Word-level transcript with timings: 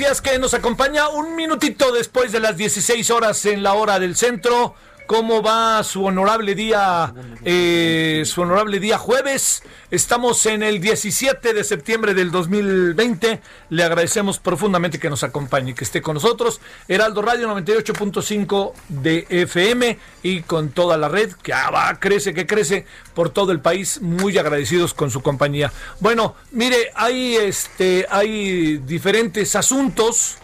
Gracias 0.00 0.22
que 0.22 0.38
nos 0.38 0.54
acompaña 0.54 1.10
un 1.10 1.36
minutito 1.36 1.92
después 1.92 2.32
de 2.32 2.40
las 2.40 2.56
16 2.56 3.10
horas 3.10 3.44
en 3.44 3.62
la 3.62 3.74
hora 3.74 3.98
del 3.98 4.16
centro. 4.16 4.74
¿Cómo 5.06 5.42
va 5.42 5.84
su 5.84 6.06
honorable 6.06 6.54
día, 6.54 7.12
eh, 7.44 8.22
su 8.26 8.42
honorable 8.42 8.80
día 8.80 8.98
jueves? 8.98 9.62
Estamos 9.90 10.46
en 10.46 10.62
el 10.62 10.80
17 10.80 11.52
de 11.52 11.64
septiembre 11.64 12.14
del 12.14 12.30
2020. 12.30 13.40
Le 13.70 13.82
agradecemos 13.82 14.38
profundamente 14.38 14.98
que 14.98 15.10
nos 15.10 15.22
acompañe, 15.22 15.74
que 15.74 15.84
esté 15.84 16.02
con 16.02 16.14
nosotros. 16.14 16.60
Heraldo 16.88 17.22
Radio 17.22 17.48
98.5 17.54 18.72
de 18.88 19.26
FM 19.28 19.98
y 20.22 20.42
con 20.42 20.70
toda 20.70 20.96
la 20.96 21.08
red 21.08 21.32
que 21.32 21.52
ah, 21.52 21.70
va, 21.70 21.98
crece, 21.98 22.34
que 22.34 22.46
crece 22.46 22.86
por 23.14 23.30
todo 23.30 23.52
el 23.52 23.60
país. 23.60 24.00
Muy 24.00 24.38
agradecidos 24.38 24.94
con 24.94 25.10
su 25.10 25.22
compañía. 25.22 25.72
Bueno, 26.00 26.36
mire, 26.52 26.92
hay 26.94 27.36
este, 27.36 28.06
hay 28.10 28.78
diferentes 28.78 29.56
asuntos 29.56 30.36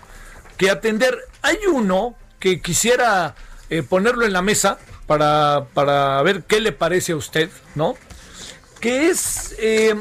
que 0.57 0.71
atender. 0.71 1.17
Hay 1.43 1.59
uno 1.73 2.17
que 2.41 2.61
quisiera 2.61 3.35
eh, 3.69 3.83
ponerlo 3.83 4.25
en 4.25 4.33
la 4.33 4.43
mesa 4.43 4.79
para, 5.07 5.67
para 5.75 6.23
ver 6.23 6.45
qué 6.45 6.61
le 6.61 6.73
parece 6.73 7.13
a 7.13 7.17
usted, 7.17 7.51
¿no? 7.75 7.95
Que 8.81 9.09
es, 9.09 9.57
eh, 9.59 9.97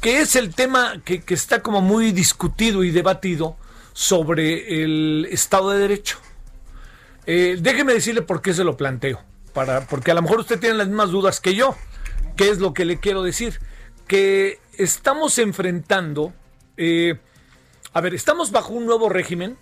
que 0.00 0.20
es 0.20 0.36
el 0.36 0.54
tema 0.54 1.02
que, 1.04 1.20
que 1.22 1.34
está 1.34 1.62
como 1.62 1.82
muy 1.82 2.12
discutido 2.12 2.82
y 2.84 2.90
debatido 2.90 3.56
sobre 3.92 4.82
el 4.82 5.28
Estado 5.30 5.70
de 5.70 5.78
Derecho. 5.80 6.18
Eh, 7.26 7.58
déjeme 7.60 7.92
decirle 7.92 8.22
por 8.22 8.40
qué 8.40 8.54
se 8.54 8.64
lo 8.64 8.76
planteo. 8.76 9.20
Para, 9.52 9.86
porque 9.86 10.10
a 10.10 10.14
lo 10.14 10.22
mejor 10.22 10.40
usted 10.40 10.58
tiene 10.58 10.76
las 10.76 10.88
mismas 10.88 11.10
dudas 11.10 11.40
que 11.40 11.54
yo. 11.54 11.76
¿Qué 12.36 12.48
es 12.48 12.58
lo 12.58 12.72
que 12.72 12.86
le 12.86 13.00
quiero 13.00 13.22
decir? 13.22 13.60
Que 14.06 14.58
estamos 14.78 15.38
enfrentando, 15.38 16.32
a 17.92 18.00
ver, 18.00 18.14
estamos 18.14 18.50
bajo 18.50 18.72
un 18.72 18.86
nuevo 18.86 19.10
régimen, 19.10 19.58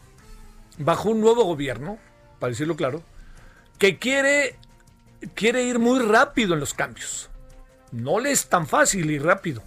bajo 0.78 1.10
un 1.10 1.20
nuevo 1.20 1.44
gobierno, 1.44 1.98
para 2.40 2.50
decirlo 2.50 2.74
claro, 2.74 3.02
que 3.78 3.98
quiere, 3.98 4.56
quiere 5.34 5.62
ir 5.62 5.78
muy 5.78 6.00
rápido 6.00 6.54
en 6.54 6.60
los 6.60 6.74
cambios. 6.74 7.30
No 7.92 8.18
le 8.18 8.32
es 8.32 8.48
tan 8.48 8.66
fácil 8.66 9.10
y 9.10 9.18
rápido. 9.18 9.62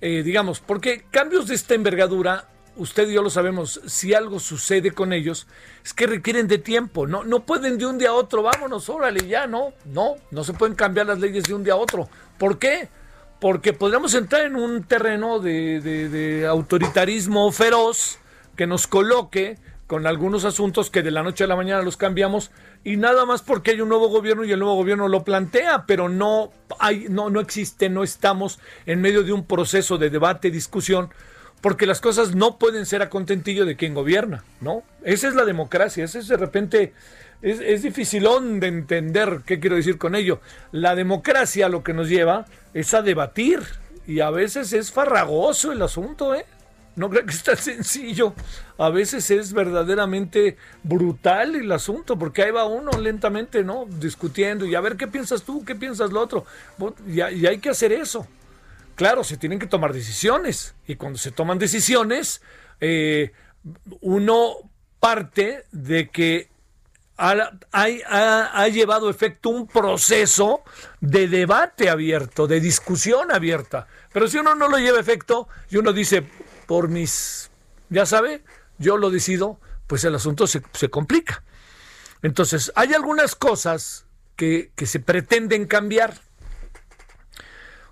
Eh, 0.00 0.22
digamos, 0.22 0.60
porque 0.60 1.04
cambios 1.10 1.46
de 1.46 1.54
esta 1.54 1.74
envergadura, 1.74 2.48
usted 2.76 3.08
y 3.08 3.14
yo 3.14 3.22
lo 3.22 3.30
sabemos, 3.30 3.80
si 3.86 4.12
algo 4.12 4.38
sucede 4.38 4.90
con 4.90 5.12
ellos, 5.12 5.46
es 5.82 5.94
que 5.94 6.06
requieren 6.06 6.46
de 6.46 6.58
tiempo. 6.58 7.06
No, 7.06 7.24
no 7.24 7.46
pueden 7.46 7.78
de 7.78 7.86
un 7.86 7.96
día 7.96 8.10
a 8.10 8.14
otro, 8.14 8.42
vámonos, 8.42 8.88
órale, 8.88 9.26
ya, 9.26 9.46
no, 9.46 9.72
no, 9.86 10.16
no 10.30 10.44
se 10.44 10.52
pueden 10.52 10.74
cambiar 10.74 11.06
las 11.06 11.20
leyes 11.20 11.44
de 11.44 11.54
un 11.54 11.64
día 11.64 11.74
a 11.74 11.76
otro. 11.76 12.08
¿Por 12.38 12.58
qué? 12.58 12.88
Porque 13.40 13.72
podríamos 13.72 14.14
entrar 14.14 14.42
en 14.42 14.56
un 14.56 14.84
terreno 14.84 15.38
de, 15.38 15.80
de 15.80 16.46
autoritarismo 16.46 17.50
feroz 17.52 18.18
que 18.56 18.66
nos 18.66 18.86
coloque 18.86 19.58
con 19.86 20.06
algunos 20.06 20.44
asuntos 20.44 20.90
que 20.90 21.02
de 21.02 21.10
la 21.10 21.22
noche 21.22 21.44
a 21.44 21.46
la 21.46 21.56
mañana 21.56 21.82
los 21.82 21.96
cambiamos 21.96 22.50
y 22.84 22.96
nada 22.96 23.26
más 23.26 23.42
porque 23.42 23.72
hay 23.72 23.80
un 23.80 23.88
nuevo 23.88 24.08
gobierno 24.08 24.44
y 24.44 24.52
el 24.52 24.58
nuevo 24.58 24.76
gobierno 24.76 25.08
lo 25.08 25.24
plantea, 25.24 25.84
pero 25.86 26.08
no 26.08 26.52
hay 26.78 27.06
no 27.08 27.30
no 27.30 27.40
existe, 27.40 27.88
no 27.88 28.02
estamos 28.02 28.58
en 28.86 29.00
medio 29.00 29.22
de 29.22 29.32
un 29.32 29.44
proceso 29.44 29.98
de 29.98 30.10
debate, 30.10 30.50
discusión, 30.50 31.10
porque 31.60 31.86
las 31.86 32.00
cosas 32.00 32.34
no 32.34 32.58
pueden 32.58 32.86
ser 32.86 33.02
a 33.02 33.10
contentillo 33.10 33.66
de 33.66 33.76
quien 33.76 33.94
gobierna, 33.94 34.44
¿no? 34.60 34.82
Esa 35.02 35.28
es 35.28 35.34
la 35.34 35.44
democracia, 35.44 36.04
ese 36.04 36.20
es 36.20 36.28
de 36.28 36.36
repente 36.36 36.92
es, 37.42 37.60
es 37.60 37.82
dificilón 37.82 38.60
de 38.60 38.68
entender 38.68 39.42
qué 39.44 39.60
quiero 39.60 39.76
decir 39.76 39.98
con 39.98 40.14
ello. 40.14 40.40
La 40.72 40.94
democracia 40.94 41.68
lo 41.68 41.84
que 41.84 41.92
nos 41.92 42.08
lleva 42.08 42.46
es 42.72 42.94
a 42.94 43.02
debatir 43.02 43.60
y 44.06 44.20
a 44.20 44.30
veces 44.30 44.72
es 44.72 44.92
farragoso 44.92 45.72
el 45.72 45.82
asunto, 45.82 46.34
¿eh? 46.34 46.46
No 46.96 47.10
creo 47.10 47.24
que 47.24 47.32
es 47.32 47.42
tan 47.42 47.56
sencillo. 47.56 48.34
A 48.78 48.90
veces 48.90 49.30
es 49.30 49.52
verdaderamente 49.52 50.56
brutal 50.82 51.56
el 51.56 51.70
asunto, 51.72 52.18
porque 52.18 52.42
ahí 52.42 52.50
va 52.50 52.64
uno 52.64 52.92
lentamente, 52.92 53.64
¿no? 53.64 53.86
Discutiendo 53.88 54.64
y 54.64 54.74
a 54.74 54.80
ver 54.80 54.96
qué 54.96 55.08
piensas 55.08 55.42
tú, 55.42 55.64
qué 55.64 55.74
piensas 55.74 56.12
lo 56.12 56.20
otro. 56.20 56.46
Y, 57.06 57.20
hay 57.20 57.58
que 57.58 57.70
hacer 57.70 57.92
eso. 57.92 58.26
Claro, 58.94 59.24
se 59.24 59.36
tienen 59.36 59.58
que 59.58 59.66
tomar 59.66 59.92
decisiones. 59.92 60.74
Y 60.86 60.94
cuando 60.94 61.18
se 61.18 61.32
toman 61.32 61.58
decisiones, 61.58 62.42
eh, 62.80 63.32
uno 64.00 64.54
parte 65.00 65.64
de 65.72 66.08
que 66.10 66.48
ha, 67.16 67.50
ha, 67.72 68.50
ha, 68.52 68.68
llevado 68.68 69.08
efecto 69.08 69.48
un 69.48 69.66
proceso 69.66 70.62
de 71.00 71.28
debate 71.28 71.88
abierto, 71.88 72.46
de 72.46 72.60
discusión 72.60 73.30
abierta. 73.32 73.86
Pero 74.12 74.28
si 74.28 74.38
uno 74.38 74.54
no 74.54 74.68
lo 74.68 74.78
lleva 74.78 74.98
efecto 74.98 75.48
y 75.70 75.76
uno 75.76 75.92
dice, 75.92 76.24
por 76.66 76.88
mis, 76.88 77.50
ya 77.90 78.06
sabe, 78.06 78.42
yo 78.78 78.96
lo 78.96 79.10
decido, 79.10 79.60
pues 79.86 80.04
el 80.04 80.14
asunto 80.14 80.46
se, 80.46 80.62
se 80.72 80.90
complica. 80.90 81.42
Entonces, 82.22 82.72
hay 82.74 82.94
algunas 82.94 83.34
cosas 83.34 84.06
que, 84.36 84.72
que, 84.74 84.86
se 84.86 85.00
pretenden 85.00 85.66
cambiar. 85.66 86.14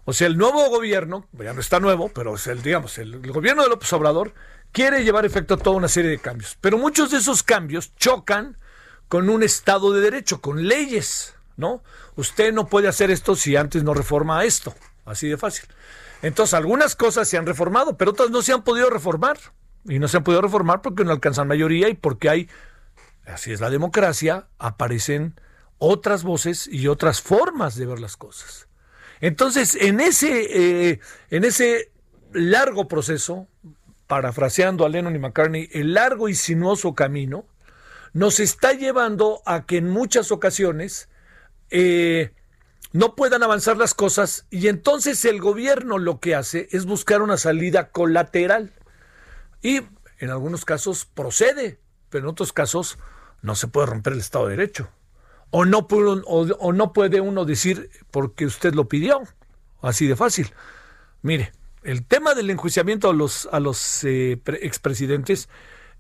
O 0.05 0.13
sea, 0.13 0.27
el 0.27 0.37
nuevo 0.37 0.69
gobierno, 0.71 1.29
ya 1.33 1.53
no 1.53 1.61
está 1.61 1.79
nuevo, 1.79 2.09
pero 2.09 2.35
es 2.35 2.47
el, 2.47 2.63
digamos, 2.63 2.99
el, 2.99 3.21
gobierno 3.31 3.63
de 3.63 3.69
López 3.69 3.93
Obrador 3.93 4.35
quiere 4.73 5.05
llevar 5.05 5.27
efecto 5.27 5.55
a 5.55 5.59
toda 5.59 5.77
una 5.77 5.89
serie 5.89 6.11
de 6.11 6.19
cambios. 6.19 6.57
Pero 6.61 6.79
muchos 6.79 7.11
de 7.11 7.19
esos 7.19 7.43
cambios 7.43 7.95
chocan 7.97 8.57
con 9.09 9.29
un 9.29 9.43
Estado 9.43 9.93
de 9.93 10.01
Derecho, 10.01 10.41
con 10.41 10.67
leyes, 10.67 11.35
¿no? 11.57 11.83
Usted 12.17 12.53
no 12.53 12.67
puede 12.67 12.89
hacer 12.89 13.11
esto 13.11 13.37
si 13.37 13.55
antes 13.55 13.85
no 13.85 13.95
reforma 13.95 14.45
esto. 14.45 14.75
Así 15.05 15.29
de 15.29 15.37
fácil. 15.37 15.67
Entonces, 16.23 16.55
algunas 16.55 16.97
cosas 16.97 17.29
se 17.29 17.37
han 17.37 17.47
reformado, 17.47 17.97
pero 17.97 18.13
otras 18.13 18.31
no 18.31 18.43
se 18.43 18.53
han 18.53 18.63
podido 18.63 18.89
reformar. 18.89 19.39
Y 19.85 19.99
no 19.99 20.07
se 20.07 20.17
han 20.17 20.25
podido 20.25 20.41
reformar 20.41 20.81
porque 20.81 21.05
no 21.05 21.11
alcanzan 21.11 21.49
mayoría 21.49 21.89
y 21.89 21.95
porque 21.95 22.31
hay, 22.31 22.49
así 23.27 23.53
es 23.53 23.61
la 23.61 23.69
democracia, 23.69 24.47
aparecen 24.59 25.35
otras 25.79 26.23
voces 26.23 26.69
y 26.69 26.87
otras 26.87 27.21
formas 27.21 27.75
de 27.75 27.87
ver 27.87 27.99
las 27.99 28.17
cosas. 28.17 28.69
Entonces, 29.21 29.75
en 29.75 29.99
ese, 29.99 30.91
eh, 30.91 31.01
en 31.31 31.45
ese 31.45 31.91
largo 32.33 32.87
proceso, 32.87 33.49
parafraseando 34.07 34.85
a 34.85 34.89
Lennon 34.89 35.17
y 35.17 35.19
McCartney, 35.19 35.69
el 35.73 35.95
largo 35.95 36.29
y 36.29 36.35
sinuoso 36.37 36.95
camino, 36.95 37.47
nos 38.13 38.41
está 38.41 38.73
llevando 38.73 39.43
a 39.47 39.67
que 39.67 39.79
en 39.79 39.89
muchas 39.89 40.31
ocasiones 40.31 41.09
eh, 41.71 42.33
no 42.93 43.15
puedan 43.15 43.43
avanzar 43.43 43.77
las 43.77 43.95
cosas 43.95 44.47
y 44.51 44.69
entonces 44.69 45.25
el 45.25 45.41
gobierno 45.41 45.99
lo 45.99 46.21
que 46.21 46.35
hace 46.35 46.69
es 46.73 46.85
buscar 46.85 47.23
una 47.23 47.37
salida 47.37 47.91
colateral 47.91 48.73
y 49.63 49.81
en 50.19 50.31
algunos 50.31 50.65
casos 50.65 51.05
procede, 51.05 51.79
pero 52.11 52.25
en 52.25 52.31
otros 52.31 52.53
casos 52.53 52.99
no 53.41 53.55
se 53.55 53.69
puede 53.69 53.87
romper 53.87 54.13
el 54.13 54.21
Estado 54.21 54.47
de 54.47 54.57
Derecho. 54.57 54.89
O 55.51 55.67
no, 55.67 55.87
puede, 55.87 57.21
uno 57.21 57.45
decir 57.45 57.91
porque 58.11 58.47
usted 58.47 58.75
lo 58.75 58.89
pidió, 58.89 59.23
así 59.83 60.07
de 60.07 60.17
fácil. 60.17 60.53
Mire, 61.21 61.53
el 61.83 62.07
tema 62.07 62.35
del 62.35 62.49
enjuiciamiento 62.51 63.11
a 63.11 63.13
los, 63.13 63.49
a 63.53 63.61
los 63.61 64.03
eh, 64.05 64.41
expresidentes 64.63 65.51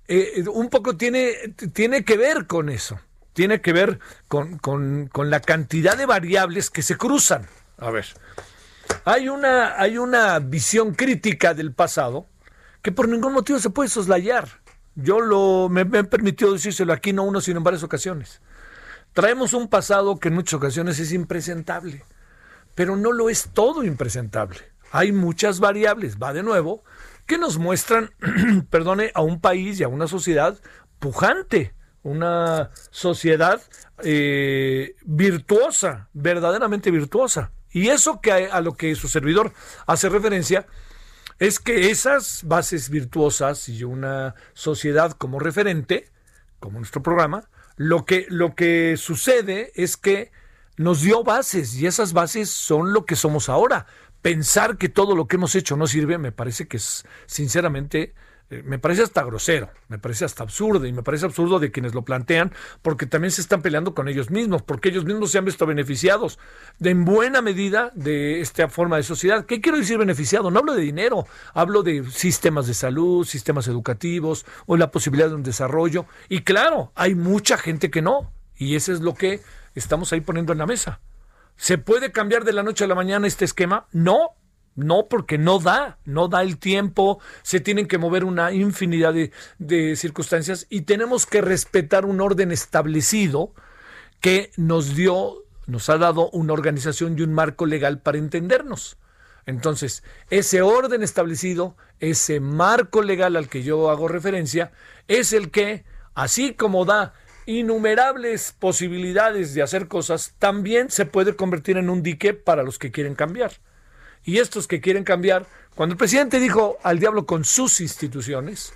eh, 0.09 0.45
un 0.51 0.71
poco 0.71 0.97
tiene, 0.97 1.55
tiene 1.73 2.05
que 2.05 2.17
ver 2.17 2.47
con 2.47 2.71
eso. 2.71 2.99
Tiene 3.33 3.61
que 3.61 3.73
ver 3.73 3.99
con, 4.29 4.59
con, 4.59 5.09
con 5.09 5.31
la 5.31 5.41
cantidad 5.41 5.97
de 5.97 6.07
variables 6.07 6.71
que 6.71 6.83
se 6.83 6.97
cruzan. 6.97 7.47
A 7.79 7.91
ver, 7.91 8.07
hay 9.05 9.29
una, 9.29 9.81
hay 9.81 9.99
una 9.99 10.39
visión 10.39 10.95
crítica 10.95 11.55
del 11.55 11.73
pasado 11.73 12.27
que 12.83 12.93
por 12.93 13.09
ningún 13.09 13.33
motivo 13.33 13.59
se 13.59 13.71
puede 13.71 13.89
soslayar. 13.89 14.49
Yo 14.95 15.21
lo, 15.21 15.69
me, 15.69 15.83
he 15.83 16.05
permitido 16.05 16.53
decírselo 16.53 16.93
aquí, 16.93 17.13
no 17.13 17.23
uno, 17.23 17.41
sino 17.41 17.59
en 17.59 17.65
varias 17.65 17.83
ocasiones. 17.83 18.41
Traemos 19.13 19.55
un 19.55 19.69
pasado 19.69 20.19
que 20.19 20.29
en 20.29 20.35
muchas 20.35 20.55
ocasiones 20.55 20.99
es 20.99 21.13
impresentable, 21.13 22.05
pero 22.75 22.97
no 22.97 23.13
lo 23.13 23.31
es 23.31 23.51
todo 23.53 23.85
impresentable. 23.85 24.59
Hay 24.91 25.13
muchas 25.13 25.61
variables, 25.61 26.19
va 26.19 26.33
de 26.33 26.43
nuevo, 26.43 26.85
que 27.27 27.39
nos 27.39 27.59
muestran, 27.59 28.11
perdone, 28.71 29.11
a 29.15 29.23
un 29.23 29.41
país 29.41 29.81
y 29.81 29.85
a 29.85 29.89
una 29.89 30.07
sociedad 30.07 30.59
pujante, 30.99 31.75
una 32.03 32.71
sociedad 32.91 33.61
eh, 34.03 34.97
virtuosa, 35.05 36.09
verdaderamente 36.13 36.91
virtuosa. 36.91 37.53
Y 37.71 37.89
eso 37.89 38.21
que 38.21 38.33
a, 38.33 38.61
lo 38.61 38.75
que 38.75 38.95
su 38.95 39.09
servidor 39.09 39.53
hace 39.87 40.09
referencia 40.09 40.67
es 41.39 41.59
que 41.59 41.91
esas 41.91 42.43
bases 42.45 42.91
virtuosas 42.91 43.69
y 43.69 43.85
una 43.85 44.35
sociedad 44.53 45.13
como 45.13 45.39
referente, 45.39 46.11
como 46.61 46.79
nuestro 46.79 47.03
programa, 47.03 47.49
lo 47.77 48.05
que, 48.05 48.27
lo 48.29 48.55
que 48.55 48.97
sucede 48.97 49.73
es 49.75 49.97
que 49.97 50.31
nos 50.77 51.01
dio 51.01 51.25
bases 51.25 51.75
y 51.77 51.87
esas 51.87 52.13
bases 52.13 52.51
son 52.51 52.93
lo 52.93 53.07
que 53.07 53.17
somos 53.17 53.49
ahora. 53.49 53.87
Pensar 54.21 54.77
que 54.77 54.89
todo 54.89 55.17
lo 55.17 55.27
que 55.27 55.37
hemos 55.37 55.55
hecho 55.55 55.77
no 55.77 55.87
sirve 55.87 56.19
me 56.19 56.33
parece 56.33 56.69
que 56.69 56.77
es 56.77 57.05
sinceramente 57.27 58.15
me 58.51 58.79
parece 58.79 59.03
hasta 59.03 59.23
grosero, 59.23 59.71
me 59.89 59.99
parece 59.99 60.25
hasta 60.25 60.43
absurdo 60.43 60.87
y 60.87 60.93
me 60.93 61.03
parece 61.03 61.25
absurdo 61.25 61.59
de 61.59 61.71
quienes 61.71 61.95
lo 61.95 62.03
plantean 62.03 62.53
porque 62.83 63.07
también 63.07 63.31
se 63.31 63.41
están 63.41 63.63
peleando 63.63 63.95
con 63.95 64.09
ellos 64.09 64.31
mismos, 64.31 64.63
porque 64.63 64.91
ellos 64.91 65.05
mismos 65.05 65.31
se 65.31 65.39
han 65.39 65.45
visto 65.45 65.67
beneficiados 65.67 66.39
de 66.79 66.91
en 66.91 67.05
buena 67.05 67.41
medida 67.41 67.91
de 67.95 68.41
esta 68.41 68.69
forma 68.69 68.99
de 68.99 69.03
sociedad. 69.03 69.47
¿Qué 69.47 69.61
quiero 69.61 69.79
decir 69.79 69.97
beneficiado? 69.97 70.51
No 70.51 70.59
hablo 70.59 70.75
de 70.75 70.83
dinero, 70.83 71.27
hablo 71.55 71.83
de 71.83 72.05
sistemas 72.11 72.67
de 72.67 72.75
salud, 72.75 73.25
sistemas 73.25 73.67
educativos 73.69 74.45
o 74.67 74.77
la 74.77 74.91
posibilidad 74.91 75.29
de 75.29 75.37
un 75.37 75.43
desarrollo. 75.43 76.07
Y 76.29 76.43
claro, 76.43 76.93
hay 76.95 77.15
mucha 77.15 77.57
gente 77.57 77.91
que 77.91 78.03
no, 78.03 78.31
y 78.57 78.77
eso 78.77 78.93
es 78.93 79.01
lo 79.01 79.15
que 79.15 79.41
estamos 79.75 80.13
ahí 80.13 80.21
poniendo 80.21 80.53
en 80.53 80.59
la 80.59 80.67
mesa. 80.67 81.01
¿Se 81.57 81.79
puede 81.79 82.13
cambiar 82.13 82.45
de 82.45 82.53
la 82.53 82.63
noche 82.63 82.85
a 82.85 82.89
la 82.89 82.95
mañana 82.95 83.27
este 83.27 83.45
esquema? 83.45 83.87
No, 83.93 84.37
no, 84.75 85.07
porque 85.09 85.39
no 85.39 85.59
da, 85.59 85.99
no 86.05 86.29
da 86.29 86.43
el 86.43 86.59
tiempo, 86.59 87.21
se 87.43 87.61
tienen 87.61 87.87
que 87.87 87.99
mover 87.99 88.25
una 88.25 88.53
infinidad 88.53 89.15
de, 89.59 89.97
circunstancias 89.97 90.67
y 90.71 90.83
tenemos 90.83 91.27
que 91.27 91.41
respetar 91.41 92.07
un 92.07 92.21
orden 92.21 92.53
establecido 92.53 93.53
que 94.21 94.51
nos 94.57 94.95
dio, 94.95 95.45
nos 95.67 95.89
ha 95.89 95.99
dado 95.99 96.31
una 96.31 96.53
organización 96.53 97.19
y 97.19 97.23
un 97.23 97.35
marco 97.35 97.67
legal 97.67 98.01
para 98.01 98.19
entendernos. 98.19 98.97
Entonces, 99.45 100.05
ese 100.31 100.63
orden 100.63 101.03
establecido, 101.03 101.77
ese 101.99 102.39
marco 102.39 103.03
legal 103.03 103.37
al 103.37 103.49
que 103.49 103.63
yo 103.63 103.91
hago 103.91 104.07
referencia, 104.07 104.71
es 105.09 105.33
el 105.33 105.51
que, 105.51 105.85
así 106.15 106.55
como 106.55 106.85
da 106.85 107.13
innumerables 107.45 108.55
posibilidades 108.57 109.53
de 109.53 109.63
hacer 109.63 109.89
cosas, 109.89 110.37
también 110.39 110.91
se 110.91 111.07
puede 111.07 111.35
convertir 111.35 111.77
en 111.77 111.91
un 111.91 112.05
dique 112.05 112.35
para 112.35 112.63
los 112.63 112.79
que 112.79 112.93
quieren 112.93 113.17
cambiar 113.17 113.53
y 114.25 114.39
estos 114.39 114.67
que 114.67 114.81
quieren 114.81 115.05
cambiar, 115.05 115.47
cuando 115.75 115.95
el 115.95 115.99
presidente 115.99 116.39
dijo 116.39 116.79
al 116.83 116.99
diablo 116.99 117.27
con 117.27 117.45
sus 117.45 117.81
instituciones, 117.81 118.73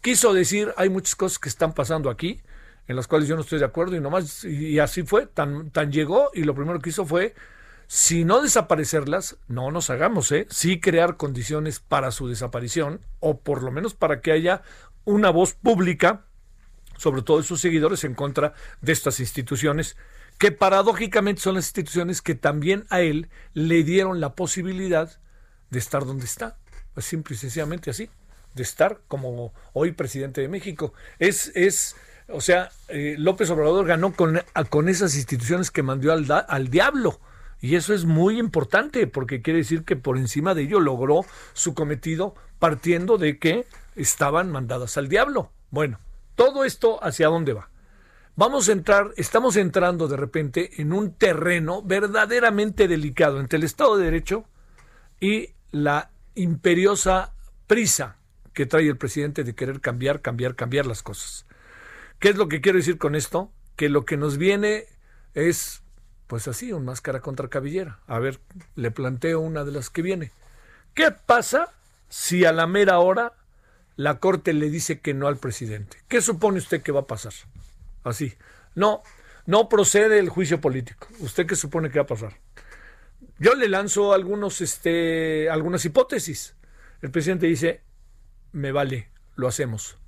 quiso 0.00 0.32
decir 0.32 0.72
hay 0.76 0.88
muchas 0.88 1.14
cosas 1.16 1.38
que 1.38 1.48
están 1.48 1.72
pasando 1.72 2.10
aquí 2.10 2.40
en 2.86 2.96
las 2.96 3.08
cuales 3.08 3.28
yo 3.28 3.34
no 3.34 3.42
estoy 3.42 3.58
de 3.58 3.64
acuerdo 3.64 3.96
y 3.96 4.00
nomás 4.00 4.44
y 4.44 4.78
así 4.78 5.02
fue, 5.02 5.26
tan, 5.26 5.70
tan 5.70 5.90
llegó 5.90 6.30
y 6.34 6.44
lo 6.44 6.54
primero 6.54 6.80
que 6.80 6.90
hizo 6.90 7.06
fue 7.06 7.34
si 7.86 8.24
no 8.24 8.40
desaparecerlas, 8.40 9.36
no 9.46 9.70
nos 9.70 9.90
hagamos, 9.90 10.32
¿eh? 10.32 10.46
sí 10.50 10.80
crear 10.80 11.16
condiciones 11.16 11.80
para 11.80 12.10
su 12.10 12.28
desaparición 12.28 13.00
o 13.20 13.40
por 13.40 13.62
lo 13.62 13.70
menos 13.70 13.94
para 13.94 14.20
que 14.20 14.32
haya 14.32 14.62
una 15.04 15.30
voz 15.30 15.52
pública, 15.52 16.24
sobre 16.96 17.22
todo 17.22 17.38
de 17.38 17.44
sus 17.44 17.60
seguidores, 17.60 18.04
en 18.04 18.14
contra 18.14 18.54
de 18.80 18.92
estas 18.92 19.20
instituciones 19.20 19.96
que 20.38 20.52
paradójicamente 20.52 21.40
son 21.40 21.54
las 21.54 21.66
instituciones 21.66 22.22
que 22.22 22.34
también 22.34 22.84
a 22.90 23.00
él 23.00 23.28
le 23.52 23.84
dieron 23.84 24.20
la 24.20 24.34
posibilidad 24.34 25.18
de 25.70 25.78
estar 25.78 26.04
donde 26.04 26.24
está. 26.24 26.56
Pues 26.92 27.06
simple 27.06 27.34
y 27.34 27.38
sencillamente 27.38 27.90
así, 27.90 28.08
de 28.54 28.62
estar 28.62 29.00
como 29.08 29.52
hoy 29.72 29.92
presidente 29.92 30.40
de 30.40 30.48
México. 30.48 30.92
Es, 31.18 31.50
es 31.54 31.96
o 32.28 32.40
sea, 32.40 32.70
eh, 32.88 33.16
López 33.18 33.50
Obrador 33.50 33.86
ganó 33.86 34.14
con, 34.14 34.40
con 34.70 34.88
esas 34.88 35.14
instituciones 35.16 35.70
que 35.70 35.82
mandó 35.82 36.12
al, 36.12 36.26
al 36.48 36.68
diablo. 36.68 37.20
Y 37.60 37.76
eso 37.76 37.94
es 37.94 38.04
muy 38.04 38.38
importante 38.38 39.06
porque 39.06 39.42
quiere 39.42 39.60
decir 39.60 39.84
que 39.84 39.96
por 39.96 40.18
encima 40.18 40.54
de 40.54 40.62
ello 40.62 40.80
logró 40.80 41.24
su 41.54 41.74
cometido 41.74 42.34
partiendo 42.58 43.18
de 43.18 43.38
que 43.38 43.66
estaban 43.96 44.50
mandadas 44.50 44.96
al 44.96 45.08
diablo. 45.08 45.50
Bueno, 45.70 45.98
todo 46.34 46.64
esto 46.64 47.02
hacia 47.02 47.28
dónde 47.28 47.52
va. 47.52 47.70
Vamos 48.36 48.68
a 48.68 48.72
entrar, 48.72 49.12
estamos 49.16 49.54
entrando 49.54 50.08
de 50.08 50.16
repente 50.16 50.82
en 50.82 50.92
un 50.92 51.14
terreno 51.14 51.82
verdaderamente 51.82 52.88
delicado 52.88 53.38
entre 53.38 53.58
el 53.58 53.62
Estado 53.62 53.96
de 53.96 54.06
Derecho 54.06 54.44
y 55.20 55.50
la 55.70 56.10
imperiosa 56.34 57.32
prisa 57.68 58.16
que 58.52 58.66
trae 58.66 58.88
el 58.88 58.96
presidente 58.96 59.44
de 59.44 59.54
querer 59.54 59.80
cambiar, 59.80 60.20
cambiar, 60.20 60.56
cambiar 60.56 60.84
las 60.84 61.04
cosas. 61.04 61.46
¿Qué 62.18 62.30
es 62.30 62.36
lo 62.36 62.48
que 62.48 62.60
quiero 62.60 62.78
decir 62.78 62.98
con 62.98 63.14
esto? 63.14 63.52
Que 63.76 63.88
lo 63.88 64.04
que 64.04 64.16
nos 64.16 64.36
viene 64.36 64.86
es, 65.34 65.84
pues 66.26 66.48
así, 66.48 66.72
un 66.72 66.84
máscara 66.84 67.20
contra 67.20 67.46
cabellera. 67.46 68.00
A 68.08 68.18
ver, 68.18 68.40
le 68.74 68.90
planteo 68.90 69.38
una 69.38 69.62
de 69.62 69.70
las 69.70 69.90
que 69.90 70.02
viene. 70.02 70.32
¿Qué 70.94 71.12
pasa 71.12 71.72
si 72.08 72.44
a 72.44 72.52
la 72.52 72.66
mera 72.66 72.98
hora 72.98 73.34
la 73.94 74.18
Corte 74.18 74.54
le 74.54 74.70
dice 74.70 74.98
que 74.98 75.14
no 75.14 75.28
al 75.28 75.36
presidente? 75.36 75.98
¿Qué 76.08 76.20
supone 76.20 76.58
usted 76.58 76.82
que 76.82 76.90
va 76.90 77.02
a 77.02 77.06
pasar? 77.06 77.32
Así. 78.04 78.34
No, 78.74 79.02
no 79.46 79.68
procede 79.68 80.18
el 80.18 80.28
juicio 80.28 80.60
político. 80.60 81.08
¿Usted 81.20 81.46
qué 81.46 81.56
supone 81.56 81.90
que 81.90 81.98
va 81.98 82.04
a 82.04 82.06
pasar? 82.08 82.38
Yo 83.38 83.54
le 83.54 83.68
lanzo 83.68 84.12
algunos, 84.12 84.60
este, 84.60 85.50
algunas 85.50 85.84
hipótesis. 85.84 86.54
El 87.02 87.10
presidente 87.10 87.46
dice, 87.46 87.82
me 88.52 88.70
vale, 88.70 89.10
lo 89.34 89.48
hacemos. 89.48 89.98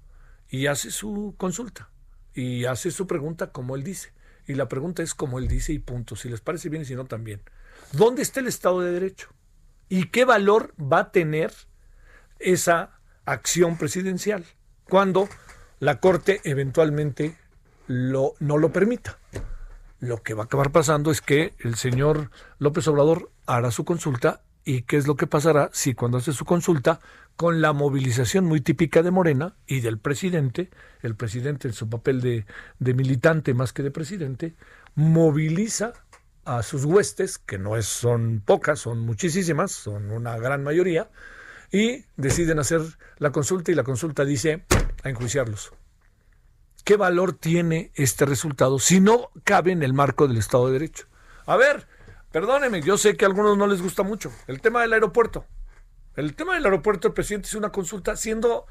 Y 0.49 0.67
hace 0.67 0.91
su 0.91 1.35
consulta. 1.37 1.91
Y 2.33 2.67
hace 2.67 2.91
su 2.91 3.07
pregunta 3.07 3.51
como 3.51 3.75
él 3.75 3.83
dice. 3.83 4.13
Y 4.47 4.55
la 4.55 4.69
pregunta 4.69 5.03
es 5.03 5.15
como 5.15 5.39
él 5.39 5.49
dice 5.49 5.73
y 5.73 5.79
punto. 5.79 6.15
Si 6.15 6.29
les 6.29 6.41
parece 6.41 6.69
bien 6.69 6.83
y 6.83 6.87
si 6.87 6.95
no 6.95 7.07
también. 7.07 7.43
¿Dónde 7.93 8.23
está 8.23 8.41
el 8.41 8.47
Estado 8.47 8.81
de 8.81 8.93
Derecho? 8.93 9.29
¿Y 9.89 10.09
qué 10.09 10.25
valor 10.25 10.75
va 10.81 11.01
a 11.01 11.13
tener 11.13 11.53
esa 12.39 13.01
acción 13.25 13.79
presidencial 13.79 14.45
cuando 14.89 15.29
la 15.79 16.01
Corte 16.01 16.41
eventualmente 16.45 17.37
lo, 17.87 18.35
no 18.41 18.59
lo 18.59 18.73
permita. 18.73 19.19
Lo 20.01 20.23
que 20.23 20.35
va 20.35 20.43
a 20.43 20.47
acabar 20.47 20.73
pasando 20.73 21.11
es 21.11 21.21
que 21.21 21.55
el 21.61 21.77
señor 21.77 22.31
López 22.59 22.87
Obrador 22.89 23.31
hará 23.47 23.71
su 23.71 23.85
consulta 23.85 24.43
y 24.65 24.83
qué 24.83 24.97
es 24.97 25.07
lo 25.07 25.17
que 25.17 25.27
pasará 25.27 25.71
si 25.73 25.95
cuando 25.95 26.19
hace 26.19 26.33
su 26.33 26.45
consulta, 26.45 27.01
con 27.37 27.61
la 27.61 27.73
movilización 27.73 28.47
muy 28.47 28.61
típica 28.61 29.03
de 29.03 29.11
Morena 29.11 29.55
y 29.67 29.81
del 29.81 29.99
presidente, 29.99 30.71
el 31.03 31.15
presidente 31.15 31.69
en 31.69 31.75
su 31.75 31.89
papel 31.89 32.21
de, 32.21 32.45
militante 32.95 33.55
más 33.55 33.73
que 33.73 33.83
de 33.83 33.91
presidente, 33.91 34.55
moviliza 34.95 35.93
a 36.45 36.63
sus 36.63 36.85
huestes, 36.85 37.39
que 37.39 37.59
no 37.59 37.81
son 37.83 38.43
pocas, 38.45 38.81
son 38.81 39.01
muchísimas, 39.01 39.71
son 39.73 40.11
una 40.11 40.37
gran 40.39 40.65
mayoría, 40.65 41.11
y 41.71 42.05
deciden 42.17 42.59
hacer 42.59 42.81
la 43.19 43.31
consulta 43.31 43.71
y 43.71 43.75
la 43.75 43.85
consulta 43.85 44.25
dice 44.25 44.65
a 45.05 45.09
enjuiciarlos. 45.09 45.73
¿Qué 46.87 46.97
valor 46.97 47.33
tiene 47.33 47.91
este 47.97 48.25
resultado 48.27 48.79
si 48.79 49.01
no 49.01 49.31
cabe 49.43 49.73
en 49.73 49.83
el 49.83 49.93
marco 49.93 50.29
del 50.29 50.39
Estado 50.39 50.69
de 50.69 50.75
Derecho? 50.75 51.07
A 51.45 51.57
ver, 51.57 51.89
perdóneme, 52.31 52.81
yo 52.81 52.97
sé 52.97 53.17
que 53.17 53.25
a 53.25 53.29
algunos 53.29 53.59
no 53.59 53.67
les 53.67 53.83
gusta 53.83 54.05
mucho 54.05 54.31
el 54.47 54.61
tema 54.61 54.83
del 54.83 54.93
aeropuerto. 54.93 55.45
El 56.15 56.37
tema 56.37 56.55
del 56.55 56.65
aeropuerto, 56.65 57.09
el 57.09 57.15
presidente 57.15 57.49
hizo 57.49 57.59
una 57.59 57.73
consulta 57.73 58.15
siendo, 58.15 58.67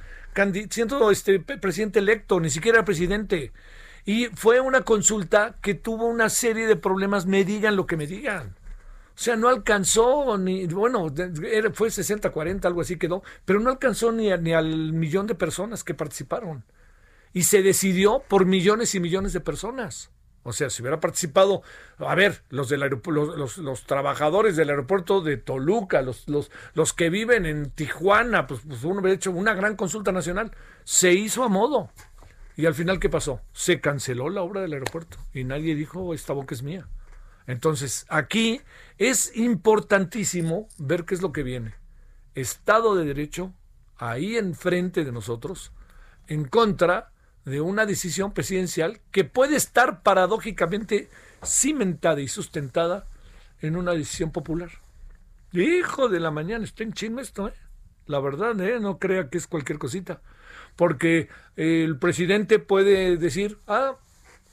siendo 0.69 1.11
este 1.11 1.39
presidente 1.41 1.99
electo, 1.99 2.39
ni 2.39 2.49
siquiera 2.49 2.85
presidente. 2.85 3.51
Y 4.05 4.27
fue 4.27 4.61
una 4.61 4.81
consulta 4.83 5.57
que 5.61 5.73
tuvo 5.73 6.07
una 6.07 6.29
serie 6.29 6.67
de 6.67 6.77
problemas, 6.77 7.25
me 7.25 7.43
digan 7.43 7.75
lo 7.75 7.85
que 7.85 7.97
me 7.97 8.07
digan. 8.07 8.55
O 9.09 9.17
sea, 9.17 9.35
no 9.35 9.49
alcanzó 9.49 10.37
ni, 10.37 10.65
bueno, 10.67 11.13
fue 11.73 11.89
60-40, 11.89 12.63
algo 12.63 12.79
así 12.79 12.97
quedó, 12.97 13.23
pero 13.43 13.59
no 13.59 13.69
alcanzó 13.69 14.13
ni, 14.13 14.29
ni 14.37 14.53
al 14.53 14.93
millón 14.93 15.27
de 15.27 15.35
personas 15.35 15.83
que 15.83 15.93
participaron 15.93 16.63
y 17.35 17.43
se 17.43 17.61
decidió 17.61 18.23
por 18.29 18.45
millones 18.45 18.95
y 18.95 19.01
millones 19.01 19.33
de 19.33 19.41
personas. 19.41 20.09
O 20.43 20.53
sea, 20.53 20.69
si 20.69 20.81
hubiera 20.81 21.01
participado, 21.01 21.63
a 21.97 22.15
ver, 22.15 22.43
los, 22.49 22.69
del 22.69 22.79
los, 22.79 23.57
los, 23.57 23.83
trabajadores 23.83 24.55
del 24.55 24.69
aeropuerto 24.69 25.19
de 25.19 25.35
Toluca, 25.35 26.01
los, 26.01 26.29
los, 26.29 26.49
los 26.75 26.93
que 26.93 27.09
viven 27.09 27.45
en 27.45 27.71
Tijuana, 27.71 28.47
pues, 28.47 28.61
pues 28.65 28.85
uno 28.85 29.01
hubiera 29.01 29.17
hecho 29.17 29.31
una 29.31 29.53
gran 29.53 29.75
consulta 29.75 30.13
nacional. 30.13 30.51
Se 30.85 31.11
hizo 31.11 31.43
a 31.43 31.49
modo. 31.49 31.91
Y 32.55 32.67
al 32.67 32.73
final, 32.73 33.01
¿qué 33.01 33.09
pasó? 33.09 33.41
Se 33.51 33.81
canceló 33.81 34.29
la 34.29 34.41
obra 34.41 34.61
del 34.61 34.71
aeropuerto 34.71 35.17
y 35.33 35.43
nadie 35.43 35.75
dijo, 35.75 36.13
esta 36.13 36.31
boca 36.31 36.55
es 36.55 36.63
mía. 36.63 36.87
Entonces, 37.47 38.05
aquí 38.07 38.61
es 38.97 39.35
importantísimo 39.35 40.69
ver 40.77 41.03
qué 41.03 41.15
es 41.15 41.21
lo 41.21 41.33
que 41.33 41.43
viene. 41.43 41.75
Estado 42.33 42.95
de 42.95 43.03
Derecho, 43.03 43.53
ahí 43.97 44.37
enfrente 44.37 45.03
de 45.03 45.11
nosotros, 45.11 45.73
en 46.27 46.45
contra 46.45 47.11
de 47.45 47.61
una 47.61 47.85
decisión 47.85 48.33
presidencial 48.33 48.99
que 49.11 49.23
puede 49.23 49.55
estar 49.55 50.01
paradójicamente 50.01 51.09
cimentada 51.43 52.21
y 52.21 52.27
sustentada 52.27 53.07
en 53.61 53.75
una 53.75 53.93
decisión 53.93 54.31
popular. 54.31 54.69
Hijo 55.51 56.09
de 56.09 56.19
la 56.19 56.31
mañana, 56.31 56.65
está 56.65 56.83
en 56.83 56.93
chisme 56.93 57.21
esto, 57.21 57.47
¿eh? 57.47 57.53
La 58.07 58.19
verdad, 58.19 58.59
¿eh? 58.61 58.79
No 58.79 58.99
crea 58.99 59.29
que 59.29 59.37
es 59.37 59.47
cualquier 59.47 59.79
cosita. 59.79 60.21
Porque 60.75 61.29
el 61.55 61.97
presidente 61.97 62.59
puede 62.59 63.17
decir, 63.17 63.57
ah, 63.67 63.95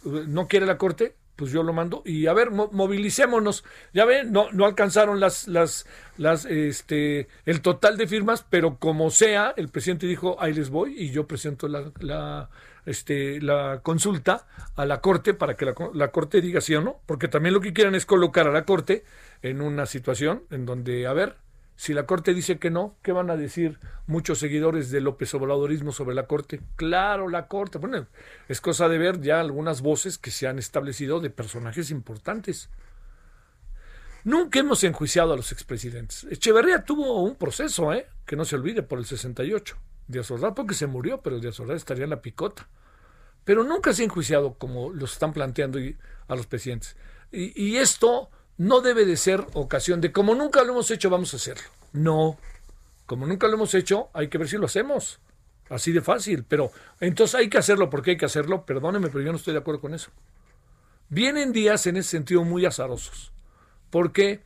no 0.05 0.47
quiere 0.47 0.67
la 0.67 0.79
corte, 0.79 1.17
pues 1.37 1.51
yo 1.51 1.63
lo 1.63 1.73
mando 1.73 2.03
y 2.05 2.27
a 2.27 2.33
ver, 2.35 2.51
movilicémonos. 2.51 3.65
Ya 3.93 4.05
ven, 4.05 4.33
no, 4.33 4.51
no 4.53 4.65
alcanzaron 4.65 5.19
las, 5.19 5.49
las, 5.49 5.87
las, 6.17 6.45
este, 6.45 7.29
el 7.47 7.63
total 7.63 7.97
de 7.97 8.07
firmas, 8.07 8.47
pero 8.49 8.79
como 8.79 9.11
sea, 9.11 9.53
el 9.57 9.69
presidente 9.69 10.07
dijo, 10.07 10.37
ahí 10.41 10.53
les 10.53 10.71
voy 10.71 10.95
y 10.97 11.11
yo 11.11 11.27
presento 11.27 11.69
la, 11.69 12.49
este, 12.87 13.41
la 13.41 13.81
consulta 13.83 14.47
a 14.77 14.85
la 14.85 15.01
corte 15.01 15.35
para 15.35 15.55
que 15.55 15.65
la, 15.65 16.09
corte 16.09 16.41
diga 16.41 16.61
sí 16.61 16.75
o 16.75 16.81
no, 16.81 17.01
porque 17.07 17.29
también 17.29 17.55
lo 17.55 17.61
que 17.61 17.73
quieren 17.73 17.95
es 17.95 18.07
colocar 18.07 18.47
a 18.47 18.53
la 18.53 18.65
corte 18.65 19.05
en 19.43 19.61
una 19.61 19.87
situación 19.87 20.43
en 20.51 20.67
donde, 20.67 21.07
a 21.07 21.13
ver, 21.13 21.37
si 21.75 21.95
la 21.95 22.07
Corte 22.07 22.33
dice 22.33 22.59
que 22.59 22.71
no, 22.71 22.97
¿qué 23.03 23.11
van 23.11 23.29
a 23.31 23.37
decir 23.37 23.81
muchos 24.07 24.39
seguidores 24.39 24.91
de 24.91 25.01
López 25.01 25.35
Obradorismo 25.35 25.91
sobre 25.91 26.15
la 26.15 26.27
Corte? 26.27 26.61
Claro, 26.77 27.29
la 27.29 27.49
Corte. 27.49 27.79
Bueno, 27.79 28.07
es 28.47 28.61
cosa 28.61 28.89
de 28.89 28.99
ver 28.99 29.21
ya 29.21 29.41
algunas 29.41 29.81
voces 29.81 30.17
que 30.17 30.31
se 30.31 30.47
han 30.47 30.61
establecido 30.61 31.19
de 31.19 31.31
personajes 31.31 31.91
importantes. 31.91 32.69
Nunca 34.23 34.61
hemos 34.61 34.85
enjuiciado 34.85 35.33
a 35.33 35.37
los 35.37 35.51
expresidentes. 35.51 36.25
Echeverría 36.31 36.85
tuvo 36.85 37.23
un 37.23 37.35
proceso, 37.35 37.93
¿eh? 37.93 38.07
que 38.27 38.37
no 38.37 38.45
se 38.45 38.55
olvide, 38.55 38.85
por 38.85 39.01
el 39.01 39.05
68. 39.05 39.77
Díaz 40.09 40.31
Ordaz 40.31 40.53
porque 40.55 40.75
se 40.75 40.87
murió, 40.87 41.21
pero 41.21 41.39
Díaz 41.39 41.59
Ordaz 41.61 41.77
estaría 41.77 42.05
en 42.05 42.11
la 42.11 42.23
picota. 42.23 42.69
Pero 43.45 43.65
nunca 43.65 43.93
se 43.93 44.03
ha 44.03 44.05
enjuiciado 44.05 44.55
como 44.55 44.91
los 44.93 45.15
están 45.15 45.33
planteando 45.33 45.79
a 46.29 46.37
los 46.37 46.47
presidentes. 46.47 46.97
Y, 47.33 47.61
y 47.61 47.77
esto 47.77 48.31
no 48.57 48.81
debe 48.81 49.05
de 49.05 49.17
ser 49.17 49.45
ocasión 49.55 50.01
de 50.01 50.13
como 50.13 50.35
nunca 50.35 50.63
lo 50.63 50.73
hemos 50.73 50.91
hecho, 50.91 51.11
vamos 51.11 51.33
a 51.35 51.37
hacerlo. 51.37 51.65
No, 51.93 52.39
como 53.07 53.27
nunca 53.27 53.49
lo 53.49 53.55
hemos 53.55 53.75
hecho, 53.75 54.09
hay 54.13 54.29
que 54.29 54.39
ver 54.39 54.49
si 54.49 54.57
lo 54.57 54.67
hacemos. 54.67 55.21
Así 55.69 55.93
de 55.93 56.01
fácil, 56.01 56.45
pero 56.45 56.71
entonces 57.01 57.35
hay 57.35 57.49
que 57.49 57.59
hacerlo 57.59 57.89
porque 57.89 58.13
hay 58.13 58.17
que 58.17 58.27
hacerlo, 58.27 58.67
perdóneme, 58.67 59.09
pero 59.09 59.25
yo 59.25 59.33
no 59.33 59.39
estoy 59.39 59.55
de 59.55 59.61
acuerdo 59.61 59.81
con 59.81 59.95
eso. 59.95 60.11
Vienen 61.09 61.53
días 61.53 61.87
en 61.87 61.97
ese 61.97 62.11
sentido 62.11 62.45
muy 62.45 62.67
azarosos, 62.67 63.33
porque 63.91 64.43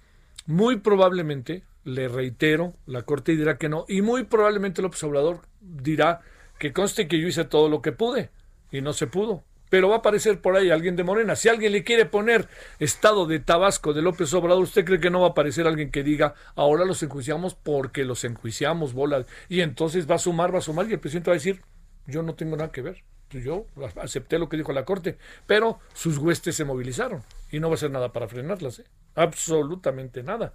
muy 0.46 0.78
probablemente, 0.78 1.64
le 1.86 2.08
reitero, 2.08 2.74
la 2.84 3.02
Corte 3.02 3.36
dirá 3.36 3.56
que 3.56 3.68
no, 3.68 3.86
y 3.88 4.02
muy 4.02 4.24
probablemente 4.24 4.82
López 4.82 5.02
Obrador 5.04 5.42
dirá 5.60 6.20
que 6.58 6.72
conste 6.72 7.06
que 7.06 7.20
yo 7.20 7.28
hice 7.28 7.44
todo 7.44 7.68
lo 7.68 7.80
que 7.80 7.92
pude 7.92 8.30
y 8.72 8.80
no 8.80 8.92
se 8.92 9.06
pudo 9.06 9.44
pero 9.68 9.88
va 9.88 9.96
a 9.96 9.98
aparecer 9.98 10.40
por 10.40 10.56
ahí 10.56 10.70
alguien 10.70 10.96
de 10.96 11.04
Morena. 11.04 11.36
Si 11.36 11.48
alguien 11.48 11.72
le 11.72 11.82
quiere 11.82 12.06
poner 12.06 12.48
estado 12.78 13.26
de 13.26 13.40
Tabasco 13.40 13.92
de 13.92 14.02
López 14.02 14.32
Obrador, 14.34 14.62
¿usted 14.62 14.84
cree 14.84 15.00
que 15.00 15.10
no 15.10 15.20
va 15.20 15.28
a 15.28 15.30
aparecer 15.30 15.66
alguien 15.66 15.90
que 15.90 16.02
diga, 16.02 16.34
ahora 16.54 16.84
los 16.84 17.02
enjuiciamos 17.02 17.54
porque 17.54 18.04
los 18.04 18.24
enjuiciamos, 18.24 18.92
bola? 18.92 19.26
Y 19.48 19.60
entonces 19.60 20.08
va 20.08 20.16
a 20.16 20.18
sumar, 20.18 20.54
va 20.54 20.58
a 20.58 20.62
sumar, 20.62 20.88
y 20.88 20.92
el 20.92 21.00
presidente 21.00 21.30
va 21.30 21.34
a 21.34 21.38
decir, 21.38 21.62
yo 22.06 22.22
no 22.22 22.34
tengo 22.34 22.56
nada 22.56 22.70
que 22.70 22.82
ver. 22.82 23.02
Yo 23.30 23.66
acepté 24.00 24.38
lo 24.38 24.48
que 24.48 24.56
dijo 24.56 24.72
la 24.72 24.84
Corte, 24.84 25.18
pero 25.48 25.80
sus 25.94 26.16
huestes 26.18 26.54
se 26.54 26.64
movilizaron 26.64 27.24
y 27.50 27.58
no 27.58 27.68
va 27.68 27.74
a 27.74 27.74
hacer 27.74 27.90
nada 27.90 28.12
para 28.12 28.28
frenarlas. 28.28 28.78
¿eh? 28.78 28.84
Absolutamente 29.16 30.22
nada. 30.22 30.54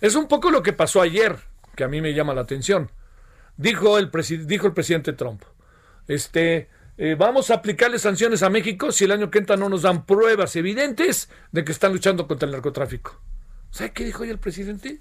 Es 0.00 0.14
un 0.14 0.28
poco 0.28 0.50
lo 0.50 0.62
que 0.62 0.72
pasó 0.72 1.02
ayer, 1.02 1.36
que 1.76 1.84
a 1.84 1.88
mí 1.88 2.00
me 2.00 2.14
llama 2.14 2.34
la 2.34 2.40
atención. 2.40 2.90
Dijo 3.56 3.98
el, 3.98 4.10
dijo 4.46 4.66
el 4.66 4.72
presidente 4.72 5.12
Trump. 5.12 5.42
Este, 6.08 6.68
eh, 6.96 7.16
vamos 7.18 7.50
a 7.50 7.54
aplicarle 7.54 7.98
sanciones 7.98 8.42
a 8.42 8.50
México 8.50 8.92
si 8.92 9.04
el 9.04 9.12
año 9.12 9.30
que 9.30 9.38
entra 9.38 9.56
no 9.56 9.68
nos 9.68 9.82
dan 9.82 10.06
pruebas 10.06 10.56
evidentes 10.56 11.28
de 11.52 11.64
que 11.64 11.72
están 11.72 11.92
luchando 11.92 12.26
contra 12.26 12.46
el 12.46 12.52
narcotráfico. 12.52 13.20
¿Sabe 13.70 13.92
qué 13.92 14.04
dijo 14.04 14.22
hoy 14.22 14.30
el 14.30 14.38
presidente? 14.38 15.00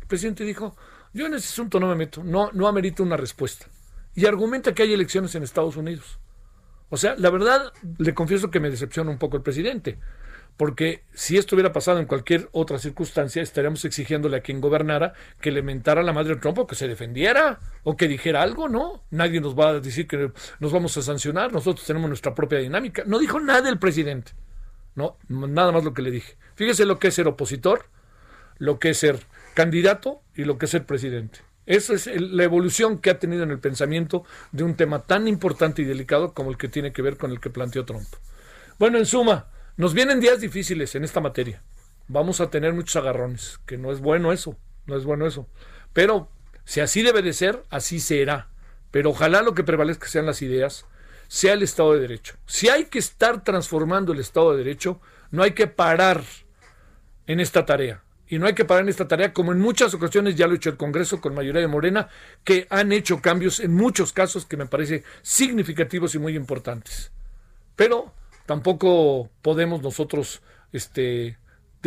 El 0.00 0.06
presidente 0.06 0.44
dijo, 0.44 0.76
yo 1.12 1.26
en 1.26 1.34
ese 1.34 1.48
asunto 1.48 1.80
no 1.80 1.88
me 1.88 1.96
meto, 1.96 2.22
no, 2.22 2.50
no 2.52 2.68
amerito 2.68 3.02
una 3.02 3.16
respuesta. 3.16 3.66
Y 4.14 4.26
argumenta 4.26 4.74
que 4.74 4.84
hay 4.84 4.92
elecciones 4.92 5.34
en 5.34 5.42
Estados 5.42 5.76
Unidos. 5.76 6.18
O 6.88 6.96
sea, 6.96 7.16
la 7.18 7.30
verdad, 7.30 7.72
le 7.98 8.14
confieso 8.14 8.50
que 8.50 8.60
me 8.60 8.70
decepciona 8.70 9.10
un 9.10 9.18
poco 9.18 9.36
el 9.36 9.42
presidente 9.42 9.98
porque 10.56 11.02
si 11.12 11.36
esto 11.36 11.54
hubiera 11.54 11.72
pasado 11.72 11.98
en 11.98 12.06
cualquier 12.06 12.48
otra 12.52 12.78
circunstancia, 12.78 13.42
estaríamos 13.42 13.84
exigiéndole 13.84 14.38
a 14.38 14.40
quien 14.40 14.60
gobernara 14.60 15.12
que 15.40 15.50
le 15.50 15.62
mentara 15.62 16.00
a 16.00 16.04
la 16.04 16.12
madre 16.12 16.34
de 16.34 16.40
Trump 16.40 16.58
o 16.58 16.66
que 16.66 16.74
se 16.74 16.88
defendiera 16.88 17.60
o 17.84 17.96
que 17.96 18.08
dijera 18.08 18.42
algo, 18.42 18.68
¿no? 18.68 19.02
Nadie 19.10 19.40
nos 19.40 19.58
va 19.58 19.68
a 19.68 19.80
decir 19.80 20.06
que 20.06 20.32
nos 20.58 20.72
vamos 20.72 20.96
a 20.96 21.02
sancionar, 21.02 21.52
nosotros 21.52 21.86
tenemos 21.86 22.08
nuestra 22.08 22.34
propia 22.34 22.58
dinámica. 22.58 23.02
No 23.06 23.18
dijo 23.18 23.38
nada 23.38 23.68
el 23.68 23.78
presidente, 23.78 24.32
no, 24.94 25.18
nada 25.28 25.72
más 25.72 25.84
lo 25.84 25.92
que 25.92 26.02
le 26.02 26.10
dije. 26.10 26.36
Fíjese 26.54 26.86
lo 26.86 26.98
que 26.98 27.08
es 27.08 27.14
ser 27.14 27.28
opositor, 27.28 27.86
lo 28.56 28.78
que 28.78 28.90
es 28.90 28.98
ser 28.98 29.20
candidato 29.54 30.22
y 30.34 30.44
lo 30.44 30.56
que 30.56 30.64
es 30.64 30.70
ser 30.70 30.86
presidente. 30.86 31.40
Esa 31.66 31.94
es 31.94 32.06
la 32.06 32.44
evolución 32.44 32.98
que 32.98 33.10
ha 33.10 33.18
tenido 33.18 33.42
en 33.42 33.50
el 33.50 33.58
pensamiento 33.58 34.24
de 34.52 34.62
un 34.62 34.76
tema 34.76 35.02
tan 35.02 35.28
importante 35.28 35.82
y 35.82 35.84
delicado 35.84 36.32
como 36.32 36.50
el 36.50 36.56
que 36.56 36.68
tiene 36.68 36.92
que 36.92 37.02
ver 37.02 37.18
con 37.18 37.32
el 37.32 37.40
que 37.40 37.50
planteó 37.50 37.84
Trump. 37.84 38.06
Bueno, 38.78 38.98
en 38.98 39.06
suma, 39.06 39.48
nos 39.76 39.94
vienen 39.94 40.20
días 40.20 40.40
difíciles 40.40 40.94
en 40.94 41.04
esta 41.04 41.20
materia. 41.20 41.62
Vamos 42.08 42.40
a 42.40 42.50
tener 42.50 42.72
muchos 42.72 42.96
agarrones, 42.96 43.60
que 43.66 43.76
no 43.76 43.92
es 43.92 44.00
bueno 44.00 44.32
eso, 44.32 44.56
no 44.86 44.96
es 44.96 45.04
bueno 45.04 45.26
eso. 45.26 45.48
Pero 45.92 46.30
si 46.64 46.80
así 46.80 47.02
debe 47.02 47.22
de 47.22 47.32
ser, 47.32 47.62
así 47.70 48.00
será. 48.00 48.48
Pero 48.90 49.10
ojalá 49.10 49.42
lo 49.42 49.54
que 49.54 49.64
prevalezca 49.64 50.08
sean 50.08 50.26
las 50.26 50.40
ideas, 50.40 50.86
sea 51.28 51.52
el 51.52 51.62
Estado 51.62 51.94
de 51.94 52.00
Derecho. 52.00 52.36
Si 52.46 52.68
hay 52.68 52.86
que 52.86 52.98
estar 52.98 53.44
transformando 53.44 54.12
el 54.12 54.20
Estado 54.20 54.52
de 54.52 54.58
Derecho, 54.58 55.00
no 55.30 55.42
hay 55.42 55.52
que 55.52 55.66
parar 55.66 56.22
en 57.26 57.40
esta 57.40 57.66
tarea. 57.66 58.02
Y 58.28 58.38
no 58.38 58.46
hay 58.46 58.54
que 58.54 58.64
parar 58.64 58.82
en 58.82 58.88
esta 58.88 59.06
tarea, 59.06 59.32
como 59.32 59.52
en 59.52 59.60
muchas 59.60 59.94
ocasiones 59.94 60.34
ya 60.34 60.46
lo 60.46 60.54
ha 60.54 60.56
hecho 60.56 60.70
el 60.70 60.76
Congreso 60.76 61.20
con 61.20 61.34
mayoría 61.34 61.60
de 61.60 61.68
Morena, 61.68 62.08
que 62.42 62.66
han 62.70 62.90
hecho 62.90 63.20
cambios 63.20 63.60
en 63.60 63.74
muchos 63.74 64.12
casos 64.12 64.46
que 64.46 64.56
me 64.56 64.66
parece 64.66 65.04
significativos 65.22 66.14
y 66.14 66.18
muy 66.18 66.34
importantes. 66.34 67.12
Pero 67.76 68.12
Tampoco 68.46 69.28
podemos 69.42 69.82
nosotros 69.82 70.42
este, 70.72 71.36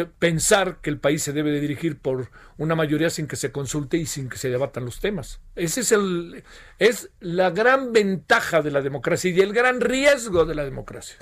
pensar 0.06 0.80
que 0.82 0.90
el 0.90 1.00
país 1.00 1.24
se 1.24 1.34
debe 1.34 1.52
de 1.52 1.60
dirigir 1.60 1.98
por 1.98 2.30
una 2.58 2.76
mayoría 2.76 3.10
sin 3.10 3.28
que 3.28 3.36
se 3.36 3.52
consulte 3.52 3.98
y 3.98 4.06
sin 4.06 4.30
que 4.30 4.38
se 4.38 4.50
debatan 4.50 4.86
los 4.86 5.00
temas. 5.00 5.42
Ese 5.56 5.82
es 5.82 5.92
el 5.92 6.44
es 6.78 7.10
la 7.20 7.50
gran 7.50 7.92
ventaja 7.92 8.62
de 8.62 8.72
la 8.72 8.82
democracia 8.82 9.32
y 9.32 9.40
el 9.40 9.54
gran 9.54 9.82
riesgo 9.82 10.46
de 10.46 10.56
la 10.56 10.64
democracia. 10.64 11.18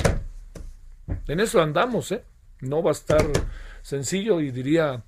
En 1.27 1.39
eso 1.39 1.62
andamos, 1.62 2.12
¿eh? 2.12 2.24
No 2.60 2.84
va 2.84 2.91
a 2.91 2.94
estar 2.94 3.25
sencillo 3.82 4.41
y 4.41 4.51
diría 4.51 5.03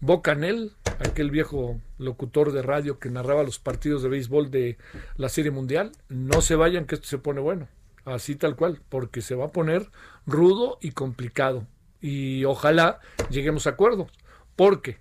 Bocanel, 0.00 0.72
aquel 1.00 1.30
viejo 1.30 1.80
locutor 1.98 2.52
de 2.52 2.62
radio 2.62 2.98
que 2.98 3.10
narraba 3.10 3.42
los 3.42 3.58
partidos 3.58 4.02
de 4.02 4.08
béisbol 4.08 4.50
de 4.50 4.78
la 5.16 5.28
Serie 5.28 5.50
Mundial, 5.50 5.92
no 6.08 6.40
se 6.40 6.54
vayan 6.54 6.86
que 6.86 6.94
esto 6.94 7.08
se 7.08 7.18
pone 7.18 7.40
bueno. 7.40 7.68
Así 8.04 8.34
tal 8.36 8.56
cual, 8.56 8.82
porque 8.88 9.20
se 9.20 9.34
va 9.34 9.46
a 9.46 9.52
poner 9.52 9.90
rudo 10.26 10.78
y 10.80 10.90
complicado. 10.92 11.66
Y 12.00 12.44
ojalá 12.44 13.00
lleguemos 13.30 13.66
a 13.66 13.70
acuerdos, 13.70 14.10
porque 14.56 14.98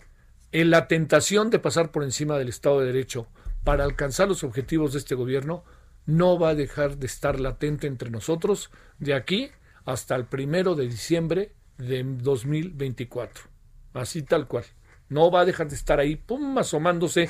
en 0.51 0.69
la 0.69 0.87
tentación 0.87 1.49
de 1.49 1.59
pasar 1.59 1.91
por 1.91 2.03
encima 2.03 2.37
del 2.37 2.49
Estado 2.49 2.79
de 2.79 2.87
Derecho 2.87 3.27
para 3.63 3.83
alcanzar 3.83 4.27
los 4.27 4.43
objetivos 4.43 4.93
de 4.93 4.99
este 4.99 5.15
gobierno 5.15 5.63
no 6.05 6.37
va 6.37 6.49
a 6.49 6.55
dejar 6.55 6.97
de 6.97 7.05
estar 7.05 7.39
latente 7.39 7.87
entre 7.87 8.09
nosotros 8.09 8.71
de 8.99 9.13
aquí 9.13 9.51
hasta 9.85 10.15
el 10.15 10.25
primero 10.25 10.75
de 10.75 10.87
diciembre 10.87 11.55
de 11.77 12.03
2024. 12.03 13.45
Así 13.93 14.21
tal 14.21 14.47
cual. 14.47 14.65
No 15.11 15.29
va 15.29 15.41
a 15.41 15.45
dejar 15.45 15.67
de 15.67 15.75
estar 15.75 15.99
ahí, 15.99 16.15
pum, 16.15 16.57
asomándose, 16.57 17.29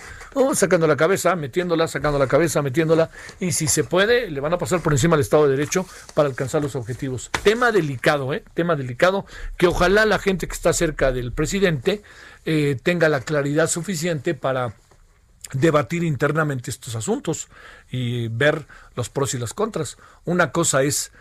sacando 0.54 0.86
la 0.86 0.96
cabeza, 0.96 1.36
metiéndola, 1.36 1.88
sacando 1.88 2.20
la 2.20 2.28
cabeza, 2.28 2.62
metiéndola. 2.62 3.10
Y 3.40 3.54
si 3.54 3.68
se 3.68 3.84
puede, 3.84 4.30
le 4.30 4.40
van 4.40 4.54
a 4.54 4.60
pasar 4.60 4.82
por 4.82 4.94
encima 4.94 5.16
del 5.16 5.24
Estado 5.24 5.48
de 5.48 5.58
Derecho 5.58 5.86
para 6.14 6.30
alcanzar 6.30 6.62
los 6.62 6.76
objetivos. 6.76 7.32
Tema 7.44 7.72
delicado, 7.72 8.34
¿eh? 8.36 8.44
Tema 8.54 8.76
delicado, 8.76 9.26
que 9.58 9.66
ojalá 9.66 10.06
la 10.06 10.20
gente 10.20 10.48
que 10.48 10.54
está 10.54 10.74
cerca 10.74 11.12
del 11.12 11.34
presidente 11.34 12.04
eh, 12.46 12.78
tenga 12.84 13.10
la 13.10 13.22
claridad 13.22 13.68
suficiente 13.68 14.36
para 14.36 14.76
debatir 15.54 16.04
internamente 16.04 16.70
estos 16.70 16.96
asuntos 16.96 17.50
y 17.90 18.28
ver 18.28 18.68
los 18.96 19.10
pros 19.10 19.34
y 19.34 19.40
las 19.40 19.54
contras. 19.54 19.98
Una 20.24 20.52
cosa 20.52 20.84
es 20.84 21.12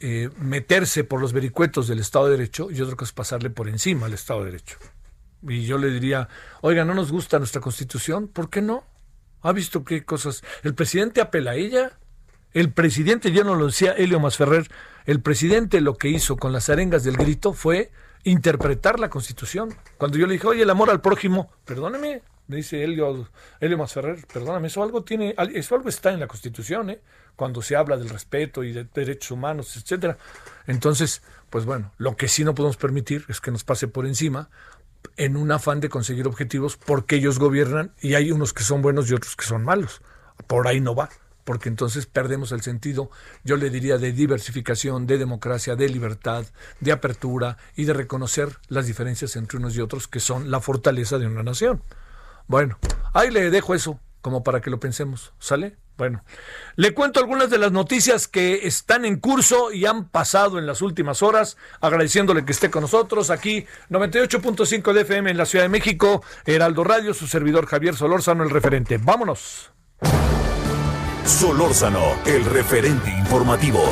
eh, 0.00 0.30
meterse 0.38 1.04
por 1.04 1.20
los 1.20 1.32
vericuetos 1.32 1.88
del 1.88 1.98
Estado 1.98 2.26
de 2.26 2.32
Derecho 2.32 2.70
y 2.70 2.80
otra 2.80 2.96
cosa 2.96 3.10
es 3.10 3.14
pasarle 3.14 3.50
por 3.50 3.68
encima 3.68 4.06
al 4.06 4.14
Estado 4.14 4.40
de 4.40 4.52
Derecho. 4.52 4.78
Y 5.48 5.66
yo 5.66 5.78
le 5.78 5.90
diría, 5.90 6.28
oiga, 6.60 6.84
¿no 6.84 6.94
nos 6.94 7.12
gusta 7.12 7.38
nuestra 7.38 7.60
constitución? 7.60 8.28
¿Por 8.28 8.50
qué 8.50 8.62
no? 8.62 8.84
¿Ha 9.42 9.52
visto 9.52 9.84
qué 9.84 10.04
cosas? 10.04 10.42
El 10.62 10.74
presidente 10.74 11.20
apela 11.20 11.52
a 11.52 11.54
ella. 11.56 11.98
El 12.52 12.72
presidente, 12.72 13.32
ya 13.32 13.42
no 13.44 13.56
lo 13.56 13.66
decía 13.66 13.92
Helio 13.92 14.20
Masferrer, 14.20 14.68
el 15.06 15.20
presidente 15.20 15.80
lo 15.80 15.96
que 15.96 16.08
hizo 16.08 16.36
con 16.36 16.52
las 16.52 16.70
arengas 16.70 17.02
del 17.02 17.16
grito 17.16 17.52
fue 17.52 17.90
interpretar 18.22 19.00
la 19.00 19.10
constitución. 19.10 19.74
Cuando 19.98 20.18
yo 20.18 20.26
le 20.26 20.34
dije, 20.34 20.46
oye, 20.46 20.62
el 20.62 20.70
amor 20.70 20.88
al 20.88 21.00
prójimo, 21.00 21.50
perdóneme, 21.64 22.22
me 22.46 22.56
dice 22.56 22.82
Helio, 22.82 23.28
Helio 23.60 23.76
Masferrer, 23.76 24.24
perdóname, 24.32 24.68
eso 24.68 24.82
algo 24.82 25.02
tiene, 25.02 25.34
eso 25.54 25.74
algo 25.74 25.88
está 25.88 26.12
en 26.12 26.20
la 26.20 26.26
constitución, 26.26 26.90
¿eh? 26.90 27.00
cuando 27.36 27.60
se 27.62 27.74
habla 27.74 27.96
del 27.96 28.08
respeto 28.08 28.62
y 28.62 28.72
de 28.72 28.84
derechos 28.84 29.32
humanos, 29.32 29.76
etcétera. 29.76 30.16
Entonces, 30.66 31.22
pues 31.50 31.64
bueno, 31.64 31.92
lo 31.98 32.16
que 32.16 32.28
sí 32.28 32.44
no 32.44 32.54
podemos 32.54 32.76
permitir 32.76 33.24
es 33.28 33.40
que 33.40 33.50
nos 33.50 33.64
pase 33.64 33.88
por 33.88 34.06
encima 34.06 34.50
en 35.16 35.36
un 35.36 35.52
afán 35.52 35.80
de 35.80 35.88
conseguir 35.88 36.26
objetivos 36.26 36.76
porque 36.76 37.16
ellos 37.16 37.38
gobiernan 37.38 37.92
y 38.00 38.14
hay 38.14 38.32
unos 38.32 38.52
que 38.52 38.62
son 38.62 38.82
buenos 38.82 39.10
y 39.10 39.14
otros 39.14 39.36
que 39.36 39.44
son 39.44 39.64
malos. 39.64 40.02
Por 40.46 40.66
ahí 40.66 40.80
no 40.80 40.94
va, 40.94 41.10
porque 41.44 41.68
entonces 41.68 42.06
perdemos 42.06 42.52
el 42.52 42.62
sentido, 42.62 43.10
yo 43.44 43.56
le 43.56 43.70
diría, 43.70 43.98
de 43.98 44.12
diversificación, 44.12 45.06
de 45.06 45.18
democracia, 45.18 45.76
de 45.76 45.88
libertad, 45.88 46.44
de 46.80 46.92
apertura 46.92 47.58
y 47.76 47.84
de 47.84 47.92
reconocer 47.92 48.58
las 48.68 48.86
diferencias 48.86 49.36
entre 49.36 49.58
unos 49.58 49.76
y 49.76 49.80
otros 49.80 50.08
que 50.08 50.20
son 50.20 50.50
la 50.50 50.60
fortaleza 50.60 51.18
de 51.18 51.26
una 51.26 51.42
nación. 51.42 51.82
Bueno, 52.46 52.78
ahí 53.12 53.30
le 53.30 53.50
dejo 53.50 53.74
eso 53.74 54.00
como 54.24 54.42
para 54.42 54.62
que 54.62 54.70
lo 54.70 54.80
pensemos, 54.80 55.34
¿sale? 55.38 55.76
Bueno, 55.98 56.24
le 56.76 56.94
cuento 56.94 57.20
algunas 57.20 57.50
de 57.50 57.58
las 57.58 57.72
noticias 57.72 58.26
que 58.26 58.66
están 58.66 59.04
en 59.04 59.20
curso 59.20 59.70
y 59.70 59.84
han 59.84 60.08
pasado 60.08 60.58
en 60.58 60.66
las 60.66 60.80
últimas 60.80 61.22
horas, 61.22 61.58
agradeciéndole 61.82 62.46
que 62.46 62.52
esté 62.52 62.70
con 62.70 62.80
nosotros 62.80 63.28
aquí, 63.28 63.66
98.5 63.90 64.94
de 64.94 65.02
FM 65.02 65.30
en 65.30 65.36
la 65.36 65.44
Ciudad 65.44 65.66
de 65.66 65.68
México, 65.68 66.24
Heraldo 66.46 66.84
Radio, 66.84 67.12
su 67.12 67.26
servidor 67.26 67.66
Javier 67.66 67.96
Solórzano, 67.96 68.44
el 68.44 68.50
referente. 68.50 68.96
Vámonos. 68.96 69.70
Solórzano, 71.26 72.14
el 72.24 72.46
referente 72.46 73.10
informativo. 73.10 73.84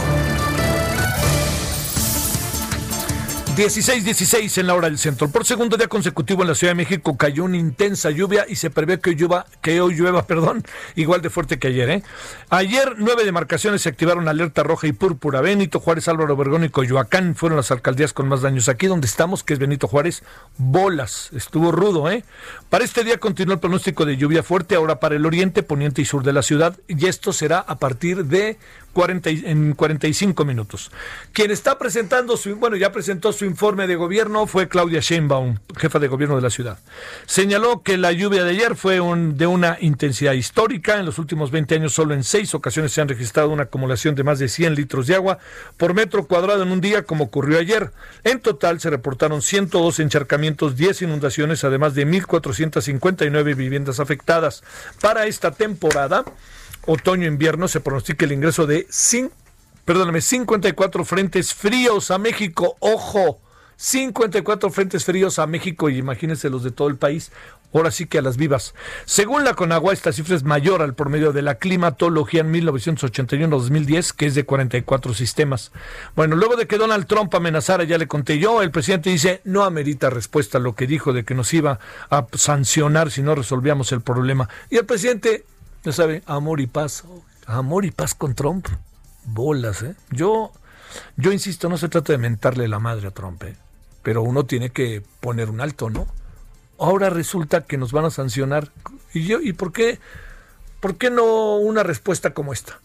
16-16 3.54 4.56
en 4.58 4.66
la 4.66 4.74
hora 4.74 4.88
del 4.88 4.96
centro. 4.96 5.28
Por 5.28 5.44
segundo 5.44 5.76
día 5.76 5.86
consecutivo 5.86 6.40
en 6.40 6.48
la 6.48 6.54
Ciudad 6.54 6.70
de 6.70 6.76
México 6.76 7.18
cayó 7.18 7.44
una 7.44 7.58
intensa 7.58 8.08
lluvia 8.10 8.46
y 8.48 8.56
se 8.56 8.70
prevé 8.70 8.98
que 8.98 9.10
hoy 9.10 9.16
llueva, 9.16 9.44
que 9.60 9.78
hoy 9.82 9.94
llueva 9.94 10.22
perdón, 10.26 10.64
igual 10.96 11.20
de 11.20 11.28
fuerte 11.28 11.58
que 11.58 11.68
ayer. 11.68 11.90
¿eh? 11.90 12.02
Ayer 12.48 12.94
nueve 12.96 13.26
demarcaciones 13.26 13.82
se 13.82 13.90
activaron 13.90 14.26
alerta 14.26 14.62
roja 14.62 14.86
y 14.86 14.92
púrpura. 14.92 15.42
Benito 15.42 15.80
Juárez, 15.80 16.08
Álvaro 16.08 16.32
Obregón 16.32 16.64
y 16.64 16.70
Coyoacán 16.70 17.34
fueron 17.34 17.58
las 17.58 17.70
alcaldías 17.70 18.14
con 18.14 18.26
más 18.26 18.40
daños. 18.40 18.70
Aquí 18.70 18.86
donde 18.86 19.06
estamos, 19.06 19.44
que 19.44 19.52
es 19.52 19.58
Benito 19.58 19.86
Juárez, 19.86 20.22
bolas. 20.56 21.28
Estuvo 21.34 21.72
rudo. 21.72 22.10
¿eh? 22.10 22.24
Para 22.70 22.84
este 22.84 23.04
día 23.04 23.18
continuó 23.18 23.52
el 23.52 23.60
pronóstico 23.60 24.06
de 24.06 24.16
lluvia 24.16 24.42
fuerte, 24.42 24.76
ahora 24.76 24.98
para 24.98 25.16
el 25.16 25.26
oriente, 25.26 25.62
poniente 25.62 26.00
y 26.00 26.06
sur 26.06 26.22
de 26.22 26.32
la 26.32 26.42
ciudad. 26.42 26.78
Y 26.88 27.04
esto 27.04 27.34
será 27.34 27.58
a 27.58 27.76
partir 27.78 28.24
de 28.24 28.58
40, 28.92 29.30
en 29.30 29.74
45 29.74 30.44
minutos. 30.44 30.90
Quien 31.32 31.50
está 31.50 31.78
presentando 31.78 32.36
su, 32.36 32.56
bueno, 32.56 32.76
ya 32.76 32.92
presentó 32.92 33.32
su 33.32 33.44
informe 33.44 33.86
de 33.86 33.96
gobierno 33.96 34.46
fue 34.46 34.68
Claudia 34.68 35.00
Sheinbaum, 35.00 35.58
jefa 35.76 35.98
de 35.98 36.08
gobierno 36.08 36.36
de 36.36 36.42
la 36.42 36.50
ciudad. 36.50 36.78
Señaló 37.26 37.82
que 37.82 37.96
la 37.96 38.12
lluvia 38.12 38.44
de 38.44 38.50
ayer 38.50 38.76
fue 38.76 38.94
de 38.96 39.46
una 39.46 39.78
intensidad 39.80 40.32
histórica. 40.32 40.98
En 40.98 41.06
los 41.06 41.18
últimos 41.18 41.50
20 41.50 41.74
años 41.76 41.92
solo 41.92 42.14
en 42.14 42.24
seis 42.24 42.54
ocasiones 42.54 42.92
se 42.92 43.00
han 43.00 43.08
registrado 43.08 43.50
una 43.50 43.64
acumulación 43.64 44.14
de 44.14 44.24
más 44.24 44.38
de 44.38 44.48
100 44.48 44.74
litros 44.74 45.06
de 45.06 45.14
agua 45.14 45.38
por 45.76 45.94
metro 45.94 46.26
cuadrado 46.26 46.62
en 46.62 46.72
un 46.72 46.80
día, 46.80 47.04
como 47.04 47.24
ocurrió 47.24 47.58
ayer. 47.58 47.92
En 48.24 48.40
total 48.40 48.80
se 48.80 48.90
reportaron 48.90 49.42
102 49.42 50.00
encharcamientos, 50.00 50.76
10 50.76 51.02
inundaciones, 51.02 51.64
además 51.64 51.94
de 51.94 52.06
1.459 52.06 53.56
viviendas 53.56 54.00
afectadas. 54.00 54.62
Para 55.00 55.26
esta 55.26 55.50
temporada, 55.52 56.24
otoño-invierno 56.86 57.68
se 57.68 57.80
pronostica 57.80 58.24
el 58.24 58.32
ingreso 58.32 58.66
de 58.66 58.86
perdóname, 59.84 60.20
54 60.20 61.04
frentes 61.04 61.54
fríos 61.54 62.10
a 62.10 62.18
México. 62.18 62.76
Ojo, 62.80 63.40
54 63.76 64.70
frentes 64.70 65.04
fríos 65.04 65.38
a 65.38 65.46
México 65.46 65.88
y 65.88 65.98
imagínense 65.98 66.50
los 66.50 66.62
de 66.62 66.70
todo 66.70 66.88
el 66.88 66.96
país. 66.96 67.32
Ahora 67.74 67.90
sí 67.90 68.04
que 68.04 68.18
a 68.18 68.22
las 68.22 68.36
vivas. 68.36 68.74
Según 69.06 69.44
la 69.44 69.54
Conagua, 69.54 69.94
esta 69.94 70.12
cifra 70.12 70.36
es 70.36 70.44
mayor 70.44 70.82
al 70.82 70.94
promedio 70.94 71.32
de 71.32 71.40
la 71.40 71.54
climatología 71.54 72.42
en 72.42 72.52
1981-2010, 72.52 74.12
que 74.12 74.26
es 74.26 74.34
de 74.34 74.44
44 74.44 75.14
sistemas. 75.14 75.72
Bueno, 76.14 76.36
luego 76.36 76.56
de 76.56 76.66
que 76.66 76.76
Donald 76.76 77.06
Trump 77.06 77.34
amenazara, 77.34 77.84
ya 77.84 77.96
le 77.96 78.06
conté 78.06 78.38
yo, 78.38 78.60
el 78.60 78.70
presidente 78.70 79.08
dice, 79.08 79.40
no 79.44 79.64
amerita 79.64 80.10
respuesta 80.10 80.58
a 80.58 80.60
lo 80.60 80.74
que 80.74 80.86
dijo 80.86 81.14
de 81.14 81.24
que 81.24 81.34
nos 81.34 81.54
iba 81.54 81.78
a 82.10 82.26
sancionar 82.34 83.10
si 83.10 83.22
no 83.22 83.34
resolvíamos 83.34 83.90
el 83.92 84.02
problema. 84.02 84.50
Y 84.68 84.76
el 84.76 84.84
presidente 84.84 85.46
ya 85.84 85.92
sabe, 85.92 86.22
amor 86.26 86.60
y 86.60 86.66
paz. 86.66 87.04
Amor 87.46 87.84
y 87.84 87.90
paz 87.90 88.14
con 88.14 88.34
Trump. 88.34 88.68
Bolas, 89.24 89.82
¿eh? 89.82 89.94
Yo, 90.10 90.52
yo 91.16 91.32
insisto, 91.32 91.68
no 91.68 91.76
se 91.76 91.88
trata 91.88 92.12
de 92.12 92.18
mentarle 92.18 92.68
la 92.68 92.78
madre 92.78 93.08
a 93.08 93.10
Trump, 93.10 93.42
¿eh? 93.42 93.56
Pero 94.02 94.22
uno 94.22 94.44
tiene 94.44 94.70
que 94.70 95.02
poner 95.20 95.50
un 95.50 95.60
alto, 95.60 95.90
¿no? 95.90 96.06
Ahora 96.78 97.10
resulta 97.10 97.64
que 97.64 97.78
nos 97.78 97.92
van 97.92 98.04
a 98.04 98.10
sancionar. 98.10 98.70
¿Y 99.12 99.26
yo? 99.26 99.40
¿Y 99.40 99.52
por 99.52 99.72
qué? 99.72 99.98
¿Por 100.80 100.96
qué 100.96 101.10
no 101.10 101.56
una 101.56 101.82
respuesta 101.82 102.34
como 102.34 102.52
esta? 102.52 102.80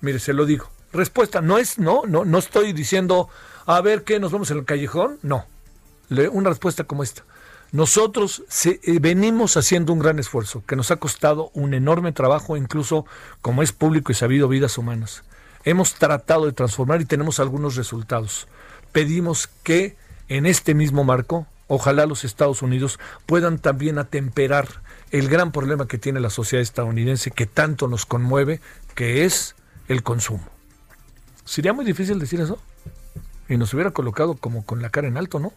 Mire, 0.00 0.18
se 0.20 0.32
lo 0.32 0.46
digo. 0.46 0.70
Respuesta 0.92 1.40
no 1.40 1.58
es, 1.58 1.78
no, 1.78 2.02
no, 2.06 2.24
no 2.24 2.38
estoy 2.38 2.72
diciendo, 2.72 3.28
a 3.66 3.80
ver 3.80 4.04
qué, 4.04 4.20
nos 4.20 4.32
vamos 4.32 4.50
en 4.50 4.58
el 4.58 4.64
callejón. 4.64 5.18
No. 5.22 5.46
Una 6.32 6.50
respuesta 6.50 6.84
como 6.84 7.02
esta. 7.02 7.24
Nosotros 7.70 8.42
eh, 8.64 8.98
venimos 8.98 9.58
haciendo 9.58 9.92
un 9.92 9.98
gran 9.98 10.18
esfuerzo 10.18 10.64
que 10.66 10.74
nos 10.76 10.90
ha 10.90 10.96
costado 10.96 11.50
un 11.52 11.74
enorme 11.74 12.12
trabajo, 12.12 12.56
incluso 12.56 13.04
como 13.42 13.62
es 13.62 13.72
público 13.72 14.10
y 14.10 14.14
sabido, 14.14 14.48
vidas 14.48 14.78
humanas. 14.78 15.22
Hemos 15.64 15.94
tratado 15.94 16.46
de 16.46 16.52
transformar 16.52 17.02
y 17.02 17.04
tenemos 17.04 17.40
algunos 17.40 17.76
resultados. 17.76 18.48
Pedimos 18.92 19.48
que 19.62 19.96
en 20.28 20.46
este 20.46 20.74
mismo 20.74 21.04
marco, 21.04 21.46
ojalá 21.66 22.06
los 22.06 22.24
Estados 22.24 22.62
Unidos 22.62 22.98
puedan 23.26 23.58
también 23.58 23.98
atemperar 23.98 24.68
el 25.10 25.28
gran 25.28 25.52
problema 25.52 25.86
que 25.86 25.98
tiene 25.98 26.20
la 26.20 26.30
sociedad 26.30 26.62
estadounidense 26.62 27.30
que 27.30 27.46
tanto 27.46 27.86
nos 27.86 28.06
conmueve, 28.06 28.62
que 28.94 29.26
es 29.26 29.56
el 29.88 30.02
consumo. 30.02 30.46
Sería 31.44 31.74
muy 31.74 31.84
difícil 31.84 32.18
decir 32.18 32.40
eso. 32.40 32.58
Y 33.48 33.56
nos 33.56 33.72
hubiera 33.72 33.90
colocado 33.90 34.34
como 34.34 34.64
con 34.64 34.82
la 34.82 34.90
cara 34.90 35.08
en 35.08 35.16
alto, 35.16 35.38
¿no? 35.38 35.52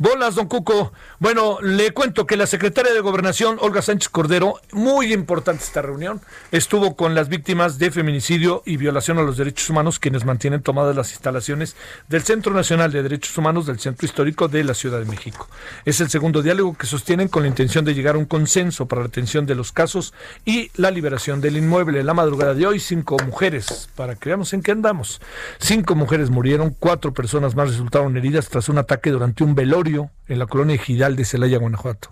Bolas, 0.00 0.36
don 0.36 0.46
Cuco. 0.46 0.92
Bueno, 1.18 1.58
le 1.60 1.90
cuento 1.90 2.24
que 2.24 2.36
la 2.36 2.46
secretaria 2.46 2.92
de 2.92 3.00
Gobernación, 3.00 3.58
Olga 3.60 3.82
Sánchez 3.82 4.08
Cordero, 4.08 4.60
muy 4.70 5.12
importante 5.12 5.64
esta 5.64 5.82
reunión, 5.82 6.20
estuvo 6.52 6.94
con 6.94 7.16
las 7.16 7.28
víctimas 7.28 7.78
de 7.78 7.90
feminicidio 7.90 8.62
y 8.64 8.76
violación 8.76 9.18
a 9.18 9.22
los 9.22 9.36
derechos 9.36 9.68
humanos, 9.70 9.98
quienes 9.98 10.24
mantienen 10.24 10.62
tomadas 10.62 10.94
las 10.94 11.10
instalaciones 11.10 11.74
del 12.08 12.22
Centro 12.22 12.54
Nacional 12.54 12.92
de 12.92 13.02
Derechos 13.02 13.36
Humanos 13.36 13.66
del 13.66 13.80
Centro 13.80 14.06
Histórico 14.06 14.46
de 14.46 14.62
la 14.62 14.74
Ciudad 14.74 15.00
de 15.00 15.04
México. 15.04 15.48
Es 15.84 16.00
el 16.00 16.10
segundo 16.10 16.42
diálogo 16.42 16.78
que 16.78 16.86
sostienen 16.86 17.26
con 17.26 17.42
la 17.42 17.48
intención 17.48 17.84
de 17.84 17.94
llegar 17.94 18.14
a 18.14 18.18
un 18.18 18.26
consenso 18.26 18.86
para 18.86 19.02
la 19.02 19.08
atención 19.08 19.46
de 19.46 19.56
los 19.56 19.72
casos 19.72 20.14
y 20.44 20.70
la 20.76 20.92
liberación 20.92 21.40
del 21.40 21.56
inmueble. 21.56 22.04
La 22.04 22.14
madrugada 22.14 22.54
de 22.54 22.68
hoy, 22.68 22.78
cinco 22.78 23.16
mujeres, 23.26 23.88
para 23.96 24.14
que 24.14 24.28
veamos 24.28 24.52
en 24.52 24.62
qué 24.62 24.70
andamos. 24.70 25.20
Cinco 25.58 25.96
mujeres 25.96 26.30
murieron, 26.30 26.76
cuatro 26.78 27.12
personas 27.12 27.56
más 27.56 27.70
resultaron 27.70 28.16
heridas 28.16 28.48
tras 28.48 28.68
un 28.68 28.78
ataque 28.78 29.10
durante 29.10 29.42
un 29.42 29.56
velorio 29.56 29.87
en 29.94 30.38
la 30.38 30.46
colonia 30.46 30.78
Gidal 30.78 31.16
de 31.16 31.24
Celaya, 31.24 31.58
Guanajuato. 31.58 32.10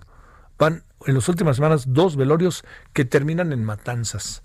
Van 0.59 0.83
en 1.07 1.15
las 1.15 1.29
últimas 1.29 1.57
semanas 1.57 1.85
dos 1.93 2.17
velorios 2.17 2.65
que 2.93 3.05
terminan 3.05 3.53
en 3.53 3.63
matanzas. 3.63 4.43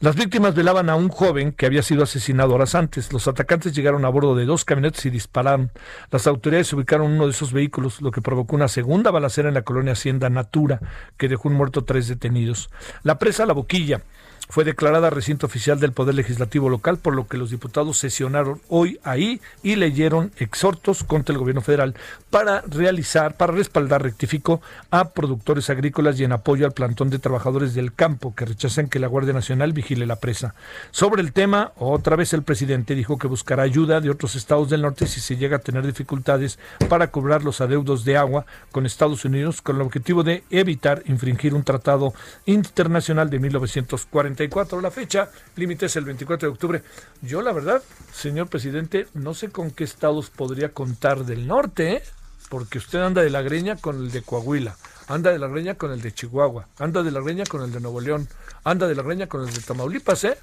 Las 0.00 0.14
víctimas 0.14 0.54
velaban 0.54 0.90
a 0.90 0.94
un 0.94 1.08
joven 1.08 1.52
que 1.52 1.66
había 1.66 1.82
sido 1.82 2.02
asesinado 2.02 2.54
horas 2.54 2.74
antes. 2.74 3.12
Los 3.12 3.26
atacantes 3.26 3.74
llegaron 3.74 4.04
a 4.04 4.10
bordo 4.10 4.34
de 4.34 4.44
dos 4.44 4.64
camionetas 4.64 5.06
y 5.06 5.10
dispararon. 5.10 5.72
Las 6.10 6.26
autoridades 6.26 6.72
ubicaron 6.72 7.10
uno 7.10 7.24
de 7.24 7.30
esos 7.30 7.52
vehículos, 7.52 8.02
lo 8.02 8.10
que 8.10 8.20
provocó 8.20 8.54
una 8.54 8.68
segunda 8.68 9.10
balacera 9.10 9.48
en 9.48 9.54
la 9.54 9.62
colonia 9.62 9.94
Hacienda 9.94 10.28
Natura, 10.28 10.80
que 11.16 11.28
dejó 11.28 11.48
un 11.48 11.54
muerto 11.54 11.84
tres 11.84 12.06
detenidos. 12.06 12.70
La 13.02 13.18
presa 13.18 13.46
La 13.46 13.54
Boquilla 13.54 14.02
fue 14.48 14.64
declarada 14.64 15.10
recinto 15.10 15.46
oficial 15.46 15.80
del 15.80 15.92
Poder 15.92 16.14
Legislativo 16.14 16.68
local, 16.68 16.98
por 16.98 17.14
lo 17.14 17.26
que 17.26 17.38
los 17.38 17.50
diputados 17.50 17.98
sesionaron 17.98 18.60
hoy 18.68 18.98
ahí 19.02 19.40
y 19.62 19.76
leyeron 19.76 20.32
exhortos 20.38 21.04
contra 21.04 21.32
el 21.32 21.38
gobierno 21.38 21.62
federal 21.62 21.94
para 22.30 22.62
realizar, 22.62 23.36
para 23.36 23.52
respaldar, 23.52 24.02
rectificó 24.02 24.60
a 24.90 25.10
productores 25.10 25.70
agrícolas 25.70 26.18
y 26.18 26.24
en 26.24 26.32
apoyo 26.32 26.66
al 26.66 26.72
plantón 26.72 27.10
de 27.10 27.18
trabajadores 27.18 27.74
del 27.74 27.94
campo 27.94 28.34
que 28.34 28.44
rechazan 28.44 28.88
que 28.88 28.98
la 28.98 29.06
Guardia 29.06 29.32
Nacional 29.32 29.72
vigile 29.72 30.06
la 30.06 30.16
presa. 30.16 30.54
Sobre 30.90 31.22
el 31.22 31.32
tema, 31.32 31.72
otra 31.76 32.16
vez 32.16 32.32
el 32.32 32.42
presidente 32.42 32.94
dijo 32.94 33.18
que 33.18 33.28
buscará 33.28 33.62
ayuda 33.62 34.00
de 34.00 34.10
otros 34.10 34.34
estados 34.34 34.68
del 34.68 34.82
norte 34.82 35.06
si 35.06 35.20
se 35.20 35.36
llega 35.36 35.56
a 35.56 35.60
tener 35.60 35.86
dificultades 35.86 36.58
para 36.88 37.10
cobrar 37.10 37.44
los 37.44 37.60
adeudos 37.60 38.04
de 38.04 38.16
agua 38.16 38.46
con 38.72 38.84
Estados 38.86 39.24
Unidos 39.24 39.62
con 39.62 39.76
el 39.76 39.82
objetivo 39.82 40.22
de 40.22 40.44
evitar 40.50 41.02
infringir 41.06 41.54
un 41.54 41.64
tratado 41.64 42.12
internacional 42.46 43.30
de 43.30 43.38
1940 43.38 44.33
64 44.34 44.80
la 44.80 44.90
fecha, 44.90 45.30
límite 45.56 45.86
es 45.86 45.96
el 45.96 46.04
24 46.04 46.48
de 46.48 46.52
octubre. 46.52 46.82
Yo 47.22 47.40
la 47.40 47.52
verdad, 47.52 47.82
señor 48.12 48.48
presidente, 48.48 49.06
no 49.14 49.32
sé 49.32 49.50
con 49.50 49.70
qué 49.70 49.84
estados 49.84 50.30
podría 50.30 50.70
contar 50.70 51.24
del 51.24 51.46
norte, 51.46 51.94
¿eh? 51.94 52.02
porque 52.48 52.78
usted 52.78 53.00
anda 53.00 53.22
de 53.22 53.30
la 53.30 53.42
greña 53.42 53.76
con 53.76 53.96
el 53.96 54.10
de 54.10 54.22
Coahuila, 54.22 54.76
anda 55.06 55.30
de 55.30 55.38
la 55.38 55.46
greña 55.46 55.76
con 55.76 55.92
el 55.92 56.02
de 56.02 56.12
Chihuahua, 56.12 56.68
anda 56.78 57.02
de 57.02 57.12
la 57.12 57.20
greña 57.20 57.44
con 57.44 57.62
el 57.62 57.72
de 57.72 57.80
Nuevo 57.80 58.00
León, 58.00 58.28
anda 58.64 58.88
de 58.88 58.94
la 58.94 59.02
greña 59.02 59.28
con 59.28 59.46
el 59.46 59.54
de 59.54 59.60
Tamaulipas, 59.60 60.24
¿eh? 60.24 60.36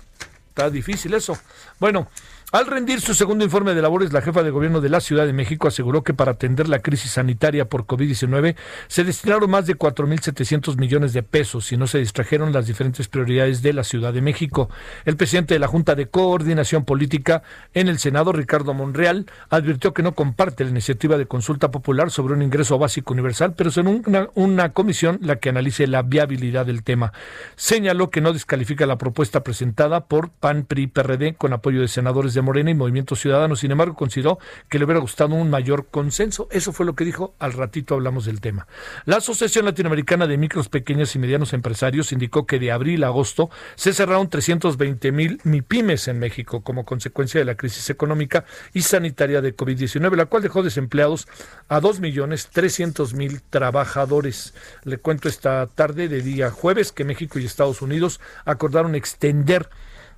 Está 0.49 0.69
difícil 0.69 1.13
eso. 1.13 1.37
Bueno, 1.79 2.09
al 2.51 2.65
rendir 2.67 2.99
su 2.99 3.13
segundo 3.13 3.45
informe 3.45 3.73
de 3.73 3.81
labores, 3.81 4.11
la 4.11 4.21
jefa 4.21 4.43
de 4.43 4.51
gobierno 4.51 4.81
de 4.81 4.89
la 4.89 4.99
Ciudad 4.99 5.25
de 5.25 5.31
México 5.31 5.69
aseguró 5.69 6.03
que 6.03 6.13
para 6.13 6.33
atender 6.33 6.67
la 6.67 6.79
crisis 6.79 7.11
sanitaria 7.11 7.69
por 7.69 7.85
COVID-19 7.85 8.57
se 8.89 9.05
destinaron 9.05 9.49
más 9.49 9.67
de 9.67 9.77
4.700 9.77 10.77
millones 10.77 11.13
de 11.13 11.23
pesos 11.23 11.71
y 11.71 11.77
no 11.77 11.87
se 11.87 11.99
distrajeron 11.99 12.51
las 12.51 12.67
diferentes 12.67 13.07
prioridades 13.07 13.61
de 13.61 13.71
la 13.71 13.85
Ciudad 13.85 14.11
de 14.11 14.21
México. 14.21 14.69
El 15.05 15.15
presidente 15.15 15.53
de 15.53 15.61
la 15.61 15.67
Junta 15.67 15.95
de 15.95 16.07
Coordinación 16.07 16.83
Política 16.83 17.41
en 17.73 17.87
el 17.87 17.99
Senado, 17.99 18.33
Ricardo 18.33 18.73
Monreal, 18.73 19.27
advirtió 19.49 19.93
que 19.93 20.03
no 20.03 20.13
comparte 20.13 20.65
la 20.65 20.71
iniciativa 20.71 21.17
de 21.17 21.27
consulta 21.27 21.71
popular 21.71 22.11
sobre 22.11 22.33
un 22.33 22.41
ingreso 22.41 22.77
básico 22.77 23.13
universal, 23.13 23.53
pero 23.55 23.71
será 23.71 23.89
una, 24.35 24.73
comisión 24.73 25.19
la 25.21 25.37
que 25.37 25.47
analice 25.47 25.87
la 25.87 26.01
viabilidad 26.01 26.65
del 26.65 26.83
tema. 26.83 27.13
Señaló 27.55 28.09
que 28.09 28.19
no 28.19 28.33
descalifica 28.33 28.85
la 28.85 28.97
propuesta 28.97 29.41
presentada 29.41 30.05
por 30.07 30.31
PAN, 30.31 30.65
PRI, 30.65 30.87
PRD 30.87 31.35
con 31.35 31.53
apoyo 31.53 31.79
de 31.79 31.87
senadores 31.87 32.33
de 32.33 32.40
Morena 32.41 32.71
y 32.71 32.75
Movimiento 32.75 33.15
Ciudadano. 33.15 33.55
Sin 33.55 33.71
embargo, 33.71 33.95
consideró 33.95 34.39
que 34.69 34.79
le 34.79 34.85
hubiera 34.85 34.99
gustado 34.99 35.35
un 35.35 35.49
mayor 35.49 35.87
consenso. 35.87 36.47
Eso 36.51 36.71
fue 36.71 36.85
lo 36.85 36.95
que 36.95 37.05
dijo. 37.05 37.35
Al 37.39 37.53
ratito 37.53 37.95
hablamos 37.95 38.25
del 38.25 38.41
tema. 38.41 38.67
La 39.05 39.17
Asociación 39.17 39.65
Latinoamericana 39.65 40.27
de 40.27 40.37
Micros, 40.37 40.69
Pequeños 40.69 41.15
y 41.15 41.19
Medianos 41.19 41.53
Empresarios 41.53 42.11
indicó 42.11 42.45
que 42.45 42.59
de 42.59 42.71
abril 42.71 43.03
a 43.03 43.07
agosto 43.07 43.49
se 43.75 43.93
cerraron 43.93 44.29
320 44.29 45.11
mil 45.11 45.39
MIPIMES 45.43 46.07
en 46.07 46.19
México 46.19 46.61
como 46.61 46.85
consecuencia 46.85 47.39
de 47.39 47.45
la 47.45 47.55
crisis 47.55 47.89
económica 47.89 48.45
y 48.73 48.81
sanitaria 48.81 49.41
de 49.41 49.55
COVID-19, 49.55 50.15
la 50.15 50.25
cual 50.25 50.43
dejó 50.43 50.63
desempleados 50.63 51.27
a 51.67 51.79
2.300.000 51.79 53.41
trabajadores. 53.49 54.53
Le 54.83 54.97
cuento 54.97 55.29
esta 55.29 55.67
tarde 55.67 56.07
de 56.07 56.21
día 56.21 56.51
jueves 56.51 56.91
que 56.91 57.03
México 57.03 57.39
y 57.39 57.45
Estados 57.45 57.81
Unidos 57.81 58.19
acordaron 58.45 58.95
extender 58.95 59.69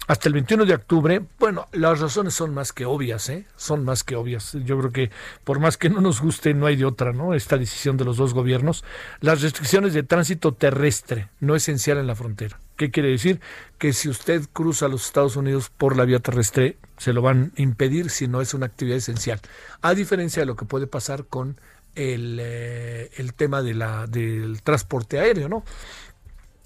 hasta 0.07 0.27
el 0.27 0.33
21 0.33 0.65
de 0.65 0.73
octubre, 0.73 1.21
bueno, 1.39 1.67
las 1.71 1.99
razones 1.99 2.33
son 2.33 2.53
más 2.53 2.73
que 2.73 2.85
obvias, 2.85 3.29
¿eh? 3.29 3.45
Son 3.55 3.85
más 3.85 4.03
que 4.03 4.15
obvias. 4.15 4.53
Yo 4.65 4.77
creo 4.79 4.91
que 4.91 5.11
por 5.43 5.59
más 5.59 5.77
que 5.77 5.89
no 5.89 6.01
nos 6.01 6.21
guste, 6.21 6.53
no 6.53 6.65
hay 6.65 6.75
de 6.75 6.85
otra, 6.85 7.13
¿no? 7.13 7.33
Esta 7.33 7.57
decisión 7.57 7.95
de 7.95 8.03
los 8.03 8.17
dos 8.17 8.33
gobiernos. 8.33 8.83
Las 9.21 9.41
restricciones 9.41 9.93
de 9.93 10.03
tránsito 10.03 10.53
terrestre, 10.53 11.29
no 11.39 11.55
esencial 11.55 11.97
en 11.97 12.07
la 12.07 12.15
frontera. 12.15 12.59
¿Qué 12.75 12.91
quiere 12.91 13.09
decir? 13.09 13.39
Que 13.77 13.93
si 13.93 14.09
usted 14.09 14.43
cruza 14.51 14.87
los 14.87 15.05
Estados 15.05 15.35
Unidos 15.35 15.69
por 15.69 15.95
la 15.95 16.05
vía 16.05 16.19
terrestre, 16.19 16.77
se 16.97 17.13
lo 17.13 17.21
van 17.21 17.53
a 17.57 17.61
impedir 17.61 18.09
si 18.09 18.27
no 18.27 18.41
es 18.41 18.53
una 18.53 18.65
actividad 18.65 18.97
esencial. 18.97 19.39
A 19.81 19.93
diferencia 19.93 20.41
de 20.41 20.47
lo 20.47 20.55
que 20.55 20.65
puede 20.65 20.87
pasar 20.87 21.25
con 21.25 21.59
el, 21.95 22.39
eh, 22.41 23.11
el 23.17 23.33
tema 23.33 23.61
de 23.61 23.73
la, 23.73 24.07
del 24.07 24.61
transporte 24.63 25.19
aéreo, 25.19 25.47
¿no? 25.47 25.63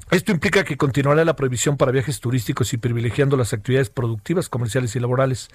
Esto 0.10 0.32
implica 0.32 0.63
que 0.63 0.78
continuará 0.78 1.26
la 1.26 1.36
prohibición 1.36 1.76
para 1.76 1.91
viajes 1.91 2.22
turísticos 2.22 2.72
y 2.72 2.78
privilegiando 2.78 3.36
las 3.36 3.52
actividades 3.52 3.89
productivas, 3.89 4.48
comerciales 4.48 4.96
y 4.96 5.02
laborales. 5.02 5.50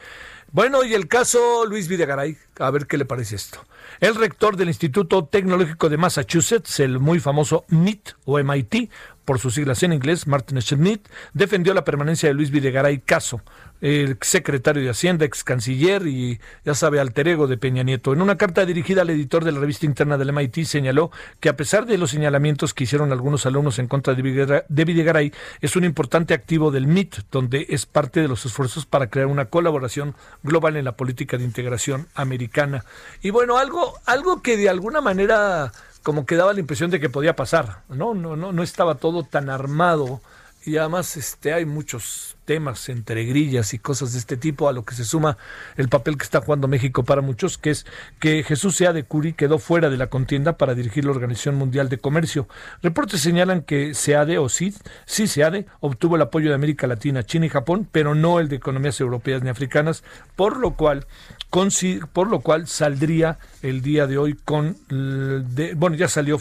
Bueno, 0.52 0.84
y 0.84 0.92
el 0.92 1.08
caso 1.08 1.64
Luis 1.64 1.88
Videgaray, 1.88 2.36
a 2.58 2.70
ver 2.70 2.86
qué 2.86 2.98
le 2.98 3.06
parece 3.06 3.36
esto. 3.36 3.64
El 4.00 4.14
rector 4.14 4.58
del 4.58 4.68
Instituto 4.68 5.24
Tecnológico 5.24 5.88
de 5.88 5.96
Massachusetts, 5.96 6.78
el 6.80 6.98
muy 6.98 7.20
famoso 7.20 7.64
MIT 7.68 8.10
o 8.26 8.38
MIT, 8.38 8.90
por 9.24 9.38
sus 9.38 9.54
siglas 9.54 9.82
en 9.82 9.92
inglés, 9.92 10.26
Martin 10.26 10.60
Schmidt, 10.60 11.08
defendió 11.32 11.74
la 11.74 11.84
permanencia 11.84 12.28
de 12.28 12.34
Luis 12.34 12.50
Videgaray 12.50 12.98
Caso, 12.98 13.40
el 13.80 14.18
secretario 14.20 14.82
de 14.82 14.90
Hacienda, 14.90 15.24
ex 15.24 15.44
canciller 15.44 16.06
y 16.06 16.40
ya 16.64 16.74
sabe, 16.74 17.00
alter 17.00 17.28
ego 17.28 17.46
de 17.46 17.56
Peña 17.56 17.82
Nieto. 17.82 18.12
En 18.12 18.20
una 18.20 18.36
carta 18.36 18.66
dirigida 18.66 19.02
al 19.02 19.10
editor 19.10 19.44
de 19.44 19.52
la 19.52 19.60
revista 19.60 19.86
interna 19.86 20.18
del 20.18 20.32
MIT 20.32 20.64
señaló 20.64 21.10
que 21.40 21.48
a 21.48 21.56
pesar 21.56 21.86
de 21.86 21.98
los 21.98 22.10
señalamientos 22.10 22.74
que 22.74 22.84
hicieron 22.84 23.12
algunos 23.12 23.46
alumnos 23.46 23.78
en 23.78 23.86
contra 23.88 24.14
de 24.14 24.62
Videgaray, 24.68 25.32
es 25.60 25.76
un 25.76 25.84
importante 25.84 26.34
activo 26.34 26.70
del 26.70 26.86
MIT, 26.86 27.16
donde 27.30 27.66
es 27.70 27.86
parte 27.86 28.20
de 28.20 28.28
los 28.28 28.44
esfuerzos 28.44 28.86
para 28.86 29.08
crear 29.08 29.28
una 29.28 29.46
colaboración 29.46 30.14
global 30.42 30.76
en 30.76 30.84
la 30.84 30.92
política 30.92 31.38
de 31.38 31.44
integración 31.44 32.08
americana. 32.14 32.84
Y 33.22 33.30
bueno, 33.30 33.58
algo, 33.58 33.94
algo 34.06 34.42
que 34.42 34.56
de 34.56 34.68
alguna 34.68 35.00
manera 35.00 35.72
como 36.02 36.26
que 36.26 36.36
daba 36.36 36.52
la 36.52 36.60
impresión 36.60 36.90
de 36.90 37.00
que 37.00 37.10
podía 37.10 37.36
pasar, 37.36 37.82
¿no? 37.88 38.14
No, 38.14 38.36
no, 38.36 38.52
no 38.52 38.62
estaba 38.62 38.96
todo 38.96 39.22
tan 39.22 39.48
armado 39.48 40.20
y 40.64 40.76
además 40.76 41.16
este 41.16 41.52
hay 41.52 41.64
muchos 41.64 42.36
temas 42.44 42.88
entre 42.88 43.24
grillas 43.24 43.72
y 43.74 43.78
cosas 43.78 44.12
de 44.12 44.18
este 44.18 44.36
tipo 44.36 44.68
a 44.68 44.72
lo 44.72 44.84
que 44.84 44.94
se 44.94 45.04
suma 45.04 45.36
el 45.76 45.88
papel 45.88 46.16
que 46.16 46.24
está 46.24 46.40
jugando 46.40 46.68
México 46.68 47.04
para 47.04 47.20
muchos 47.20 47.58
que 47.58 47.70
es 47.70 47.86
que 48.18 48.42
Jesús 48.42 48.76
Seade 48.76 49.04
Curi 49.04 49.32
quedó 49.32 49.58
fuera 49.58 49.90
de 49.90 49.96
la 49.96 50.08
contienda 50.08 50.56
para 50.56 50.74
dirigir 50.74 51.04
la 51.04 51.12
Organización 51.12 51.54
Mundial 51.56 51.88
de 51.88 51.98
Comercio. 51.98 52.48
Reportes 52.82 53.20
señalan 53.20 53.62
que 53.62 53.94
Seade 53.94 54.38
o 54.38 54.48
CID, 54.48 54.74
sí 55.06 55.26
Seade 55.26 55.66
obtuvo 55.80 56.16
el 56.16 56.22
apoyo 56.22 56.48
de 56.48 56.54
América 56.54 56.86
Latina, 56.86 57.24
China 57.24 57.46
y 57.46 57.50
Japón, 57.50 57.88
pero 57.90 58.14
no 58.14 58.40
el 58.40 58.48
de 58.48 58.56
economías 58.56 59.00
europeas 59.00 59.42
ni 59.42 59.48
africanas, 59.48 60.02
por 60.36 60.56
lo 60.58 60.74
cual 60.74 61.06
por 62.12 62.28
lo 62.28 62.40
cual 62.40 62.66
saldría 62.66 63.38
el 63.60 63.82
día 63.82 64.06
de 64.06 64.16
hoy 64.16 64.34
con 64.34 64.76
bueno, 65.76 65.96
ya 65.96 66.08
salió 66.08 66.38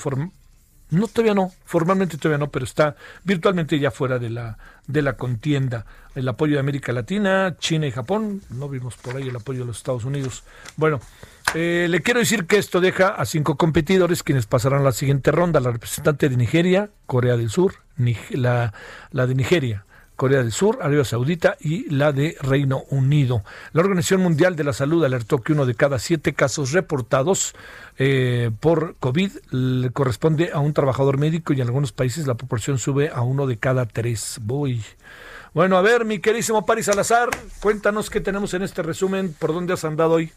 no, 0.91 1.07
todavía 1.07 1.33
no, 1.33 1.51
formalmente 1.65 2.17
todavía 2.17 2.37
no, 2.37 2.51
pero 2.51 2.65
está 2.65 2.95
virtualmente 3.23 3.79
ya 3.79 3.91
fuera 3.91 4.19
de 4.19 4.29
la, 4.29 4.57
de 4.87 5.01
la 5.01 5.13
contienda. 5.13 5.85
El 6.15 6.27
apoyo 6.27 6.55
de 6.55 6.59
América 6.59 6.91
Latina, 6.91 7.55
China 7.57 7.87
y 7.87 7.91
Japón, 7.91 8.41
no 8.49 8.67
vimos 8.67 8.97
por 8.97 9.15
ahí 9.15 9.29
el 9.29 9.35
apoyo 9.35 9.61
de 9.61 9.67
los 9.67 9.77
Estados 9.77 10.03
Unidos. 10.03 10.43
Bueno, 10.75 10.99
eh, 11.55 11.87
le 11.89 12.01
quiero 12.01 12.19
decir 12.19 12.45
que 12.45 12.57
esto 12.57 12.81
deja 12.81 13.07
a 13.07 13.25
cinco 13.25 13.55
competidores 13.55 14.21
quienes 14.21 14.47
pasarán 14.47 14.83
la 14.83 14.91
siguiente 14.91 15.31
ronda. 15.31 15.61
La 15.61 15.71
representante 15.71 16.27
de 16.27 16.35
Nigeria, 16.35 16.89
Corea 17.05 17.37
del 17.37 17.49
Sur, 17.49 17.75
la, 18.31 18.73
la 19.11 19.27
de 19.27 19.35
Nigeria, 19.35 19.85
Corea 20.21 20.43
del 20.43 20.51
Sur, 20.51 20.77
Arabia 20.81 21.03
Saudita 21.03 21.57
y 21.59 21.89
la 21.89 22.11
de 22.11 22.37
Reino 22.41 22.83
Unido. 22.91 23.43
La 23.73 23.81
Organización 23.81 24.21
Mundial 24.21 24.55
de 24.55 24.63
la 24.63 24.71
Salud 24.71 25.03
alertó 25.03 25.39
que 25.39 25.51
uno 25.51 25.65
de 25.65 25.73
cada 25.73 25.97
siete 25.97 26.33
casos 26.33 26.73
reportados 26.73 27.55
eh, 27.97 28.51
por 28.59 28.97
COVID 28.99 29.31
le 29.49 29.89
corresponde 29.89 30.51
a 30.53 30.59
un 30.59 30.73
trabajador 30.73 31.17
médico 31.17 31.53
y 31.53 31.61
en 31.61 31.65
algunos 31.65 31.91
países 31.91 32.27
la 32.27 32.35
proporción 32.35 32.77
sube 32.77 33.09
a 33.11 33.23
uno 33.23 33.47
de 33.47 33.57
cada 33.57 33.87
tres. 33.87 34.37
Voy. 34.43 34.83
Bueno, 35.55 35.75
a 35.75 35.81
ver, 35.81 36.05
mi 36.05 36.19
querísimo 36.19 36.67
Paris 36.67 36.85
Salazar, 36.85 37.29
cuéntanos 37.59 38.11
qué 38.11 38.21
tenemos 38.21 38.53
en 38.53 38.61
este 38.61 38.83
resumen, 38.83 39.33
por 39.39 39.55
dónde 39.55 39.73
has 39.73 39.85
andado 39.85 40.11
hoy. 40.11 40.31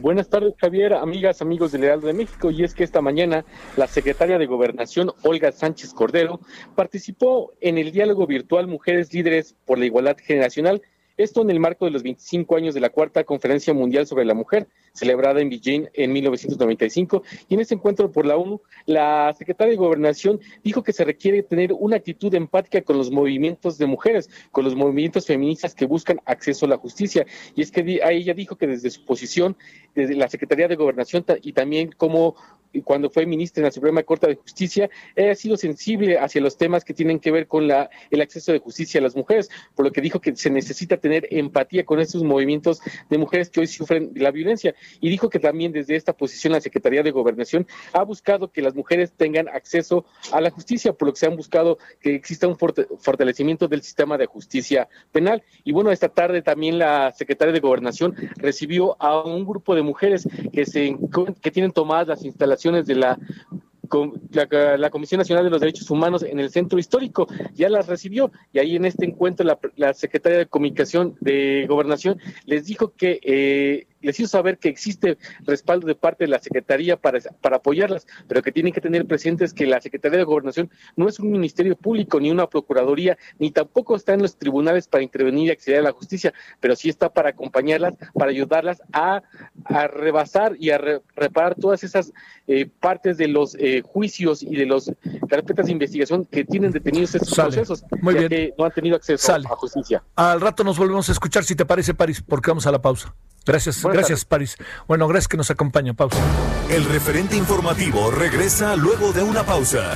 Buenas 0.00 0.30
tardes, 0.30 0.54
Javier, 0.56 0.94
amigas, 0.94 1.42
amigos 1.42 1.72
del 1.72 1.84
Heraldo 1.84 2.06
de 2.06 2.14
México. 2.14 2.50
Y 2.50 2.64
es 2.64 2.72
que 2.72 2.84
esta 2.84 3.02
mañana 3.02 3.44
la 3.76 3.86
secretaria 3.86 4.38
de 4.38 4.46
Gobernación, 4.46 5.12
Olga 5.22 5.52
Sánchez 5.52 5.92
Cordero, 5.92 6.40
participó 6.74 7.52
en 7.60 7.76
el 7.76 7.92
diálogo 7.92 8.26
virtual 8.26 8.66
Mujeres 8.66 9.12
Líderes 9.12 9.54
por 9.66 9.78
la 9.78 9.84
Igualdad 9.84 10.16
Generacional 10.16 10.80
esto 11.22 11.42
en 11.42 11.50
el 11.50 11.60
marco 11.60 11.84
de 11.84 11.90
los 11.90 12.02
25 12.02 12.56
años 12.56 12.72
de 12.72 12.80
la 12.80 12.88
Cuarta 12.88 13.24
Conferencia 13.24 13.74
Mundial 13.74 14.06
sobre 14.06 14.24
la 14.24 14.32
Mujer, 14.32 14.68
celebrada 14.92 15.40
en 15.40 15.50
Beijing 15.50 15.86
en 15.94 16.12
1995. 16.12 17.22
Y 17.48 17.54
en 17.54 17.60
ese 17.60 17.74
encuentro 17.74 18.10
por 18.10 18.26
la 18.26 18.36
ONU, 18.36 18.60
la 18.86 19.34
secretaria 19.36 19.72
de 19.72 19.76
Gobernación 19.76 20.40
dijo 20.62 20.82
que 20.82 20.92
se 20.92 21.04
requiere 21.04 21.42
tener 21.42 21.72
una 21.72 21.96
actitud 21.96 22.34
empática 22.34 22.82
con 22.82 22.96
los 22.96 23.10
movimientos 23.10 23.78
de 23.78 23.86
mujeres, 23.86 24.28
con 24.50 24.64
los 24.64 24.74
movimientos 24.74 25.26
feministas 25.26 25.74
que 25.74 25.86
buscan 25.86 26.20
acceso 26.24 26.66
a 26.66 26.68
la 26.70 26.76
justicia. 26.76 27.26
Y 27.54 27.62
es 27.62 27.70
que 27.70 28.00
ella 28.02 28.34
dijo 28.34 28.56
que 28.56 28.66
desde 28.66 28.90
su 28.90 29.04
posición, 29.04 29.56
desde 29.94 30.14
la 30.14 30.28
Secretaría 30.28 30.68
de 30.68 30.76
Gobernación 30.76 31.24
y 31.42 31.52
también 31.52 31.92
como 31.96 32.36
cuando 32.84 33.10
fue 33.10 33.26
ministra 33.26 33.62
en 33.62 33.64
la 33.64 33.72
Suprema 33.72 34.02
Corte 34.02 34.28
de 34.28 34.36
Justicia, 34.36 34.88
ha 35.16 35.34
sido 35.34 35.56
sensible 35.56 36.18
hacia 36.18 36.40
los 36.40 36.56
temas 36.56 36.84
que 36.84 36.94
tienen 36.94 37.18
que 37.18 37.30
ver 37.30 37.46
con 37.48 37.66
la, 37.66 37.90
el 38.10 38.20
acceso 38.20 38.52
de 38.52 38.60
justicia 38.60 39.00
a 39.00 39.02
las 39.02 39.16
mujeres, 39.16 39.50
por 39.74 39.84
lo 39.84 39.92
que 39.92 40.00
dijo 40.00 40.20
que 40.20 40.36
se 40.36 40.50
necesita 40.50 40.96
tener 40.96 41.26
empatía 41.30 41.84
con 41.84 42.00
estos 42.00 42.22
movimientos 42.22 42.80
de 43.08 43.18
mujeres 43.18 43.50
que 43.50 43.60
hoy 43.60 43.66
sufren 43.66 44.12
la 44.14 44.30
violencia. 44.30 44.74
Y 45.00 45.08
dijo 45.08 45.30
que 45.30 45.38
también 45.38 45.72
desde 45.72 45.96
esta 45.96 46.12
posición 46.12 46.52
la 46.52 46.60
Secretaría 46.60 47.02
de 47.02 47.10
Gobernación 47.10 47.66
ha 47.92 48.02
buscado 48.02 48.50
que 48.50 48.62
las 48.62 48.74
mujeres 48.74 49.12
tengan 49.12 49.48
acceso 49.48 50.04
a 50.32 50.40
la 50.40 50.50
justicia, 50.50 50.92
por 50.92 51.06
lo 51.06 51.12
que 51.12 51.20
se 51.20 51.26
han 51.26 51.36
buscado 51.36 51.78
que 52.00 52.14
exista 52.14 52.48
un 52.48 52.56
fortalecimiento 52.56 53.68
del 53.68 53.82
sistema 53.82 54.18
de 54.18 54.26
justicia 54.26 54.88
penal. 55.12 55.42
Y 55.64 55.72
bueno, 55.72 55.90
esta 55.90 56.08
tarde 56.08 56.42
también 56.42 56.78
la 56.78 57.12
Secretaría 57.12 57.52
de 57.52 57.60
Gobernación 57.60 58.14
recibió 58.36 58.96
a 59.00 59.22
un 59.22 59.44
grupo 59.44 59.74
de 59.74 59.82
mujeres 59.82 60.28
que, 60.52 60.66
se, 60.66 60.96
que 61.40 61.50
tienen 61.50 61.72
tomadas 61.72 62.08
las 62.08 62.24
instalaciones 62.24 62.86
de 62.86 62.94
la 62.94 63.18
la, 64.30 64.90
Comisión 64.90 65.18
Nacional 65.18 65.44
de 65.44 65.50
los 65.50 65.60
Derechos 65.60 65.90
Humanos 65.90 66.22
en 66.22 66.40
el 66.40 66.50
centro 66.50 66.78
histórico, 66.78 67.26
ya 67.54 67.68
las 67.68 67.86
recibió 67.86 68.30
y 68.52 68.58
ahí 68.58 68.76
en 68.76 68.84
este 68.84 69.04
encuentro 69.04 69.46
la, 69.76 69.94
secretaria 69.94 70.38
de 70.38 70.46
Comunicación 70.46 71.16
de 71.20 71.66
Gobernación 71.68 72.18
les 72.46 72.66
dijo 72.66 72.92
que 72.94 73.20
eh, 73.22 73.86
les 74.02 74.18
hizo 74.18 74.28
saber 74.28 74.58
que 74.58 74.68
existe 74.68 75.18
respaldo 75.40 75.86
de 75.86 75.94
parte 75.94 76.24
de 76.24 76.28
la 76.28 76.38
Secretaría 76.38 76.96
para, 76.96 77.18
para 77.40 77.56
apoyarlas, 77.56 78.06
pero 78.28 78.42
que 78.42 78.52
tienen 78.52 78.72
que 78.72 78.80
tener 78.80 79.06
presentes 79.06 79.52
que 79.52 79.66
la 79.66 79.80
Secretaría 79.80 80.18
de 80.18 80.24
Gobernación 80.24 80.70
no 80.96 81.08
es 81.08 81.20
un 81.20 81.30
ministerio 81.30 81.76
público, 81.76 82.20
ni 82.20 82.30
una 82.30 82.48
procuraduría, 82.48 83.18
ni 83.38 83.50
tampoco 83.50 83.96
está 83.96 84.14
en 84.14 84.22
los 84.22 84.36
tribunales 84.36 84.88
para 84.88 85.04
intervenir 85.04 85.48
y 85.48 85.50
acceder 85.50 85.80
a 85.80 85.84
la 85.84 85.92
justicia, 85.92 86.32
pero 86.60 86.76
sí 86.76 86.88
está 86.88 87.12
para 87.12 87.30
acompañarlas, 87.30 87.96
para 88.14 88.30
ayudarlas 88.30 88.82
a, 88.92 89.22
rebasar 89.88 90.56
y 90.58 90.70
a 90.70 90.78
reparar 90.78 91.54
todas 91.54 91.84
esas 91.84 92.12
eh, 92.46 92.68
partes 92.80 93.18
de 93.18 93.28
los 93.28 93.54
eh, 93.56 93.79
juicios 93.82 94.42
y 94.42 94.56
de 94.56 94.66
las 94.66 94.90
carpetas 95.28 95.66
de 95.66 95.72
investigación 95.72 96.24
que 96.24 96.44
tienen 96.44 96.70
detenidos 96.72 97.14
estos 97.14 97.34
procesos, 97.34 97.84
Muy 98.00 98.14
bien. 98.14 98.28
que 98.28 98.54
no 98.58 98.64
han 98.64 98.72
tenido 98.72 98.96
acceso 98.96 99.34
a 99.34 99.56
justicia. 99.56 100.02
Al 100.16 100.40
rato 100.40 100.64
nos 100.64 100.78
volvemos 100.78 101.08
a 101.08 101.12
escuchar, 101.12 101.44
si 101.44 101.54
te 101.54 101.64
parece, 101.64 101.94
París, 101.94 102.22
porque 102.26 102.50
vamos 102.50 102.66
a 102.66 102.72
la 102.72 102.80
pausa. 102.80 103.14
Gracias, 103.46 103.82
gracias, 103.82 104.24
París. 104.24 104.56
Bueno, 104.86 105.08
gracias 105.08 105.28
que 105.28 105.36
nos 105.36 105.50
acompaña. 105.50 105.94
Pausa. 105.94 106.18
El 106.70 106.84
referente 106.84 107.36
informativo 107.36 108.10
regresa 108.10 108.76
luego 108.76 109.12
de 109.12 109.22
una 109.22 109.44
pausa. 109.44 109.94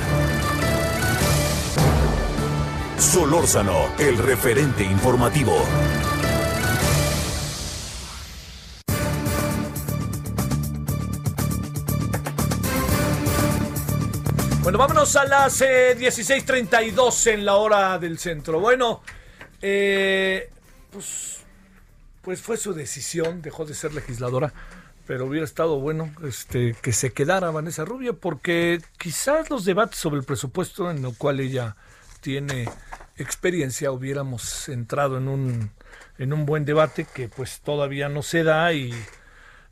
Solórzano, 2.97 3.89
el 3.99 4.17
referente 4.17 4.83
informativo. 4.83 5.53
Bueno, 14.65 14.79
vámonos 14.79 15.15
a 15.15 15.25
las 15.25 15.61
16:32 15.61 17.27
eh, 17.27 17.33
en 17.33 17.45
la 17.45 17.53
hora 17.53 17.99
del 17.99 18.17
centro. 18.17 18.59
Bueno, 18.59 19.03
eh, 19.61 20.49
pues, 20.89 21.45
pues 22.23 22.41
fue 22.41 22.57
su 22.57 22.73
decisión, 22.73 23.43
dejó 23.43 23.65
de 23.65 23.75
ser 23.75 23.93
legisladora, 23.93 24.53
pero 25.05 25.27
hubiera 25.27 25.45
estado 25.45 25.79
bueno 25.79 26.11
este, 26.23 26.75
que 26.81 26.93
se 26.93 27.13
quedara 27.13 27.51
Vanessa 27.51 27.85
Rubio, 27.85 28.17
porque 28.17 28.81
quizás 28.97 29.51
los 29.51 29.65
debates 29.65 29.99
sobre 29.99 30.17
el 30.17 30.25
presupuesto 30.25 30.89
en 30.89 31.05
el 31.05 31.15
cual 31.15 31.41
ella 31.41 31.75
tiene 32.21 32.67
experiencia 33.17 33.91
hubiéramos 33.91 34.67
entrado 34.67 35.19
en 35.19 35.27
un, 35.27 35.71
en 36.17 36.33
un 36.33 36.47
buen 36.47 36.65
debate 36.65 37.05
que 37.13 37.29
pues 37.29 37.61
todavía 37.61 38.09
no 38.09 38.23
se 38.23 38.41
da 38.41 38.73
y 38.73 38.95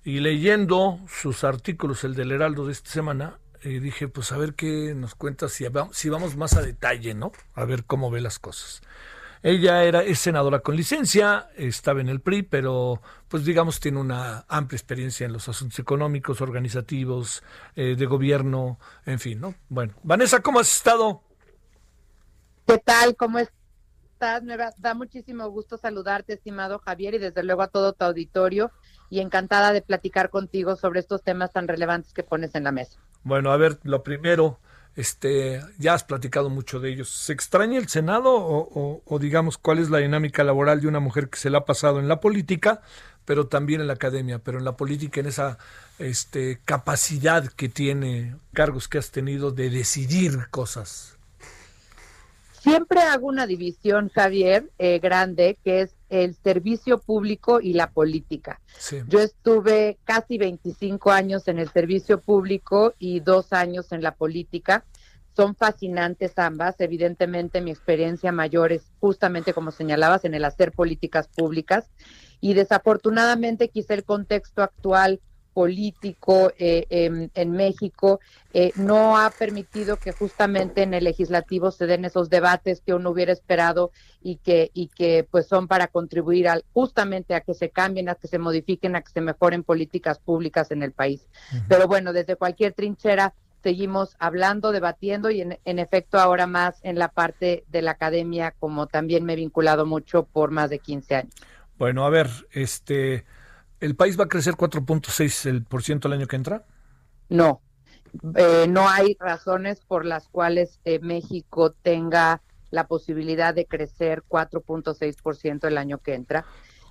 leyendo 0.03 0.99
sus 1.09 1.43
artículos, 1.43 2.03
el 2.03 2.13
del 2.13 2.31
Heraldo 2.31 2.67
de 2.67 2.73
esta 2.73 2.91
semana, 2.91 3.39
y 3.63 3.79
dije, 3.79 4.07
pues 4.07 4.31
a 4.31 4.37
ver 4.37 4.55
qué 4.55 4.93
nos 4.95 5.15
cuenta 5.15 5.47
si, 5.49 5.65
si 5.91 6.09
vamos 6.09 6.35
más 6.35 6.53
a 6.55 6.61
detalle, 6.61 7.13
¿no? 7.13 7.31
A 7.53 7.65
ver 7.65 7.85
cómo 7.85 8.11
ve 8.11 8.21
las 8.21 8.39
cosas. 8.39 8.81
Ella 9.41 9.83
era, 9.83 10.03
es 10.03 10.19
senadora 10.19 10.59
con 10.59 10.77
licencia, 10.77 11.49
estaba 11.57 11.99
en 11.99 12.07
el 12.07 12.21
PRI, 12.21 12.43
pero 12.43 13.01
pues 13.27 13.43
digamos 13.43 13.81
tiene 13.81 13.99
una 13.99 14.45
amplia 14.47 14.77
experiencia 14.77 15.25
en 15.25 15.33
los 15.33 15.49
asuntos 15.49 15.79
económicos, 15.79 16.39
organizativos, 16.39 17.43
eh, 17.75 17.95
de 17.97 18.05
gobierno, 18.05 18.79
en 19.05 19.19
fin, 19.19 19.41
¿no? 19.41 19.53
Bueno, 19.67 19.95
Vanessa, 20.01 20.39
¿cómo 20.39 20.61
has 20.61 20.73
estado? 20.73 21.23
¿Qué 22.65 22.77
tal? 22.77 23.17
¿Cómo 23.17 23.37
estás? 23.39 24.43
Me 24.43 24.55
da 24.55 24.93
muchísimo 24.93 25.49
gusto 25.49 25.77
saludarte, 25.77 26.31
estimado 26.31 26.79
Javier, 26.79 27.15
y 27.15 27.19
desde 27.19 27.43
luego 27.43 27.63
a 27.63 27.67
todo 27.67 27.91
tu 27.91 28.05
auditorio, 28.05 28.71
y 29.09 29.19
encantada 29.19 29.73
de 29.73 29.81
platicar 29.81 30.29
contigo 30.29 30.77
sobre 30.77 31.01
estos 31.01 31.21
temas 31.21 31.51
tan 31.51 31.67
relevantes 31.67 32.13
que 32.13 32.23
pones 32.23 32.55
en 32.55 32.63
la 32.63 32.71
mesa. 32.71 33.01
Bueno, 33.23 33.51
a 33.51 33.57
ver, 33.57 33.79
lo 33.83 34.03
primero, 34.03 34.59
este, 34.95 35.61
ya 35.77 35.93
has 35.93 36.03
platicado 36.03 36.49
mucho 36.49 36.79
de 36.79 36.91
ellos. 36.91 37.09
¿Se 37.09 37.33
extraña 37.33 37.79
el 37.79 37.87
Senado 37.87 38.31
o, 38.35 39.19
digamos 39.19 39.57
cuál 39.57 39.79
es 39.79 39.89
la 39.89 39.99
dinámica 39.99 40.43
laboral 40.43 40.81
de 40.81 40.87
una 40.87 40.99
mujer 40.99 41.29
que 41.29 41.39
se 41.39 41.49
la 41.49 41.59
ha 41.59 41.65
pasado 41.65 41.99
en 41.99 42.07
la 42.07 42.19
política, 42.19 42.81
pero 43.25 43.47
también 43.47 43.81
en 43.81 43.87
la 43.87 43.93
academia, 43.93 44.39
pero 44.39 44.57
en 44.57 44.65
la 44.65 44.75
política, 44.75 45.21
en 45.21 45.27
esa 45.27 45.57
este, 45.99 46.59
capacidad 46.65 47.47
que 47.47 47.69
tiene, 47.69 48.35
cargos 48.53 48.87
que 48.87 48.97
has 48.97 49.11
tenido 49.11 49.51
de 49.51 49.69
decidir 49.69 50.47
cosas? 50.51 51.17
Siempre 52.59 53.01
hago 53.01 53.27
una 53.27 53.45
división, 53.45 54.09
Javier, 54.13 54.69
eh, 54.77 54.99
grande, 54.99 55.57
que 55.63 55.81
es 55.81 55.95
el 56.13 56.35
servicio 56.35 56.99
público 56.99 57.59
y 57.59 57.73
la 57.73 57.89
política. 57.89 58.61
Yo 59.07 59.19
estuve 59.19 59.97
casi 60.03 60.37
25 60.37 61.11
años 61.11 61.47
en 61.47 61.57
el 61.57 61.69
servicio 61.69 62.21
público 62.21 62.93
y 62.99 63.19
dos 63.19 63.51
años 63.51 63.91
en 63.91 64.03
la 64.03 64.13
política. 64.13 64.85
Son 65.35 65.55
fascinantes 65.55 66.37
ambas. 66.37 66.75
Evidentemente 66.77 67.61
mi 67.61 67.71
experiencia 67.71 68.31
mayor 68.31 68.71
es 68.71 68.83
justamente, 68.99 69.55
como 69.55 69.71
señalabas, 69.71 70.23
en 70.23 70.35
el 70.35 70.45
hacer 70.45 70.71
políticas 70.71 71.27
públicas. 71.27 71.89
Y 72.39 72.53
desafortunadamente 72.53 73.69
quizá 73.69 73.95
el 73.95 74.03
contexto 74.03 74.61
actual 74.61 75.19
político 75.53 76.51
eh, 76.57 76.85
en, 77.33 77.51
México 77.51 78.19
eh, 78.53 78.71
no 78.75 79.17
ha 79.17 79.29
permitido 79.29 79.97
que 79.97 80.11
justamente 80.11 80.83
en 80.83 80.93
el 80.93 81.03
legislativo 81.03 81.71
se 81.71 81.85
den 81.85 82.05
esos 82.05 82.29
debates 82.29 82.81
que 82.81 82.93
uno 82.93 83.11
hubiera 83.11 83.31
esperado 83.31 83.91
y 84.21 84.37
que 84.37 84.71
y 84.73 84.87
que 84.87 85.27
pues 85.29 85.47
son 85.47 85.67
para 85.67 85.87
contribuir 85.87 86.47
al, 86.47 86.65
justamente 86.73 87.35
a 87.35 87.41
que 87.41 87.53
se 87.53 87.69
cambien, 87.69 88.09
a 88.09 88.15
que 88.15 88.27
se 88.27 88.39
modifiquen, 88.39 88.95
a 88.95 89.01
que 89.01 89.11
se 89.11 89.21
mejoren 89.21 89.63
políticas 89.63 90.19
públicas 90.19 90.71
en 90.71 90.83
el 90.83 90.91
país. 90.91 91.27
Pero 91.67 91.87
bueno, 91.87 92.13
desde 92.13 92.35
cualquier 92.35 92.73
trinchera 92.73 93.33
seguimos 93.61 94.15
hablando, 94.19 94.71
debatiendo 94.71 95.29
y 95.29 95.41
en, 95.41 95.57
en, 95.63 95.79
efecto 95.79 96.19
ahora 96.19 96.47
más 96.47 96.79
en 96.83 96.99
la 96.99 97.07
parte 97.07 97.63
de 97.69 97.81
la 97.81 97.91
academia, 97.91 98.53
como 98.59 98.87
también 98.87 99.23
me 99.23 99.33
he 99.33 99.37
vinculado 99.37 99.85
mucho 99.85 100.23
por 100.25 100.51
más 100.51 100.69
de 100.69 100.79
15 100.79 101.15
años. 101.15 101.33
Bueno, 101.77 102.05
a 102.05 102.09
ver, 102.09 102.29
este 102.51 103.25
¿El 103.83 103.97
país 103.97 104.17
va 104.17 104.23
a 104.23 104.29
crecer 104.29 104.53
4.6% 104.53 106.05
el 106.05 106.13
año 106.13 106.25
que 106.25 106.37
entra? 106.37 106.63
No, 107.27 107.61
eh, 108.37 108.65
no 108.69 108.87
hay 108.87 109.17
razones 109.19 109.81
por 109.81 110.05
las 110.05 110.29
cuales 110.29 110.79
eh, 110.85 110.99
México 110.99 111.73
tenga 111.73 112.41
la 112.71 112.87
posibilidad 112.87 113.53
de 113.53 113.65
crecer 113.65 114.23
4.6% 114.29 115.67
el 115.67 115.77
año 115.77 115.97
que 115.97 116.13
entra. 116.13 116.45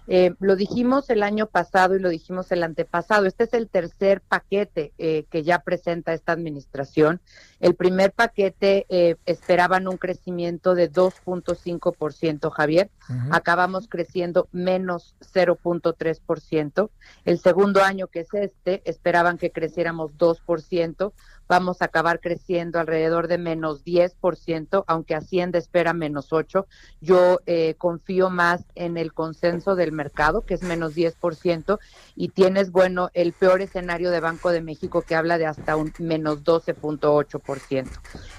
Eh, 0.08 0.34
lo 0.40 0.56
dijimos 0.56 1.08
el 1.10 1.22
año 1.22 1.46
pasado 1.46 1.94
y 1.94 2.00
lo 2.00 2.08
dijimos 2.08 2.50
el 2.50 2.62
antepasado. 2.62 3.26
Este 3.26 3.44
es 3.44 3.52
el 3.52 3.68
tercer 3.68 4.20
paquete 4.20 4.92
eh, 4.98 5.26
que 5.30 5.42
ya 5.42 5.60
presenta 5.60 6.12
esta 6.12 6.32
administración. 6.32 7.20
El 7.60 7.74
primer 7.74 8.12
paquete 8.12 8.86
eh, 8.88 9.16
esperaban 9.26 9.86
un 9.86 9.96
crecimiento 9.96 10.74
de 10.74 10.90
2.5%, 10.90 12.50
Javier. 12.50 12.90
Acabamos 13.30 13.88
creciendo 13.88 14.48
menos 14.52 15.14
0.3%. 15.34 16.90
El 17.24 17.38
segundo 17.38 17.82
año, 17.82 18.06
que 18.06 18.20
es 18.20 18.32
este, 18.32 18.82
esperaban 18.84 19.38
que 19.38 19.52
creciéramos 19.52 20.12
2% 20.18 21.12
vamos 21.48 21.82
a 21.82 21.86
acabar 21.86 22.20
creciendo 22.20 22.78
alrededor 22.78 23.28
de 23.28 23.38
menos 23.38 23.84
10%, 23.84 24.84
aunque 24.86 25.14
Hacienda 25.14 25.58
espera 25.58 25.92
menos 25.92 26.30
8%. 26.30 26.66
Yo 27.00 27.40
eh, 27.46 27.74
confío 27.78 28.30
más 28.30 28.64
en 28.74 28.96
el 28.96 29.12
consenso 29.12 29.74
del 29.74 29.92
mercado, 29.92 30.42
que 30.42 30.54
es 30.54 30.62
menos 30.62 30.94
10%, 30.94 31.78
y 32.16 32.28
tienes, 32.28 32.70
bueno, 32.70 33.10
el 33.14 33.32
peor 33.32 33.60
escenario 33.60 34.10
de 34.10 34.20
Banco 34.20 34.50
de 34.50 34.62
México 34.62 35.02
que 35.02 35.14
habla 35.14 35.38
de 35.38 35.46
hasta 35.46 35.76
un 35.76 35.92
menos 35.98 36.44
12.8%. 36.44 37.88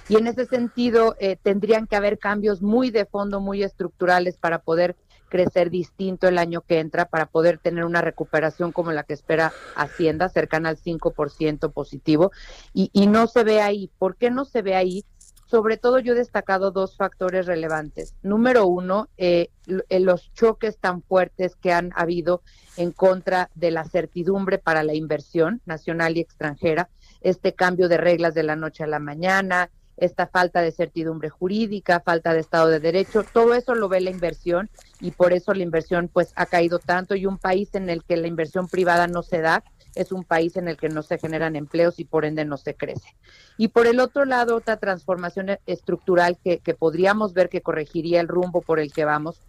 Y 0.09 0.15
en 0.15 0.27
ese 0.27 0.45
sentido, 0.45 1.15
eh, 1.19 1.37
tendrían 1.41 1.87
que 1.87 1.95
haber 1.95 2.19
cambios 2.19 2.61
muy 2.61 2.91
de 2.91 3.05
fondo, 3.05 3.39
muy 3.39 3.63
estructurales 3.63 4.37
para 4.37 4.59
poder 4.59 4.95
crecer 5.33 5.71
distinto 5.71 6.27
el 6.27 6.37
año 6.37 6.61
que 6.61 6.77
entra 6.79 7.05
para 7.05 7.25
poder 7.25 7.57
tener 7.57 7.85
una 7.85 8.01
recuperación 8.01 8.71
como 8.71 8.91
la 8.91 9.01
que 9.01 9.13
espera 9.13 9.51
Hacienda, 9.75 10.29
cercana 10.29 10.69
al 10.69 10.77
5% 10.77 11.73
positivo, 11.73 12.31
y, 12.71 13.07
no 13.07 13.25
se 13.25 13.43
ve 13.43 13.59
ahí. 13.59 13.89
¿Por 13.97 14.15
qué 14.15 14.29
no 14.29 14.45
se 14.45 14.61
ve 14.61 14.75
ahí? 14.75 15.05
Sobre 15.47 15.77
todo 15.77 15.97
yo 15.97 16.13
he 16.13 16.15
destacado 16.15 16.69
dos 16.69 16.97
factores 16.97 17.47
relevantes. 17.47 18.13
Número 18.21 18.67
uno, 18.67 19.07
eh, 19.17 19.49
eh, 19.89 19.99
los 19.99 20.31
choques 20.33 20.77
tan 20.77 21.01
fuertes 21.01 21.55
que 21.55 21.73
han 21.73 21.91
habido 21.95 22.43
en 22.77 22.91
contra 22.91 23.49
de 23.55 23.71
la 23.71 23.85
certidumbre 23.85 24.59
para 24.59 24.83
la 24.83 24.93
inversión 24.93 25.61
nacional 25.65 26.15
y 26.15 26.21
extranjera, 26.21 26.89
este 27.21 27.53
cambio 27.53 27.89
de 27.89 27.97
reglas 27.97 28.35
de 28.35 28.43
la 28.43 28.55
noche 28.55 28.83
a 28.83 28.87
la 28.87 28.99
mañana, 28.99 29.71
esta 29.97 30.27
falta 30.27 30.61
de 30.61 30.71
certidumbre 30.71 31.29
jurídica, 31.29 31.99
falta 31.99 32.33
de 32.33 32.39
Estado 32.39 32.69
de 32.69 32.79
Derecho, 32.79 33.23
todo 33.23 33.53
eso 33.53 33.75
lo 33.75 33.89
ve 33.89 34.01
la 34.01 34.09
inversión 34.09 34.69
y 34.99 35.11
por 35.11 35.33
eso 35.33 35.53
la 35.53 35.63
inversión 35.63 36.09
pues 36.11 36.33
ha 36.35 36.45
caído 36.45 36.79
tanto 36.79 37.15
y 37.15 37.25
un 37.25 37.37
país 37.37 37.69
en 37.75 37.89
el 37.89 38.03
que 38.03 38.17
la 38.17 38.27
inversión 38.27 38.67
privada 38.67 39.07
no 39.07 39.23
se 39.23 39.41
da 39.41 39.63
es 39.95 40.11
un 40.11 40.23
país 40.23 40.55
en 40.57 40.67
el 40.67 40.77
que 40.77 40.89
no 40.89 41.03
se 41.03 41.19
generan 41.19 41.55
empleos 41.55 41.99
y 41.99 42.05
por 42.05 42.25
ende 42.25 42.45
no 42.45 42.57
se 42.57 42.73
crece. 42.73 43.15
Y 43.57 43.67
por 43.67 43.85
el 43.85 43.99
otro 43.99 44.25
lado, 44.25 44.55
otra 44.55 44.77
transformación 44.77 45.59
estructural 45.67 46.37
que, 46.43 46.59
que 46.59 46.73
podríamos 46.73 47.33
ver 47.33 47.49
que 47.49 47.61
corregiría 47.61 48.19
el 48.19 48.27
rumbo 48.27 48.61
por 48.61 48.79
el 48.79 48.91
que 48.91 49.05
vamos 49.05 49.39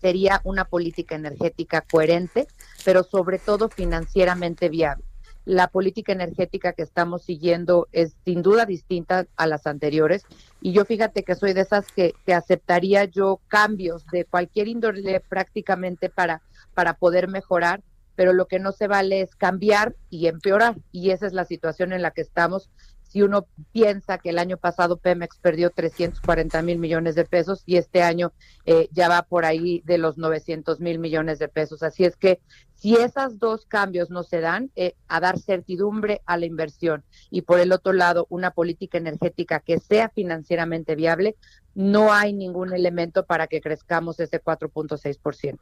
sería 0.00 0.40
una 0.44 0.66
política 0.66 1.16
energética 1.16 1.80
coherente, 1.80 2.46
pero 2.84 3.02
sobre 3.02 3.38
todo 3.40 3.68
financieramente 3.68 4.68
viable 4.68 5.04
la 5.46 5.68
política 5.68 6.12
energética 6.12 6.72
que 6.72 6.82
estamos 6.82 7.22
siguiendo 7.22 7.88
es 7.92 8.16
sin 8.24 8.42
duda 8.42 8.66
distinta 8.66 9.26
a 9.36 9.46
las 9.46 9.66
anteriores 9.66 10.24
y 10.60 10.72
yo 10.72 10.84
fíjate 10.84 11.22
que 11.22 11.36
soy 11.36 11.52
de 11.52 11.60
esas 11.60 11.86
que, 11.92 12.14
aceptaría 12.34 13.04
yo 13.04 13.40
cambios 13.46 14.04
de 14.08 14.24
cualquier 14.24 14.66
índole 14.66 15.20
prácticamente 15.20 16.10
para, 16.10 16.42
para 16.74 16.94
poder 16.94 17.28
mejorar, 17.28 17.82
pero 18.16 18.32
lo 18.32 18.46
que 18.46 18.58
no 18.58 18.72
se 18.72 18.88
vale 18.88 19.20
es 19.20 19.36
cambiar 19.36 19.94
y 20.10 20.26
empeorar. 20.26 20.76
Y 20.90 21.10
esa 21.10 21.26
es 21.26 21.32
la 21.32 21.44
situación 21.44 21.92
en 21.92 22.02
la 22.02 22.10
que 22.10 22.22
estamos 22.22 22.68
si 23.16 23.22
uno 23.22 23.46
piensa 23.72 24.18
que 24.18 24.28
el 24.28 24.38
año 24.38 24.58
pasado 24.58 24.98
Pemex 24.98 25.38
perdió 25.38 25.70
340 25.70 26.60
mil 26.60 26.78
millones 26.78 27.14
de 27.14 27.24
pesos 27.24 27.62
y 27.64 27.78
este 27.78 28.02
año 28.02 28.34
eh, 28.66 28.90
ya 28.92 29.08
va 29.08 29.22
por 29.22 29.46
ahí 29.46 29.80
de 29.86 29.96
los 29.96 30.18
900 30.18 30.80
mil 30.80 30.98
millones 30.98 31.38
de 31.38 31.48
pesos. 31.48 31.82
Así 31.82 32.04
es 32.04 32.14
que 32.14 32.40
si 32.74 32.94
esos 32.94 33.38
dos 33.38 33.64
cambios 33.64 34.10
no 34.10 34.22
se 34.22 34.40
dan, 34.40 34.70
eh, 34.76 34.96
a 35.08 35.20
dar 35.20 35.38
certidumbre 35.38 36.20
a 36.26 36.36
la 36.36 36.44
inversión 36.44 37.04
y 37.30 37.40
por 37.40 37.58
el 37.58 37.72
otro 37.72 37.94
lado 37.94 38.26
una 38.28 38.50
política 38.50 38.98
energética 38.98 39.60
que 39.60 39.80
sea 39.80 40.10
financieramente 40.10 40.94
viable, 40.94 41.36
no 41.74 42.12
hay 42.12 42.34
ningún 42.34 42.74
elemento 42.74 43.24
para 43.24 43.46
que 43.46 43.62
crezcamos 43.62 44.20
ese 44.20 44.42
4.6%. 44.42 45.58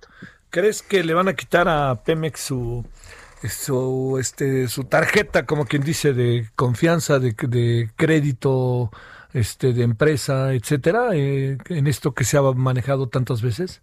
¿Crees 0.51 0.83
que 0.83 1.05
le 1.05 1.15
van 1.15 1.29
a 1.29 1.35
quitar 1.35 1.69
a 1.69 2.03
Pemex 2.03 2.41
su 2.41 2.85
su, 3.49 4.19
este, 4.21 4.69
su 4.69 4.85
tarjeta, 4.85 5.47
como 5.47 5.67
quien 5.67 5.83
dice, 5.83 6.13
de 6.13 6.49
confianza, 6.57 7.19
de, 7.19 7.35
de 7.49 7.91
crédito, 7.97 8.91
este, 9.35 9.73
de 9.73 9.83
empresa, 9.83 10.55
etcétera, 10.55 11.09
eh, 11.13 11.59
en 11.69 11.87
esto 11.87 12.15
que 12.15 12.25
se 12.25 12.39
ha 12.39 12.43
manejado 12.43 13.09
tantas 13.09 13.43
veces? 13.43 13.83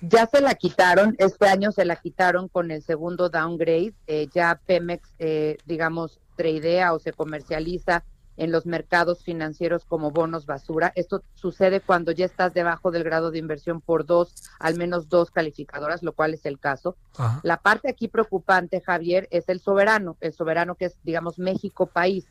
Ya 0.00 0.26
se 0.26 0.40
la 0.40 0.54
quitaron, 0.54 1.14
este 1.18 1.46
año 1.46 1.70
se 1.72 1.84
la 1.84 1.96
quitaron 1.96 2.48
con 2.48 2.70
el 2.70 2.82
segundo 2.82 3.28
downgrade, 3.28 3.92
eh, 4.06 4.28
ya 4.34 4.58
Pemex, 4.64 5.12
eh, 5.18 5.58
digamos, 5.66 6.20
tradea 6.36 6.94
o 6.94 6.98
se 6.98 7.12
comercializa 7.12 8.02
en 8.40 8.50
los 8.50 8.64
mercados 8.64 9.22
financieros 9.22 9.84
como 9.84 10.12
bonos 10.12 10.46
basura. 10.46 10.92
Esto 10.94 11.22
sucede 11.34 11.82
cuando 11.82 12.10
ya 12.10 12.24
estás 12.24 12.54
debajo 12.54 12.90
del 12.90 13.04
grado 13.04 13.30
de 13.30 13.38
inversión 13.38 13.82
por 13.82 14.06
dos, 14.06 14.34
al 14.58 14.76
menos 14.76 15.10
dos 15.10 15.30
calificadoras, 15.30 16.02
lo 16.02 16.14
cual 16.14 16.32
es 16.32 16.46
el 16.46 16.58
caso. 16.58 16.96
La 17.42 17.58
parte 17.58 17.90
aquí 17.90 18.08
preocupante, 18.08 18.80
Javier, 18.80 19.28
es 19.30 19.50
el 19.50 19.60
soberano, 19.60 20.16
el 20.22 20.32
soberano 20.32 20.74
que 20.74 20.86
es, 20.86 20.96
digamos, 21.02 21.38
México 21.38 21.84
país. 21.84 22.28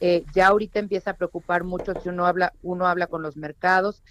Eh, 0.00 0.24
ya 0.32 0.46
ahorita 0.46 0.78
empieza 0.78 1.10
a 1.10 1.16
preocupar 1.16 1.64
mucho 1.64 1.92
si 2.00 2.08
uno 2.08 2.24
habla, 2.24 2.52
uno 2.62 2.86
habla 2.86 3.08
con 3.08 3.20
los 3.20 3.36
mercados, 3.36 4.04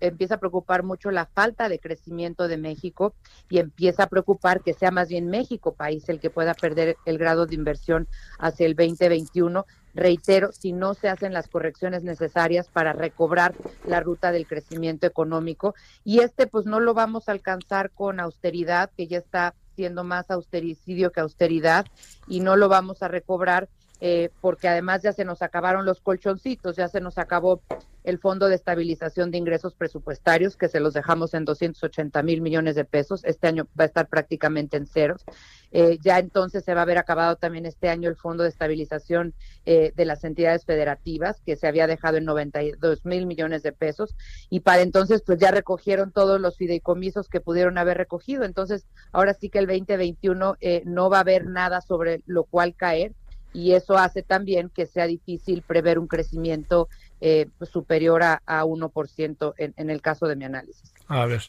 empieza 0.00 0.36
a 0.36 0.40
preocupar 0.40 0.82
mucho 0.82 1.10
la 1.10 1.26
falta 1.26 1.68
de 1.68 1.78
crecimiento 1.78 2.48
de 2.48 2.56
México 2.56 3.14
y 3.50 3.58
empieza 3.58 4.04
a 4.04 4.08
preocupar 4.08 4.62
que 4.62 4.72
sea 4.72 4.90
más 4.90 5.08
bien 5.10 5.28
México 5.28 5.74
país 5.74 6.08
el 6.08 6.20
que 6.20 6.30
pueda 6.30 6.54
perder 6.54 6.96
el 7.04 7.18
grado 7.18 7.44
de 7.44 7.54
inversión 7.54 8.08
hacia 8.38 8.64
el 8.64 8.74
2021 8.74 9.66
reitero, 9.96 10.52
si 10.52 10.72
no 10.72 10.94
se 10.94 11.08
hacen 11.08 11.32
las 11.32 11.48
correcciones 11.48 12.04
necesarias 12.04 12.68
para 12.68 12.92
recobrar 12.92 13.54
la 13.86 14.00
ruta 14.00 14.30
del 14.30 14.46
crecimiento 14.46 15.06
económico. 15.06 15.74
Y 16.04 16.20
este 16.20 16.46
pues 16.46 16.66
no 16.66 16.78
lo 16.78 16.94
vamos 16.94 17.28
a 17.28 17.32
alcanzar 17.32 17.90
con 17.90 18.20
austeridad, 18.20 18.90
que 18.96 19.06
ya 19.06 19.18
está 19.18 19.54
siendo 19.74 20.04
más 20.04 20.30
austericidio 20.30 21.12
que 21.12 21.20
austeridad, 21.20 21.86
y 22.28 22.40
no 22.40 22.56
lo 22.56 22.68
vamos 22.68 23.02
a 23.02 23.08
recobrar 23.08 23.68
eh, 24.00 24.30
porque 24.40 24.68
además 24.68 25.02
ya 25.02 25.12
se 25.12 25.24
nos 25.24 25.40
acabaron 25.40 25.86
los 25.86 26.00
colchoncitos, 26.00 26.76
ya 26.76 26.88
se 26.88 27.00
nos 27.00 27.16
acabó 27.16 27.62
el 28.04 28.18
Fondo 28.18 28.48
de 28.48 28.54
Estabilización 28.54 29.30
de 29.30 29.38
Ingresos 29.38 29.74
Presupuestarios, 29.74 30.56
que 30.56 30.68
se 30.68 30.80
los 30.80 30.94
dejamos 30.94 31.34
en 31.34 31.44
280 31.44 32.22
mil 32.22 32.40
millones 32.40 32.76
de 32.76 32.84
pesos, 32.84 33.24
este 33.24 33.48
año 33.48 33.66
va 33.78 33.84
a 33.84 33.86
estar 33.86 34.06
prácticamente 34.06 34.76
en 34.76 34.86
ceros. 34.86 35.24
Eh, 35.72 35.98
ya 36.00 36.18
entonces 36.20 36.62
se 36.62 36.74
va 36.74 36.80
a 36.80 36.82
haber 36.84 36.98
acabado 36.98 37.36
también 37.36 37.66
este 37.66 37.88
año 37.88 38.08
el 38.08 38.16
Fondo 38.16 38.44
de 38.44 38.50
Estabilización 38.50 39.34
eh, 39.64 39.92
de 39.96 40.04
las 40.04 40.22
entidades 40.22 40.64
federativas, 40.64 41.40
que 41.44 41.56
se 41.56 41.66
había 41.66 41.88
dejado 41.88 42.18
en 42.18 42.26
92 42.26 43.04
mil 43.06 43.26
millones 43.26 43.64
de 43.64 43.72
pesos, 43.72 44.14
y 44.50 44.60
para 44.60 44.82
entonces 44.82 45.22
pues 45.22 45.38
ya 45.38 45.50
recogieron 45.50 46.12
todos 46.12 46.40
los 46.40 46.56
fideicomisos 46.56 47.28
que 47.28 47.40
pudieron 47.40 47.76
haber 47.76 47.96
recogido. 47.96 48.44
Entonces, 48.44 48.86
ahora 49.10 49.34
sí 49.34 49.48
que 49.48 49.58
el 49.58 49.66
2021 49.66 50.56
no 50.84 51.10
va 51.10 51.16
a 51.16 51.20
haber 51.20 51.46
nada 51.46 51.80
sobre 51.80 52.22
lo 52.26 52.44
cual 52.44 52.76
caer 52.76 53.14
y 53.56 53.72
eso 53.72 53.96
hace 53.96 54.22
también 54.22 54.68
que 54.68 54.86
sea 54.86 55.06
difícil 55.06 55.62
prever 55.62 55.98
un 55.98 56.06
crecimiento 56.06 56.88
eh, 57.22 57.48
superior 57.72 58.22
a, 58.22 58.42
a 58.44 58.64
1% 58.64 59.54
en, 59.56 59.72
en, 59.78 59.88
el 59.88 60.02
caso 60.02 60.26
de 60.26 60.36
mi 60.36 60.44
análisis. 60.44 60.92
A 61.08 61.24
ver, 61.24 61.42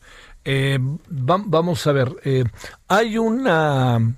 eh, 0.45 0.79
vamos 1.09 1.85
a 1.85 1.91
ver, 1.91 2.15
eh, 2.23 2.45
hay 2.87 3.17
una... 3.17 4.15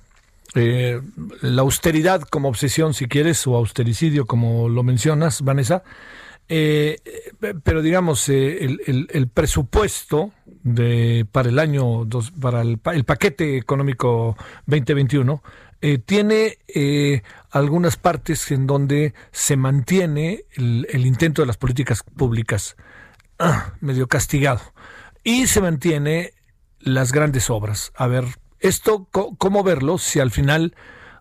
La 1.41 1.61
austeridad 1.61 2.23
como 2.23 2.49
obsesión, 2.49 2.95
si 2.95 3.07
quieres, 3.07 3.45
o 3.45 3.55
austericidio, 3.55 4.25
como 4.25 4.67
lo 4.67 4.81
mencionas, 4.81 5.43
Vanessa, 5.43 5.83
eh, 6.47 6.97
pero 7.63 7.83
digamos, 7.83 8.27
el, 8.29 8.81
el, 8.87 9.07
el, 9.11 9.27
presupuesto 9.27 10.31
de, 10.63 11.27
para 11.31 11.49
el 11.49 11.59
año, 11.59 12.03
dos, 12.05 12.31
para 12.31 12.61
el, 12.61 12.79
el, 12.91 13.03
paquete 13.03 13.57
económico 13.57 14.35
2021, 14.65 15.43
eh, 15.81 15.97
tiene 15.97 16.57
eh, 16.67 17.21
algunas 17.51 17.97
partes 17.97 18.51
en 18.51 18.67
donde 18.67 19.13
se 19.31 19.57
mantiene 19.57 20.45
el, 20.55 21.05
intento 21.05 21.41
de 21.41 21.47
las 21.47 21.57
políticas 21.57 22.03
públicas 22.03 22.75
ah, 23.39 23.73
medio 23.79 24.07
castigado 24.07 24.61
y 25.23 25.47
se 25.47 25.61
mantiene 25.61 26.33
las 26.79 27.11
grandes 27.11 27.49
obras. 27.49 27.91
A 27.95 28.07
ver, 28.07 28.25
esto, 28.59 29.07
¿cómo 29.11 29.63
verlo 29.63 29.97
si 29.97 30.19
al 30.19 30.31
final 30.31 30.75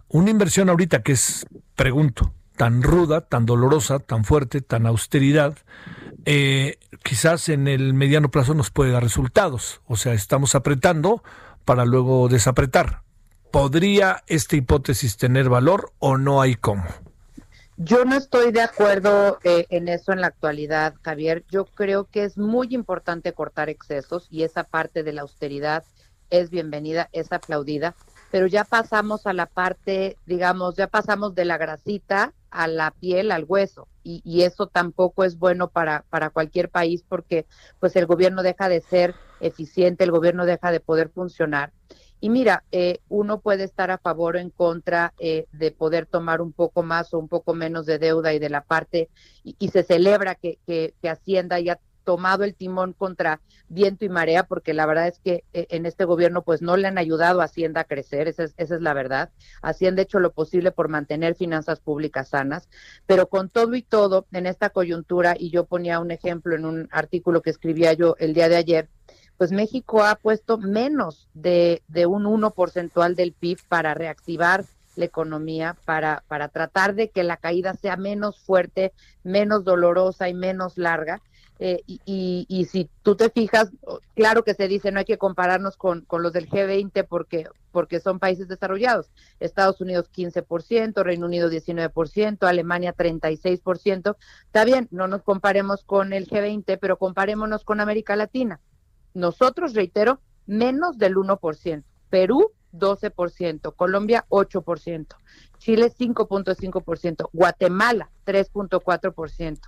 una 0.09 0.31
inversión 0.31 0.69
ahorita 0.71 1.03
que 1.03 1.13
es, 1.13 1.47
pregunto, 1.77 2.33
tan 2.57 2.83
ruda, 2.83 3.23
tan 3.23 3.47
dolorosa, 3.47 4.01
tan 4.01 4.25
fuerte, 4.25 4.61
tan 4.61 4.87
austeridad, 4.87 5.57
eh, 6.25 6.79
quizás 7.05 7.49
en 7.49 7.69
el 7.69 7.95
mediano 7.95 8.31
plazo 8.31 8.53
nos 8.55 8.71
puede 8.71 8.91
dar 8.91 9.03
resultados. 9.03 9.81
O 9.87 9.97
sea, 9.97 10.13
estamos 10.13 10.55
apretando 10.55 11.23
para 11.65 11.85
luego 11.85 12.29
desapretar. 12.29 13.03
¿Podría 13.51 14.23
esta 14.27 14.57
hipótesis 14.57 15.17
tener 15.17 15.49
valor 15.49 15.93
o 15.99 16.19
no 16.19 16.43
hay 16.43 16.55
cómo? 16.55 16.85
Yo 17.79 18.05
no 18.05 18.17
estoy 18.17 18.53
de 18.53 18.61
acuerdo 18.61 19.39
eh, 19.45 19.67
en 19.71 19.89
eso 19.89 20.13
en 20.13 20.21
la 20.21 20.27
actualidad, 20.27 20.95
Javier. 21.03 21.45
Yo 21.49 21.65
creo 21.65 22.05
que 22.05 22.25
es 22.25 22.37
muy 22.37 22.75
importante 22.75 23.33
cortar 23.33 23.71
excesos 23.71 24.27
y 24.31 24.43
esa 24.43 24.65
parte 24.65 25.03
de 25.03 25.13
la 25.13 25.23
austeridad 25.23 25.85
es 26.29 26.51
bienvenida, 26.51 27.09
es 27.13 27.33
aplaudida, 27.33 27.95
pero 28.31 28.47
ya 28.47 28.65
pasamos 28.65 29.27
a 29.27 29.33
la 29.33 29.47
parte, 29.47 30.19
digamos, 30.27 30.77
ya 30.77 30.89
pasamos 30.89 31.35
de 31.35 31.45
la 31.45 31.57
grasita 31.57 32.35
a 32.51 32.67
la 32.67 32.91
piel, 32.91 33.31
al 33.31 33.45
hueso, 33.45 33.89
y, 34.03 34.23
y, 34.25 34.43
eso 34.43 34.67
tampoco 34.67 35.25
es 35.25 35.39
bueno 35.39 35.69
para, 35.69 36.05
para 36.11 36.31
cualquier 36.31 36.71
país 36.71 37.05
porque 37.07 37.47
pues 37.79 37.95
el 37.97 38.07
gobierno 38.07 38.43
deja 38.43 38.69
de 38.69 38.81
ser 38.81 39.15
eficiente, 39.41 40.05
el 40.05 40.11
gobierno 40.11 40.47
deja 40.47 40.73
de 40.73 40.81
poder 40.81 41.11
funcionar. 41.11 41.73
Y 42.21 42.31
mira, 42.31 42.65
eh, 42.73 43.01
uno 43.09 43.41
puede 43.41 43.65
estar 43.65 43.91
a 43.91 43.99
favor 43.99 44.37
o 44.37 44.39
en 44.39 44.51
contra 44.51 45.15
eh, 45.19 45.47
de 45.53 45.71
poder 45.71 46.07
tomar 46.07 46.41
un 46.41 46.53
poco 46.53 46.83
más 46.83 47.15
o 47.15 47.19
un 47.19 47.29
poco 47.29 47.55
menos 47.55 47.87
de 47.87 47.99
deuda 47.99 48.35
y 48.35 48.39
de 48.39 48.51
la 48.51 48.63
parte, 48.63 49.09
y, 49.45 49.69
se 49.69 49.83
celebra 49.83 50.35
que, 50.35 50.59
que, 50.67 50.95
que 51.01 51.09
Hacienda 51.09 51.61
ya 51.61 51.79
tomado 52.09 52.45
el 52.45 52.55
timón 52.55 52.95
contra 52.95 53.43
viento 53.69 54.07
y 54.07 54.09
marea, 54.09 54.45
porque 54.45 54.73
la 54.73 54.87
verdad 54.87 55.09
es 55.09 55.19
que 55.19 55.45
eh, 55.53 55.67
en 55.69 55.85
este 55.85 56.07
gobierno 56.07 56.41
pues 56.41 56.63
no 56.63 56.79
le 56.79 56.89
han 56.89 56.97
ayudado 56.97 57.43
a 57.43 57.45
Hacienda 57.45 57.83
a 57.83 57.85
crecer, 57.85 58.29
esa 58.29 58.45
es, 58.45 58.55
esa 58.57 58.77
es 58.77 58.81
la 58.81 58.95
verdad. 58.95 59.31
Hacienda 59.61 60.01
ha 60.01 60.05
hecho 60.05 60.19
lo 60.19 60.33
posible 60.33 60.71
por 60.71 60.89
mantener 60.89 61.35
finanzas 61.35 61.81
públicas 61.81 62.31
sanas, 62.31 62.71
pero 63.05 63.29
con 63.29 63.51
todo 63.51 63.75
y 63.75 63.83
todo, 63.83 64.27
en 64.33 64.47
esta 64.47 64.71
coyuntura, 64.71 65.35
y 65.39 65.51
yo 65.51 65.67
ponía 65.67 66.01
un 66.01 66.11
ejemplo 66.11 66.57
en 66.57 66.65
un 66.65 66.89
artículo 66.93 67.43
que 67.43 67.51
escribía 67.51 67.93
yo 67.93 68.17
el 68.19 68.33
día 68.33 68.49
de 68.49 68.57
ayer, 68.57 68.89
pues 69.39 69.53
México 69.53 70.05
ha 70.05 70.17
puesto 70.17 70.59
menos 70.59 71.29
de, 71.33 71.81
un 72.07 72.27
1 72.27 72.51
porcentual 72.51 73.15
del 73.15 73.33
PIB 73.33 73.61
para 73.69 73.95
reactivar 73.95 74.65
la 74.97 75.05
economía, 75.05 75.77
para, 75.85 76.25
para 76.27 76.49
tratar 76.49 76.97
de 76.97 77.11
que 77.11 77.23
la 77.23 77.37
caída 77.37 77.75
sea 77.75 77.97
menos 77.97 78.41
fuerte, 78.41 78.93
menos 79.23 79.65
dolorosa 79.65 80.29
y 80.29 80.35
menos 80.35 80.77
larga. 80.77 81.23
Eh, 81.61 81.83
y, 81.87 82.01
y, 82.05 82.47
y, 82.49 82.67
si 82.67 82.89
tú 83.03 83.17
te 83.17 83.31
fijas, 83.31 83.71
claro 84.15 84.45
que 84.45 84.55
se 84.55 84.69
dice 84.69 84.93
no 84.93 85.01
hay 85.01 85.05
que 85.05 85.19
compararnos 85.19 85.77
con, 85.77 86.03
con 86.03 86.23
los 86.23 86.33
del 86.33 86.49
G20 86.49 87.05
porque, 87.09 87.49
porque 87.73 87.99
son 88.01 88.19
países 88.19 88.49
desarrollados. 88.49 89.11
Estados 89.41 89.81
Unidos 89.81 90.11
15%, 90.13 91.03
Reino 91.03 91.27
Unido 91.27 91.51
19%, 91.51 92.47
Alemania 92.47 92.95
36%. 92.97 94.17
Está 94.47 94.65
bien, 94.65 94.89
no 94.91 95.09
nos 95.09 95.23
comparemos 95.23 95.83
con 95.85 96.13
el 96.13 96.29
G20, 96.29 96.79
pero 96.81 96.97
comparémonos 96.97 97.65
con 97.65 97.81
América 97.81 98.15
Latina. 98.15 98.61
Nosotros, 99.19 99.75
reitero, 99.75 100.21
menos 100.47 100.97
del 100.97 101.17
1%. 101.17 101.83
Perú 102.09 102.53
12%, 102.73 103.75
Colombia 103.75 104.25
8%, 104.29 105.07
Chile 105.59 105.91
5.5%, 105.91 107.29
Guatemala 107.33 108.11
3.4%, 108.25 109.59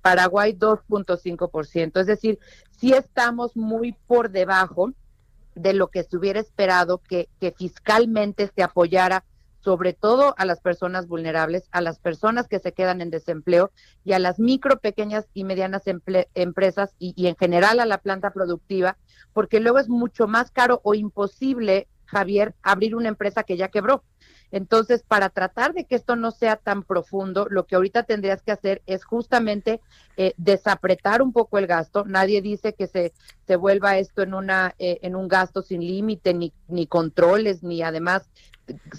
Paraguay 0.00 0.52
2.5%. 0.52 2.00
Es 2.00 2.06
decir, 2.06 2.38
sí 2.70 2.92
estamos 2.92 3.56
muy 3.56 3.92
por 4.06 4.30
debajo 4.30 4.92
de 5.54 5.72
lo 5.72 5.88
que 5.88 6.04
se 6.04 6.16
hubiera 6.16 6.40
esperado 6.40 6.98
que, 6.98 7.28
que 7.40 7.52
fiscalmente 7.52 8.50
se 8.54 8.62
apoyara 8.62 9.24
sobre 9.60 9.92
todo 9.92 10.34
a 10.38 10.44
las 10.44 10.60
personas 10.60 11.06
vulnerables, 11.06 11.68
a 11.70 11.80
las 11.80 11.98
personas 11.98 12.48
que 12.48 12.58
se 12.58 12.72
quedan 12.72 13.00
en 13.00 13.10
desempleo 13.10 13.70
y 14.04 14.12
a 14.12 14.18
las 14.18 14.38
micro, 14.38 14.78
pequeñas 14.78 15.26
y 15.34 15.44
medianas 15.44 15.82
empresas 15.86 16.94
y, 16.98 17.26
en 17.26 17.36
general 17.36 17.80
a 17.80 17.86
la 17.86 17.98
planta 17.98 18.32
productiva, 18.32 18.96
porque 19.32 19.60
luego 19.60 19.78
es 19.78 19.88
mucho 19.88 20.26
más 20.26 20.50
caro 20.50 20.80
o 20.84 20.94
imposible 20.94 21.88
Javier, 22.06 22.54
abrir 22.62 22.96
una 22.96 23.08
empresa 23.08 23.44
que 23.44 23.56
ya 23.56 23.68
quebró. 23.68 24.02
Entonces, 24.50 25.04
para 25.06 25.28
tratar 25.28 25.74
de 25.74 25.84
que 25.84 25.94
esto 25.94 26.16
no 26.16 26.32
sea 26.32 26.56
tan 26.56 26.82
profundo, 26.82 27.46
lo 27.48 27.66
que 27.66 27.76
ahorita 27.76 28.02
tendrías 28.02 28.42
que 28.42 28.50
hacer 28.50 28.82
es 28.86 29.04
justamente 29.04 29.80
eh, 30.16 30.34
desapretar 30.36 31.22
un 31.22 31.32
poco 31.32 31.58
el 31.58 31.68
gasto. 31.68 32.04
Nadie 32.04 32.42
dice 32.42 32.74
que 32.74 32.88
se, 32.88 33.12
se 33.46 33.54
vuelva 33.54 33.98
esto 33.98 34.22
en, 34.22 34.34
una, 34.34 34.74
eh, 34.80 34.98
en 35.02 35.14
un 35.14 35.28
gasto 35.28 35.62
sin 35.62 35.82
límite, 35.82 36.34
ni, 36.34 36.52
ni 36.66 36.88
controles, 36.88 37.62
ni 37.62 37.82
además 37.82 38.28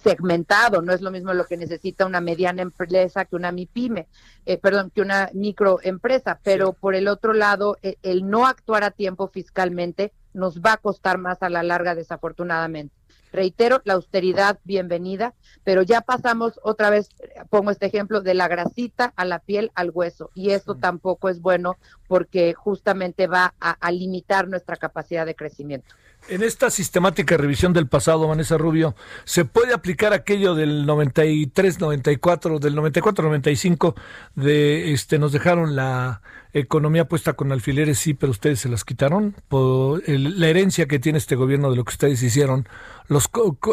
segmentado. 0.02 0.82
No 0.82 0.94
es 0.94 1.02
lo 1.02 1.12
mismo 1.12 1.34
lo 1.34 1.46
que 1.46 1.58
necesita 1.58 2.06
una 2.06 2.22
mediana 2.22 2.62
empresa 2.62 3.26
que 3.26 3.36
una 3.36 3.52
MIPYME, 3.52 4.08
eh, 4.46 4.58
perdón, 4.58 4.92
que 4.92 5.02
una 5.02 5.30
microempresa. 5.34 6.40
Pero 6.44 6.74
por 6.74 6.96
el 6.96 7.08
otro 7.08 7.34
lado, 7.34 7.78
el 7.82 8.30
no 8.30 8.48
actuar 8.48 8.84
a 8.84 8.92
tiempo 8.92 9.28
fiscalmente 9.28 10.14
nos 10.34 10.62
va 10.62 10.74
a 10.74 10.78
costar 10.78 11.18
más 11.18 11.42
a 11.44 11.50
la 11.50 11.64
larga, 11.64 11.96
desafortunadamente. 11.96 12.94
Reitero, 13.32 13.82
la 13.86 13.94
austeridad, 13.94 14.60
bienvenida, 14.66 15.34
pero 15.64 15.84
ya 15.84 16.02
pasamos 16.02 16.60
otra 16.64 16.90
vez, 16.90 17.10
pongo 17.50 17.72
este 17.72 17.86
ejemplo, 17.86 18.20
de 18.20 18.34
la 18.34 18.50
grasita 18.50 19.14
a 19.16 19.24
la 19.24 19.40
piel 19.40 19.72
al 19.74 19.92
hueso, 19.94 20.32
y 20.36 20.50
esto 20.50 20.76
tampoco 20.76 21.30
es 21.30 21.40
bueno 21.40 21.78
porque 22.10 22.54
justamente 22.54 23.28
va 23.28 23.54
a, 23.62 23.92
limitar 23.92 24.50
nuestra 24.50 24.76
capacidad 24.76 25.26
de 25.26 25.36
crecimiento. 25.36 25.96
En 26.28 26.44
esta 26.44 26.70
sistemática 26.70 27.36
revisión 27.36 27.74
del 27.74 27.88
pasado, 27.88 28.28
Vanessa 28.28 28.58
Rubio, 28.58 28.96
¿se 29.26 29.44
puede 29.44 29.74
aplicar 29.74 30.14
aquello 30.14 30.54
del 30.54 30.86
93, 30.86 31.80
94, 31.80 32.60
del 32.60 32.76
94, 32.76 33.26
95, 33.26 33.96
de 34.36 34.94
este, 34.94 35.18
nos 35.18 35.32
dejaron 35.32 35.76
la 35.76 36.22
economía 36.54 37.08
puesta 37.08 37.34
con 37.34 37.52
alfileres, 37.52 37.98
sí, 37.98 38.14
pero 38.14 38.32
ustedes 38.32 38.60
se 38.60 38.70
las 38.70 38.86
quitaron? 38.86 39.36
La 39.50 40.48
herencia 40.48 40.88
que 40.88 41.00
tiene 41.00 41.18
este 41.18 41.36
gobierno 41.36 41.72
de 41.72 41.76
lo 41.76 41.84
que 41.84 41.92
ustedes 41.92 42.22
hicieron, 42.22 42.68
¿los 43.08 43.30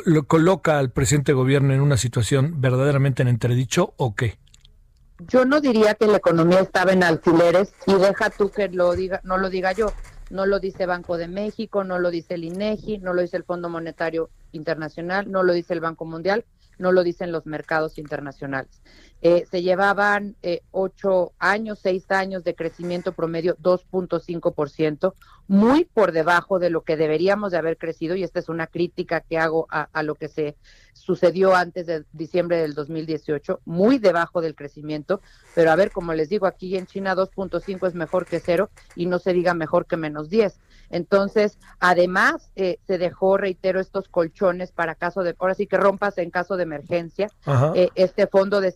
lo 0.06 0.26
coloca 0.26 0.78
al 0.78 0.90
presente 0.90 1.34
gobierno 1.34 1.74
en 1.74 1.82
una 1.82 1.98
situación 1.98 2.60
verdaderamente 2.60 3.22
en 3.22 3.28
entredicho 3.28 3.92
o 3.98 4.14
qué? 4.14 4.38
Yo 5.28 5.44
no 5.44 5.60
diría 5.60 5.94
que 5.94 6.06
la 6.06 6.16
economía 6.16 6.60
estaba 6.60 6.92
en 6.92 7.02
alfileres 7.02 7.74
y 7.86 7.94
deja 7.94 8.30
tú 8.30 8.50
que 8.50 8.68
lo 8.68 8.94
diga, 8.94 9.20
no 9.24 9.36
lo 9.36 9.50
diga 9.50 9.72
yo 9.72 9.92
no 10.30 10.46
lo 10.46 10.60
dice 10.60 10.86
Banco 10.86 11.16
de 11.16 11.28
México, 11.28 11.84
no 11.84 11.98
lo 11.98 12.10
dice 12.10 12.34
el 12.34 12.44
INEGI, 12.44 12.98
no 12.98 13.14
lo 13.14 13.22
dice 13.22 13.36
el 13.36 13.44
Fondo 13.44 13.68
Monetario 13.68 14.30
Internacional, 14.52 15.30
no 15.30 15.42
lo 15.42 15.52
dice 15.52 15.74
el 15.74 15.80
Banco 15.80 16.04
Mundial, 16.04 16.44
no 16.78 16.92
lo 16.92 17.02
dicen 17.02 17.32
los 17.32 17.46
mercados 17.46 17.98
internacionales. 17.98 18.82
Eh, 19.20 19.46
se 19.50 19.62
llevaban 19.62 20.36
eh, 20.42 20.62
ocho 20.70 21.32
años, 21.38 21.80
seis 21.82 22.10
años 22.10 22.44
de 22.44 22.54
crecimiento 22.54 23.12
promedio 23.12 23.56
2.5%, 23.56 25.14
muy 25.48 25.84
por 25.84 26.12
debajo 26.12 26.58
de 26.58 26.70
lo 26.70 26.82
que 26.82 26.96
deberíamos 26.96 27.50
de 27.50 27.58
haber 27.58 27.78
crecido, 27.78 28.14
y 28.14 28.22
esta 28.22 28.38
es 28.38 28.48
una 28.48 28.68
crítica 28.68 29.20
que 29.20 29.38
hago 29.38 29.66
a, 29.70 29.88
a 29.92 30.02
lo 30.02 30.14
que 30.14 30.28
se 30.28 30.56
sucedió 30.92 31.54
antes 31.54 31.86
de 31.86 32.04
diciembre 32.12 32.58
del 32.58 32.74
2018, 32.74 33.60
muy 33.64 33.98
debajo 33.98 34.40
del 34.40 34.54
crecimiento, 34.54 35.20
pero 35.54 35.70
a 35.72 35.76
ver, 35.76 35.90
como 35.90 36.12
les 36.14 36.28
digo, 36.28 36.46
aquí 36.46 36.76
en 36.76 36.86
China 36.86 37.16
2.5 37.16 37.88
es 37.88 37.94
mejor 37.94 38.26
que 38.26 38.40
cero 38.40 38.70
y 38.94 39.06
no 39.06 39.18
se 39.18 39.32
diga 39.32 39.54
mejor 39.54 39.86
que 39.86 39.96
menos 39.96 40.28
10. 40.28 40.60
Entonces, 40.90 41.58
además, 41.80 42.50
eh, 42.56 42.78
se 42.86 42.98
dejó, 42.98 43.36
reitero, 43.36 43.80
estos 43.80 44.08
colchones 44.08 44.72
para 44.72 44.94
caso 44.94 45.22
de, 45.22 45.34
ahora 45.38 45.54
sí 45.54 45.66
que 45.66 45.76
rompas 45.76 46.18
en 46.18 46.30
caso 46.30 46.56
de 46.56 46.62
emergencia. 46.62 47.30
Eh, 47.74 47.90
este 47.94 48.26
fondo 48.26 48.60
de 48.60 48.68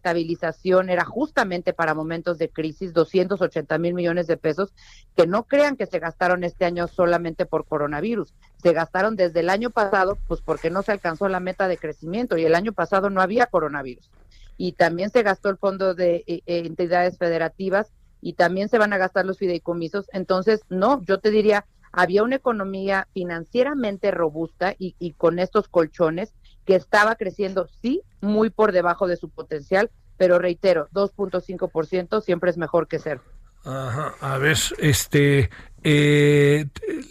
era 0.89 1.05
justamente 1.05 1.73
para 1.73 1.95
momentos 1.95 2.39
de 2.39 2.49
crisis, 2.49 2.93
280 2.93 3.79
mil 3.79 3.95
millones 3.95 4.27
de 4.27 4.37
pesos, 4.37 4.73
que 5.17 5.27
no 5.27 5.45
crean 5.45 5.77
que 5.77 5.87
se 5.87 5.99
gastaron 5.99 6.45
este 6.45 6.65
año 6.65 6.89
solamente 6.89 7.47
por 7.47 7.65
coronavirus. 7.67 8.35
Se 8.63 8.73
gastaron 8.73 9.17
desde 9.17 9.41
el 9.41 9.51
año 9.51 9.71
pasado, 9.71 10.19
pues 10.29 10.41
porque 10.41 10.71
no 10.71 10.83
se 10.83 10.93
alcanzó 10.93 11.29
la 11.29 11.41
meta 11.41 11.69
de 11.69 11.79
crecimiento 11.79 12.37
y 12.37 12.45
el 12.45 12.55
año 12.55 12.73
pasado 12.73 13.11
no 13.11 13.21
había 13.21 13.47
coronavirus. 13.47 14.11
Y 14.57 14.73
también 14.73 15.11
se 15.11 15.23
gastó 15.23 15.49
el 15.49 15.57
fondo 15.57 15.95
de 15.95 16.25
eh, 16.27 16.43
entidades 16.47 17.19
federativas 17.19 17.93
y 18.21 18.35
también 18.35 18.69
se 18.69 18.79
van 18.79 18.93
a 18.93 18.99
gastar 18.99 19.27
los 19.27 19.39
fideicomisos. 19.39 20.07
Entonces, 20.13 20.63
no, 20.69 21.03
yo 21.03 21.19
te 21.19 21.31
diría, 21.31 21.67
había 21.93 22.23
una 22.23 22.37
economía 22.37 23.09
financieramente 23.13 24.11
robusta 24.11 24.75
y, 24.79 25.13
con 25.13 25.39
estos 25.39 25.69
colchones 25.69 26.33
que 26.65 26.75
estaba 26.75 27.17
creciendo, 27.17 27.69
sí, 27.83 28.03
muy 28.21 28.49
por 28.49 28.73
debajo 28.73 29.07
de 29.07 29.17
su 29.17 29.29
potencial, 29.29 29.91
pero 30.23 30.39
reitero, 30.39 30.87
2.5% 30.93 32.23
siempre 32.23 32.49
es 32.49 32.57
mejor 32.57 32.87
que 32.87 33.01
cero. 33.01 33.21
Ajá, 33.65 34.15
a 34.21 34.39
ver, 34.39 34.57
este, 34.79 35.51
eh, 35.83 36.67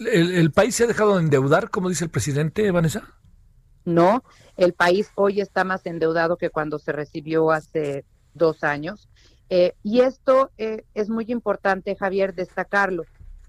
el, 0.09 0.51
país 0.53 0.75
se 0.75 0.85
ha 0.85 0.87
dejado 0.87 1.17
de 1.17 1.23
endeudar, 1.23 1.69
como 1.69 1.89
dice 1.89 2.05
el 2.05 2.09
presidente, 2.09 2.71
Vanessa? 2.71 3.03
No, 3.83 4.23
el 4.55 4.71
país 4.71 5.11
hoy 5.15 5.41
está 5.41 5.65
más 5.65 5.85
endeudado 5.85 6.37
que 6.37 6.51
cuando 6.51 6.79
se 6.79 6.93
recibió 6.93 7.51
hace 7.51 8.05
dos 8.33 8.63
años. 8.63 9.09
Eh, 9.49 9.73
y 9.83 9.99
esto 9.99 10.49
eh, 10.57 10.85
es 10.93 11.09
muy 11.09 11.25
importante, 11.27 11.97
Javier, 11.97 12.33
destacarlo. 12.33 13.03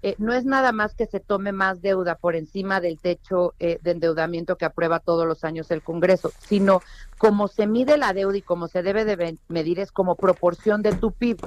Eh, 0.05 0.15
no 0.17 0.33
es 0.33 0.43
nada 0.43 0.73
más 0.73 0.95
que 0.95 1.05
se 1.05 1.21
tome 1.21 1.53
más 1.53 1.81
deuda 1.81 2.15
por 2.15 2.35
encima 2.35 2.81
del 2.81 2.99
techo 2.99 3.53
eh, 3.59 3.79
de 3.81 3.91
endeudamiento 3.91 4.57
que 4.57 4.65
aprueba 4.65 4.99
todos 4.99 5.25
los 5.25 5.45
años 5.45 5.71
el 5.71 5.81
Congreso, 5.81 6.33
sino 6.39 6.81
como 7.17 7.47
se 7.47 7.67
mide 7.67 7.97
la 7.97 8.11
deuda 8.11 8.35
y 8.35 8.41
como 8.41 8.67
se 8.67 8.83
debe 8.83 9.05
de 9.05 9.37
medir 9.47 9.79
es 9.79 9.93
como 9.93 10.15
proporción 10.15 10.81
de 10.81 10.91
tu 10.91 11.13
PIB. 11.13 11.37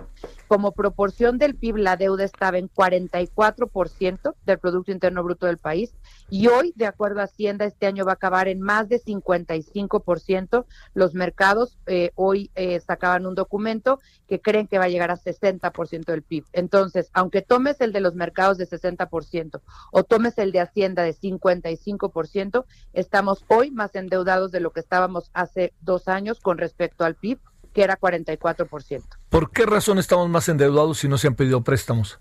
Como 0.48 0.72
proporción 0.72 1.36
del 1.36 1.54
PIB, 1.54 1.76
la 1.76 1.98
deuda 1.98 2.24
estaba 2.24 2.56
en 2.56 2.70
44% 2.70 4.34
del 4.46 4.58
Producto 4.58 4.90
Interno 4.90 5.22
Bruto 5.22 5.44
del 5.44 5.58
país 5.58 5.92
y 6.30 6.46
hoy, 6.46 6.72
de 6.76 6.86
acuerdo 6.86 7.20
a 7.20 7.24
Hacienda, 7.24 7.66
este 7.66 7.86
año 7.86 8.06
va 8.06 8.12
a 8.12 8.14
acabar 8.14 8.48
en 8.48 8.62
más 8.62 8.88
de 8.88 9.02
55%. 9.02 10.64
Los 10.94 11.12
mercados 11.12 11.76
eh, 11.86 12.12
hoy 12.14 12.50
sacaban 12.86 13.26
un 13.26 13.34
documento 13.34 14.00
que 14.26 14.40
creen 14.40 14.66
que 14.66 14.78
va 14.78 14.84
a 14.84 14.88
llegar 14.88 15.10
a 15.10 15.18
60% 15.18 16.04
del 16.06 16.22
PIB. 16.22 16.44
Entonces, 16.52 17.10
aunque 17.12 17.42
tomes 17.42 17.80
el 17.80 17.92
de 17.92 18.00
los 18.00 18.14
mercados, 18.14 18.45
de 18.54 18.68
60% 18.68 19.60
o 19.92 20.04
tomes 20.04 20.38
el 20.38 20.52
de 20.52 20.60
Hacienda 20.60 21.02
de 21.02 21.14
55%, 21.14 22.64
estamos 22.92 23.44
hoy 23.48 23.70
más 23.70 23.94
endeudados 23.94 24.52
de 24.52 24.60
lo 24.60 24.70
que 24.70 24.80
estábamos 24.80 25.30
hace 25.34 25.72
dos 25.80 26.08
años 26.08 26.40
con 26.40 26.58
respecto 26.58 27.04
al 27.04 27.16
PIB, 27.16 27.38
que 27.72 27.82
era 27.82 27.98
44%. 27.98 29.02
¿Por 29.28 29.50
qué 29.50 29.66
razón 29.66 29.98
estamos 29.98 30.28
más 30.28 30.48
endeudados 30.48 30.98
si 30.98 31.08
no 31.08 31.18
se 31.18 31.26
han 31.26 31.34
pedido 31.34 31.62
préstamos? 31.62 32.20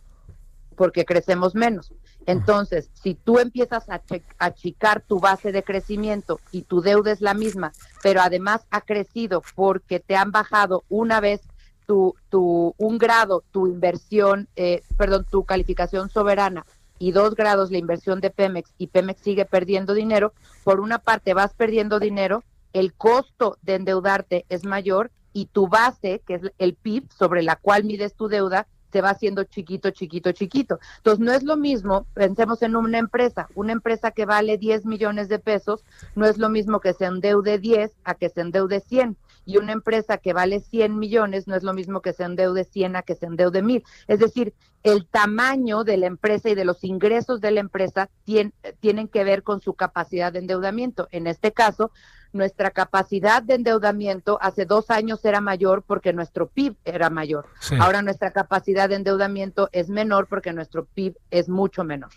Porque 0.75 1.05
crecemos 1.05 1.55
menos. 1.55 1.93
Entonces, 2.25 2.89
si 2.93 3.13
tú 3.13 3.39
empiezas 3.39 3.87
a 3.89 4.01
achicar 4.39 5.01
tu 5.01 5.19
base 5.19 5.51
de 5.51 5.63
crecimiento 5.63 6.39
y 6.51 6.63
tu 6.63 6.81
deuda 6.81 7.11
es 7.11 7.21
la 7.21 7.33
misma, 7.33 7.71
pero 8.01 8.21
además 8.21 8.65
ha 8.71 8.81
crecido 8.81 9.41
porque 9.55 9.99
te 9.99 10.15
han 10.15 10.31
bajado 10.31 10.83
una 10.89 11.21
vez 11.21 11.41
tu, 11.85 12.15
tu, 12.29 12.73
un 12.77 12.97
grado, 12.97 13.43
tu 13.51 13.67
inversión, 13.67 14.47
eh, 14.55 14.83
perdón, 14.97 15.25
tu 15.29 15.43
calificación 15.45 16.09
soberana 16.09 16.65
y 16.99 17.11
dos 17.11 17.35
grados 17.35 17.71
la 17.71 17.77
inversión 17.77 18.21
de 18.21 18.29
Pemex 18.29 18.73
y 18.77 18.87
Pemex 18.87 19.21
sigue 19.21 19.45
perdiendo 19.45 19.93
dinero, 19.93 20.33
por 20.63 20.79
una 20.79 20.99
parte 20.99 21.33
vas 21.33 21.53
perdiendo 21.53 21.99
dinero, 21.99 22.43
el 22.73 22.93
costo 22.93 23.57
de 23.61 23.75
endeudarte 23.75 24.45
es 24.49 24.65
mayor 24.65 25.11
y 25.33 25.47
tu 25.47 25.67
base, 25.67 26.21
que 26.25 26.35
es 26.35 26.41
el 26.57 26.75
PIB 26.75 27.11
sobre 27.11 27.43
la 27.43 27.57
cual 27.57 27.83
mides 27.83 28.15
tu 28.15 28.27
deuda, 28.27 28.67
se 28.91 29.01
va 29.01 29.09
haciendo 29.09 29.43
chiquito, 29.43 29.91
chiquito, 29.91 30.31
chiquito. 30.31 30.79
Entonces, 30.97 31.19
no 31.19 31.33
es 31.33 31.43
lo 31.43 31.57
mismo, 31.57 32.05
pensemos 32.13 32.61
en 32.61 32.77
una 32.77 32.97
empresa, 32.97 33.49
una 33.53 33.73
empresa 33.73 34.11
que 34.11 34.25
vale 34.25 34.57
10 34.57 34.85
millones 34.85 35.27
de 35.27 35.37
pesos, 35.37 35.83
no 36.15 36.25
es 36.25 36.37
lo 36.37 36.47
mismo 36.47 36.79
que 36.79 36.93
se 36.93 37.03
endeude 37.03 37.59
10 37.59 37.91
a 38.05 38.15
que 38.15 38.29
se 38.29 38.39
endeude 38.39 38.79
100 38.79 39.17
y 39.45 39.57
una 39.57 39.71
empresa 39.71 40.17
que 40.17 40.33
vale 40.33 40.59
100 40.59 40.97
millones 40.97 41.47
no 41.47 41.55
es 41.55 41.63
lo 41.63 41.73
mismo 41.73 42.01
que 42.01 42.13
se 42.13 42.23
endeude 42.23 42.63
100 42.63 42.95
a 42.95 43.01
que 43.03 43.15
se 43.15 43.25
endeude 43.25 43.61
1000. 43.61 43.83
Es 44.07 44.19
decir, 44.19 44.53
el 44.83 45.07
tamaño 45.07 45.83
de 45.83 45.97
la 45.97 46.07
empresa 46.07 46.49
y 46.49 46.55
de 46.55 46.65
los 46.65 46.83
ingresos 46.83 47.41
de 47.41 47.51
la 47.51 47.59
empresa 47.59 48.09
tienen 48.23 49.07
que 49.07 49.23
ver 49.23 49.43
con 49.43 49.61
su 49.61 49.73
capacidad 49.73 50.31
de 50.33 50.39
endeudamiento. 50.39 51.07
En 51.11 51.27
este 51.27 51.51
caso, 51.51 51.91
nuestra 52.33 52.71
capacidad 52.71 53.41
de 53.41 53.55
endeudamiento 53.55 54.37
hace 54.41 54.65
dos 54.65 54.91
años 54.91 55.23
era 55.25 55.41
mayor 55.41 55.83
porque 55.83 56.13
nuestro 56.13 56.47
PIB 56.47 56.75
era 56.83 57.09
mayor. 57.09 57.47
Ahora 57.79 58.01
nuestra 58.01 58.31
capacidad 58.31 58.89
de 58.89 58.95
endeudamiento 58.95 59.69
es 59.71 59.89
menor 59.89 60.27
porque 60.27 60.53
nuestro 60.53 60.85
PIB 60.85 61.15
es 61.31 61.49
mucho 61.49 61.83
menor. 61.83 62.09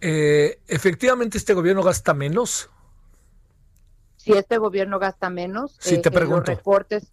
Eh, 0.00 0.58
efectivamente, 0.66 1.38
este 1.38 1.54
gobierno 1.54 1.82
gasta 1.82 2.14
menos 2.14 2.70
si 4.26 4.32
este 4.32 4.58
gobierno 4.58 4.98
gasta 4.98 5.30
menos, 5.30 5.78
eh, 5.86 5.98
te 5.98 6.10
los 6.10 6.44
reportes 6.44 7.12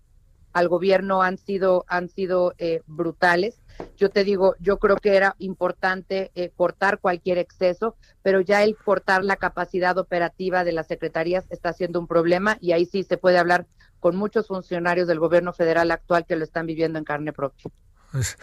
al 0.51 0.67
gobierno 0.67 1.21
han 1.21 1.37
sido 1.37 1.85
han 1.87 2.09
sido 2.09 2.55
eh, 2.57 2.81
brutales. 2.87 3.61
Yo 3.97 4.09
te 4.09 4.23
digo, 4.23 4.55
yo 4.59 4.77
creo 4.79 4.97
que 4.97 5.15
era 5.15 5.35
importante 5.37 6.31
eh, 6.33 6.51
cortar 6.55 6.99
cualquier 6.99 7.37
exceso, 7.37 7.95
pero 8.23 8.41
ya 8.41 8.63
el 8.63 8.75
cortar 8.75 9.23
la 9.23 9.35
capacidad 9.35 9.97
operativa 9.99 10.63
de 10.63 10.71
las 10.71 10.87
secretarías 10.87 11.45
está 11.49 11.71
siendo 11.73 11.99
un 11.99 12.07
problema 12.07 12.57
y 12.61 12.71
ahí 12.71 12.85
sí 12.85 13.03
se 13.03 13.17
puede 13.17 13.37
hablar 13.37 13.67
con 13.99 14.15
muchos 14.15 14.47
funcionarios 14.47 15.07
del 15.07 15.19
gobierno 15.19 15.53
federal 15.53 15.91
actual 15.91 16.25
que 16.25 16.35
lo 16.35 16.43
están 16.43 16.65
viviendo 16.65 16.97
en 16.97 17.05
carne 17.05 17.31
propia. 17.31 17.71
Pues, 18.11 18.37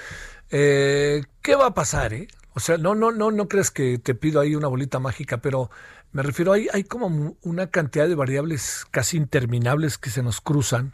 ¿Qué 0.48 1.54
va 1.56 1.66
a 1.66 1.74
pasar? 1.74 2.12
O 2.54 2.60
sea, 2.60 2.78
no, 2.78 2.94
no, 2.94 3.12
no, 3.12 3.30
no 3.30 3.48
crees 3.48 3.70
que 3.70 3.98
te 3.98 4.14
pido 4.14 4.40
ahí 4.40 4.54
una 4.54 4.68
bolita 4.68 4.98
mágica, 4.98 5.38
pero 5.38 5.70
me 6.12 6.22
refiero, 6.22 6.52
hay, 6.52 6.68
hay 6.72 6.84
como 6.84 7.36
una 7.42 7.68
cantidad 7.68 8.08
de 8.08 8.14
variables 8.14 8.84
casi 8.90 9.16
interminables 9.16 9.98
que 9.98 10.10
se 10.10 10.22
nos 10.22 10.40
cruzan, 10.40 10.92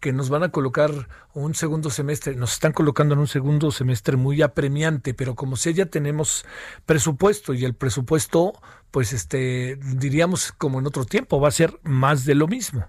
que 0.00 0.12
nos 0.12 0.28
van 0.28 0.42
a 0.42 0.50
colocar 0.50 1.08
un 1.32 1.54
segundo 1.54 1.90
semestre, 1.90 2.34
nos 2.34 2.54
están 2.54 2.72
colocando 2.72 3.14
en 3.14 3.20
un 3.20 3.28
segundo 3.28 3.70
semestre 3.70 4.16
muy 4.16 4.42
apremiante, 4.42 5.14
pero 5.14 5.36
como 5.36 5.56
si 5.56 5.72
ya 5.74 5.86
tenemos 5.86 6.44
presupuesto 6.84 7.54
y 7.54 7.64
el 7.64 7.74
presupuesto, 7.74 8.52
pues 8.90 9.12
este, 9.12 9.76
diríamos 9.76 10.52
como 10.52 10.80
en 10.80 10.86
otro 10.86 11.04
tiempo, 11.04 11.40
va 11.40 11.48
a 11.48 11.52
ser 11.52 11.78
más 11.82 12.24
de 12.24 12.34
lo 12.34 12.48
mismo 12.48 12.88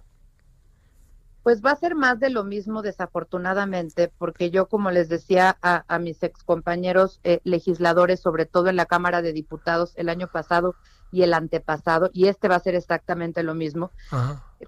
pues 1.48 1.62
va 1.64 1.72
a 1.72 1.78
ser 1.78 1.96
más 1.96 2.20
de 2.20 2.30
lo 2.30 2.44
mismo 2.44 2.82
desafortunadamente, 2.82 4.12
porque 4.18 4.52
yo, 4.52 4.68
como 4.68 4.92
les 4.92 5.08
decía 5.08 5.58
a, 5.62 5.98
mis 5.98 6.22
excompañeros 6.22 7.22
eh, 7.24 7.40
legisladores, 7.46 8.20
sobre 8.20 8.46
todo 8.46 8.68
en 8.68 8.76
la 8.76 8.86
Cámara 8.86 9.22
de 9.22 9.32
Diputados 9.32 9.94
el 9.96 10.10
año 10.10 10.28
pasado 10.28 10.76
y 11.10 11.22
el 11.22 11.34
antepasado, 11.34 12.10
y 12.12 12.28
este 12.28 12.50
va 12.50 12.56
a 12.56 12.60
ser 12.60 12.76
exactamente 12.76 13.44
lo 13.44 13.56
mismo, 13.56 13.92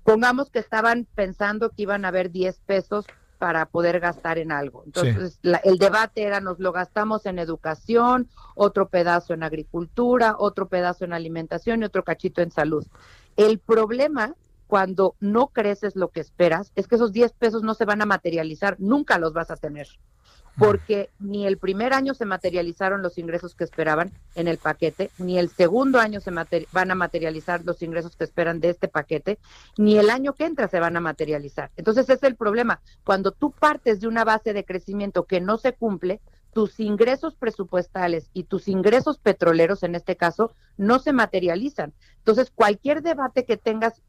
pongamos 0.05 0.51
que 0.51 0.59
estaban 0.59 1.05
pensando 1.15 1.71
que 1.71 1.82
iban 1.82 2.05
a 2.05 2.07
haber 2.07 2.32
10 2.32 2.61
pesos 2.61 3.05
para 3.39 3.65
poder 3.65 3.99
gastar 3.99 4.38
en 4.38 4.53
algo. 4.53 4.84
Entonces, 4.86 5.38
el 5.43 5.80
debate 5.80 6.23
era, 6.23 6.39
nos 6.39 6.59
lo 6.59 6.71
gastamos 6.71 7.25
en 7.25 7.39
educación, 7.39 8.30
otro 8.55 8.88
pedazo 8.88 9.34
en 9.34 9.43
agricultura, 9.43 10.38
otro 10.39 10.69
pedazo 10.69 11.03
en 11.03 11.11
alimentación 11.11 11.82
y 11.82 11.86
otro 11.86 12.05
cachito 12.05 12.41
en 12.41 12.51
salud. 12.51 12.88
El 13.36 13.59
problema 13.59 14.34
cuando 14.70 15.15
no 15.20 15.47
creces 15.47 15.95
lo 15.95 16.09
que 16.09 16.20
esperas, 16.20 16.72
es 16.76 16.88
que 16.88 16.93
esos 16.93 17.11
10 17.11 17.34
pesos 17.34 17.63
no 17.63 17.74
se 17.74 17.86
van 17.86 18.03
a 18.03 18.05
materializar, 18.05 18.76
nunca 18.78 19.17
los 19.17 19.34
vas 19.34 19.49
a 19.49 19.55
tener, 19.55 19.88
porque 20.59 21.09
ni 21.17 21.47
el 21.47 21.57
primer 21.57 21.91
año 21.91 22.13
se 22.13 22.26
materializaron 22.26 23.01
los 23.01 23.17
ingresos 23.17 23.55
que 23.55 23.63
esperaban 23.63 24.11
en 24.36 24.47
el 24.47 24.59
paquete, 24.59 25.09
ni 25.17 25.39
el 25.39 25.49
segundo 25.49 25.99
año 25.99 26.20
se 26.20 26.30
van 26.72 26.91
a 26.91 26.95
materializar 26.95 27.65
los 27.65 27.82
ingresos 27.82 28.15
que 28.15 28.26
esperan 28.26 28.59
de 28.59 28.70
este 28.70 28.88
paquete, 28.88 29.39
ni 29.76 29.97
el 29.97 30.11
año 30.11 30.34
que 30.34 30.45
entra 30.45 30.67
se 30.67 30.80
van 30.80 30.95
a 30.95 31.01
materializar. 31.01 31.72
Entonces 31.76 32.03
ese 32.03 32.13
es 32.13 32.24
el 32.24 32.36
problema. 32.36 32.80
Cuando 33.03 33.32
tú 33.32 33.49
partes 33.49 33.99
de 33.99 34.07
una 34.07 34.24
base 34.24 34.53
de 34.53 34.65
crecimiento 34.65 35.26
que 35.26 35.41
no 35.41 35.57
se 35.57 35.74
cumple, 35.74 36.22
tus 36.53 36.80
ingresos 36.80 37.36
presupuestales 37.36 38.30
y 38.34 38.43
tus 38.43 38.67
ingresos 38.67 39.17
petroleros, 39.17 39.82
en 39.82 39.95
este 39.95 40.15
caso, 40.15 40.53
no 40.78 40.99
se 40.99 41.13
materializan. 41.13 41.93
Entonces, 42.17 42.51
cualquier 42.53 43.01
debate 43.01 43.45
que 43.45 43.57
tengas 43.57 44.01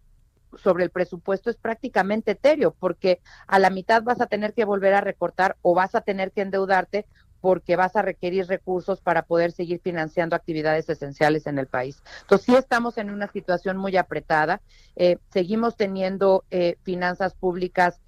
sobre 0.56 0.84
el 0.84 0.90
presupuesto 0.90 1.50
es 1.50 1.56
prácticamente 1.56 2.32
etéreo, 2.32 2.74
porque 2.78 3.20
a 3.46 3.58
la 3.58 3.70
mitad 3.70 4.02
vas 4.02 4.20
a 4.20 4.26
tener 4.26 4.54
que 4.54 4.64
volver 4.64 4.94
a 4.94 5.00
recortar 5.00 5.56
o 5.62 5.74
vas 5.74 5.94
a 5.94 6.00
tener 6.00 6.32
que 6.32 6.42
endeudarte 6.42 7.06
porque 7.40 7.76
vas 7.76 7.96
a 7.96 8.02
requerir 8.02 8.46
recursos 8.46 9.00
para 9.00 9.22
poder 9.22 9.52
seguir 9.52 9.80
financiando 9.80 10.36
actividades 10.36 10.88
esenciales 10.88 11.46
en 11.46 11.58
el 11.58 11.66
país. 11.66 12.02
Entonces, 12.22 12.46
sí 12.46 12.54
estamos 12.54 12.98
en 12.98 13.10
una 13.10 13.28
situación 13.28 13.76
muy 13.76 13.96
apretada. 13.96 14.60
Eh, 14.96 15.18
seguimos 15.30 15.76
teniendo 15.76 16.44
eh, 16.50 16.76
finanzas 16.82 17.34
públicas 17.34 18.00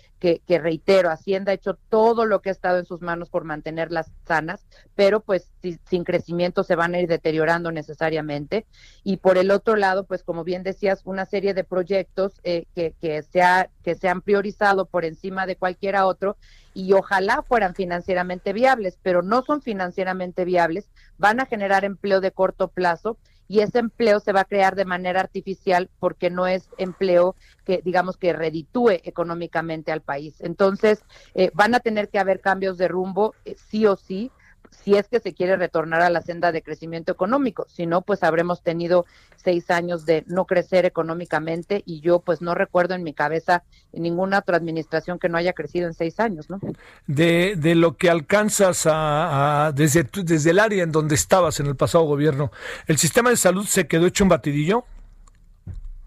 que, 0.47 0.59
reitero, 0.61 1.11
Hacienda 1.11 1.51
ha 1.51 1.55
hecho 1.57 1.77
todo 1.89 2.27
lo 2.27 2.41
que 2.41 2.51
ha 2.51 2.53
estado 2.53 2.79
en 2.79 2.85
sus 2.85 3.01
manos 3.01 3.29
por 3.29 3.43
mantenerlas 3.43 4.13
sanas, 4.25 4.65
pero 4.95 5.19
pues 5.19 5.51
sin 5.91 6.05
crecimiento 6.05 6.63
se 6.63 6.77
van 6.77 6.95
a 6.95 7.01
ir 7.01 7.09
deteriorando 7.09 7.73
necesariamente. 7.73 8.65
Y 9.03 9.17
por 9.17 9.37
el 9.37 9.51
otro 9.51 9.75
lado, 9.75 10.05
pues 10.05 10.23
como 10.23 10.45
bien 10.45 10.63
decías, 10.63 11.03
una 11.05 11.27
serie 11.27 11.55
de 11.55 11.65
proyectos 11.65 12.35
eh, 12.45 12.67
que, 12.73 12.95
se 13.01 13.43
que 13.83 13.95
se 13.97 14.09
han 14.09 14.21
priorizado 14.21 14.87
por 14.87 15.05
encima 15.05 15.45
de 15.45 15.57
cualquiera 15.57 16.07
otro 16.07 16.37
y 16.75 16.93
ojalá 16.93 17.43
fueran 17.43 17.75
financieramente 17.75 18.53
viables, 18.53 18.99
pero 19.03 19.23
no 19.23 19.43
son 19.43 19.63
financieramente 19.63 20.45
viables, 20.45 20.91
van 21.19 21.41
a 21.41 21.47
generar 21.47 21.85
empleo 21.85 22.21
de 22.21 22.33
corto 22.33 22.69
plazo 22.69 23.19
y 23.49 23.61
ese 23.61 23.81
empleo 23.81 24.21
se 24.21 24.33
va 24.33 24.41
a 24.41 24.45
crear 24.47 24.77
de 24.77 24.85
manera 24.85 25.21
artificial 25.21 25.91
porque 25.99 26.31
no 26.31 26.47
es 26.47 26.71
empleo 26.79 27.37
que 27.67 27.83
digamos 27.85 28.17
que 28.17 28.33
reditúe 28.33 29.01
económicamente 29.05 29.93
al 29.93 30.01
país. 30.01 30.37
Entonces, 30.41 31.05
eh, 31.35 31.51
van 31.53 31.75
a 31.75 31.81
tener 31.81 32.09
que 32.09 32.19
haber 32.19 32.41
cambios 32.41 32.79
de 32.79 32.89
rumbo 32.89 33.35
eh, 33.45 33.55
sí 33.59 33.87
o 33.87 33.97
sí 33.97 34.31
si 34.73 34.95
es 34.95 35.07
que 35.09 35.21
se 35.21 35.35
quiere 35.35 35.57
retornar 35.57 36.03
a 36.03 36.11
la 36.11 36.23
senda 36.23 36.51
de 36.51 36.63
crecimiento 36.63 37.13
económico. 37.13 37.67
Si 37.69 37.87
no, 37.87 38.03
pues 38.03 38.23
habremos 38.23 38.63
tenido 38.63 39.07
seis 39.37 39.71
años 39.71 40.07
de 40.07 40.25
no 40.27 40.47
crecer 40.47 40.85
económicamente 40.87 41.83
y 41.87 42.01
yo 42.01 42.21
pues 42.21 42.41
no 42.41 42.55
recuerdo 42.55 42.95
en 42.95 43.03
mi 43.03 43.13
cabeza 43.13 43.65
ninguna 43.93 44.39
otra 44.39 44.57
administración 44.57 45.19
que 45.19 45.29
no 45.29 45.37
haya 45.39 45.53
crecido 45.53 45.87
en 45.87 45.95
seis 45.95 46.19
años, 46.19 46.49
¿no? 46.49 46.59
De, 47.07 47.55
de 47.57 47.75
lo 47.75 47.97
que 47.97 48.11
alcanzas 48.11 48.87
a, 48.87 49.73
desde, 49.75 50.09
desde 50.25 50.51
el 50.51 50.59
área 50.59 50.83
en 50.83 50.93
donde 50.93 51.15
estabas 51.15 51.61
en 51.61 51.67
el 51.67 51.77
pasado 51.77 52.05
gobierno, 52.05 52.51
¿el 52.87 52.99
sistema 52.99 53.31
de 53.31 53.37
salud 53.37 53.67
se 53.67 53.87
quedó 53.87 54.07
hecho 54.07 54.25
un 54.25 54.31
batidillo? 54.31 54.85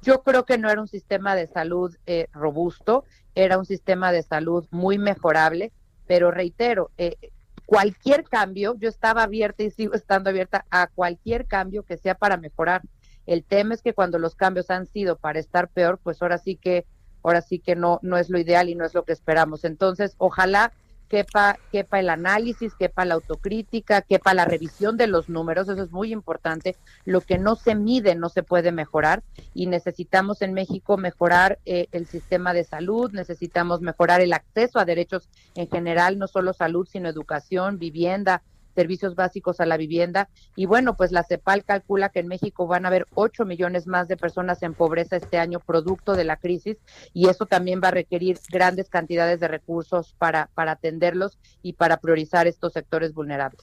Yo 0.02 0.22
creo 0.24 0.46
que 0.46 0.58
no 0.58 0.70
era 0.70 0.82
un 0.82 0.88
sistema 0.88 1.36
de 1.36 1.48
salud 1.48 1.96
eh, 2.06 2.28
robusto, 2.34 3.06
era 3.34 3.58
un 3.58 3.66
sistema 3.66 4.12
de 4.12 4.24
salud 4.24 4.66
muy 4.70 4.98
mejorable, 4.98 5.72
pero 6.08 6.32
reitero, 6.32 6.92
eh, 6.98 7.18
cualquier 7.66 8.24
cambio, 8.24 8.76
yo 8.78 8.90
estaba 8.90 9.24
abierta 9.24 9.64
y 9.64 9.72
sigo 9.72 9.94
estando 9.94 10.30
abierta 10.30 10.66
a 10.70 10.88
cualquier 10.88 11.46
cambio 11.46 11.84
que 11.84 11.98
sea 11.98 12.16
para 12.16 12.38
mejorar. 12.38 12.82
El 13.26 13.44
tema 13.44 13.74
es 13.74 13.82
que 13.82 13.94
cuando 13.94 14.20
los 14.20 14.36
cambios 14.36 14.70
han 14.70 14.86
sido 14.86 15.18
para 15.18 15.40
estar 15.40 15.68
peor, 15.70 16.00
pues 16.02 16.22
ahora 16.22 16.38
sí 16.38 16.56
que 16.56 16.86
ahora 17.24 17.42
sí 17.42 17.58
que 17.58 17.76
no 17.76 18.00
no 18.04 18.18
es 18.18 18.30
lo 18.30 18.38
ideal 18.38 18.70
y 18.70 18.76
no 18.76 18.86
es 18.86 18.94
lo 18.94 19.04
que 19.04 19.14
esperamos. 19.14 19.64
Entonces, 19.64 20.16
ojalá 20.18 20.72
quepa, 21.10 21.58
quepa 21.72 22.00
el 22.00 22.10
análisis, 22.10 22.74
quepa 22.74 23.06
la 23.06 23.16
autocrítica, 23.16 24.02
quepa 24.02 24.34
la 24.34 24.46
revisión 24.46 24.98
de 24.98 25.08
los 25.08 25.30
números, 25.30 25.70
eso 25.70 25.84
es 25.84 25.92
muy 25.92 26.12
importante. 26.12 26.76
Lo 27.06 27.22
que 27.22 27.38
no 27.38 27.56
se 27.56 27.76
mide 27.76 28.16
no 28.16 28.30
se 28.30 28.44
puede 28.44 28.72
mejorar 28.72 29.24
y 29.54 29.68
necesitamos 29.68 30.42
en 30.42 30.54
México 30.54 30.98
mejorar 30.98 31.60
eh, 31.66 31.88
el 31.92 32.06
sistema 32.08 32.54
de 32.54 32.64
salud, 32.64 33.12
necesitamos 33.12 33.82
mejorar 33.82 34.22
el 34.22 34.34
acceso 34.34 34.80
a 34.80 34.86
derechos 34.86 35.30
en 35.56 35.70
general, 35.70 36.18
no 36.18 36.28
solo 36.28 36.54
salud, 36.54 36.88
sino 36.90 37.10
educación, 37.10 37.80
vivienda, 37.80 38.42
servicios 38.76 39.16
básicos 39.16 39.60
a 39.60 39.66
la 39.66 39.78
vivienda. 39.78 40.30
Y 40.56 40.66
bueno, 40.66 40.96
pues 40.96 41.12
la 41.12 41.24
CEPAL 41.24 41.64
calcula 41.64 42.10
que 42.10 42.20
en 42.20 42.28
México 42.28 42.68
van 42.68 42.86
a 42.86 42.90
haber 42.90 43.08
8 43.16 43.46
millones 43.46 43.88
más 43.88 44.08
de 44.08 44.18
personas 44.18 44.62
en 44.62 44.74
pobreza 44.74 45.16
este 45.16 45.38
año 45.38 45.60
producto 45.60 46.14
de 46.14 46.26
la 46.26 46.38
crisis 46.38 46.78
y 47.14 47.30
eso 47.30 47.46
también 47.46 47.82
va 47.84 47.88
a 47.88 47.92
requerir 47.92 48.40
grandes 48.50 48.90
cantidades 48.90 49.40
de 49.40 49.48
recursos 49.48 50.14
para, 50.18 50.50
para 50.54 50.74
atenderlos 50.74 51.38
y 51.64 51.74
para 51.74 51.98
priorizar 51.98 52.48
estos 52.48 52.74
sectores 52.74 53.14
vulnerables. 53.14 53.62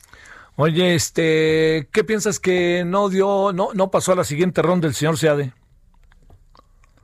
Oye, 0.57 0.95
este, 0.95 1.89
¿qué 1.93 2.05
piensas 2.05 2.39
que 2.39 2.85
no 2.85 3.09
dio, 3.09 3.53
no, 3.53 3.71
no 3.75 3.91
pasó 3.91 4.13
a 4.13 4.17
la 4.17 4.25
siguiente 4.25 4.61
ronda 4.61 4.87
el 4.87 4.95
señor 4.95 5.17
Seade? 5.17 5.53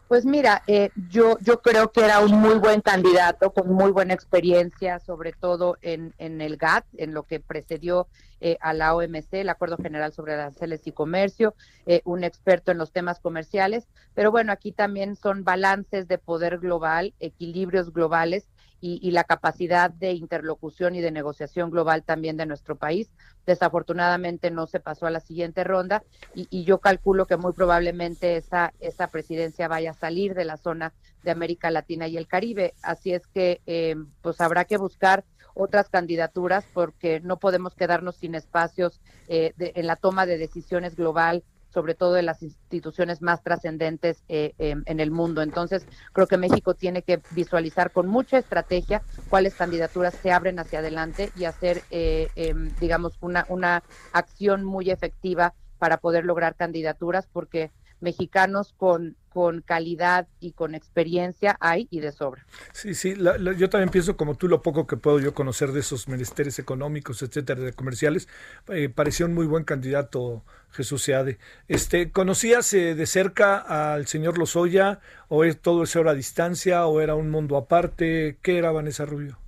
Pues 0.09 0.25
mira, 0.25 0.63
eh, 0.67 0.89
yo, 1.11 1.37
yo 1.41 1.61
creo 1.61 1.93
que 1.93 2.03
era 2.03 2.21
un 2.21 2.33
muy 2.41 2.55
buen 2.55 2.81
candidato 2.81 3.53
con 3.53 3.71
muy 3.71 3.91
buena 3.91 4.15
experiencia, 4.15 5.01
sobre 5.01 5.33
todo 5.33 5.77
en, 5.83 6.15
en 6.17 6.41
el 6.41 6.57
GATT, 6.57 6.87
en 6.97 7.13
lo 7.13 7.25
que 7.25 7.41
precedió 7.41 8.09
eh, 8.41 8.57
a 8.63 8.73
la 8.73 8.95
OMC, 8.95 9.35
el 9.35 9.51
Acuerdo 9.51 9.77
General 9.77 10.11
sobre 10.15 10.33
Aranceles 10.33 10.87
y 10.87 10.93
Comercio, 10.93 11.55
eh, 11.85 12.01
un 12.07 12.25
experto 12.25 12.73
en 12.73 12.79
los 12.79 12.91
temas 12.91 13.21
comerciales. 13.21 13.87
Pero 14.15 14.31
bueno, 14.31 14.51
aquí 14.51 14.73
también 14.73 15.15
son 15.15 15.45
balances 15.45 16.09
de 16.09 16.17
poder 16.17 16.57
global, 16.59 17.13
equilibrios 17.21 17.93
globales 17.93 18.49
y, 18.81 19.11
la 19.11 19.25
capacidad 19.25 19.91
de 19.91 20.13
interlocución 20.13 20.95
y 20.95 21.01
de 21.01 21.11
negociación 21.11 21.71
global 21.71 22.03
también 22.05 22.37
de 22.37 22.47
nuestro 22.47 22.77
país. 22.77 23.11
Desafortunadamente 23.47 24.51
no 24.51 24.67
se 24.67 24.81
pasó 24.81 25.07
a 25.07 25.11
la 25.11 25.21
siguiente 25.21 25.65
ronda 25.65 26.05
y, 26.35 26.65
yo 26.65 26.79
calculo 26.79 27.27
que 27.27 27.37
muy 27.37 27.53
probablemente 27.53 28.37
esa, 28.37 28.73
esa 28.81 29.09
presidencia 29.09 29.69
vaya 29.69 29.91
a 29.91 29.95
salir 29.95 30.35
de 30.35 30.45
la 30.45 30.57
zona 30.57 30.93
de 31.23 31.31
América 31.31 31.71
Latina 31.71 32.07
y 32.09 32.17
el 32.17 32.27
Caribe. 32.27 32.75
Así 32.83 33.13
es 33.13 33.27
que 33.27 33.61
eh, 33.67 33.97
pues 34.23 34.41
habrá 34.41 34.65
que 34.65 34.77
buscar 34.77 35.25
otras 35.55 35.89
candidaturas 35.89 36.65
porque 36.73 37.21
no 37.21 37.39
podemos 37.39 37.75
quedarnos 37.75 38.17
sin 38.17 38.35
espacios 38.35 39.01
eh, 39.27 39.53
en 39.59 39.87
la 39.87 39.97
toma 39.97 40.25
de 40.25 40.39
decisiones 40.39 40.95
global 40.95 41.43
sobre 41.79 41.95
todo 41.95 42.15
de 42.15 42.23
las 42.23 42.43
instituciones 42.43 43.23
más 43.23 43.45
trascendentes 43.45 44.25
eh, 44.29 44.53
em, 44.59 44.83
en 44.87 44.99
el 44.99 45.13
mundo. 45.13 45.43
Entonces, 45.43 45.87
creo 46.13 46.27
que 46.27 46.37
México 46.37 46.75
tiene 46.75 47.03
que 47.03 47.21
visualizar 47.31 47.93
con 47.93 48.09
mucha 48.09 48.37
estrategia 48.37 49.01
cuáles 49.31 49.55
candidaturas 49.55 50.13
se 50.21 50.33
abren 50.33 50.59
hacia 50.59 50.81
adelante 50.81 51.31
y 51.37 51.45
hacer, 51.45 51.83
eh, 51.93 52.27
em, 52.35 52.75
digamos, 52.81 53.17
una, 53.21 53.47
una 53.49 53.85
acción 54.13 54.65
muy 54.65 54.91
efectiva 54.91 55.55
para 55.79 55.99
poder 55.99 56.25
lograr 56.25 56.57
candidaturas, 56.57 57.29
porque 57.33 57.71
mexicanos 58.01 58.75
con, 58.77 59.17
con 59.39 59.61
calidad 59.61 60.27
y 60.41 60.51
con 60.51 60.75
experiencia 60.75 61.57
hay 61.61 61.87
y 61.93 62.01
de 62.01 62.11
sobra. 62.11 62.45
Sí, 62.73 62.93
sí, 62.93 63.15
yo 63.15 63.71
también 63.71 63.89
pienso 63.89 64.17
como 64.17 64.35
tú 64.35 64.49
lo 64.49 64.63
poco 64.63 64.89
que 64.89 64.97
puedo 64.97 65.21
yo 65.21 65.33
conocer 65.33 65.71
de 65.71 65.79
esos 65.79 66.09
menesteres 66.09 66.59
económicos, 66.59 67.23
etcétera, 67.23 67.61
de 67.61 67.73
comerciales, 67.73 68.27
eh, 68.67 68.89
pareció 68.89 69.27
un 69.27 69.35
muy 69.35 69.47
buen 69.47 69.63
candidato 69.63 70.43
Jesús 70.73 71.05
Seade. 71.05 71.39
Este, 71.69 72.11
¿Conocías 72.11 72.75
eh, 72.75 72.97
de 72.97 73.07
cerca 73.07 73.93
al 73.93 74.09
señor 74.09 74.39
Lozoya 74.39 74.99
o 75.29 75.45
es 75.45 75.61
todo 75.61 75.85
ese 75.85 76.01
hora 76.01 76.11
a 76.11 76.15
distancia 76.15 76.85
o 76.89 77.01
era 77.01 77.15
un 77.15 77.31
mundo 77.31 77.57
aparte? 77.57 78.39
¿Qué 78.43 78.59
era 78.59 78.73
Vanessa 78.73 79.07
Rubio? 79.07 79.39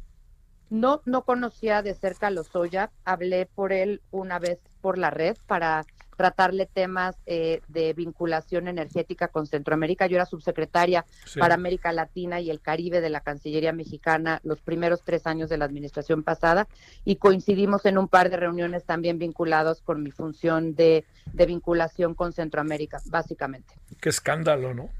No, 0.68 1.02
no 1.04 1.24
conocía 1.24 1.82
de 1.82 1.94
cerca 1.94 2.28
a 2.28 2.30
Lozoya, 2.30 2.92
hablé 3.04 3.46
por 3.46 3.72
él 3.72 4.02
una 4.12 4.38
vez 4.38 4.60
por 4.80 4.98
la 4.98 5.10
red 5.10 5.36
para 5.48 5.84
tratarle 6.20 6.66
temas 6.66 7.16
eh, 7.24 7.62
de 7.68 7.94
vinculación 7.94 8.68
energética 8.68 9.28
con 9.28 9.46
Centroamérica. 9.46 10.06
Yo 10.06 10.16
era 10.16 10.26
subsecretaria 10.26 11.06
para 11.38 11.54
América 11.54 11.94
Latina 11.94 12.40
y 12.42 12.50
el 12.50 12.60
Caribe 12.60 13.00
de 13.00 13.08
la 13.08 13.22
Cancillería 13.22 13.72
mexicana 13.72 14.38
los 14.44 14.60
primeros 14.60 15.00
tres 15.02 15.26
años 15.26 15.48
de 15.48 15.56
la 15.56 15.64
administración 15.64 16.22
pasada 16.22 16.68
y 17.06 17.16
coincidimos 17.16 17.86
en 17.86 17.96
un 17.96 18.06
par 18.06 18.28
de 18.28 18.36
reuniones 18.36 18.84
también 18.84 19.18
vinculados 19.18 19.80
con 19.80 20.02
mi 20.02 20.10
función 20.10 20.74
de, 20.74 21.06
de 21.32 21.46
vinculación 21.46 22.14
con 22.14 22.34
Centroamérica, 22.34 23.00
básicamente. 23.06 23.72
Qué 23.98 24.10
escándalo, 24.10 24.74
¿no? 24.74 24.90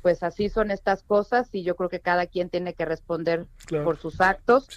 pues 0.00 0.22
así 0.22 0.48
son 0.48 0.70
estas 0.70 1.02
cosas 1.02 1.48
y 1.52 1.62
yo 1.62 1.76
creo 1.76 1.88
que 1.88 2.00
cada 2.00 2.26
quien 2.26 2.48
tiene 2.48 2.74
que 2.74 2.84
responder 2.84 3.46
por 3.84 3.98
sus 3.98 4.20
actos 4.20 4.68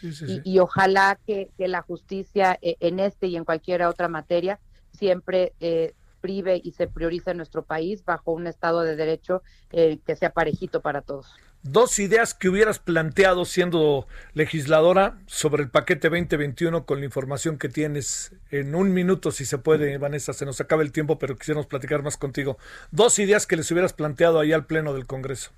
y, 0.43 0.59
ojalá 0.59 1.17
que, 1.25 1.49
la 1.57 1.81
justicia 1.81 2.57
eh, 2.61 2.75
en 2.79 2.99
este 2.99 3.27
y 3.27 3.37
en 3.37 3.45
cualquier 3.45 3.83
otra 3.83 4.07
materia 4.07 4.59
siempre 5.01 5.53
eh, 5.59 5.95
prive 6.21 6.61
y 6.63 6.73
se 6.73 6.87
priorice 6.87 7.31
en 7.31 7.37
nuestro 7.37 7.63
país 7.63 8.05
bajo 8.05 8.31
un 8.31 8.45
Estado 8.45 8.81
de 8.81 8.95
Derecho 8.95 9.41
eh, 9.71 9.97
que 10.05 10.15
sea 10.15 10.29
parejito 10.29 10.81
para 10.81 11.01
todos. 11.01 11.33
Dos 11.63 11.97
ideas 11.97 12.35
que 12.35 12.49
hubieras 12.49 12.77
planteado 12.77 13.45
siendo 13.45 14.07
legisladora 14.33 15.17
sobre 15.25 15.63
el 15.63 15.69
paquete 15.69 16.09
2021 16.09 16.85
con 16.85 16.99
la 16.99 17.05
información 17.05 17.57
que 17.57 17.69
tienes 17.69 18.35
en 18.51 18.75
un 18.75 18.93
minuto, 18.93 19.31
si 19.31 19.45
se 19.45 19.57
puede, 19.57 19.97
Vanessa, 19.97 20.33
se 20.33 20.45
nos 20.45 20.61
acaba 20.61 20.83
el 20.83 20.91
tiempo, 20.91 21.17
pero 21.17 21.35
quisiéramos 21.35 21.65
platicar 21.65 22.03
más 22.03 22.17
contigo. 22.17 22.57
Dos 22.91 23.17
ideas 23.17 23.47
que 23.47 23.55
les 23.55 23.71
hubieras 23.71 23.93
planteado 23.93 24.39
ahí 24.39 24.53
al 24.53 24.65
Pleno 24.67 24.93
del 24.93 25.07
Congreso. 25.07 25.51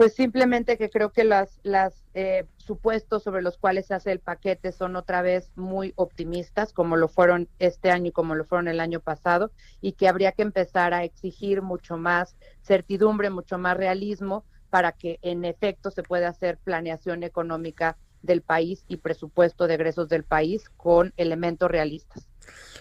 Pues 0.00 0.14
simplemente 0.14 0.78
que 0.78 0.88
creo 0.88 1.12
que 1.12 1.24
las, 1.24 1.60
las 1.62 2.06
eh, 2.14 2.46
supuestos 2.56 3.22
sobre 3.22 3.42
los 3.42 3.58
cuales 3.58 3.84
se 3.84 3.92
hace 3.92 4.10
el 4.10 4.18
paquete 4.18 4.72
son 4.72 4.96
otra 4.96 5.20
vez 5.20 5.50
muy 5.56 5.92
optimistas, 5.94 6.72
como 6.72 6.96
lo 6.96 7.06
fueron 7.06 7.50
este 7.58 7.90
año 7.90 8.06
y 8.06 8.10
como 8.10 8.34
lo 8.34 8.46
fueron 8.46 8.68
el 8.68 8.80
año 8.80 9.00
pasado, 9.00 9.52
y 9.82 9.92
que 9.92 10.08
habría 10.08 10.32
que 10.32 10.40
empezar 10.40 10.94
a 10.94 11.04
exigir 11.04 11.60
mucho 11.60 11.98
más 11.98 12.34
certidumbre, 12.62 13.28
mucho 13.28 13.58
más 13.58 13.76
realismo 13.76 14.46
para 14.70 14.92
que 14.92 15.18
en 15.20 15.44
efecto 15.44 15.90
se 15.90 16.02
pueda 16.02 16.28
hacer 16.28 16.56
planeación 16.56 17.22
económica 17.22 17.98
del 18.22 18.40
país 18.40 18.86
y 18.88 18.96
presupuesto 18.96 19.66
de 19.66 19.74
egresos 19.74 20.08
del 20.08 20.24
país 20.24 20.70
con 20.78 21.12
elementos 21.18 21.70
realistas. 21.70 22.26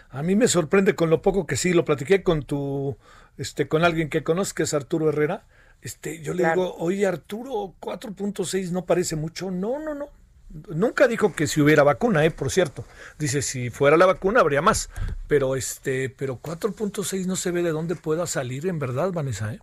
A 0.09 0.23
mí 0.23 0.37
me 0.37 0.47
sorprende 0.47 0.95
con 0.95 1.09
lo 1.09 1.21
poco 1.21 1.45
que 1.45 1.57
sí, 1.57 1.73
lo 1.73 1.83
platiqué 1.83 2.23
con 2.23 2.43
tu, 2.43 2.95
este, 3.35 3.67
con 3.67 3.83
alguien 3.83 4.07
que 4.07 4.23
conozcas, 4.23 4.73
Arturo 4.73 5.09
Herrera. 5.09 5.43
Este, 5.81 6.21
yo 6.21 6.33
le 6.33 6.47
digo, 6.47 6.75
oye 6.77 7.05
Arturo, 7.05 7.73
4.6 7.79 8.71
no 8.71 8.85
parece 8.85 9.15
mucho. 9.15 9.51
No, 9.51 9.79
no, 9.79 9.93
no. 9.93 10.09
Nunca 10.69 11.07
dijo 11.07 11.33
que 11.33 11.45
si 11.45 11.61
hubiera 11.61 11.83
vacuna, 11.83 12.25
eh, 12.25 12.31
por 12.31 12.49
cierto. 12.51 12.83
Dice, 13.17 13.41
si 13.41 13.69
fuera 13.69 13.97
la 13.97 14.05
vacuna 14.05 14.41
habría 14.41 14.61
más. 14.61 14.89
Pero 15.27 15.55
este, 15.55 16.09
pero 16.09 16.39
4.6 16.41 17.25
no 17.25 17.35
se 17.35 17.51
ve 17.51 17.63
de 17.63 17.71
dónde 17.71 17.95
pueda 17.95 18.27
salir 18.27 18.67
en 18.67 18.79
verdad, 18.79 19.11
Vanessa, 19.11 19.53
eh 19.53 19.59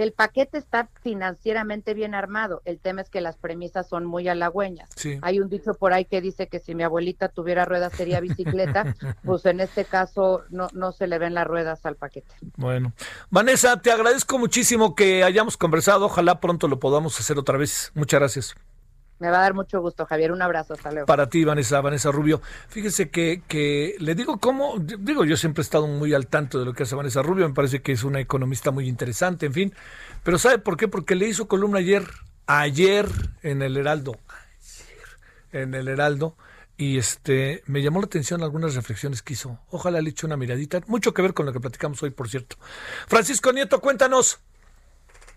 el 0.00 0.12
paquete 0.12 0.56
está 0.56 0.88
financieramente 1.02 1.92
bien 1.92 2.14
armado. 2.14 2.62
El 2.64 2.78
tema 2.78 3.02
es 3.02 3.10
que 3.10 3.20
las 3.20 3.36
premisas 3.36 3.86
son 3.86 4.06
muy 4.06 4.28
halagüeñas. 4.28 4.88
Hay 5.20 5.40
un 5.40 5.50
dicho 5.50 5.74
por 5.74 5.92
ahí 5.92 6.06
que 6.06 6.22
dice 6.22 6.48
que 6.48 6.58
si 6.58 6.74
mi 6.74 6.82
abuelita 6.82 7.28
tuviera 7.28 7.66
ruedas 7.66 7.92
sería 7.92 8.18
bicicleta. 8.20 8.94
pues 9.24 9.44
en 9.44 9.60
este 9.60 9.84
caso 9.84 10.42
no, 10.48 10.68
no 10.72 10.92
se 10.92 11.06
le 11.06 11.18
ven 11.18 11.34
las 11.34 11.46
ruedas 11.46 11.84
al 11.84 11.96
paquete. 11.96 12.34
Bueno, 12.56 12.94
Vanessa, 13.28 13.78
te 13.82 13.92
agradezco 13.92 14.38
muchísimo 14.38 14.94
que 14.94 15.22
hayamos 15.22 15.58
conversado. 15.58 16.06
Ojalá 16.06 16.40
pronto 16.40 16.66
lo 16.66 16.80
podamos 16.80 17.20
hacer 17.20 17.38
otra 17.38 17.58
vez. 17.58 17.92
Muchas 17.94 18.20
gracias. 18.20 18.54
Me 19.20 19.28
va 19.28 19.38
a 19.38 19.42
dar 19.42 19.54
mucho 19.54 19.80
gusto, 19.82 20.06
Javier. 20.06 20.32
Un 20.32 20.40
abrazo, 20.40 20.72
hasta 20.72 20.90
luego. 20.90 21.06
Para 21.06 21.28
ti, 21.28 21.44
Vanessa, 21.44 21.80
Vanessa 21.82 22.10
Rubio. 22.10 22.40
Fíjese 22.68 23.10
que, 23.10 23.42
que 23.46 23.94
le 23.98 24.14
digo 24.14 24.38
cómo, 24.38 24.78
digo, 24.78 25.26
yo 25.26 25.36
siempre 25.36 25.60
he 25.60 25.64
estado 25.64 25.86
muy 25.86 26.14
al 26.14 26.26
tanto 26.26 26.58
de 26.58 26.64
lo 26.64 26.72
que 26.72 26.84
hace 26.84 26.94
Vanessa 26.94 27.22
Rubio, 27.22 27.46
me 27.46 27.54
parece 27.54 27.82
que 27.82 27.92
es 27.92 28.02
una 28.02 28.18
economista 28.18 28.70
muy 28.70 28.88
interesante, 28.88 29.44
en 29.44 29.52
fin. 29.52 29.74
Pero 30.24 30.38
¿sabe 30.38 30.58
por 30.58 30.78
qué? 30.78 30.88
Porque 30.88 31.14
le 31.14 31.28
hizo 31.28 31.48
columna 31.48 31.80
ayer, 31.80 32.06
ayer 32.46 33.06
en 33.42 33.60
el 33.60 33.76
Heraldo, 33.76 34.16
en 35.52 35.74
el 35.74 35.88
Heraldo, 35.88 36.34
y 36.78 36.96
este 36.96 37.62
me 37.66 37.82
llamó 37.82 38.00
la 38.00 38.06
atención 38.06 38.42
algunas 38.42 38.74
reflexiones 38.74 39.20
que 39.20 39.34
hizo. 39.34 39.58
Ojalá 39.68 40.00
le 40.00 40.08
eche 40.08 40.24
una 40.24 40.38
miradita, 40.38 40.80
mucho 40.86 41.12
que 41.12 41.20
ver 41.20 41.34
con 41.34 41.44
lo 41.44 41.52
que 41.52 41.60
platicamos 41.60 42.02
hoy, 42.02 42.08
por 42.08 42.30
cierto. 42.30 42.56
Francisco 43.06 43.52
Nieto, 43.52 43.82
cuéntanos. 43.82 44.40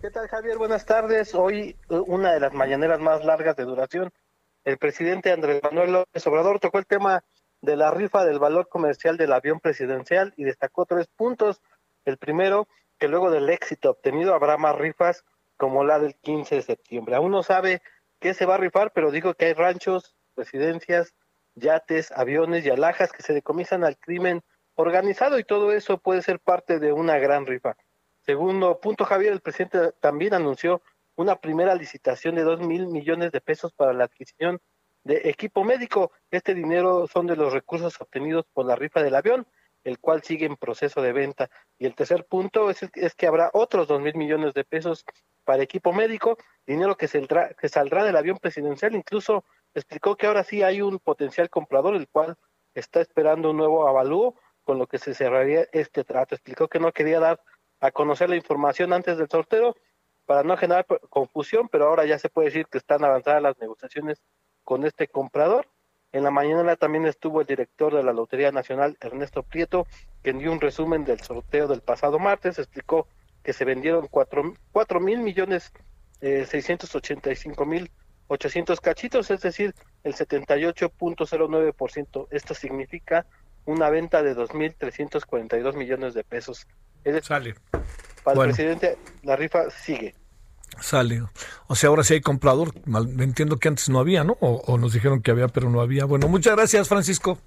¿Qué 0.04 0.12
tal, 0.12 0.28
Javier? 0.28 0.58
Buenas 0.58 0.86
tardes. 0.86 1.34
Hoy 1.34 1.78
eh, 1.90 1.96
una 1.96 2.34
de 2.34 2.42
las 2.42 2.52
mañaneras 2.52 3.00
más 3.00 3.24
largas 3.24 3.56
de 3.56 3.64
duración. 3.64 4.12
El 4.66 4.78
presidente 4.78 5.32
Andrés 5.32 5.64
Manuel 5.64 5.94
López 5.94 6.28
Obrador 6.28 6.60
tocó 6.60 6.78
el 6.78 6.86
tema 6.86 7.24
de 7.62 7.78
la 7.78 7.90
rifa 7.90 8.26
del 8.26 8.38
valor 8.38 8.68
comercial 8.68 9.16
del 9.16 9.32
avión 9.32 9.62
presidencial 9.62 10.34
y 10.36 10.44
destacó 10.44 10.86
tres 10.86 11.08
puntos. 11.08 11.62
El 12.04 12.18
primero, 12.18 12.68
que 13.00 13.08
luego 13.08 13.32
del 13.32 13.50
éxito 13.50 13.92
obtenido 13.92 14.34
habrá 14.34 14.58
más 14.58 14.78
rifas 14.78 15.24
como 15.56 15.86
la 15.86 16.00
del 16.00 16.16
15 16.16 16.56
de 16.56 16.62
septiembre. 16.64 17.16
Aún 17.16 17.32
no 17.32 17.42
sabe 17.42 17.82
qué 18.20 18.34
se 18.34 18.46
va 18.46 18.56
a 18.56 18.58
rifar, 18.58 18.92
pero 18.92 19.10
digo 19.10 19.36
que 19.36 19.46
hay 19.46 19.54
ranchos, 19.54 20.18
residencias, 20.36 21.14
yates, 21.56 22.12
aviones 22.12 22.66
y 22.66 22.70
alhajas 22.70 23.14
que 23.14 23.24
se 23.24 23.32
decomisan 23.32 23.86
al 23.86 23.98
crimen 23.98 24.44
organizado 24.76 25.40
y 25.40 25.46
todo 25.46 25.72
eso 25.72 25.98
puede 25.98 26.22
ser 26.22 26.42
parte 26.42 26.80
de 26.80 26.92
una 26.92 27.20
gran 27.20 27.46
rifa. 27.46 27.78
Segundo 28.26 28.80
punto, 28.80 29.06
Javier, 29.06 29.34
el 29.34 29.42
presidente 29.42 29.92
también 30.00 30.34
anunció 30.34 30.82
una 31.16 31.36
primera 31.36 31.76
licitación 31.76 32.36
de 32.36 32.44
dos 32.44 32.62
mil 32.62 32.88
millones 32.88 33.32
de 33.32 33.42
pesos 33.42 33.74
para 33.74 33.94
la 33.94 34.06
adquisición 34.06 34.60
de 35.04 35.30
equipo 35.30 35.64
médico. 35.64 36.12
Este 36.32 36.54
dinero 36.54 37.08
son 37.08 37.28
de 37.28 37.36
los 37.36 37.52
recursos 37.52 38.00
obtenidos 38.00 38.46
por 38.54 38.66
la 38.66 38.76
rifa 38.76 39.04
del 39.04 39.16
avión, 39.16 39.46
el 39.84 40.00
cual 40.00 40.24
sigue 40.24 40.46
en 40.46 40.56
proceso 40.56 41.02
de 41.02 41.12
venta. 41.12 41.50
Y 41.78 41.86
el 41.86 41.96
tercer 41.96 42.26
punto 42.26 42.70
es, 42.70 42.80
que 43.16 43.28
habrá 43.28 43.52
otros 43.54 43.88
dos 43.88 44.02
mil 44.02 44.16
millones 44.16 44.54
de 44.54 44.64
pesos 44.64 45.04
para 45.44 45.62
equipo 45.62 45.92
médico, 45.92 46.38
dinero 46.66 46.96
que 46.96 47.10
saldrá, 47.10 47.54
que 47.54 47.68
saldrá 47.68 48.06
del 48.06 48.16
avión 48.16 48.38
presidencial. 48.38 48.96
Incluso 48.96 49.44
explicó 49.74 50.16
que 50.16 50.28
ahora 50.28 50.46
sí 50.46 50.64
hay 50.64 50.82
un 50.82 51.00
potencial 51.00 51.50
comprador, 51.50 51.96
el 51.96 52.08
cual 52.08 52.38
está 52.74 53.02
esperando 53.02 53.52
un 53.52 53.58
nuevo 53.58 53.88
avalúo, 53.88 54.40
con 54.64 54.80
lo 54.80 54.88
que 54.88 54.98
se 54.98 55.14
cerraría 55.14 55.68
este 55.74 56.06
trato. 56.06 56.36
Explicó 56.36 56.70
que 56.70 56.80
no 56.80 56.94
quería 56.94 57.20
dar 57.20 57.42
a 57.84 57.92
conocer 57.92 58.30
la 58.30 58.38
información 58.38 58.94
antes 58.94 59.18
del 59.18 59.28
sorteo 59.28 59.76
para 60.26 60.44
no 60.44 60.56
generar 60.56 60.86
confusión, 61.10 61.68
pero 61.68 61.90
ahora 61.90 62.06
ya 62.06 62.18
se 62.18 62.30
puede 62.30 62.48
decir 62.48 62.66
que 62.68 62.78
están 62.78 63.04
avanzadas 63.04 63.42
las 63.42 63.60
negociaciones 63.60 64.24
con 64.64 64.86
este 64.86 65.10
comprador. 65.10 65.68
En 66.14 66.24
la 66.24 66.32
mañana 66.32 66.78
también 66.78 67.06
estuvo 67.06 67.42
el 67.42 67.48
director 67.48 67.94
de 67.94 68.02
la 68.02 68.14
Lotería 68.14 68.54
Nacional, 68.54 68.96
Ernesto 69.02 69.44
Prieto, 69.44 69.86
quien 70.22 70.40
dio 70.40 70.54
un 70.54 70.62
resumen 70.62 71.04
del 71.04 71.20
sorteo 71.20 71.68
del 71.68 71.82
pasado 71.82 72.20
martes, 72.20 72.58
explicó 72.58 73.06
que 73.44 73.52
se 73.52 73.66
vendieron 73.66 74.08
cuatro, 74.08 74.54
cuatro 74.72 75.02
mil 75.02 75.20
millones 75.20 75.74
eh, 76.22 76.46
seiscientos 76.46 76.96
ochenta 76.96 77.34
y 77.34 77.36
cinco 77.36 77.66
mil 77.66 77.92
ochocientos 78.28 78.80
cachitos, 78.80 79.30
es 79.30 79.42
decir, 79.42 79.76
el 80.06 80.14
78.09%. 80.14 82.28
Esto 82.32 82.54
significa 82.54 83.26
una 83.66 83.90
venta 83.90 84.24
de 84.24 84.38
2.342 84.38 85.76
millones 85.76 86.14
de 86.14 86.24
pesos. 86.24 86.66
Sale. 87.22 87.56
Para 88.24 88.42
el 88.42 88.48
presidente, 88.48 88.98
la 89.24 89.36
rifa 89.36 89.70
sigue. 89.70 90.16
Sale. 90.80 91.24
O 91.68 91.76
sea, 91.76 91.90
ahora 91.90 92.04
sí 92.04 92.16
hay 92.16 92.22
comprador. 92.22 92.74
Entiendo 93.20 93.58
que 93.58 93.68
antes 93.68 93.90
no 93.90 94.00
había, 94.00 94.24
¿no? 94.24 94.38
O, 94.40 94.78
nos 94.78 94.94
dijeron 94.94 95.22
que 95.22 95.32
había, 95.32 95.48
pero 95.48 95.70
no 95.70 95.82
había. 95.82 96.06
Bueno, 96.06 96.28
muchas 96.28 96.56
gracias, 96.56 96.88
Francisco. 96.88 97.38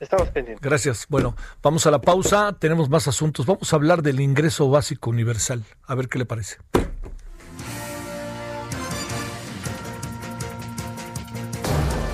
Estamos 0.00 0.28
pendientes. 0.28 0.62
Gracias. 0.62 1.06
Bueno, 1.08 1.36
vamos 1.62 1.86
a 1.86 1.90
la 1.90 2.00
pausa. 2.00 2.56
Tenemos 2.58 2.88
más 2.88 3.08
asuntos. 3.08 3.46
Vamos 3.46 3.72
a 3.72 3.76
hablar 3.76 4.02
del 4.02 4.20
ingreso 4.20 4.68
básico 4.70 5.10
universal. 5.10 5.64
A 5.86 5.94
ver 5.94 6.08
qué 6.08 6.18
le 6.18 6.26
parece. 6.26 6.58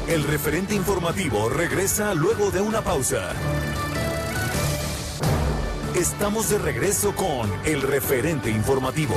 El 0.08 0.24
referente 0.24 0.74
informativo 0.74 1.48
regresa 1.48 2.14
luego 2.14 2.50
de 2.50 2.60
una 2.60 2.82
pausa. 2.82 3.32
Estamos 6.00 6.48
de 6.48 6.56
regreso 6.56 7.14
con 7.14 7.52
el 7.66 7.82
referente 7.82 8.48
informativo. 8.48 9.14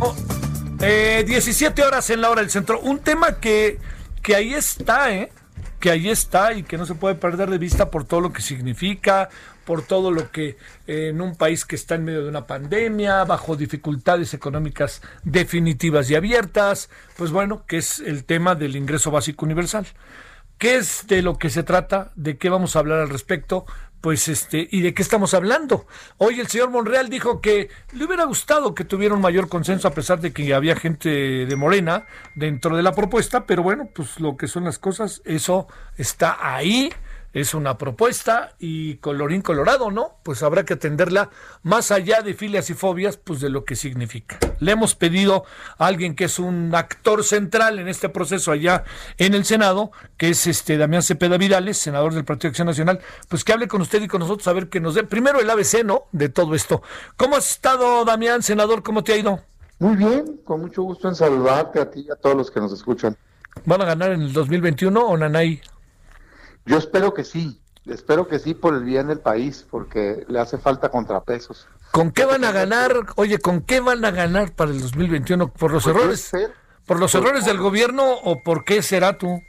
Oh, 0.00 0.16
eh, 0.80 1.22
17 1.24 1.80
horas 1.84 2.10
en 2.10 2.22
la 2.22 2.30
hora 2.30 2.40
del 2.40 2.50
centro. 2.50 2.80
Un 2.80 2.98
tema 2.98 3.38
que, 3.38 3.78
que 4.24 4.34
ahí 4.34 4.52
está, 4.52 5.14
¿eh? 5.14 5.30
que 5.78 5.92
ahí 5.92 6.08
está 6.08 6.54
y 6.54 6.64
que 6.64 6.76
no 6.76 6.86
se 6.86 6.96
puede 6.96 7.14
perder 7.14 7.50
de 7.50 7.58
vista 7.58 7.92
por 7.92 8.02
todo 8.02 8.20
lo 8.20 8.32
que 8.32 8.42
significa, 8.42 9.28
por 9.66 9.82
todo 9.82 10.10
lo 10.10 10.30
que 10.30 10.56
eh, 10.86 11.08
en 11.08 11.20
un 11.20 11.36
país 11.36 11.66
que 11.66 11.76
está 11.76 11.96
en 11.96 12.04
medio 12.04 12.22
de 12.22 12.30
una 12.30 12.46
pandemia, 12.46 13.24
bajo 13.24 13.56
dificultades 13.56 14.32
económicas 14.32 15.02
definitivas 15.24 16.08
y 16.08 16.14
abiertas, 16.14 16.88
pues 17.16 17.32
bueno, 17.32 17.64
que 17.66 17.78
es 17.78 17.98
el 17.98 18.24
tema 18.24 18.54
del 18.54 18.76
ingreso 18.76 19.10
básico 19.10 19.44
universal. 19.44 19.86
¿Qué 20.56 20.76
es 20.76 21.06
de 21.06 21.20
lo 21.20 21.36
que 21.36 21.50
se 21.50 21.64
trata? 21.64 22.12
¿De 22.14 22.38
qué 22.38 22.48
vamos 22.48 22.76
a 22.76 22.78
hablar 22.78 23.00
al 23.00 23.10
respecto? 23.10 23.66
pues 24.06 24.28
este, 24.28 24.68
¿y 24.70 24.82
de 24.82 24.94
qué 24.94 25.02
estamos 25.02 25.34
hablando? 25.34 25.86
Hoy 26.18 26.38
el 26.38 26.46
señor 26.46 26.70
Monreal 26.70 27.08
dijo 27.08 27.40
que 27.40 27.70
le 27.92 28.04
hubiera 28.04 28.22
gustado 28.24 28.72
que 28.72 28.84
tuviera 28.84 29.16
un 29.16 29.20
mayor 29.20 29.48
consenso 29.48 29.88
a 29.88 29.94
pesar 29.94 30.20
de 30.20 30.32
que 30.32 30.54
había 30.54 30.76
gente 30.76 31.08
de 31.08 31.56
Morena 31.56 32.06
dentro 32.36 32.76
de 32.76 32.84
la 32.84 32.92
propuesta, 32.92 33.46
pero 33.46 33.64
bueno, 33.64 33.88
pues 33.92 34.20
lo 34.20 34.36
que 34.36 34.46
son 34.46 34.62
las 34.62 34.78
cosas, 34.78 35.22
eso 35.24 35.66
está 35.96 36.38
ahí 36.40 36.92
es 37.36 37.52
una 37.52 37.76
propuesta 37.76 38.54
y 38.58 38.96
colorín 38.96 39.42
colorado, 39.42 39.90
¿no? 39.90 40.12
Pues 40.22 40.42
habrá 40.42 40.64
que 40.64 40.72
atenderla 40.72 41.28
más 41.62 41.90
allá 41.90 42.22
de 42.22 42.32
filias 42.32 42.70
y 42.70 42.74
fobias, 42.74 43.18
pues 43.18 43.42
de 43.42 43.50
lo 43.50 43.66
que 43.66 43.76
significa. 43.76 44.38
Le 44.58 44.72
hemos 44.72 44.94
pedido 44.94 45.44
a 45.76 45.86
alguien 45.86 46.16
que 46.16 46.24
es 46.24 46.38
un 46.38 46.74
actor 46.74 47.24
central 47.24 47.78
en 47.78 47.88
este 47.88 48.08
proceso 48.08 48.52
allá 48.52 48.84
en 49.18 49.34
el 49.34 49.44
Senado, 49.44 49.92
que 50.16 50.30
es 50.30 50.46
este 50.46 50.78
Damián 50.78 51.02
Cepeda 51.02 51.36
Vidales, 51.36 51.76
senador 51.76 52.14
del 52.14 52.24
Partido 52.24 52.48
de 52.48 52.52
Acción 52.52 52.68
Nacional, 52.68 53.00
pues 53.28 53.44
que 53.44 53.52
hable 53.52 53.68
con 53.68 53.82
usted 53.82 54.00
y 54.00 54.08
con 54.08 54.20
nosotros 54.20 54.48
a 54.48 54.54
ver 54.54 54.70
que 54.70 54.80
nos 54.80 54.94
dé 54.94 55.04
primero 55.04 55.38
el 55.38 55.50
ABC, 55.50 55.84
¿no? 55.84 56.04
De 56.12 56.30
todo 56.30 56.54
esto. 56.54 56.80
¿Cómo 57.18 57.36
has 57.36 57.50
estado, 57.50 58.06
Damián, 58.06 58.42
senador? 58.42 58.82
¿Cómo 58.82 59.04
te 59.04 59.12
ha 59.12 59.16
ido? 59.18 59.40
Muy 59.78 59.94
bien, 59.96 60.40
con 60.42 60.62
mucho 60.62 60.84
gusto 60.84 61.06
en 61.06 61.14
saludarte 61.14 61.80
a 61.80 61.90
ti 61.90 62.06
y 62.08 62.10
a 62.10 62.16
todos 62.16 62.34
los 62.34 62.50
que 62.50 62.60
nos 62.60 62.72
escuchan. 62.72 63.14
¿Van 63.66 63.82
a 63.82 63.84
ganar 63.84 64.12
en 64.12 64.22
el 64.22 64.32
2021 64.32 64.98
o 64.98 65.16
Nanay? 65.18 65.60
Yo 66.66 66.76
espero 66.76 67.14
que 67.14 67.24
sí, 67.24 67.60
espero 67.86 68.28
que 68.28 68.38
sí 68.38 68.54
por 68.54 68.74
el 68.74 68.84
bien 68.84 69.08
del 69.08 69.20
país, 69.20 69.66
porque 69.70 70.24
le 70.28 70.40
hace 70.40 70.58
falta 70.58 70.90
contrapesos. 70.90 71.66
¿Con 71.92 72.10
qué 72.10 72.24
van 72.24 72.44
a 72.44 72.52
ganar? 72.52 72.92
Oye, 73.16 73.38
¿con 73.38 73.62
qué 73.62 73.80
van 73.80 74.04
a 74.04 74.10
ganar 74.10 74.52
para 74.52 74.70
el 74.70 74.80
2021? 74.80 75.48
¿Por 75.48 75.72
los 75.72 75.84
pues 75.84 75.96
errores? 75.96 76.32
¿Por 76.84 77.00
los 77.00 77.14
errores 77.14 77.44
del 77.44 77.58
gobierno 77.58 78.04
o 78.24 78.42
por 78.42 78.64
qué 78.64 78.82
será 78.82 79.16
tú? 79.16 79.40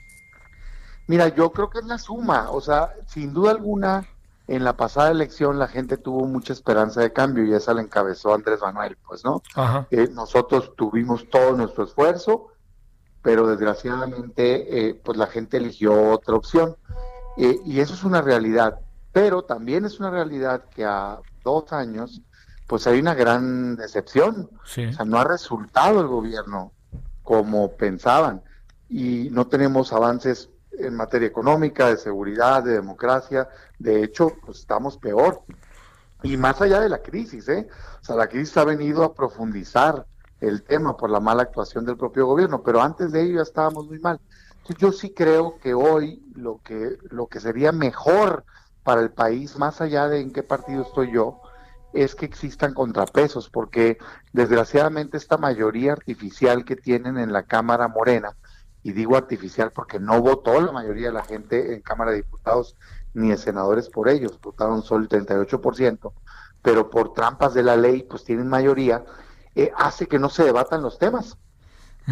Mira, 1.08 1.28
yo 1.30 1.52
creo 1.52 1.70
que 1.70 1.80
es 1.80 1.86
la 1.86 1.98
suma, 1.98 2.50
o 2.52 2.62
sea, 2.62 2.94
sin 3.08 3.34
duda 3.34 3.52
alguna, 3.52 4.06
en 4.48 4.64
la 4.64 4.76
pasada 4.76 5.12
elección 5.12 5.60
la 5.60 5.68
gente 5.68 5.98
tuvo 5.98 6.26
mucha 6.26 6.54
esperanza 6.54 7.02
de 7.02 7.14
cambio 7.14 7.46
y 7.46 7.54
esa 7.54 7.74
la 7.74 7.82
encabezó 7.82 8.34
Andrés 8.34 8.62
Manuel, 8.62 8.98
pues, 9.08 9.24
¿no? 9.24 9.42
Eh, 9.92 10.10
nosotros 10.12 10.74
tuvimos 10.76 11.30
todo 11.30 11.54
nuestro 11.54 11.84
esfuerzo, 11.84 12.48
pero 13.22 13.48
desgraciadamente, 13.48 14.90
eh, 14.90 15.02
pues 15.04 15.18
la 15.18 15.28
gente 15.28 15.58
eligió 15.58 16.12
otra 16.12 16.36
opción. 16.36 16.76
Eh, 17.38 17.60
y 17.66 17.80
eso 17.80 17.94
es 17.94 18.04
una 18.04 18.22
realidad, 18.22 18.80
pero 19.12 19.44
también 19.44 19.86
es 19.86 20.00
una 20.00 20.10
realidad 20.10 20.66
que 20.74 20.86
a 20.86 21.20
dos 21.44 21.72
años, 21.72 22.22
pues 22.68 22.88
hay 22.88 23.00
una 23.00 23.14
gran 23.14 23.76
decepción. 23.76 24.50
O 24.64 24.66
sea, 24.66 25.06
no 25.06 25.20
ha 25.20 25.24
resultado 25.24 26.02
el 26.02 26.08
gobierno 26.08 26.72
como 27.24 27.72
pensaban 27.74 28.42
y 28.90 29.30
no 29.32 29.48
tenemos 29.48 29.94
avances 29.94 30.50
en 30.72 30.96
materia 30.96 31.28
económica, 31.28 31.90
de 31.90 31.98
seguridad, 31.98 32.64
de 32.64 32.74
democracia. 32.74 33.50
De 33.78 34.04
hecho, 34.04 34.34
pues 34.46 34.60
estamos 34.60 34.98
peor. 34.98 35.42
Y 36.24 36.38
más 36.38 36.62
allá 36.62 36.80
de 36.80 36.90
la 36.90 37.00
crisis, 37.00 37.48
¿eh? 37.50 37.68
O 38.02 38.06
sea, 38.06 38.16
la 38.16 38.28
crisis 38.28 38.58
ha 38.58 38.64
venido 38.64 39.04
a 39.04 39.14
profundizar 39.14 40.06
el 40.42 40.64
tema 40.64 40.98
por 40.98 41.10
la 41.10 41.20
mala 41.20 41.44
actuación 41.44 41.86
del 41.86 41.98
propio 41.98 42.26
gobierno, 42.26 42.62
pero 42.64 42.82
antes 42.82 43.12
de 43.12 43.24
ello 43.24 43.36
ya 43.38 43.42
estábamos 43.42 43.88
muy 43.88 44.00
mal 44.00 44.20
yo 44.76 44.92
sí 44.92 45.14
creo 45.14 45.58
que 45.60 45.74
hoy 45.74 46.24
lo 46.36 46.62
que, 46.64 46.98
lo 47.10 47.28
que 47.28 47.40
sería 47.40 47.72
mejor 47.72 48.46
para 48.84 49.02
el 49.02 49.12
país, 49.12 49.58
más 49.58 49.82
allá 49.82 50.08
de 50.08 50.22
en 50.22 50.32
qué 50.32 50.44
partido 50.44 50.84
estoy 50.84 51.12
yo, 51.12 51.42
es 51.94 52.16
que 52.16 52.26
existan 52.26 52.74
contrapesos, 52.74 53.50
porque 53.50 53.98
desgraciadamente 54.34 55.18
esta 55.18 55.38
mayoría 55.38 55.94
artificial 55.94 56.66
que 56.66 56.76
tienen 56.76 57.18
en 57.18 57.34
la 57.34 57.44
Cámara 57.44 57.88
Morena, 57.88 58.36
y 58.84 58.94
digo 58.94 59.18
artificial 59.18 59.72
porque 59.72 60.00
no 60.00 60.22
votó 60.22 60.62
la 60.62 60.72
mayoría 60.72 61.08
de 61.08 61.14
la 61.14 61.24
gente 61.24 61.74
en 61.74 61.82
Cámara 61.82 62.12
de 62.12 62.18
Diputados 62.18 62.78
ni 63.14 63.30
de 63.30 63.38
senadores 63.38 63.90
por 63.90 64.08
ellos, 64.08 64.40
votaron 64.42 64.84
solo 64.84 65.04
el 65.04 65.10
38%, 65.10 66.14
pero 66.62 66.90
por 66.90 67.14
trampas 67.14 67.54
de 67.54 67.64
la 67.64 67.76
ley 67.76 68.04
pues 68.04 68.24
tienen 68.24 68.48
mayoría, 68.48 69.04
eh, 69.56 69.72
hace 69.76 70.08
que 70.08 70.20
no 70.20 70.30
se 70.30 70.44
debatan 70.44 70.84
los 70.84 71.00
temas. 71.00 71.38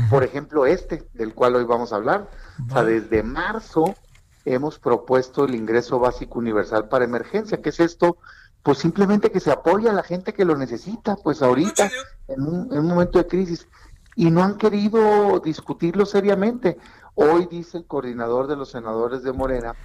Por 0.09 0.23
ejemplo, 0.23 0.65
este, 0.65 1.07
del 1.13 1.33
cual 1.33 1.55
hoy 1.55 1.63
vamos 1.63 1.93
a 1.93 1.95
hablar. 1.95 2.29
O 2.67 2.73
sea, 2.73 2.83
desde 2.83 3.23
marzo 3.23 3.95
hemos 4.43 4.77
propuesto 4.77 5.45
el 5.45 5.55
ingreso 5.55 5.99
básico 5.99 6.39
universal 6.39 6.89
para 6.89 7.05
emergencia. 7.05 7.61
¿Qué 7.61 7.69
es 7.69 7.79
esto? 7.79 8.17
Pues 8.61 8.79
simplemente 8.79 9.31
que 9.31 9.39
se 9.39 9.51
apoye 9.51 9.89
a 9.89 9.93
la 9.93 10.03
gente 10.03 10.33
que 10.33 10.45
lo 10.45 10.57
necesita, 10.57 11.15
pues 11.15 11.41
ahorita, 11.41 11.89
en 12.27 12.41
un, 12.41 12.73
en 12.73 12.79
un 12.79 12.87
momento 12.87 13.19
de 13.19 13.27
crisis. 13.27 13.67
Y 14.15 14.31
no 14.31 14.43
han 14.43 14.57
querido 14.57 15.39
discutirlo 15.39 16.05
seriamente. 16.05 16.77
Hoy 17.13 17.47
dice 17.49 17.77
el 17.77 17.85
coordinador 17.85 18.47
de 18.47 18.55
los 18.55 18.71
senadores 18.71 19.23
de 19.23 19.33
Morena 19.33 19.75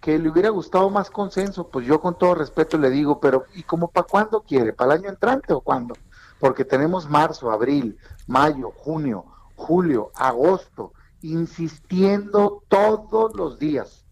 que 0.00 0.18
le 0.18 0.28
hubiera 0.28 0.50
gustado 0.50 0.90
más 0.90 1.10
consenso. 1.10 1.68
Pues 1.68 1.86
yo 1.86 2.00
con 2.00 2.16
todo 2.16 2.34
respeto 2.34 2.78
le 2.78 2.90
digo, 2.90 3.20
pero 3.20 3.46
¿y 3.54 3.64
cómo 3.64 3.88
para 3.88 4.06
cuándo 4.06 4.42
quiere? 4.42 4.72
¿Para 4.72 4.94
el 4.94 5.00
año 5.00 5.10
entrante 5.10 5.52
o 5.52 5.60
cuándo? 5.60 5.94
Porque 6.38 6.64
tenemos 6.64 7.08
marzo, 7.08 7.50
abril, 7.50 7.98
mayo, 8.26 8.72
junio, 8.76 9.24
julio, 9.58 10.10
agosto, 10.14 10.92
insistiendo 11.20 12.62
todos 12.68 13.34
los 13.34 13.58
días 13.58 14.06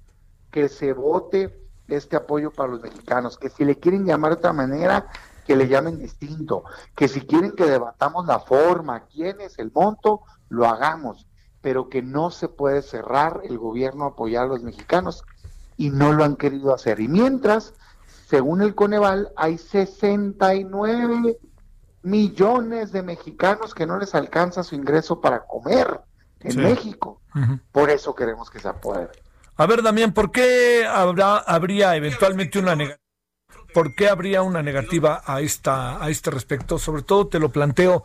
que 0.50 0.68
se 0.68 0.92
vote 0.92 1.62
este 1.88 2.16
apoyo 2.16 2.50
para 2.50 2.72
los 2.72 2.82
mexicanos, 2.82 3.38
que 3.38 3.48
si 3.48 3.64
le 3.64 3.78
quieren 3.78 4.04
llamar 4.04 4.32
de 4.32 4.38
otra 4.38 4.52
manera, 4.52 5.08
que 5.46 5.54
le 5.54 5.68
llamen 5.68 5.98
distinto, 5.98 6.64
que 6.96 7.06
si 7.06 7.20
quieren 7.20 7.52
que 7.52 7.64
debatamos 7.64 8.26
la 8.26 8.40
forma, 8.40 9.04
quién 9.06 9.40
es 9.40 9.58
el 9.58 9.70
monto, 9.72 10.22
lo 10.48 10.66
hagamos, 10.66 11.28
pero 11.60 11.88
que 11.88 12.02
no 12.02 12.30
se 12.30 12.48
puede 12.48 12.82
cerrar 12.82 13.42
el 13.44 13.56
gobierno 13.56 14.04
a 14.04 14.08
apoyar 14.08 14.44
a 14.44 14.48
los 14.48 14.62
mexicanos 14.62 15.24
y 15.76 15.90
no 15.90 16.12
lo 16.12 16.24
han 16.24 16.36
querido 16.36 16.74
hacer. 16.74 16.98
Y 16.98 17.06
mientras, 17.06 17.74
según 18.28 18.62
el 18.62 18.74
Coneval, 18.74 19.30
hay 19.36 19.58
69 19.58 21.38
millones 22.06 22.92
de 22.92 23.02
mexicanos 23.02 23.74
que 23.74 23.84
no 23.84 23.98
les 23.98 24.14
alcanza 24.14 24.62
su 24.62 24.76
ingreso 24.76 25.20
para 25.20 25.44
comer 25.44 26.00
en 26.40 26.62
México. 26.62 27.20
Por 27.72 27.90
eso 27.90 28.14
queremos 28.14 28.48
que 28.48 28.60
se 28.60 28.68
apodere. 28.68 29.12
A 29.56 29.66
ver, 29.66 29.82
Damián, 29.82 30.12
¿por 30.12 30.30
qué 30.30 30.86
habrá, 30.88 31.38
habría 31.38 31.96
eventualmente 31.96 32.58
una 32.58 32.76
negativa? 32.76 33.02
¿Por 33.74 33.94
qué 33.94 34.08
habría 34.08 34.42
una 34.42 34.62
negativa 34.62 35.22
a 35.26 35.40
esta 35.40 36.02
a 36.02 36.08
este 36.08 36.30
respecto? 36.30 36.78
Sobre 36.78 37.02
todo 37.02 37.26
te 37.26 37.38
lo 37.38 37.50
planteo 37.50 38.04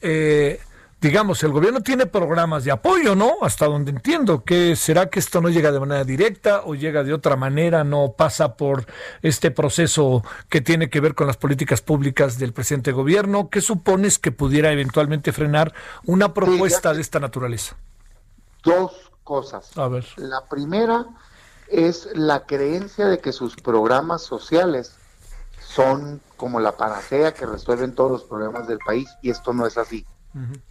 eh, 0.00 0.60
digamos, 1.00 1.42
el 1.42 1.52
gobierno 1.52 1.82
tiene 1.82 2.06
programas 2.06 2.64
de 2.64 2.72
apoyo, 2.72 3.14
¿no? 3.14 3.38
Hasta 3.42 3.66
donde 3.66 3.90
entiendo, 3.90 4.44
que 4.44 4.76
será 4.76 5.08
que 5.08 5.18
esto 5.18 5.40
no 5.40 5.48
llega 5.48 5.72
de 5.72 5.80
manera 5.80 6.04
directa 6.04 6.62
o 6.64 6.74
llega 6.74 7.02
de 7.02 7.14
otra 7.14 7.36
manera, 7.36 7.84
no 7.84 8.14
pasa 8.16 8.56
por 8.56 8.86
este 9.22 9.50
proceso 9.50 10.22
que 10.48 10.60
tiene 10.60 10.90
que 10.90 11.00
ver 11.00 11.14
con 11.14 11.26
las 11.26 11.38
políticas 11.38 11.80
públicas 11.80 12.38
del 12.38 12.52
presidente 12.52 12.92
gobierno. 12.92 13.48
¿Qué 13.48 13.60
supones 13.62 14.18
que 14.18 14.30
pudiera 14.30 14.72
eventualmente 14.72 15.32
frenar 15.32 15.72
una 16.04 16.34
propuesta 16.34 16.92
de 16.92 17.00
esta 17.00 17.18
naturaleza? 17.18 17.76
Dos 18.62 19.10
cosas. 19.24 19.76
A 19.78 19.88
ver. 19.88 20.04
La 20.16 20.46
primera 20.48 21.06
es 21.68 22.08
la 22.14 22.44
creencia 22.44 23.06
de 23.06 23.20
que 23.20 23.32
sus 23.32 23.56
programas 23.56 24.22
sociales 24.22 24.96
son 25.60 26.20
como 26.36 26.60
la 26.60 26.76
panacea 26.76 27.32
que 27.32 27.46
resuelven 27.46 27.94
todos 27.94 28.10
los 28.10 28.24
problemas 28.24 28.66
del 28.66 28.78
país 28.78 29.08
y 29.22 29.30
esto 29.30 29.54
no 29.54 29.66
es 29.66 29.78
así. 29.78 30.04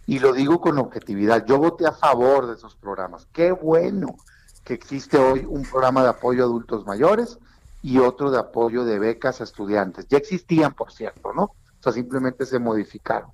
Y 0.06 0.18
lo 0.18 0.32
digo 0.32 0.60
con 0.60 0.78
objetividad, 0.78 1.44
yo 1.44 1.58
voté 1.58 1.86
a 1.86 1.92
favor 1.92 2.46
de 2.46 2.54
esos 2.54 2.74
programas. 2.76 3.26
Qué 3.32 3.52
bueno 3.52 4.16
que 4.64 4.74
existe 4.74 5.18
hoy 5.18 5.46
un 5.48 5.62
programa 5.62 6.02
de 6.02 6.08
apoyo 6.08 6.42
a 6.42 6.46
adultos 6.46 6.86
mayores 6.86 7.38
y 7.82 7.98
otro 7.98 8.30
de 8.30 8.38
apoyo 8.38 8.84
de 8.84 8.98
becas 8.98 9.40
a 9.40 9.44
estudiantes. 9.44 10.06
Ya 10.08 10.18
existían, 10.18 10.72
por 10.74 10.92
cierto, 10.92 11.32
¿no? 11.34 11.42
O 11.44 11.82
sea, 11.82 11.92
simplemente 11.92 12.46
se 12.46 12.58
modificaron. 12.58 13.30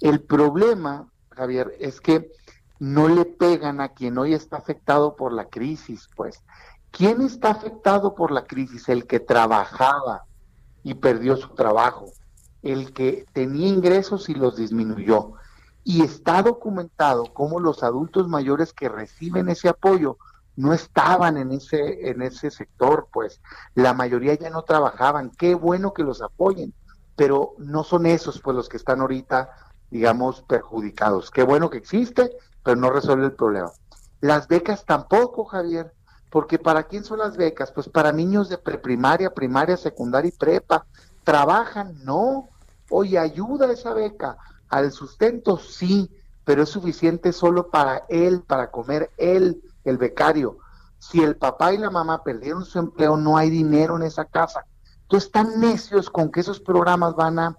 El 0.00 0.20
problema, 0.20 1.08
Javier, 1.30 1.76
es 1.78 2.00
que 2.00 2.30
no 2.78 3.08
le 3.08 3.24
pegan 3.24 3.80
a 3.80 3.90
quien 3.90 4.16
hoy 4.18 4.32
está 4.34 4.56
afectado 4.56 5.14
por 5.14 5.32
la 5.32 5.46
crisis, 5.46 6.08
pues. 6.16 6.42
¿Quién 6.90 7.20
está 7.20 7.50
afectado 7.50 8.14
por 8.14 8.32
la 8.32 8.44
crisis? 8.44 8.88
El 8.88 9.06
que 9.06 9.20
trabajaba 9.20 10.24
y 10.82 10.94
perdió 10.94 11.36
su 11.36 11.50
trabajo, 11.50 12.06
el 12.62 12.92
que 12.92 13.26
tenía 13.32 13.68
ingresos 13.68 14.28
y 14.28 14.34
los 14.34 14.56
disminuyó, 14.56 15.34
y 15.84 16.02
está 16.02 16.42
documentado 16.42 17.32
cómo 17.32 17.60
los 17.60 17.82
adultos 17.82 18.28
mayores 18.28 18.72
que 18.72 18.88
reciben 18.88 19.48
ese 19.48 19.68
apoyo 19.68 20.18
no 20.56 20.72
estaban 20.74 21.38
en 21.38 21.52
ese 21.52 22.10
en 22.10 22.22
ese 22.22 22.50
sector, 22.50 23.08
pues 23.12 23.40
la 23.74 23.94
mayoría 23.94 24.34
ya 24.34 24.50
no 24.50 24.62
trabajaban. 24.62 25.30
Qué 25.30 25.54
bueno 25.54 25.94
que 25.94 26.02
los 26.02 26.20
apoyen, 26.20 26.74
pero 27.16 27.54
no 27.58 27.82
son 27.82 28.06
esos 28.06 28.40
pues 28.40 28.56
los 28.56 28.68
que 28.68 28.76
están 28.76 29.00
ahorita, 29.00 29.50
digamos, 29.90 30.42
perjudicados. 30.42 31.30
Qué 31.30 31.42
bueno 31.44 31.70
que 31.70 31.78
existe, 31.78 32.36
pero 32.62 32.76
no 32.76 32.90
resuelve 32.90 33.26
el 33.26 33.32
problema. 33.32 33.70
Las 34.20 34.48
becas 34.48 34.84
tampoco, 34.84 35.46
Javier, 35.46 35.94
porque 36.28 36.58
¿para 36.58 36.82
quién 36.82 37.04
son 37.04 37.20
las 37.20 37.38
becas? 37.38 37.72
Pues 37.72 37.88
para 37.88 38.12
niños 38.12 38.50
de 38.50 38.58
preprimaria, 38.58 39.32
primaria, 39.32 39.78
secundaria 39.78 40.28
y 40.28 40.36
prepa. 40.36 40.86
¿Trabajan? 41.24 42.04
No. 42.04 42.48
Oye, 42.90 43.18
ayuda 43.18 43.72
esa 43.72 43.94
beca 43.94 44.36
al 44.70 44.92
sustento 44.92 45.58
sí, 45.58 46.10
pero 46.44 46.62
es 46.62 46.70
suficiente 46.70 47.32
solo 47.32 47.70
para 47.70 48.04
él, 48.08 48.42
para 48.46 48.70
comer 48.70 49.10
él, 49.18 49.62
el 49.84 49.98
becario. 49.98 50.58
Si 50.98 51.22
el 51.22 51.36
papá 51.36 51.72
y 51.72 51.78
la 51.78 51.90
mamá 51.90 52.22
perdieron 52.22 52.64
su 52.64 52.78
empleo, 52.78 53.16
no 53.16 53.36
hay 53.36 53.50
dinero 53.50 53.96
en 53.96 54.02
esa 54.02 54.24
casa. 54.24 54.64
Entonces 55.02 55.26
están 55.26 55.60
necios 55.60 56.08
con 56.08 56.30
que 56.30 56.40
esos 56.40 56.60
programas 56.60 57.16
van 57.16 57.38
a 57.38 57.56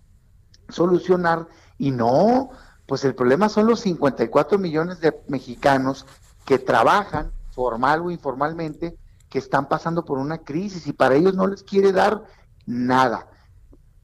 solucionar 0.70 1.48
y 1.78 1.92
no, 1.92 2.50
pues 2.86 3.04
el 3.04 3.16
problema 3.16 3.50
son 3.50 3.68
los 3.68 3.82
54 3.82 4.58
millones 4.58 5.02
de 5.02 5.22
mexicanos 5.28 6.06
que 6.46 6.60
trabajan 6.60 7.32
formal 7.52 8.02
o 8.02 8.12
informalmente, 8.12 8.98
que 9.30 9.40
están 9.40 9.68
pasando 9.68 10.06
por 10.06 10.18
una 10.18 10.40
crisis 10.40 10.88
y 10.88 10.94
para 10.94 11.16
ellos 11.16 11.36
no 11.36 11.48
les 11.48 11.64
quiere 11.64 11.92
dar 11.92 12.24
nada. 12.66 13.28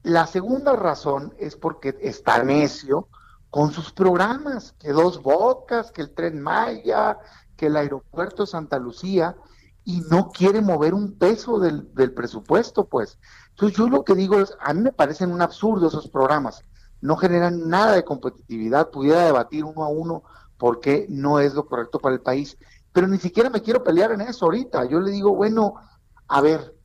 La 0.03 0.27
segunda 0.27 0.73
razón 0.73 1.33
es 1.37 1.55
porque 1.55 1.97
está 2.01 2.43
necio 2.43 3.07
con 3.49 3.71
sus 3.71 3.91
programas, 3.91 4.73
que 4.79 4.91
Dos 4.91 5.21
Bocas, 5.21 5.91
que 5.91 6.01
el 6.01 6.13
Tren 6.13 6.41
Maya, 6.41 7.17
que 7.55 7.67
el 7.67 7.75
Aeropuerto 7.75 8.45
Santa 8.45 8.77
Lucía, 8.79 9.35
y 9.83 10.01
no 10.09 10.29
quiere 10.29 10.61
mover 10.61 10.93
un 10.93 11.17
peso 11.17 11.59
del, 11.59 11.93
del 11.93 12.13
presupuesto, 12.13 12.85
pues. 12.85 13.17
Entonces 13.49 13.77
yo 13.77 13.87
lo 13.87 14.03
que 14.03 14.15
digo 14.15 14.39
es, 14.39 14.53
a 14.59 14.73
mí 14.73 14.81
me 14.81 14.91
parecen 14.91 15.31
un 15.31 15.41
absurdo 15.41 15.87
esos 15.87 16.09
programas 16.09 16.63
no 17.01 17.15
generan 17.15 17.69
nada 17.69 17.93
de 17.93 18.03
competitividad, 18.03 18.89
pudiera 18.89 19.25
debatir 19.25 19.63
uno 19.63 19.83
a 19.83 19.89
uno 19.89 20.23
por 20.57 20.79
qué 20.79 21.05
no 21.09 21.39
es 21.39 21.53
lo 21.53 21.67
correcto 21.67 21.99
para 21.99 22.15
el 22.15 22.21
país, 22.21 22.57
pero 22.91 23.07
ni 23.07 23.17
siquiera 23.19 23.49
me 23.49 23.61
quiero 23.61 23.83
pelear 23.83 24.11
en 24.11 24.21
eso 24.21 24.45
ahorita. 24.45 24.85
Yo 24.85 24.99
le 24.99 25.11
digo, 25.11 25.35
bueno, 25.35 25.75
a 26.27 26.41
ver, 26.41 26.75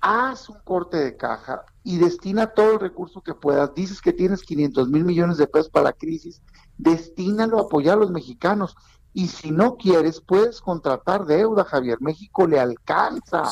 haz 0.00 0.48
un 0.48 0.58
corte 0.64 0.96
de 0.96 1.16
caja 1.16 1.64
y 1.82 1.98
destina 1.98 2.48
todo 2.48 2.74
el 2.74 2.80
recurso 2.80 3.22
que 3.22 3.34
puedas. 3.34 3.74
Dices 3.74 4.00
que 4.00 4.12
tienes 4.12 4.42
500 4.42 4.88
mil 4.88 5.04
millones 5.04 5.38
de 5.38 5.46
pesos 5.46 5.70
para 5.70 5.84
la 5.84 5.92
crisis, 5.92 6.42
destínalo 6.78 7.58
a 7.58 7.62
apoyar 7.62 7.96
a 7.96 8.00
los 8.00 8.10
mexicanos. 8.10 8.76
Y 9.12 9.28
si 9.28 9.50
no 9.50 9.76
quieres, 9.76 10.20
puedes 10.20 10.60
contratar 10.60 11.26
deuda, 11.26 11.64
Javier. 11.64 11.98
México 12.00 12.46
le 12.46 12.60
alcanza 12.60 13.42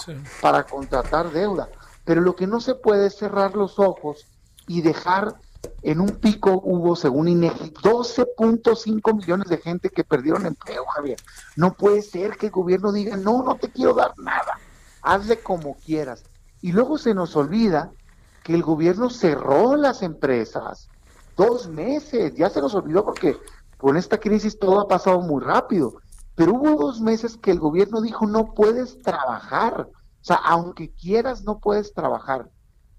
para 0.41 0.65
contratar 0.65 1.33
deuda. 1.33 1.69
Pero 2.05 2.21
lo 2.21 2.37
que 2.37 2.47
no 2.47 2.61
se 2.61 2.75
puede 2.75 3.07
es 3.07 3.17
cerrar 3.17 3.57
los 3.57 3.79
ojos 3.79 4.27
y 4.69 4.83
dejar 4.83 5.37
en 5.83 6.01
un 6.01 6.11
pico 6.11 6.61
hubo, 6.63 6.95
según 6.95 7.29
INEGI, 7.29 7.73
12.5 7.73 9.17
millones 9.17 9.49
de 9.49 9.59
gente 9.59 9.91
que 9.91 10.05
perdieron 10.05 10.47
empleo, 10.47 10.85
Javier. 10.87 11.19
No 11.57 11.75
puede 11.75 12.03
ser 12.03 12.37
que 12.37 12.47
el 12.47 12.53
gobierno 12.53 12.93
diga, 12.93 13.17
no, 13.17 13.43
no 13.43 13.57
te 13.57 13.71
quiero 13.71 13.95
dar 13.95 14.13
nada, 14.19 14.59
hazle 15.03 15.41
como 15.41 15.75
quieras. 15.75 16.25
Y 16.61 16.73
luego 16.73 16.99
se 16.99 17.15
nos 17.15 17.35
olvida 17.37 17.93
que 18.43 18.55
el 18.55 18.63
gobierno 18.63 19.11
cerró 19.11 19.77
las 19.77 20.03
empresas 20.03 20.89
dos 21.39 21.69
meses, 21.69 22.35
ya 22.35 22.51
se 22.51 22.61
nos 22.61 22.75
olvidó 22.75 23.05
porque 23.05 23.39
con 23.79 23.97
esta 23.97 24.19
crisis 24.19 24.59
todo 24.59 24.81
ha 24.81 24.89
pasado 24.89 25.21
muy 25.21 25.41
rápido, 25.41 25.95
pero 26.35 26.55
hubo 26.55 26.75
dos 26.75 27.01
meses 27.01 27.37
que 27.37 27.53
el 27.53 27.61
gobierno 27.61 28.01
dijo, 28.03 28.27
no 28.27 28.55
puedes 28.55 28.99
trabajar, 28.99 29.89
o 29.89 30.25
sea, 30.25 30.37
aunque 30.37 30.91
quieras, 30.91 31.45
no 31.45 31.61
puedes 31.61 31.95
trabajar. 31.95 32.51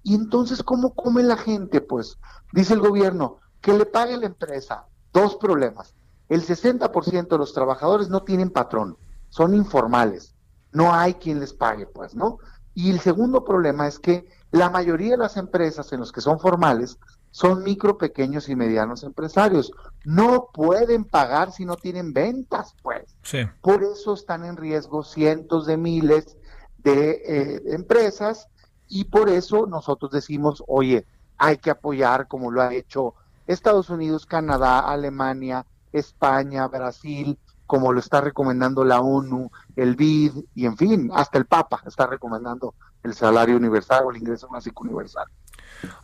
Y 0.03 0.15
entonces, 0.15 0.63
¿cómo 0.63 0.93
come 0.93 1.21
la 1.21 1.35
gente? 1.35 1.81
Pues 1.81 2.17
dice 2.53 2.73
el 2.73 2.79
gobierno, 2.79 3.39
que 3.59 3.73
le 3.73 3.85
pague 3.85 4.15
la 4.15 4.27
empresa. 4.27 4.85
Dos 5.11 5.35
problemas. 5.35 5.93
El 6.29 6.45
60% 6.45 7.27
de 7.27 7.37
los 7.37 7.53
trabajadores 7.53 8.07
no 8.07 8.23
tienen 8.23 8.51
patrón, 8.51 8.97
son 9.27 9.53
informales. 9.53 10.33
No 10.71 10.93
hay 10.93 11.15
quien 11.15 11.41
les 11.41 11.53
pague, 11.53 11.87
pues, 11.87 12.15
¿no? 12.15 12.37
Y 12.73 12.91
el 12.91 13.01
segundo 13.01 13.43
problema 13.43 13.87
es 13.87 13.99
que 13.99 14.29
la 14.51 14.69
mayoría 14.69 15.11
de 15.11 15.17
las 15.17 15.37
empresas 15.37 15.91
en 15.93 15.99
los 15.99 16.11
que 16.11 16.21
son 16.21 16.39
formales 16.39 16.97
son 17.31 17.63
micro, 17.63 17.97
pequeños 17.97 18.49
y 18.49 18.55
medianos 18.55 19.03
empresarios. 19.03 19.71
No 20.03 20.49
pueden 20.51 21.05
pagar 21.05 21.51
si 21.51 21.65
no 21.65 21.75
tienen 21.75 22.13
ventas, 22.13 22.75
pues. 22.81 23.15
Por 23.61 23.83
eso 23.83 24.13
están 24.13 24.45
en 24.45 24.57
riesgo 24.57 25.03
cientos 25.03 25.67
de 25.67 25.77
miles 25.77 26.37
de 26.79 27.21
eh, 27.25 27.61
empresas 27.67 28.47
y 28.87 29.05
por 29.05 29.29
eso 29.29 29.67
nosotros 29.67 30.11
decimos, 30.11 30.63
oye, 30.67 31.05
hay 31.37 31.57
que 31.57 31.69
apoyar 31.69 32.27
como 32.27 32.51
lo 32.51 32.61
ha 32.61 32.73
hecho 32.73 33.13
Estados 33.45 33.89
Unidos, 33.89 34.25
Canadá, 34.25 34.79
Alemania, 34.79 35.65
España, 35.91 36.67
Brasil, 36.67 37.37
como 37.69 37.93
lo 37.93 37.99
está 37.99 38.19
recomendando 38.19 38.83
la 38.83 38.99
ONU, 38.99 39.51
el 39.75 39.95
BID 39.95 40.31
y 40.55 40.65
en 40.65 40.75
fin, 40.75 41.11
hasta 41.13 41.37
el 41.37 41.45
Papa 41.45 41.83
está 41.85 42.07
recomendando 42.07 42.73
el 43.03 43.13
salario 43.13 43.57
universal 43.57 44.05
o 44.05 44.09
el 44.09 44.17
ingreso 44.17 44.47
básico 44.49 44.83
universal. 44.85 45.27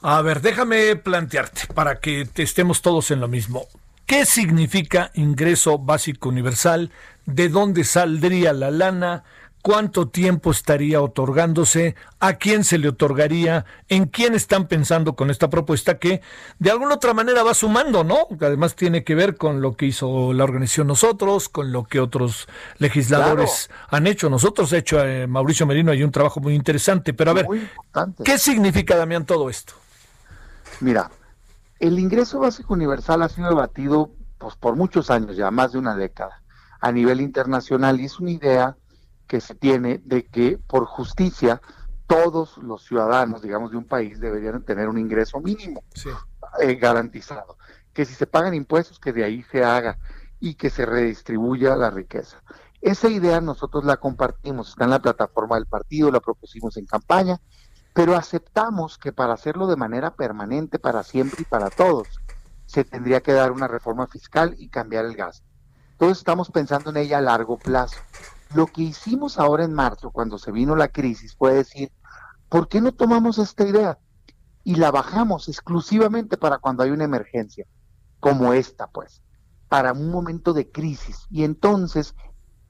A 0.04 0.22
ver, 0.22 0.42
déjame 0.42 0.96
plantearte 0.96 1.74
para 1.74 2.00
que 2.00 2.30
estemos 2.36 2.84
todos 2.84 3.10
en 3.10 3.20
lo 3.20 3.28
mismo. 3.28 3.64
¿Qué 4.06 4.28
significa 4.28 5.10
ingreso 5.16 5.80
básico 5.80 6.30
universal? 6.30 6.92
¿De 7.26 7.50
dónde 7.50 7.84
saldría 7.84 8.54
la 8.54 8.70
lana? 8.70 9.24
Cuánto 9.66 10.08
tiempo 10.10 10.52
estaría 10.52 11.02
otorgándose, 11.02 11.96
a 12.20 12.34
quién 12.34 12.64
se 12.64 12.78
le 12.78 12.88
otorgaría, 12.88 13.66
en 13.88 14.06
quién 14.06 14.36
están 14.36 14.68
pensando 14.68 15.16
con 15.16 15.32
esta 15.32 15.50
propuesta 15.50 15.98
que 15.98 16.22
de 16.60 16.70
alguna 16.70 16.94
otra 16.94 17.16
manera 17.16 17.42
va 17.42 17.56
sumando, 17.56 18.04
¿no? 18.04 18.28
Además 18.42 18.76
tiene 18.76 19.04
que 19.04 19.16
ver 19.16 19.38
con 19.38 19.62
lo 19.62 19.76
que 19.76 19.88
hizo 19.88 20.34
la 20.34 20.44
organización 20.44 20.86
nosotros, 20.86 21.50
con 21.50 21.72
lo 21.72 21.86
que 21.86 22.00
otros 22.00 22.48
legisladores 22.78 23.72
han 23.90 24.06
hecho. 24.06 24.30
Nosotros 24.30 24.72
ha 24.72 24.78
hecho 24.78 25.04
eh, 25.04 25.26
Mauricio 25.26 25.66
Merino 25.66 25.92
hay 25.92 26.04
un 26.04 26.12
trabajo 26.12 26.40
muy 26.40 26.54
interesante, 26.54 27.16
pero 27.16 27.32
a 27.32 27.34
ver, 27.34 27.48
¿qué 28.24 28.38
significa, 28.38 28.96
Damián, 28.96 29.26
todo 29.26 29.50
esto? 29.50 29.74
Mira, 30.80 31.10
el 31.80 31.98
ingreso 31.98 32.38
básico 32.38 32.76
universal 32.76 33.24
ha 33.24 33.30
sido 33.30 33.50
debatido 33.50 34.12
pues, 34.38 34.56
por 34.58 34.76
muchos 34.76 35.10
años, 35.10 35.36
ya 35.36 35.50
más 35.50 35.72
de 35.72 35.80
una 35.80 35.96
década, 35.96 36.44
a 36.80 36.92
nivel 36.92 37.20
internacional, 37.20 38.00
y 38.00 38.06
es 38.06 38.20
una 38.20 38.30
idea 38.30 38.78
que 39.28 39.42
se 39.42 39.56
tiene 39.56 40.02
de 40.04 40.26
que 40.26 40.58
por 40.58 40.86
justicia 40.86 41.62
todos 42.08 42.58
los 42.58 42.84
ciudadanos, 42.84 43.42
digamos, 43.42 43.72
de 43.72 43.78
un 43.78 43.86
país 43.86 44.20
deberían 44.20 44.64
tener 44.64 44.88
un 44.90 44.98
ingreso 44.98 45.40
mínimo 45.40 45.84
eh, 46.60 46.76
garantizado. 46.76 47.58
Que 47.94 48.06
si 48.06 48.14
se 48.14 48.28
pagan 48.28 48.54
impuestos, 48.54 49.00
que 49.00 49.14
de 49.14 49.24
ahí 49.24 49.44
se 49.52 49.64
haga 49.64 49.98
y 50.40 50.56
que 50.56 50.70
se 50.70 50.86
redistribuya 50.86 51.76
la 51.76 51.90
riqueza. 51.90 52.42
Esa 52.82 53.10
idea 53.10 53.42
nosotros 53.42 53.84
la 53.84 53.98
compartimos, 53.98 54.70
está 54.70 54.84
en 54.84 54.92
la 54.92 55.02
plataforma 55.02 55.56
del 55.56 55.66
partido, 55.66 56.12
la 56.12 56.20
propusimos 56.20 56.78
en 56.78 56.86
campaña, 56.86 57.42
pero 57.94 58.16
aceptamos 58.16 58.98
que 58.98 59.12
para 59.12 59.34
hacerlo 59.34 59.66
de 59.66 59.78
manera 59.78 60.14
permanente, 60.14 60.78
para 60.78 61.02
siempre 61.02 61.42
y 61.42 61.46
para 61.46 61.70
todos, 61.70 62.08
se 62.66 62.84
tendría 62.84 63.22
que 63.22 63.34
dar 63.34 63.52
una 63.52 63.68
reforma 63.68 64.06
fiscal 64.06 64.56
y 64.60 64.70
cambiar 64.70 65.06
el 65.06 65.16
gasto. 65.16 65.48
Entonces 65.94 66.20
estamos 66.20 66.52
pensando 66.52 66.90
en 66.90 66.98
ella 66.98 67.20
a 67.20 67.22
largo 67.22 67.58
plazo. 67.58 67.98
Lo 68.54 68.68
que 68.68 68.84
hicimos 68.84 69.40
ahora 69.40 69.64
en 69.64 69.74
marzo, 69.74 70.12
cuando 70.12 70.38
se 70.38 70.52
vino 70.52 70.76
la 70.76 70.88
crisis, 70.88 71.36
fue 71.36 71.54
decir, 71.54 71.92
¿por 72.50 72.68
qué 72.68 72.82
no 72.82 72.94
tomamos 72.94 73.38
esta 73.38 73.66
idea 73.68 73.98
y 74.64 74.76
la 74.76 74.92
bajamos 74.92 75.48
exclusivamente 75.48 76.38
para 76.38 76.60
cuando 76.60 76.84
hay 76.84 76.92
una 76.92 77.04
emergencia, 77.04 77.66
como 78.20 78.54
esta, 78.54 78.88
pues, 78.88 79.22
para 79.68 79.94
un 79.94 80.10
momento 80.12 80.54
de 80.54 80.72
crisis? 80.72 81.26
Y 81.30 81.44
entonces, 81.44 82.16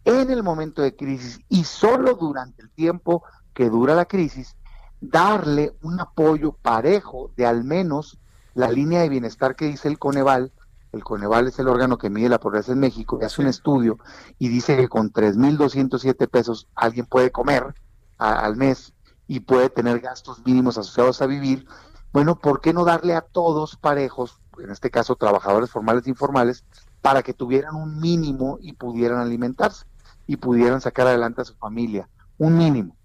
en 0.05 0.31
el 0.31 0.43
momento 0.43 0.81
de 0.81 0.95
crisis 0.95 1.39
y 1.49 1.63
solo 1.63 2.15
durante 2.15 2.61
el 2.61 2.71
tiempo 2.71 3.23
que 3.53 3.69
dura 3.69 3.95
la 3.95 4.05
crisis, 4.05 4.55
darle 5.01 5.75
un 5.81 5.99
apoyo 5.99 6.53
parejo 6.53 7.31
de 7.35 7.45
al 7.45 7.63
menos 7.63 8.19
la 8.53 8.71
línea 8.71 9.01
de 9.01 9.09
bienestar 9.09 9.55
que 9.55 9.65
dice 9.65 9.87
el 9.87 9.99
Coneval, 9.99 10.51
el 10.95 11.03
Coneval 11.03 11.47
es 11.47 11.59
el 11.59 11.67
órgano 11.67 11.97
que 11.97 12.09
mide 12.09 12.29
la 12.29 12.39
pobreza 12.39 12.71
en 12.71 12.79
México, 12.79 13.19
y 13.21 13.25
hace 13.25 13.41
un 13.41 13.47
estudio 13.47 13.97
y 14.39 14.47
dice 14.47 14.77
que 14.77 14.87
con 14.87 15.11
3.207 15.11 16.29
pesos 16.29 16.67
alguien 16.73 17.05
puede 17.05 17.31
comer 17.31 17.75
al 18.17 18.55
mes 18.55 18.93
y 19.27 19.41
puede 19.41 19.69
tener 19.69 19.99
gastos 19.99 20.45
mínimos 20.45 20.77
asociados 20.77 21.21
a 21.21 21.25
vivir. 21.25 21.67
Bueno, 22.13 22.39
¿por 22.39 22.61
qué 22.61 22.73
no 22.73 22.85
darle 22.85 23.13
a 23.13 23.21
todos 23.21 23.75
parejos, 23.75 24.39
en 24.59 24.71
este 24.71 24.89
caso 24.89 25.15
trabajadores 25.15 25.69
formales 25.69 26.07
e 26.07 26.09
informales, 26.09 26.63
para 27.01 27.23
que 27.23 27.33
tuvieran 27.33 27.75
un 27.75 27.99
mínimo 27.99 28.57
y 28.61 28.73
pudieran 28.73 29.19
alimentarse 29.19 29.85
y 30.27 30.37
pudieran 30.37 30.79
sacar 30.79 31.07
adelante 31.07 31.41
a 31.41 31.45
su 31.45 31.55
familia? 31.55 32.09
Un 32.37 32.57
mínimo. 32.57 32.95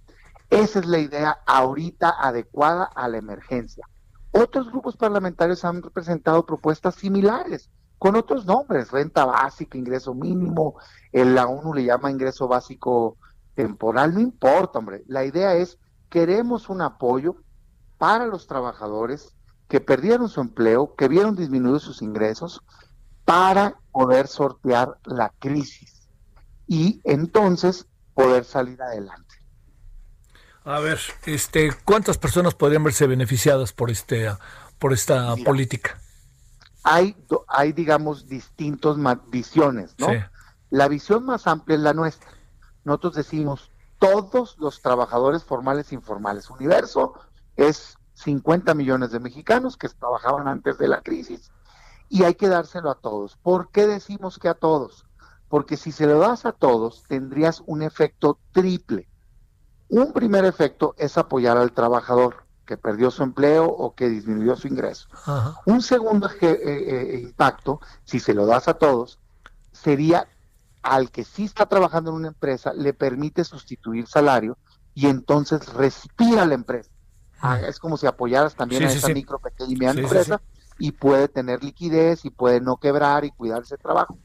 Esa 0.49 0.79
es 0.79 0.87
la 0.87 0.99
idea 0.99 1.39
ahorita 1.47 2.11
adecuada 2.21 2.85
a 2.85 3.09
la 3.09 3.19
emergencia. 3.19 3.85
Otros 4.33 4.69
grupos 4.71 4.97
parlamentarios 4.97 5.65
han 5.65 5.81
presentado 5.81 6.47
propuestas 6.47 6.95
similares 6.95 7.69
con 8.01 8.17
otros 8.17 8.47
nombres, 8.47 8.91
renta 8.91 9.27
básica, 9.27 9.77
ingreso 9.77 10.15
mínimo, 10.15 10.77
el, 11.13 11.35
la 11.35 11.47
ONU 11.47 11.75
le 11.75 11.85
llama 11.85 12.11
ingreso 12.11 12.49
básico 12.49 13.19
temporal, 13.55 14.15
no 14.15 14.21
importa, 14.21 14.79
hombre. 14.79 15.05
La 15.07 15.27
idea 15.27 15.55
es, 15.55 15.79
queremos 16.09 16.71
un 16.71 16.81
apoyo 16.81 17.37
para 17.99 18.25
los 18.25 18.47
trabajadores 18.47 19.37
que 19.69 19.81
perdieron 19.81 20.31
su 20.31 20.41
empleo, 20.41 20.95
que 20.95 21.09
vieron 21.09 21.37
disminuidos 21.37 21.83
sus 21.83 22.01
ingresos, 22.01 22.63
para 23.27 23.79
poder 23.93 24.29
sortear 24.29 24.97
la 25.05 25.35
crisis 25.39 26.09
y 26.67 27.03
entonces 27.05 27.87
poder 28.15 28.47
salir 28.47 28.81
adelante. 28.81 29.35
A 30.65 30.81
ver, 30.81 30.99
este, 31.27 31.71
¿cuántas 31.85 32.17
personas 32.17 32.55
podrían 32.55 32.83
verse 32.83 33.07
beneficiadas 33.07 33.75
por 33.75 33.91
este, 33.91 34.35
por 34.79 34.95
esta 34.95 35.37
política? 35.45 36.01
Hay, 36.83 37.17
hay 37.49 37.73
digamos, 37.73 38.27
distintas 38.27 38.97
visiones, 39.29 39.95
¿no? 39.99 40.09
La 40.71 40.89
visión 40.89 41.25
más 41.25 41.47
amplia 41.47 41.77
es 41.77 41.83
la 41.83 41.95
nuestra. 41.95 42.31
nosotros 42.85 43.15
decimos 43.15 43.71
todos 43.99 44.57
los 44.59 44.81
trabajadores 44.81 45.45
formales 45.45 45.93
e 45.93 45.95
informales. 45.95 46.49
Universo 46.49 47.15
es 47.57 47.99
50 48.15 48.75
millones 48.75 49.11
de 49.11 49.21
mexicanos 49.21 49.77
que 49.77 49.89
trabajaban 49.89 50.49
antes 50.49 50.79
de 50.79 50.89
la 50.89 51.03
crisis 51.03 51.51
y 52.09 52.25
hay 52.25 52.35
que 52.35 52.49
dárselo 52.49 52.91
a 52.91 52.95
todos. 52.95 53.37
¿Por 53.37 53.71
qué 53.71 53.87
decimos 53.87 54.39
que 54.39 54.49
a 54.49 54.55
todos? 54.55 55.07
Porque 55.49 55.77
si 55.77 55.93
se 55.93 56.07
lo 56.07 56.19
das 56.19 56.47
a 56.47 56.53
todos, 56.53 57.05
tendrías 57.09 57.63
un 57.67 57.83
efecto 57.83 58.39
triple. 58.53 59.09
Un 59.89 60.13
primer 60.13 60.45
efecto 60.45 60.95
es 60.97 61.19
apoyar 61.19 61.57
al 61.57 61.73
trabajador 61.73 62.45
que 62.71 62.77
perdió 62.77 63.11
su 63.11 63.25
empleo 63.25 63.67
o 63.67 63.97
que 63.97 64.09
disminuyó 64.09 64.55
su 64.55 64.69
ingreso. 64.69 65.09
Un 65.67 65.83
segundo 65.83 66.31
eh, 66.41 66.57
eh, 66.63 67.21
impacto, 67.21 67.81
si 68.05 68.21
se 68.21 68.33
lo 68.33 68.47
das 68.47 68.69
a 68.69 68.75
todos, 68.75 69.19
sería 69.73 70.29
al 70.83 71.11
que 71.11 71.25
sí 71.25 71.47
está 71.47 71.67
trabajando 71.67 72.11
en 72.11 72.17
una 72.19 72.29
empresa, 72.29 72.73
le 72.73 72.93
permite 72.93 73.43
sustituir 73.43 74.07
salario 74.07 74.57
y 74.95 75.09
entonces 75.09 75.67
respira 75.73 76.47
la 76.47 76.55
empresa. 76.55 76.93
Ah, 77.41 77.59
es 77.59 77.81
como 77.81 77.97
si 77.97 78.07
apoyaras 78.07 78.55
también 78.55 78.85
a 78.85 78.93
esa 78.93 79.09
micro, 79.09 79.41
pequeña 79.41 79.73
y 79.73 79.75
mediana 79.75 80.01
empresa 80.03 80.41
y 80.79 80.93
puede 80.93 81.27
tener 81.27 81.65
liquidez 81.65 82.25
y 82.25 82.31
puede 82.31 82.61
no 82.61 82.77
quebrar 82.77 83.25
y 83.25 83.33
cuidarse 83.33 83.75
de 83.75 83.83
trabajo. 83.83 84.17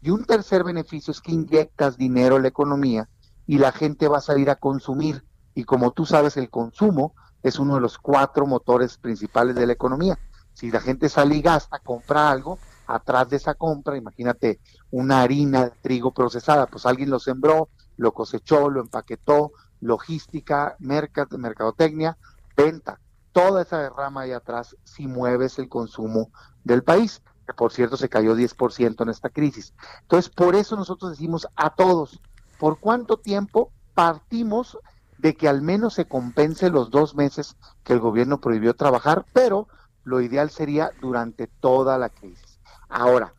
Y 0.00 0.10
un 0.10 0.24
tercer 0.24 0.64
beneficio 0.64 1.12
es 1.12 1.20
que 1.20 1.30
inyectas 1.30 1.96
dinero 1.96 2.34
en 2.34 2.42
la 2.42 2.48
economía 2.48 3.08
y 3.46 3.58
la 3.58 3.70
gente 3.70 4.08
va 4.08 4.18
a 4.18 4.22
salir 4.22 4.50
a 4.50 4.56
consumir. 4.56 5.22
Y 5.54 5.62
como 5.62 5.92
tú 5.92 6.04
sabes, 6.04 6.36
el 6.36 6.50
consumo 6.50 7.14
es 7.42 7.58
uno 7.58 7.74
de 7.74 7.80
los 7.80 7.98
cuatro 7.98 8.46
motores 8.46 8.98
principales 8.98 9.54
de 9.54 9.66
la 9.66 9.72
economía. 9.72 10.18
Si 10.54 10.70
la 10.70 10.80
gente 10.80 11.08
sale 11.08 11.36
y 11.36 11.42
gasta, 11.42 11.78
compra 11.78 12.30
algo, 12.30 12.58
atrás 12.86 13.30
de 13.30 13.36
esa 13.36 13.54
compra, 13.54 13.96
imagínate 13.96 14.60
una 14.90 15.22
harina 15.22 15.64
de 15.64 15.70
trigo 15.82 16.12
procesada, 16.12 16.66
pues 16.66 16.86
alguien 16.86 17.10
lo 17.10 17.18
sembró, 17.18 17.68
lo 17.96 18.12
cosechó, 18.12 18.70
lo 18.70 18.80
empaquetó, 18.80 19.52
logística, 19.80 20.76
mercadotecnia, 20.78 22.16
venta. 22.56 23.00
Toda 23.32 23.62
esa 23.62 23.78
derrama 23.78 24.22
ahí 24.22 24.32
atrás 24.32 24.76
si 24.84 25.06
mueves 25.06 25.58
el 25.58 25.68
consumo 25.68 26.30
del 26.64 26.82
país, 26.82 27.22
que 27.46 27.54
por 27.54 27.72
cierto 27.72 27.96
se 27.96 28.08
cayó 28.08 28.36
10% 28.36 29.02
en 29.02 29.08
esta 29.08 29.30
crisis. 29.30 29.74
Entonces, 30.02 30.30
por 30.30 30.54
eso 30.54 30.76
nosotros 30.76 31.12
decimos 31.12 31.48
a 31.56 31.74
todos, 31.74 32.20
¿por 32.58 32.78
cuánto 32.78 33.16
tiempo 33.16 33.72
partimos 33.94 34.78
de 35.22 35.36
que 35.36 35.48
al 35.48 35.62
menos 35.62 35.94
se 35.94 36.06
compense 36.06 36.68
los 36.68 36.90
dos 36.90 37.14
meses 37.14 37.56
que 37.84 37.92
el 37.92 38.00
gobierno 38.00 38.40
prohibió 38.40 38.74
trabajar, 38.74 39.24
pero 39.32 39.68
lo 40.02 40.20
ideal 40.20 40.50
sería 40.50 40.90
durante 41.00 41.46
toda 41.46 41.96
la 41.96 42.08
crisis. 42.08 42.58
Ahora, 42.88 43.32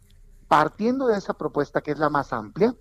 partiendo 0.48 1.08
de 1.08 1.18
esa 1.18 1.34
propuesta 1.34 1.82
que 1.82 1.92
es 1.92 2.00
la 2.00 2.10
más 2.10 2.32
amplia, 2.32 2.74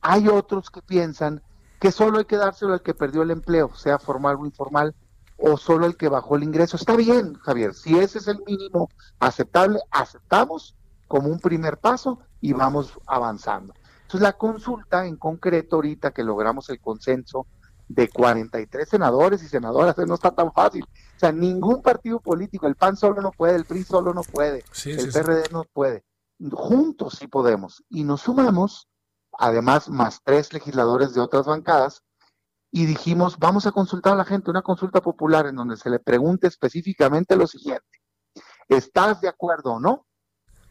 hay 0.00 0.26
otros 0.26 0.70
que 0.70 0.82
piensan 0.82 1.40
que 1.78 1.92
solo 1.92 2.18
hay 2.18 2.24
que 2.24 2.36
dárselo 2.36 2.72
al 2.72 2.82
que 2.82 2.94
perdió 2.94 3.22
el 3.22 3.30
empleo, 3.30 3.72
sea 3.76 4.00
formal 4.00 4.36
o 4.40 4.44
informal, 4.44 4.92
o 5.38 5.56
solo 5.56 5.86
el 5.86 5.96
que 5.96 6.08
bajó 6.08 6.34
el 6.34 6.42
ingreso. 6.42 6.76
Está 6.76 6.96
bien, 6.96 7.34
Javier, 7.34 7.74
si 7.74 7.96
ese 7.96 8.18
es 8.18 8.26
el 8.26 8.42
mínimo 8.44 8.88
aceptable, 9.20 9.78
aceptamos 9.92 10.74
como 11.06 11.28
un 11.28 11.38
primer 11.38 11.78
paso 11.78 12.18
y 12.40 12.54
vamos 12.54 12.98
avanzando. 13.06 13.72
Entonces 14.02 14.20
la 14.20 14.32
consulta 14.32 15.06
en 15.06 15.16
concreto 15.16 15.76
ahorita 15.76 16.10
que 16.10 16.24
logramos 16.24 16.68
el 16.70 16.80
consenso 16.80 17.46
de 17.94 18.08
43 18.08 18.88
senadores 18.88 19.42
y 19.42 19.48
senadoras, 19.48 19.96
no 19.98 20.14
está 20.14 20.30
tan 20.30 20.52
fácil. 20.52 20.84
O 20.84 21.18
sea, 21.18 21.32
ningún 21.32 21.82
partido 21.82 22.20
político, 22.20 22.66
el 22.66 22.74
PAN 22.74 22.96
solo 22.96 23.20
no 23.20 23.30
puede, 23.32 23.56
el 23.56 23.64
PRI 23.64 23.84
solo 23.84 24.14
no 24.14 24.22
puede, 24.22 24.64
el 24.86 25.12
PRD 25.12 25.44
no 25.52 25.64
puede. 25.64 26.04
Juntos 26.50 27.16
sí 27.18 27.26
podemos. 27.26 27.84
Y 27.90 28.04
nos 28.04 28.22
sumamos, 28.22 28.88
además, 29.38 29.88
más 29.88 30.20
tres 30.24 30.52
legisladores 30.52 31.14
de 31.14 31.20
otras 31.20 31.46
bancadas, 31.46 32.02
y 32.70 32.86
dijimos, 32.86 33.38
vamos 33.38 33.66
a 33.66 33.72
consultar 33.72 34.14
a 34.14 34.16
la 34.16 34.24
gente, 34.24 34.50
una 34.50 34.62
consulta 34.62 35.02
popular 35.02 35.46
en 35.46 35.56
donde 35.56 35.76
se 35.76 35.90
le 35.90 35.98
pregunte 35.98 36.46
específicamente 36.46 37.36
lo 37.36 37.46
siguiente. 37.46 38.00
¿Estás 38.68 39.20
de 39.20 39.28
acuerdo 39.28 39.74
o 39.74 39.80
no 39.80 40.06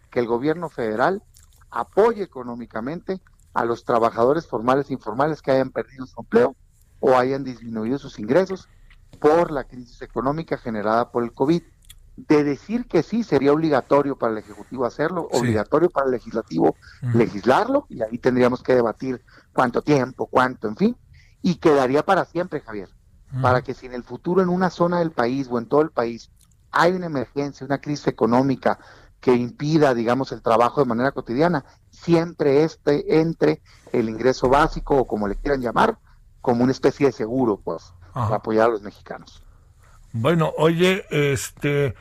que 0.09 0.19
el 0.19 0.25
gobierno 0.25 0.69
federal 0.69 1.21
apoye 1.69 2.23
económicamente 2.23 3.21
a 3.53 3.65
los 3.65 3.85
trabajadores 3.85 4.47
formales 4.47 4.89
e 4.89 4.93
informales 4.93 5.43
que 5.43 5.51
hayan 5.51 5.69
perdido 5.69 6.07
su 6.07 6.19
empleo 6.19 6.55
o 7.01 7.17
hayan 7.17 7.43
disminuido 7.43 7.99
sus 7.99 8.17
ingresos 8.19 8.69
por 9.19 9.51
la 9.51 9.65
crisis 9.65 10.01
económica 10.01 10.57
generada 10.57 11.11
por 11.11 11.23
el 11.23 11.33
COVID. 11.33 11.61
De 12.15 12.43
decir 12.43 12.87
que 12.87 13.03
sí, 13.03 13.23
sería 13.23 13.51
obligatorio 13.51 14.17
para 14.17 14.33
el 14.33 14.37
Ejecutivo 14.37 14.85
hacerlo, 14.85 15.27
obligatorio 15.31 15.89
para 15.89 16.05
el 16.05 16.11
Legislativo 16.11 16.75
legislarlo, 17.13 17.87
y 17.89 18.01
ahí 18.01 18.17
tendríamos 18.17 18.61
que 18.61 18.75
debatir 18.75 19.21
cuánto 19.53 19.81
tiempo, 19.81 20.27
cuánto, 20.27 20.67
en 20.67 20.75
fin, 20.75 20.97
y 21.41 21.55
quedaría 21.55 22.03
para 22.03 22.25
siempre, 22.25 22.61
Javier, 22.61 22.89
para 23.41 23.61
que 23.61 23.73
si 23.73 23.87
en 23.87 23.93
el 23.93 24.03
futuro 24.03 24.41
en 24.41 24.49
una 24.49 24.69
zona 24.69 24.99
del 24.99 25.11
país 25.11 25.47
o 25.49 25.57
en 25.57 25.65
todo 25.65 25.81
el 25.81 25.89
país 25.89 26.29
hay 26.71 26.91
una 26.91 27.07
emergencia, 27.07 27.65
una 27.65 27.79
crisis 27.79 28.07
económica 28.07 28.77
que 29.19 29.33
impida, 29.33 29.93
digamos, 29.93 30.31
el 30.31 30.41
trabajo 30.41 30.81
de 30.81 30.87
manera 30.87 31.11
cotidiana, 31.11 31.63
siempre 31.89 32.63
este 32.63 33.19
entre 33.19 33.61
el 33.93 34.09
ingreso 34.09 34.49
básico 34.49 34.97
o 34.97 35.07
como 35.07 35.27
le 35.27 35.35
quieran 35.35 35.61
llamar, 35.61 35.97
como 36.41 36.63
una 36.63 36.71
especie 36.71 37.07
de 37.07 37.11
seguro, 37.11 37.59
pues, 37.63 37.93
para 38.13 38.37
apoyar 38.37 38.67
a 38.67 38.71
los 38.71 38.81
mexicanos. 38.81 39.43
Bueno, 40.13 40.53
oye, 40.57 41.05
este, 41.09 41.93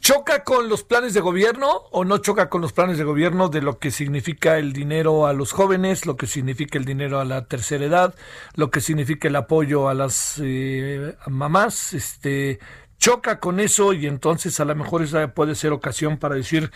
¿choca 0.00 0.42
con 0.42 0.68
los 0.68 0.82
planes 0.82 1.14
de 1.14 1.20
gobierno 1.20 1.70
o 1.92 2.04
no 2.04 2.18
choca 2.18 2.48
con 2.48 2.60
los 2.60 2.72
planes 2.72 2.98
de 2.98 3.04
gobierno 3.04 3.48
de 3.48 3.62
lo 3.62 3.78
que 3.78 3.92
significa 3.92 4.58
el 4.58 4.72
dinero 4.72 5.26
a 5.26 5.32
los 5.32 5.52
jóvenes, 5.52 6.06
lo 6.06 6.16
que 6.16 6.26
significa 6.26 6.78
el 6.78 6.84
dinero 6.84 7.20
a 7.20 7.24
la 7.24 7.44
tercera 7.44 7.84
edad, 7.84 8.14
lo 8.56 8.70
que 8.70 8.80
significa 8.80 9.28
el 9.28 9.36
apoyo 9.36 9.88
a 9.88 9.94
las 9.94 10.40
eh, 10.42 11.14
mamás? 11.28 11.92
Este, 11.92 12.58
choca 12.98 13.40
con 13.40 13.60
eso 13.60 13.92
y 13.92 14.06
entonces 14.06 14.58
a 14.60 14.64
lo 14.64 14.74
mejor 14.74 15.02
esa 15.02 15.34
puede 15.34 15.54
ser 15.54 15.72
ocasión 15.72 16.18
para 16.18 16.36
decir 16.36 16.70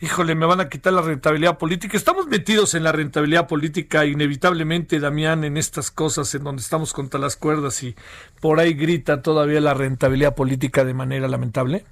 híjole, 0.00 0.34
me 0.34 0.46
van 0.46 0.60
a 0.60 0.68
quitar 0.68 0.92
la 0.92 1.02
rentabilidad 1.02 1.58
política. 1.58 1.96
Estamos 1.96 2.26
metidos 2.26 2.74
en 2.74 2.84
la 2.84 2.92
rentabilidad 2.92 3.46
política 3.46 4.06
inevitablemente, 4.06 4.98
Damián, 4.98 5.44
en 5.44 5.56
estas 5.56 5.90
cosas 5.90 6.34
en 6.34 6.44
donde 6.44 6.62
estamos 6.62 6.92
contra 6.92 7.20
las 7.20 7.36
cuerdas 7.36 7.82
y 7.82 7.94
por 8.40 8.58
ahí 8.60 8.74
grita 8.74 9.22
todavía 9.22 9.60
la 9.60 9.74
rentabilidad 9.74 10.34
política 10.34 10.84
de 10.84 10.94
manera 10.94 11.28
lamentable. 11.28 11.84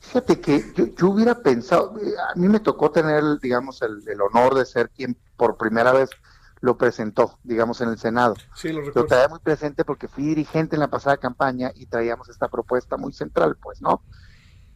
Fíjate 0.00 0.40
que 0.40 0.72
yo, 0.96 1.08
hubiera 1.08 1.38
pensado, 1.42 1.94
a 2.28 2.38
mí 2.38 2.48
me 2.48 2.58
tocó 2.58 2.90
tener, 2.90 3.22
digamos, 3.40 3.80
el, 3.82 4.20
honor 4.20 4.54
de 4.56 4.66
ser 4.66 4.90
quien 4.90 5.16
por 5.36 5.56
primera 5.56 5.92
vez 5.92 6.10
lo 6.60 6.76
presentó, 6.76 7.38
digamos, 7.44 7.80
en 7.80 7.88
el 7.88 7.98
Senado. 7.98 8.34
Sí, 8.54 8.68
lo 8.72 8.80
recuerdo. 8.80 9.02
Lo 9.02 9.06
traía 9.06 9.28
muy 9.28 9.38
presente 9.38 9.84
porque 9.84 10.08
fui 10.08 10.24
dirigente 10.24 10.76
en 10.76 10.80
la 10.80 10.88
pasada 10.88 11.16
campaña 11.16 11.70
y 11.74 11.86
traíamos 11.86 12.28
esta 12.28 12.48
propuesta 12.48 12.96
muy 12.96 13.12
central, 13.12 13.56
pues, 13.62 13.80
¿no? 13.80 14.02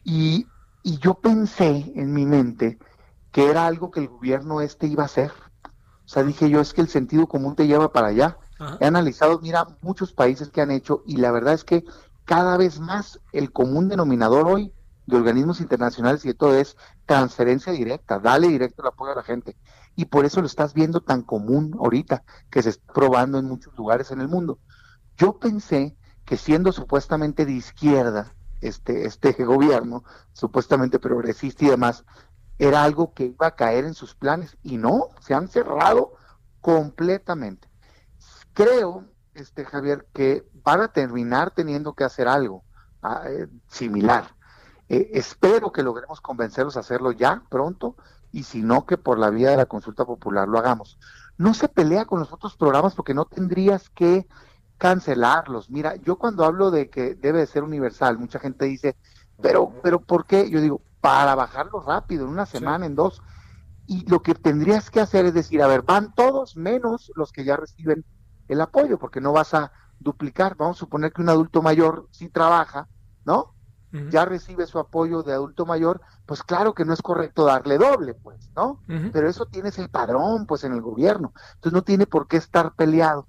Y 0.03 0.47
y 0.83 0.97
yo 0.99 1.15
pensé 1.15 1.91
en 1.95 2.13
mi 2.13 2.25
mente 2.25 2.77
que 3.31 3.49
era 3.49 3.67
algo 3.67 3.91
que 3.91 3.99
el 3.99 4.07
gobierno 4.07 4.61
este 4.61 4.87
iba 4.87 5.03
a 5.03 5.07
hacer. 5.07 5.31
O 6.05 6.09
sea, 6.09 6.23
dije 6.23 6.49
yo, 6.49 6.61
es 6.61 6.73
que 6.73 6.81
el 6.81 6.87
sentido 6.87 7.27
común 7.27 7.55
te 7.55 7.67
lleva 7.67 7.91
para 7.91 8.07
allá. 8.07 8.37
He 8.79 8.85
analizado, 8.85 9.39
mira, 9.39 9.67
muchos 9.81 10.13
países 10.13 10.49
que 10.49 10.61
han 10.61 10.71
hecho 10.71 11.03
y 11.05 11.17
la 11.17 11.31
verdad 11.31 11.53
es 11.53 11.63
que 11.63 11.83
cada 12.25 12.57
vez 12.57 12.79
más 12.79 13.19
el 13.33 13.51
común 13.51 13.89
denominador 13.89 14.47
hoy 14.47 14.73
de 15.05 15.17
organismos 15.17 15.61
internacionales 15.61 16.25
y 16.25 16.29
de 16.29 16.33
todo 16.33 16.55
es 16.55 16.75
transferencia 17.05 17.71
directa, 17.71 18.19
dale 18.19 18.47
directo 18.47 18.81
el 18.81 18.89
apoyo 18.89 19.11
a 19.11 19.15
la 19.15 19.23
gente. 19.23 19.57
Y 19.95 20.05
por 20.05 20.25
eso 20.25 20.41
lo 20.41 20.47
estás 20.47 20.73
viendo 20.73 21.01
tan 21.01 21.23
común 21.23 21.75
ahorita, 21.79 22.23
que 22.49 22.61
se 22.61 22.69
está 22.69 22.93
probando 22.93 23.39
en 23.39 23.45
muchos 23.45 23.75
lugares 23.75 24.11
en 24.11 24.21
el 24.21 24.27
mundo. 24.27 24.59
Yo 25.17 25.39
pensé 25.39 25.95
que 26.25 26.37
siendo 26.37 26.71
supuestamente 26.71 27.45
de 27.45 27.53
izquierda, 27.53 28.35
este, 28.61 29.05
este 29.05 29.31
gobierno, 29.43 30.03
supuestamente 30.33 30.99
progresista 30.99 31.65
y 31.65 31.69
demás, 31.69 32.05
era 32.59 32.83
algo 32.83 33.13
que 33.13 33.25
iba 33.25 33.47
a 33.47 33.55
caer 33.55 33.85
en 33.85 33.93
sus 33.93 34.15
planes 34.15 34.57
y 34.63 34.77
no, 34.77 35.09
se 35.19 35.33
han 35.33 35.47
cerrado 35.47 36.13
completamente. 36.61 37.69
Creo, 38.53 39.05
este 39.33 39.65
Javier, 39.65 40.07
que 40.13 40.47
van 40.63 40.81
a 40.81 40.91
terminar 40.91 41.51
teniendo 41.51 41.93
que 41.93 42.03
hacer 42.03 42.27
algo 42.27 42.63
ah, 43.03 43.23
eh, 43.27 43.47
similar. 43.67 44.35
Eh, 44.89 45.11
espero 45.13 45.71
que 45.71 45.83
logremos 45.83 46.21
convencerlos 46.21 46.77
a 46.77 46.79
hacerlo 46.79 47.11
ya 47.11 47.43
pronto 47.49 47.95
y 48.31 48.43
si 48.43 48.61
no 48.61 48.85
que 48.85 48.97
por 48.97 49.19
la 49.19 49.29
vía 49.29 49.51
de 49.51 49.57
la 49.57 49.65
consulta 49.65 50.05
popular 50.05 50.47
lo 50.47 50.57
hagamos. 50.57 50.97
No 51.37 51.53
se 51.53 51.69
pelea 51.69 52.05
con 52.05 52.19
los 52.19 52.33
otros 52.33 52.55
programas 52.55 52.95
porque 52.95 53.13
no 53.13 53.25
tendrías 53.25 53.89
que 53.89 54.27
cancelarlos. 54.77 55.69
Mira, 55.69 55.95
yo 55.95 56.17
cuando 56.17 56.45
hablo 56.45 56.71
de 56.71 56.89
que 56.89 57.15
debe 57.15 57.39
de 57.39 57.47
ser 57.47 57.63
universal, 57.63 58.17
mucha 58.17 58.39
gente 58.39 58.65
dice, 58.65 58.95
pero, 59.41 59.73
pero 59.83 59.99
¿por 59.99 60.25
qué? 60.25 60.49
Yo 60.49 60.61
digo, 60.61 60.81
para 61.01 61.35
bajarlo 61.35 61.79
rápido, 61.81 62.25
en 62.25 62.31
una 62.31 62.45
semana, 62.45 62.85
en 62.85 62.95
dos. 62.95 63.21
Y 63.85 64.07
lo 64.09 64.21
que 64.21 64.35
tendrías 64.35 64.91
que 64.91 64.99
hacer 64.99 65.25
es 65.25 65.33
decir, 65.33 65.61
a 65.61 65.67
ver, 65.67 65.81
van 65.81 66.13
todos 66.13 66.57
menos 66.57 67.11
los 67.15 67.31
que 67.31 67.45
ya 67.45 67.55
reciben 67.55 68.03
el 68.47 68.61
apoyo, 68.61 68.97
porque 68.97 69.21
no 69.21 69.33
vas 69.33 69.53
a 69.53 69.71
duplicar. 69.99 70.55
Vamos 70.55 70.77
a 70.77 70.79
suponer 70.79 71.13
que 71.13 71.21
un 71.21 71.29
adulto 71.29 71.61
mayor 71.61 72.07
sí 72.11 72.29
trabaja, 72.29 72.87
¿no? 73.25 73.53
ya 74.09 74.25
recibe 74.25 74.67
su 74.67 74.79
apoyo 74.79 75.23
de 75.23 75.33
adulto 75.33 75.65
mayor, 75.65 76.01
pues 76.25 76.43
claro 76.43 76.73
que 76.73 76.85
no 76.85 76.93
es 76.93 77.01
correcto 77.01 77.45
darle 77.45 77.77
doble, 77.77 78.13
pues, 78.13 78.51
¿no? 78.55 78.81
Pero 79.13 79.29
eso 79.29 79.45
tienes 79.45 79.79
el 79.79 79.89
padrón, 79.89 80.45
pues, 80.45 80.63
en 80.63 80.73
el 80.73 80.81
gobierno. 80.81 81.33
Entonces 81.55 81.73
no 81.73 81.83
tiene 81.83 82.05
por 82.05 82.27
qué 82.27 82.37
estar 82.37 82.73
peleado. 82.75 83.27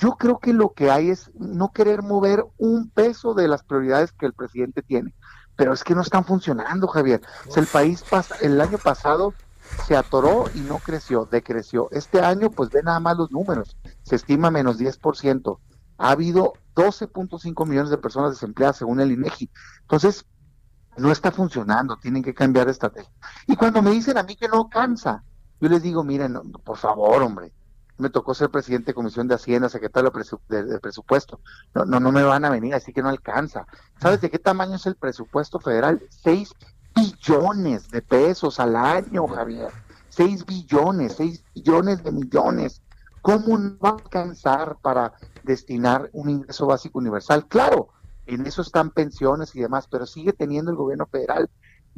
Yo 0.00 0.12
creo 0.12 0.38
que 0.38 0.54
lo 0.54 0.72
que 0.72 0.90
hay 0.90 1.10
es 1.10 1.30
no 1.34 1.72
querer 1.72 2.02
mover 2.02 2.46
un 2.56 2.88
peso 2.88 3.34
de 3.34 3.48
las 3.48 3.62
prioridades 3.62 4.12
que 4.12 4.24
el 4.24 4.32
presidente 4.32 4.80
tiene. 4.80 5.14
Pero 5.56 5.74
es 5.74 5.84
que 5.84 5.94
no 5.94 6.00
están 6.00 6.24
funcionando, 6.24 6.88
Javier. 6.88 7.20
O 7.46 7.50
sea, 7.50 7.62
el 7.62 7.68
país 7.68 8.02
pasa, 8.08 8.34
el 8.40 8.58
año 8.62 8.78
pasado 8.78 9.34
se 9.86 9.94
atoró 9.94 10.46
y 10.54 10.60
no 10.60 10.78
creció, 10.78 11.28
decreció. 11.30 11.88
Este 11.90 12.20
año, 12.20 12.50
pues 12.50 12.70
ve 12.70 12.82
nada 12.82 12.98
más 12.98 13.18
los 13.18 13.30
números. 13.30 13.76
Se 14.02 14.16
estima 14.16 14.50
menos 14.50 14.78
10%. 14.78 15.58
Ha 15.98 16.10
habido 16.10 16.54
12.5 16.76 17.66
millones 17.66 17.90
de 17.90 17.98
personas 17.98 18.30
desempleadas 18.30 18.78
según 18.78 19.00
el 19.00 19.12
INEGI. 19.12 19.50
Entonces, 19.82 20.24
no 20.96 21.12
está 21.12 21.30
funcionando, 21.30 21.98
tienen 21.98 22.22
que 22.22 22.32
cambiar 22.32 22.64
de 22.64 22.72
estrategia. 22.72 23.12
Y 23.46 23.54
cuando 23.54 23.82
me 23.82 23.90
dicen 23.90 24.16
a 24.16 24.22
mí 24.22 24.34
que 24.34 24.48
no 24.48 24.70
cansa, 24.70 25.24
yo 25.60 25.68
les 25.68 25.82
digo, 25.82 26.02
miren, 26.04 26.40
por 26.64 26.78
favor, 26.78 27.22
hombre, 27.22 27.52
me 28.00 28.10
tocó 28.10 28.34
ser 28.34 28.50
presidente 28.50 28.86
de 28.86 28.94
Comisión 28.94 29.28
de 29.28 29.34
Hacienda, 29.34 29.68
secretario 29.68 30.12
de, 30.48 30.78
presupuesto. 30.80 31.40
No, 31.74 31.84
no, 31.84 32.00
no 32.00 32.12
me 32.12 32.22
van 32.22 32.44
a 32.44 32.50
venir, 32.50 32.74
así 32.74 32.92
que 32.92 33.02
no 33.02 33.08
alcanza. 33.08 33.66
¿Sabes 34.00 34.20
de 34.20 34.30
qué 34.30 34.38
tamaño 34.38 34.76
es 34.76 34.86
el 34.86 34.96
presupuesto 34.96 35.60
federal? 35.60 36.02
6 36.10 36.52
billones 36.94 37.90
de 37.90 38.02
pesos 38.02 38.58
al 38.58 38.76
año, 38.76 39.26
Javier. 39.28 39.70
6 40.08 40.46
billones, 40.46 41.14
6 41.16 41.44
billones 41.54 42.02
de 42.02 42.12
millones. 42.12 42.82
¿Cómo 43.22 43.58
no 43.58 43.78
va 43.78 43.90
a 43.90 43.92
alcanzar 43.92 44.78
para 44.80 45.12
destinar 45.42 46.08
un 46.12 46.30
ingreso 46.30 46.66
básico 46.66 46.98
universal? 46.98 47.46
Claro, 47.46 47.88
en 48.26 48.46
eso 48.46 48.62
están 48.62 48.90
pensiones 48.90 49.54
y 49.54 49.60
demás, 49.60 49.86
pero 49.88 50.06
sigue 50.06 50.32
teniendo 50.32 50.70
el 50.70 50.76
gobierno 50.76 51.06
federal 51.06 51.50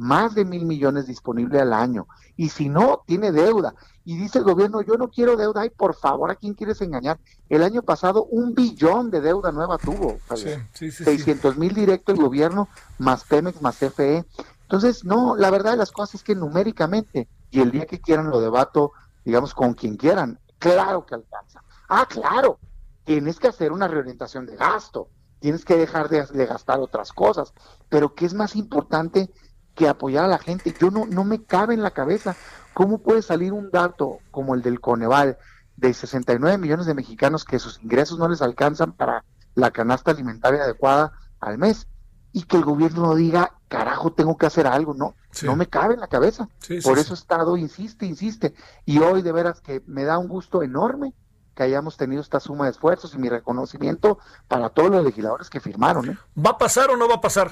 más 0.03 0.35
de 0.35 0.43
mil 0.43 0.65
millones 0.65 1.07
disponibles 1.07 1.61
al 1.61 1.71
año. 1.71 2.07
Y 2.35 2.49
si 2.49 2.67
no, 2.67 3.03
tiene 3.07 3.31
deuda. 3.31 3.73
Y 4.03 4.17
dice 4.17 4.39
el 4.39 4.43
gobierno, 4.43 4.81
yo 4.81 4.97
no 4.97 5.09
quiero 5.09 5.37
deuda. 5.37 5.61
Ay, 5.61 5.69
por 5.69 5.95
favor, 5.95 6.29
¿a 6.29 6.35
quién 6.35 6.55
quieres 6.55 6.81
engañar? 6.81 7.19
El 7.47 7.63
año 7.63 7.83
pasado 7.83 8.25
un 8.25 8.53
billón 8.53 9.11
de 9.11 9.21
deuda 9.21 9.53
nueva 9.53 9.77
tuvo. 9.77 10.17
Sí, 10.35 10.91
600 10.91 11.57
mil 11.57 11.73
directo 11.73 12.11
el 12.11 12.17
gobierno, 12.17 12.67
más 12.97 13.23
Pemex, 13.23 13.61
más 13.61 13.77
CFE. 13.77 14.25
Entonces, 14.63 15.05
no, 15.05 15.37
la 15.37 15.49
verdad 15.49 15.71
de 15.71 15.77
las 15.77 15.93
cosas 15.93 16.15
es 16.15 16.23
que 16.23 16.35
numéricamente, 16.35 17.29
y 17.49 17.61
el 17.61 17.71
día 17.71 17.85
que 17.85 18.01
quieran 18.01 18.29
lo 18.29 18.41
debato, 18.41 18.91
digamos, 19.23 19.53
con 19.53 19.73
quien 19.73 19.95
quieran, 19.95 20.37
claro 20.59 21.05
que 21.05 21.15
alcanza. 21.15 21.63
Ah, 21.87 22.05
claro, 22.09 22.59
tienes 23.05 23.39
que 23.39 23.47
hacer 23.47 23.71
una 23.71 23.87
reorientación 23.87 24.45
de 24.47 24.57
gasto, 24.57 25.07
tienes 25.39 25.63
que 25.63 25.77
dejar 25.77 26.09
de, 26.09 26.25
de 26.25 26.45
gastar 26.45 26.81
otras 26.81 27.13
cosas, 27.13 27.53
pero 27.87 28.15
¿qué 28.15 28.25
es 28.25 28.33
más 28.33 28.57
importante 28.57 29.29
que 29.75 29.87
apoyar 29.87 30.25
a 30.25 30.29
la 30.29 30.37
gente. 30.37 30.73
Yo 30.79 30.91
no, 30.91 31.05
no 31.05 31.23
me 31.23 31.43
cabe 31.43 31.73
en 31.73 31.81
la 31.81 31.91
cabeza 31.91 32.35
cómo 32.73 32.99
puede 32.99 33.21
salir 33.21 33.53
un 33.53 33.71
dato 33.71 34.19
como 34.31 34.55
el 34.55 34.61
del 34.61 34.79
Coneval 34.79 35.37
de 35.77 35.93
69 35.93 36.57
millones 36.57 36.85
de 36.85 36.93
mexicanos 36.93 37.45
que 37.45 37.59
sus 37.59 37.81
ingresos 37.81 38.19
no 38.19 38.27
les 38.27 38.41
alcanzan 38.41 38.93
para 38.93 39.23
la 39.55 39.71
canasta 39.71 40.11
alimentaria 40.11 40.63
adecuada 40.63 41.13
al 41.39 41.57
mes 41.57 41.87
y 42.31 42.43
que 42.43 42.57
el 42.57 42.63
gobierno 42.63 43.13
diga, 43.15 43.53
carajo, 43.67 44.11
tengo 44.11 44.37
que 44.37 44.47
hacer 44.47 44.65
algo, 44.65 44.95
no, 44.95 45.15
no 45.43 45.55
me 45.55 45.67
cabe 45.67 45.93
en 45.93 45.99
la 45.99 46.07
cabeza. 46.07 46.49
Por 46.83 46.97
eso 46.97 47.13
Estado 47.13 47.57
insiste, 47.57 48.07
insiste. 48.07 48.55
Y 48.85 48.99
hoy 48.99 49.21
de 49.21 49.31
veras 49.31 49.61
que 49.61 49.83
me 49.85 50.03
da 50.03 50.17
un 50.17 50.27
gusto 50.27 50.63
enorme 50.63 51.13
que 51.53 51.61
hayamos 51.61 51.95
tenido 51.95 52.21
esta 52.21 52.39
suma 52.39 52.65
de 52.65 52.71
esfuerzos 52.71 53.13
y 53.13 53.19
mi 53.19 53.29
reconocimiento 53.29 54.17
para 54.47 54.69
todos 54.69 54.89
los 54.89 55.03
legisladores 55.05 55.51
que 55.51 55.59
firmaron. 55.59 56.09
¿eh? 56.09 56.17
¿Va 56.35 56.51
a 56.51 56.57
pasar 56.57 56.89
o 56.89 56.97
no 56.97 57.07
va 57.07 57.15
a 57.15 57.21
pasar? 57.21 57.51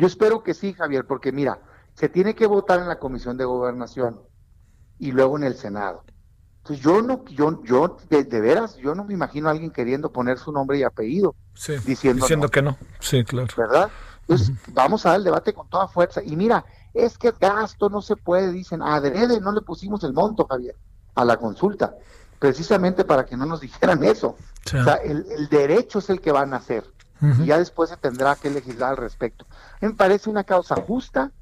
Yo 0.00 0.06
espero 0.06 0.42
que 0.42 0.54
sí, 0.54 0.72
Javier, 0.72 1.06
porque 1.06 1.30
mira, 1.30 1.58
se 1.92 2.08
tiene 2.08 2.34
que 2.34 2.46
votar 2.46 2.80
en 2.80 2.88
la 2.88 2.98
Comisión 2.98 3.36
de 3.36 3.44
Gobernación 3.44 4.18
y 4.98 5.12
luego 5.12 5.36
en 5.36 5.44
el 5.44 5.56
Senado. 5.56 6.04
Entonces 6.62 6.82
yo 6.82 7.02
no, 7.02 7.22
yo, 7.26 7.62
yo 7.64 7.98
de, 8.08 8.24
veras, 8.40 8.78
yo 8.78 8.94
no 8.94 9.04
me 9.04 9.12
imagino 9.12 9.48
a 9.48 9.50
alguien 9.50 9.70
queriendo 9.70 10.10
poner 10.10 10.38
su 10.38 10.52
nombre 10.52 10.78
y 10.78 10.84
apellido, 10.84 11.34
diciendo, 11.84 12.48
que 12.48 12.62
no. 12.62 12.78
Sí, 12.98 13.22
claro. 13.24 13.48
¿Verdad? 13.54 13.90
Entonces 14.22 14.52
vamos 14.68 15.04
a 15.04 15.10
dar 15.10 15.18
el 15.18 15.24
debate 15.24 15.52
con 15.52 15.68
toda 15.68 15.86
fuerza. 15.86 16.22
Y 16.24 16.34
mira, 16.34 16.64
es 16.94 17.18
que 17.18 17.34
gasto 17.38 17.90
no 17.90 18.00
se 18.00 18.16
puede, 18.16 18.52
dicen, 18.52 18.80
adrede 18.80 19.38
no 19.38 19.52
le 19.52 19.60
pusimos 19.60 20.02
el 20.04 20.14
monto, 20.14 20.46
Javier, 20.48 20.76
a 21.14 21.26
la 21.26 21.36
consulta, 21.36 21.94
precisamente 22.38 23.04
para 23.04 23.26
que 23.26 23.36
no 23.36 23.44
nos 23.44 23.60
dijeran 23.60 24.02
eso. 24.02 24.38
O 24.64 24.82
sea, 24.82 24.94
el, 24.94 25.26
el 25.30 25.48
derecho 25.50 25.98
es 25.98 26.08
el 26.08 26.22
que 26.22 26.32
van 26.32 26.54
a 26.54 26.56
hacer 26.56 26.84
y 27.22 27.46
ya 27.46 27.58
después 27.58 27.90
se 27.90 27.96
tendrá 27.96 28.36
que 28.36 28.50
legislar 28.50 28.90
al 28.90 28.96
respecto. 28.96 29.46
Me 29.80 29.92
parece 29.92 30.30
una 30.30 30.44
causa 30.44 30.76
justa, 30.76 31.32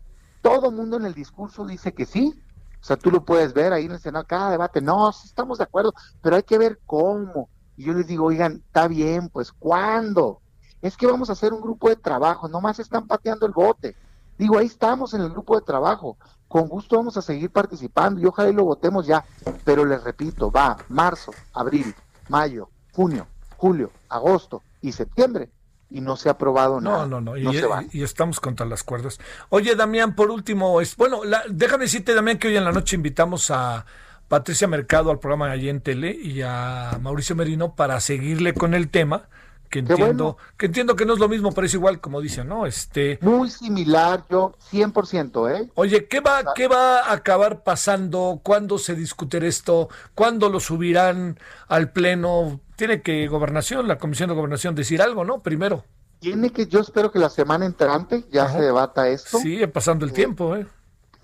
todo 0.43 0.70
mundo 0.70 0.97
en 0.97 1.07
el 1.07 1.14
discurso 1.14 1.66
dice 1.66 1.93
que 1.93 2.07
sí, 2.07 2.35
o 2.81 2.85
sea, 2.85 2.97
tú 2.97 3.11
lo 3.11 3.24
puedes 3.24 3.53
ver 3.55 3.72
ahí 3.72 3.87
en 3.87 3.93
el 3.93 4.01
Senado, 4.01 4.24
cada 4.26 4.51
debate, 4.51 4.81
no, 4.81 5.11
estamos 5.11 5.59
de 5.59 5.64
acuerdo, 5.64 5.93
pero 6.22 6.37
hay 6.37 6.43
que 6.43 6.59
ver 6.59 6.79
cómo. 6.87 7.49
Y 7.76 7.85
yo 7.85 7.93
les 7.93 8.07
digo, 8.07 8.26
oigan, 8.26 8.62
está 8.66 8.89
bien, 8.89 9.29
pues 9.29 9.53
¿cuándo? 9.53 10.41
Es 10.81 10.97
que 10.97 11.07
vamos 11.07 11.29
a 11.29 11.33
hacer 11.33 11.53
un 11.53 11.61
grupo 11.61 11.89
de 11.89 11.97
trabajo, 11.97 12.49
nomás 12.49 12.79
están 12.79 13.07
pateando 13.07 13.47
el 13.47 13.53
bote. 13.53 13.97
Digo, 14.39 14.59
ahí 14.59 14.66
estamos 14.66 15.14
en 15.14 15.22
el 15.22 15.31
grupo 15.31 15.57
de 15.57 15.66
trabajo, 15.66 16.16
con 16.47 16.68
gusto 16.68 16.97
vamos 16.97 17.16
a 17.16 17.22
seguir 17.22 17.51
participando 17.51 18.20
y 18.20 18.26
ojalá 18.26 18.51
y 18.51 18.55
lo 18.55 18.64
votemos 18.64 19.07
ya, 19.07 19.24
pero 19.64 19.85
les 19.85 20.03
repito, 20.05 20.51
va 20.51 20.76
marzo, 20.89 21.33
abril, 21.53 21.95
mayo, 22.29 22.70
junio, 22.93 23.26
julio, 23.57 23.91
agosto 24.09 24.62
y 24.81 24.93
septiembre 24.93 25.51
y 25.91 26.01
no 26.01 26.16
se 26.16 26.28
ha 26.28 26.32
aprobado 26.32 26.80
nada. 26.80 27.07
No, 27.07 27.20
no, 27.20 27.32
no, 27.32 27.36
y, 27.36 28.03
estamos 28.03 28.41
contra 28.41 28.66
las 28.66 28.82
cuerdas. 28.82 29.18
Oye, 29.49 29.74
Damián, 29.74 30.14
por 30.14 30.30
último, 30.30 30.80
es, 30.80 30.97
bueno, 30.97 31.20
déjame 31.49 31.84
decirte, 31.84 32.14
Damián, 32.14 32.39
que 32.39 32.49
hoy 32.49 32.57
en 32.57 32.64
la 32.64 32.72
noche 32.72 32.97
invitamos 32.97 33.51
a 33.51 33.86
Patricia 34.28 34.68
Mercado 34.68 35.11
al 35.11 35.18
programa 35.18 35.51
allí 35.51 35.68
en 35.68 35.80
Tele 35.80 36.11
y 36.11 36.43
a 36.43 36.99
Mauricio 37.01 37.34
Merino 37.34 37.74
para 37.74 38.01
seguirle 38.01 38.55
con 38.55 38.74
el 38.74 38.91
tema 38.91 39.28
que 39.70 39.80
entiendo 39.80 40.39
que 40.57 40.66
entiendo 40.66 40.97
que 40.97 41.05
no 41.05 41.14
es 41.14 41.18
lo 41.18 41.28
mismo, 41.28 41.53
pero 41.53 41.66
es 41.66 41.74
igual 41.74 42.01
como 42.01 42.20
dicen, 42.20 42.49
¿no? 42.49 42.66
Este 42.66 43.18
muy 43.20 43.51
similar, 43.51 44.24
yo 44.30 44.55
100%, 44.72 45.55
¿eh? 45.55 45.70
Oye, 45.74 46.07
¿qué 46.07 46.20
va 46.20 46.55
qué 46.55 46.68
va 46.68 47.01
a 47.01 47.12
acabar 47.12 47.62
pasando? 47.62 48.41
¿Cuándo 48.43 48.78
se 48.78 48.95
discutirá 48.95 49.47
esto? 49.47 49.89
¿Cuándo 50.14 50.49
lo 50.49 50.61
subirán 50.61 51.39
al 51.68 51.91
pleno? 51.93 52.61
Tiene 52.79 53.03
que 53.03 53.26
gobernación, 53.26 53.89
la 53.89 53.99
Comisión 53.99 54.29
de 54.29 54.37
Gobernación 54.37 54.76
decir 54.76 55.03
algo, 55.03 55.24
¿no? 55.24 55.43
Primero. 55.43 55.85
Tiene 56.20 56.51
que, 56.51 56.68
yo 56.68 56.79
espero 56.79 57.11
que 57.11 57.18
la 57.18 57.29
semana 57.29 57.66
entrante 57.66 58.24
ya 58.31 58.49
se 58.53 58.61
debata 58.61 59.09
esto. 59.09 59.39
Sigue 59.39 59.66
pasando 59.66 60.05
el 60.05 60.12
eh, 60.12 60.14
tiempo, 60.14 60.55
¿eh? 60.55 60.64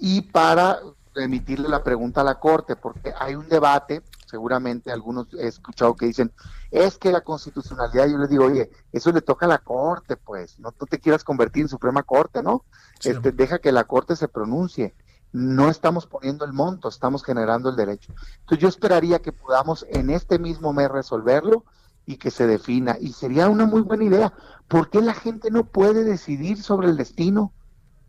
Y 0.01 0.23
para 0.23 0.81
emitirle 1.15 1.69
la 1.69 1.85
pregunta 1.85 2.23
a 2.23 2.25
la 2.25 2.41
Corte, 2.41 2.75
porque 2.75 3.15
hay 3.17 3.37
un 3.37 3.49
debate, 3.49 4.03
seguramente 4.27 4.91
algunos 4.91 5.33
he 5.35 5.47
escuchado 5.47 5.95
que 5.95 6.07
dicen, 6.07 6.33
es 6.73 6.99
que 6.99 7.13
la 7.13 7.21
constitucionalidad, 7.21 8.09
yo 8.09 8.19
les 8.19 8.31
digo, 8.31 8.47
oye, 8.47 8.69
eso 8.91 9.13
le 9.13 9.23
toca 9.23 9.47
a 9.47 9.49
la 9.49 9.59
Corte, 9.59 10.17
pues, 10.17 10.59
no 10.59 10.73
tú 10.73 10.87
te 10.87 10.99
quieras 10.99 11.23
convertir 11.23 11.63
en 11.63 11.69
Suprema 11.69 12.03
Corte, 12.03 12.43
¿no? 12.43 12.65
Este, 13.05 13.31
deja 13.31 13.61
que 13.61 13.71
la 13.71 13.85
Corte 13.85 14.17
se 14.17 14.27
pronuncie 14.27 14.93
no 15.35 15.69
estamos 15.69 16.07
poniendo 16.07 16.45
el 16.45 16.53
monto, 16.53 16.89
estamos 16.89 17.25
generando 17.25 17.69
el 17.69 17.75
derecho. 17.75 18.15
Entonces 18.39 18.59
yo 18.61 18.69
esperaría 18.69 19.19
que 19.19 19.33
podamos 19.33 19.85
en 19.91 20.11
este 20.11 20.39
mismo 20.39 20.73
mes 20.73 20.89
resolverlo 20.89 21.65
y 22.07 22.19
que 22.19 22.31
se 22.31 22.47
defina. 22.47 22.97
Y 23.01 23.15
sería 23.15 23.49
una 23.49 23.67
muy 23.67 23.81
buena 23.81 24.05
idea. 24.05 24.33
¿Por 24.69 24.91
qué 24.91 25.03
la 25.03 25.13
gente 25.13 25.51
no 25.51 25.65
puede 25.65 26.05
decidir 26.05 26.63
sobre 26.63 26.87
el 26.87 26.97
destino 26.97 27.53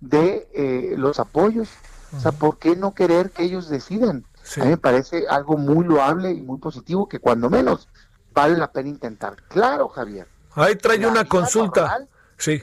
de 0.01 0.47
eh, 0.53 0.93
los 0.97 1.19
apoyos? 1.19 1.67
O 2.15 2.19
sea, 2.19 2.31
¿por 2.31 2.59
qué 2.59 2.75
no 2.75 2.93
querer 2.93 3.31
que 3.31 3.41
ellos 3.41 3.69
decidan? 3.69 4.23
A 4.57 4.63
mí 4.63 4.69
me 4.69 4.77
parece 4.77 5.25
algo 5.27 5.57
muy 5.57 5.83
loable 5.83 6.29
y 6.31 6.41
muy 6.41 6.59
positivo 6.59 7.09
que 7.09 7.17
cuando 7.17 7.49
menos 7.49 7.89
vale 8.35 8.55
la 8.55 8.71
pena 8.71 8.89
intentar. 8.89 9.37
Claro, 9.47 9.89
Javier. 9.89 10.27
Ahí 10.53 10.75
trae 10.75 11.07
una 11.07 11.25
consulta. 11.25 12.05
sí. 12.37 12.61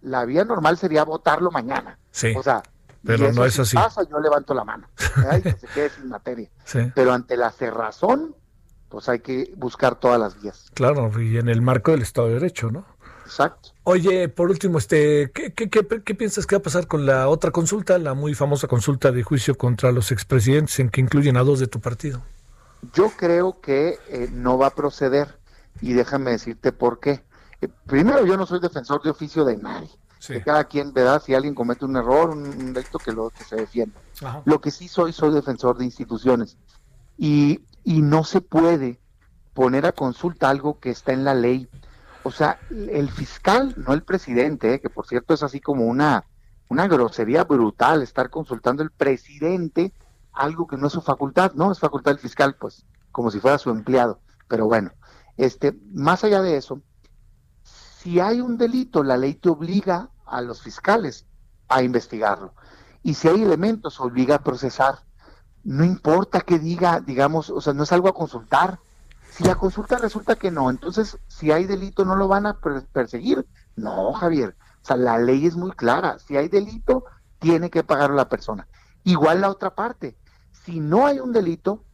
La 0.00 0.24
vía 0.24 0.44
normal 0.44 0.76
sería 0.76 1.04
votarlo 1.04 1.50
mañana. 1.50 1.98
Sí. 2.10 2.34
O 2.36 2.42
sea, 2.42 2.62
pero 3.04 3.32
no 3.32 3.44
es 3.44 3.58
así. 3.58 3.76
pasa, 3.76 4.02
yo 4.08 4.20
levanto 4.20 4.54
la 4.54 4.64
mano. 4.64 4.88
que 5.42 5.52
se 5.52 5.66
quede 5.68 5.90
sin 5.90 6.08
materia. 6.08 6.48
Pero 6.94 7.12
ante 7.12 7.36
la 7.36 7.50
cerrazón, 7.50 8.34
pues 8.88 9.08
hay 9.08 9.20
que 9.20 9.52
buscar 9.56 9.96
todas 9.96 10.20
las 10.20 10.40
vías. 10.40 10.70
Claro, 10.74 11.10
y 11.20 11.38
en 11.38 11.48
el 11.48 11.62
marco 11.62 11.90
del 11.90 12.02
Estado 12.02 12.28
de 12.28 12.34
Derecho, 12.34 12.70
¿no? 12.70 12.84
Exacto. 13.24 13.70
Oye, 13.84 14.28
por 14.28 14.50
último, 14.50 14.78
este, 14.78 15.30
¿qué, 15.32 15.52
qué, 15.52 15.68
qué, 15.70 16.14
piensas 16.14 16.46
que 16.46 16.54
va 16.54 16.60
a 16.60 16.62
pasar 16.62 16.86
con 16.86 17.06
la 17.06 17.28
otra 17.28 17.50
consulta, 17.50 17.98
la 17.98 18.14
muy 18.14 18.34
famosa 18.34 18.68
consulta 18.68 19.10
de 19.10 19.22
juicio 19.22 19.56
contra 19.56 19.90
los 19.90 20.12
expresidentes, 20.12 20.78
en 20.80 20.90
que 20.90 21.00
incluyen 21.00 21.36
a 21.36 21.42
dos 21.42 21.58
de 21.58 21.66
tu 21.66 21.80
partido? 21.80 22.22
Yo 22.92 23.10
creo 23.16 23.60
que 23.60 23.98
eh, 24.08 24.28
no 24.32 24.58
va 24.58 24.68
a 24.68 24.74
proceder, 24.74 25.38
y 25.80 25.94
déjame 25.94 26.32
decirte 26.32 26.72
por 26.72 27.00
qué. 27.00 27.22
Eh, 27.60 27.68
primero, 27.86 28.26
yo 28.26 28.36
no 28.36 28.44
soy 28.44 28.60
defensor 28.60 29.02
de 29.02 29.10
oficio 29.10 29.44
de 29.44 29.56
nadie 29.56 29.88
que 30.26 30.42
cada 30.42 30.64
quien, 30.64 30.92
verá 30.92 31.18
Si 31.20 31.34
alguien 31.34 31.54
comete 31.54 31.84
un 31.84 31.96
error, 31.96 32.30
un, 32.30 32.72
delito, 32.72 32.98
que 32.98 33.12
lo 33.12 33.30
que 33.30 33.44
se 33.44 33.56
defienda. 33.56 34.00
Lo 34.44 34.60
que 34.60 34.70
sí 34.70 34.88
soy, 34.88 35.12
soy 35.12 35.32
defensor 35.32 35.76
de 35.76 35.84
instituciones. 35.84 36.56
Y, 37.18 37.60
y 37.84 38.02
no 38.02 38.24
se 38.24 38.40
puede 38.40 39.00
poner 39.54 39.86
a 39.86 39.92
consulta 39.92 40.48
algo 40.48 40.78
que 40.78 40.90
está 40.90 41.12
en 41.12 41.24
la 41.24 41.34
ley. 41.34 41.68
O 42.22 42.30
sea, 42.30 42.58
el 42.70 43.10
fiscal, 43.10 43.74
no 43.76 43.92
el 43.92 44.02
presidente, 44.02 44.80
que 44.80 44.88
por 44.88 45.06
cierto 45.06 45.34
es 45.34 45.42
así 45.42 45.60
como 45.60 45.86
una, 45.86 46.24
una 46.68 46.86
grosería 46.86 47.44
brutal 47.44 48.02
estar 48.02 48.30
consultando 48.30 48.82
el 48.82 48.90
presidente 48.90 49.92
algo 50.32 50.66
que 50.66 50.76
no 50.76 50.86
es 50.86 50.92
su 50.92 51.02
facultad, 51.02 51.52
¿no? 51.54 51.70
Es 51.70 51.78
facultad 51.78 52.12
del 52.12 52.20
fiscal, 52.20 52.56
pues, 52.58 52.86
como 53.10 53.30
si 53.30 53.40
fuera 53.40 53.58
su 53.58 53.70
empleado. 53.70 54.20
Pero 54.48 54.66
bueno, 54.66 54.92
este, 55.36 55.76
más 55.92 56.24
allá 56.24 56.40
de 56.42 56.56
eso, 56.56 56.80
si 58.02 58.18
hay 58.18 58.40
un 58.40 58.58
delito, 58.58 59.04
la 59.04 59.16
ley 59.16 59.34
te 59.34 59.48
obliga 59.48 60.10
a 60.26 60.40
los 60.40 60.60
fiscales 60.60 61.24
a 61.68 61.82
investigarlo. 61.82 62.52
Y 63.04 63.14
si 63.14 63.28
hay 63.28 63.42
elementos, 63.42 64.00
obliga 64.00 64.36
a 64.36 64.42
procesar. 64.42 64.98
No 65.62 65.84
importa 65.84 66.40
que 66.40 66.58
diga, 66.58 66.98
digamos, 66.98 67.48
o 67.48 67.60
sea, 67.60 67.74
no 67.74 67.84
es 67.84 67.92
algo 67.92 68.08
a 68.08 68.14
consultar. 68.14 68.80
Si 69.30 69.44
la 69.44 69.54
consulta 69.54 69.98
resulta 69.98 70.34
que 70.34 70.50
no, 70.50 70.68
entonces 70.68 71.16
si 71.28 71.52
hay 71.52 71.64
delito 71.64 72.04
no 72.04 72.16
lo 72.16 72.26
van 72.26 72.46
a 72.46 72.58
perseguir. 72.92 73.46
No, 73.76 74.12
Javier. 74.14 74.56
O 74.82 74.84
sea, 74.84 74.96
la 74.96 75.18
ley 75.18 75.46
es 75.46 75.54
muy 75.54 75.70
clara. 75.70 76.18
Si 76.18 76.36
hay 76.36 76.48
delito, 76.48 77.04
tiene 77.38 77.70
que 77.70 77.84
pagarlo 77.84 78.16
la 78.16 78.28
persona. 78.28 78.66
Igual 79.04 79.42
la 79.42 79.48
otra 79.48 79.76
parte. 79.76 80.16
Si 80.50 80.80
no 80.80 81.06
hay 81.06 81.20
un 81.20 81.32
delito, 81.32 81.84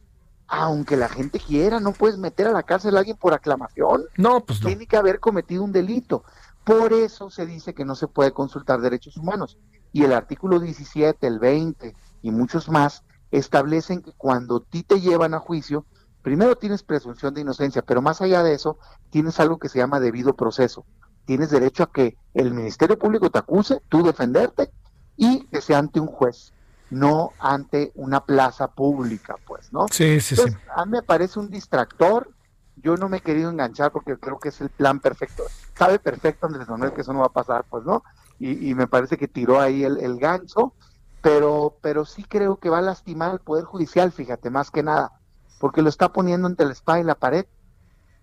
aunque 0.49 0.97
la 0.97 1.07
gente 1.07 1.39
quiera, 1.39 1.79
no 1.79 1.93
puedes 1.93 2.17
meter 2.17 2.47
a 2.47 2.51
la 2.51 2.63
cárcel 2.63 2.95
a 2.95 2.99
alguien 2.99 3.17
por 3.17 3.33
aclamación. 3.33 4.05
No, 4.17 4.43
pues 4.43 4.61
no. 4.61 4.67
Tiene 4.67 4.87
que 4.87 4.97
haber 4.97 5.19
cometido 5.19 5.63
un 5.63 5.71
delito. 5.71 6.23
Por 6.63 6.91
eso 6.91 7.29
se 7.29 7.45
dice 7.45 7.75
que 7.75 7.85
no 7.85 7.95
se 7.95 8.07
puede 8.07 8.31
consultar 8.31 8.81
derechos 8.81 9.15
humanos. 9.15 9.57
Y 9.93 10.03
el 10.03 10.13
artículo 10.13 10.59
17, 10.59 11.25
el 11.27 11.39
20 11.39 11.95
y 12.23 12.31
muchos 12.31 12.67
más 12.67 13.03
establecen 13.31 14.01
que 14.01 14.11
cuando 14.13 14.59
ti 14.59 14.81
te 14.81 14.99
llevan 14.99 15.35
a 15.35 15.39
juicio, 15.39 15.85
primero 16.23 16.57
tienes 16.57 16.81
presunción 16.81 17.35
de 17.35 17.41
inocencia, 17.41 17.83
pero 17.83 18.01
más 18.01 18.21
allá 18.21 18.41
de 18.41 18.53
eso, 18.53 18.79
tienes 19.11 19.39
algo 19.39 19.59
que 19.59 19.69
se 19.69 19.77
llama 19.77 19.99
debido 19.99 20.35
proceso. 20.35 20.83
Tienes 21.25 21.51
derecho 21.51 21.83
a 21.83 21.91
que 21.91 22.17
el 22.33 22.55
Ministerio 22.55 22.97
Público 22.97 23.29
te 23.29 23.37
acuse, 23.37 23.81
tú 23.87 24.01
defenderte 24.01 24.71
y 25.15 25.45
que 25.47 25.61
sea 25.61 25.77
ante 25.77 25.99
un 25.99 26.07
juez, 26.07 26.53
no 26.89 27.31
ante 27.39 27.91
una 27.95 28.25
plaza 28.25 28.67
pública, 28.69 29.35
pues, 29.45 29.71
¿no? 29.71 29.87
Sí, 29.91 30.19
sí, 30.21 30.35
sí. 30.35 30.51
A 30.75 30.85
mí 30.85 30.91
me 30.91 31.03
parece 31.03 31.39
un 31.39 31.49
distractor. 31.49 32.31
Yo 32.77 32.95
no 32.95 33.09
me 33.09 33.17
he 33.17 33.21
querido 33.21 33.49
enganchar 33.49 33.91
porque 33.91 34.17
creo 34.17 34.39
que 34.39 34.49
es 34.49 34.61
el 34.61 34.69
plan 34.69 34.99
perfecto. 34.99 35.43
Sabe 35.77 35.99
perfecto 35.99 36.47
Andrés 36.47 36.69
Manuel 36.69 36.93
que 36.93 37.01
eso 37.01 37.13
no 37.13 37.19
va 37.19 37.25
a 37.25 37.33
pasar, 37.33 37.65
pues, 37.69 37.83
¿no? 37.83 38.03
Y, 38.41 38.73
me 38.73 38.87
parece 38.87 39.17
que 39.17 39.27
tiró 39.27 39.59
ahí 39.59 39.83
el, 39.83 39.97
el 39.99 40.17
gancho 40.17 40.73
pero, 41.21 41.77
pero 41.81 42.05
sí 42.05 42.23
creo 42.23 42.57
que 42.57 42.69
va 42.69 42.79
a 42.79 42.81
lastimar 42.81 43.31
al 43.31 43.39
Poder 43.39 43.65
Judicial, 43.65 44.11
fíjate, 44.11 44.49
más 44.49 44.71
que 44.71 44.83
nada, 44.83 45.11
porque 45.59 45.81
lo 45.81 45.89
está 45.89 46.11
poniendo 46.13 46.47
entre 46.47 46.65
la 46.65 46.73
espada 46.73 46.99
y 46.99 47.03
la 47.03 47.15
pared. 47.15 47.45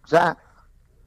O 0.05 0.06
sea, 0.06 0.38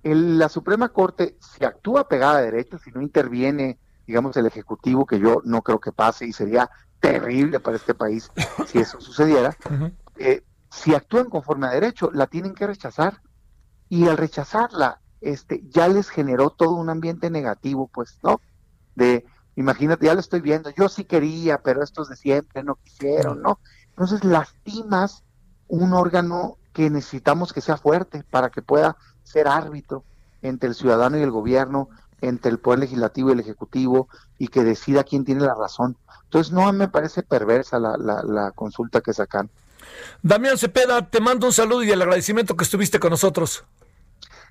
la 0.04 0.50
Suprema 0.50 0.90
Corte, 0.90 1.38
si 1.40 1.66
actúa 1.66 2.08
pegada 2.08 2.38
a 2.38 2.42
derechos, 2.42 2.82
si 2.82 2.92
no 2.92 3.02
interviene, 3.02 3.80
digamos, 4.10 4.36
el 4.38 4.48
Ejecutivo, 4.48 5.06
que 5.06 5.20
yo 5.20 5.44
no 5.46 5.62
creo 5.62 5.80
que 5.80 5.92
pase 5.92 6.26
y 6.26 6.34
sería 6.34 6.68
terrible 7.00 7.60
para 7.60 7.78
este 7.78 7.94
país 7.94 8.32
si 8.66 8.80
eso 8.80 9.00
sucediera, 9.02 9.56
eh, 10.18 10.42
si 10.72 10.96
actúan 10.96 11.30
conforme 11.30 11.68
a 11.68 11.70
derecho, 11.70 12.10
la 12.12 12.26
tienen 12.26 12.56
que 12.56 12.66
rechazar. 12.66 13.22
Y 13.88 14.08
al 14.08 14.18
rechazarla, 14.18 15.00
este, 15.22 15.62
ya 15.70 15.88
les 15.88 16.10
generó 16.10 16.50
todo 16.50 16.72
un 16.72 16.90
ambiente 16.90 17.30
negativo, 17.30 17.88
pues, 17.94 18.18
¿no? 18.24 18.42
De, 18.96 19.28
imagínate, 19.56 20.08
ya 20.08 20.16
lo 20.16 20.22
estoy 20.22 20.42
viendo, 20.42 20.72
yo 20.72 20.90
sí 20.90 21.04
quería, 21.04 21.60
pero 21.60 21.84
estos 21.84 22.10
de 22.10 22.16
siempre 22.16 22.64
no 22.64 22.78
quisieron, 22.84 23.44
¿no? 23.44 23.60
Entonces 23.90 24.24
lastimas 24.24 25.24
un 25.68 25.94
órgano 25.94 26.58
que 26.74 26.90
necesitamos 26.90 27.54
que 27.54 27.62
sea 27.62 27.78
fuerte 27.78 28.24
para 28.24 28.50
que 28.50 28.64
pueda 28.64 28.98
ser 29.22 29.48
árbitro 29.48 30.04
entre 30.42 30.70
el 30.70 30.74
ciudadano 30.74 31.16
y 31.20 31.22
el 31.22 31.30
gobierno, 31.30 31.90
entre 32.22 32.52
el 32.52 32.60
poder 32.60 32.80
legislativo 32.80 33.30
y 33.30 33.34
el 33.34 33.40
ejecutivo, 33.40 34.08
y 34.38 34.48
que 34.48 34.64
decida 34.64 35.04
quién 35.04 35.26
tiene 35.26 35.42
la 35.42 35.56
razón. 35.56 35.98
Entonces 36.26 36.54
no 36.54 36.72
me 36.74 36.88
parece 36.88 37.24
perversa 37.24 37.80
la, 37.80 37.98
la, 37.98 38.24
la 38.24 38.52
consulta 38.52 39.02
que 39.02 39.14
sacan. 39.14 39.50
Damián 40.22 40.58
Cepeda, 40.58 41.10
te 41.10 41.20
mando 41.20 41.48
un 41.48 41.54
saludo 41.54 41.84
y 41.84 41.92
el 41.92 42.02
agradecimiento 42.02 42.56
que 42.56 42.64
estuviste 42.64 43.00
con 43.00 43.10
nosotros. 43.12 43.64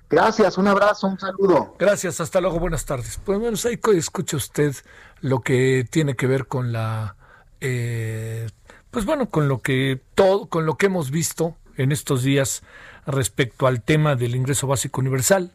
Gracias, 0.09 0.57
un 0.57 0.67
abrazo, 0.67 1.07
un 1.07 1.19
saludo. 1.19 1.75
Gracias, 1.77 2.19
hasta 2.19 2.41
luego, 2.41 2.59
buenas 2.59 2.85
tardes. 2.85 3.19
Pues 3.23 3.39
bueno, 3.39 3.55
ahí 3.63 3.79
escucha 3.95 4.37
usted 4.37 4.75
lo 5.21 5.41
que 5.41 5.85
tiene 5.89 6.15
que 6.15 6.25
ver 6.25 6.47
con 6.47 6.71
la, 6.71 7.15
eh, 7.61 8.49
pues 8.89 9.05
bueno, 9.05 9.29
con 9.29 9.47
lo 9.47 9.61
que 9.61 10.01
todo, 10.15 10.47
con 10.47 10.65
lo 10.65 10.77
que 10.77 10.87
hemos 10.87 11.11
visto 11.11 11.55
en 11.77 11.91
estos 11.91 12.23
días 12.23 12.63
respecto 13.05 13.67
al 13.67 13.83
tema 13.83 14.15
del 14.15 14.35
ingreso 14.35 14.65
básico 14.65 14.99
universal. 14.99 15.51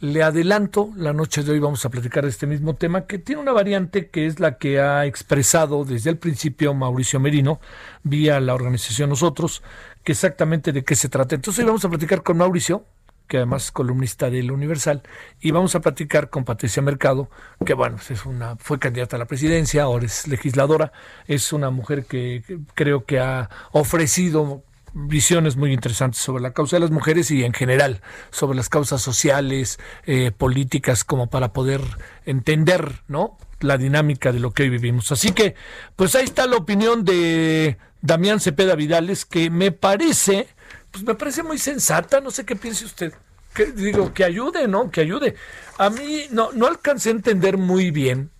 Le 0.00 0.22
adelanto, 0.22 0.92
la 0.94 1.12
noche 1.12 1.42
de 1.42 1.50
hoy 1.50 1.58
vamos 1.58 1.84
a 1.84 1.90
platicar 1.90 2.22
de 2.22 2.30
este 2.30 2.46
mismo 2.46 2.76
tema 2.76 3.06
que 3.06 3.18
tiene 3.18 3.42
una 3.42 3.50
variante 3.50 4.10
que 4.10 4.26
es 4.26 4.38
la 4.38 4.56
que 4.56 4.78
ha 4.78 5.04
expresado 5.06 5.84
desde 5.84 6.08
el 6.10 6.18
principio 6.18 6.72
Mauricio 6.72 7.18
Merino 7.18 7.60
vía 8.04 8.38
la 8.38 8.54
organización 8.54 9.10
Nosotros, 9.10 9.60
que 10.04 10.12
exactamente 10.12 10.70
de 10.70 10.84
qué 10.84 10.94
se 10.94 11.08
trata. 11.08 11.34
Entonces 11.34 11.64
hoy 11.64 11.66
vamos 11.66 11.84
a 11.84 11.88
platicar 11.88 12.22
con 12.22 12.36
Mauricio, 12.36 12.84
que 13.26 13.38
además 13.38 13.64
es 13.64 13.72
columnista 13.72 14.30
del 14.30 14.52
Universal, 14.52 15.02
y 15.40 15.50
vamos 15.50 15.74
a 15.74 15.80
platicar 15.80 16.30
con 16.30 16.44
Patricia 16.44 16.80
Mercado, 16.80 17.28
que 17.66 17.74
bueno, 17.74 17.96
pues 17.96 18.12
es 18.12 18.24
una, 18.24 18.54
fue 18.54 18.78
candidata 18.78 19.16
a 19.16 19.18
la 19.18 19.26
presidencia, 19.26 19.82
ahora 19.82 20.06
es 20.06 20.28
legisladora, 20.28 20.92
es 21.26 21.52
una 21.52 21.70
mujer 21.70 22.04
que 22.04 22.44
creo 22.76 23.04
que 23.04 23.18
ha 23.18 23.50
ofrecido 23.72 24.62
visiones 24.94 25.56
muy 25.56 25.72
interesantes 25.72 26.20
sobre 26.20 26.42
la 26.42 26.52
causa 26.52 26.76
de 26.76 26.80
las 26.80 26.90
mujeres 26.90 27.30
y 27.30 27.44
en 27.44 27.52
general 27.52 28.00
sobre 28.30 28.56
las 28.56 28.68
causas 28.68 29.02
sociales, 29.02 29.78
eh, 30.06 30.30
políticas, 30.30 31.04
como 31.04 31.28
para 31.28 31.52
poder 31.52 31.80
entender, 32.26 33.02
¿no? 33.08 33.36
La 33.60 33.78
dinámica 33.78 34.32
de 34.32 34.40
lo 34.40 34.52
que 34.52 34.64
hoy 34.64 34.70
vivimos. 34.70 35.10
Así 35.12 35.32
que, 35.32 35.54
pues 35.96 36.14
ahí 36.14 36.24
está 36.24 36.46
la 36.46 36.56
opinión 36.56 37.04
de 37.04 37.78
Damián 38.02 38.40
Cepeda 38.40 38.74
Vidales, 38.74 39.24
que 39.24 39.50
me 39.50 39.72
parece 39.72 40.48
pues 40.90 41.04
me 41.04 41.14
parece 41.14 41.42
muy 41.42 41.58
sensata, 41.58 42.20
no 42.20 42.30
sé 42.30 42.44
qué 42.44 42.56
piense 42.56 42.84
usted. 42.84 43.12
Que, 43.54 43.66
digo, 43.66 44.12
que 44.12 44.24
ayude, 44.24 44.68
¿no? 44.68 44.90
Que 44.90 45.02
ayude. 45.02 45.34
A 45.78 45.90
mí 45.90 46.26
no, 46.30 46.52
no 46.52 46.66
alcancé 46.66 47.10
a 47.10 47.12
entender 47.12 47.56
muy 47.56 47.90
bien, 47.90 48.30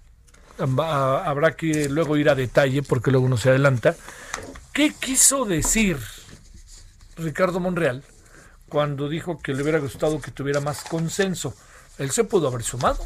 habrá 0.59 1.53
que 1.53 1.89
luego 1.89 2.17
ir 2.17 2.29
a 2.29 2.35
detalle 2.35 2.83
porque 2.83 3.11
luego 3.11 3.27
uno 3.27 3.37
se 3.37 3.51
adelanta, 3.51 3.97
¿qué 4.73 4.93
quiso 4.93 5.45
decir 5.45 5.99
Ricardo 7.19 7.61
Monreal 7.61 8.03
cuando 8.69 9.09
dijo 9.09 9.39
que 9.39 9.55
le 9.55 9.63
hubiera 9.63 9.79
gustado 9.79 10.21
que 10.21 10.31
tuviera 10.31 10.61
más 10.61 10.85
consenso? 10.85 11.55
Él 11.99 12.11
se 12.11 12.25
pudo 12.25 12.49
haber 12.49 12.63
sumado, 12.63 13.05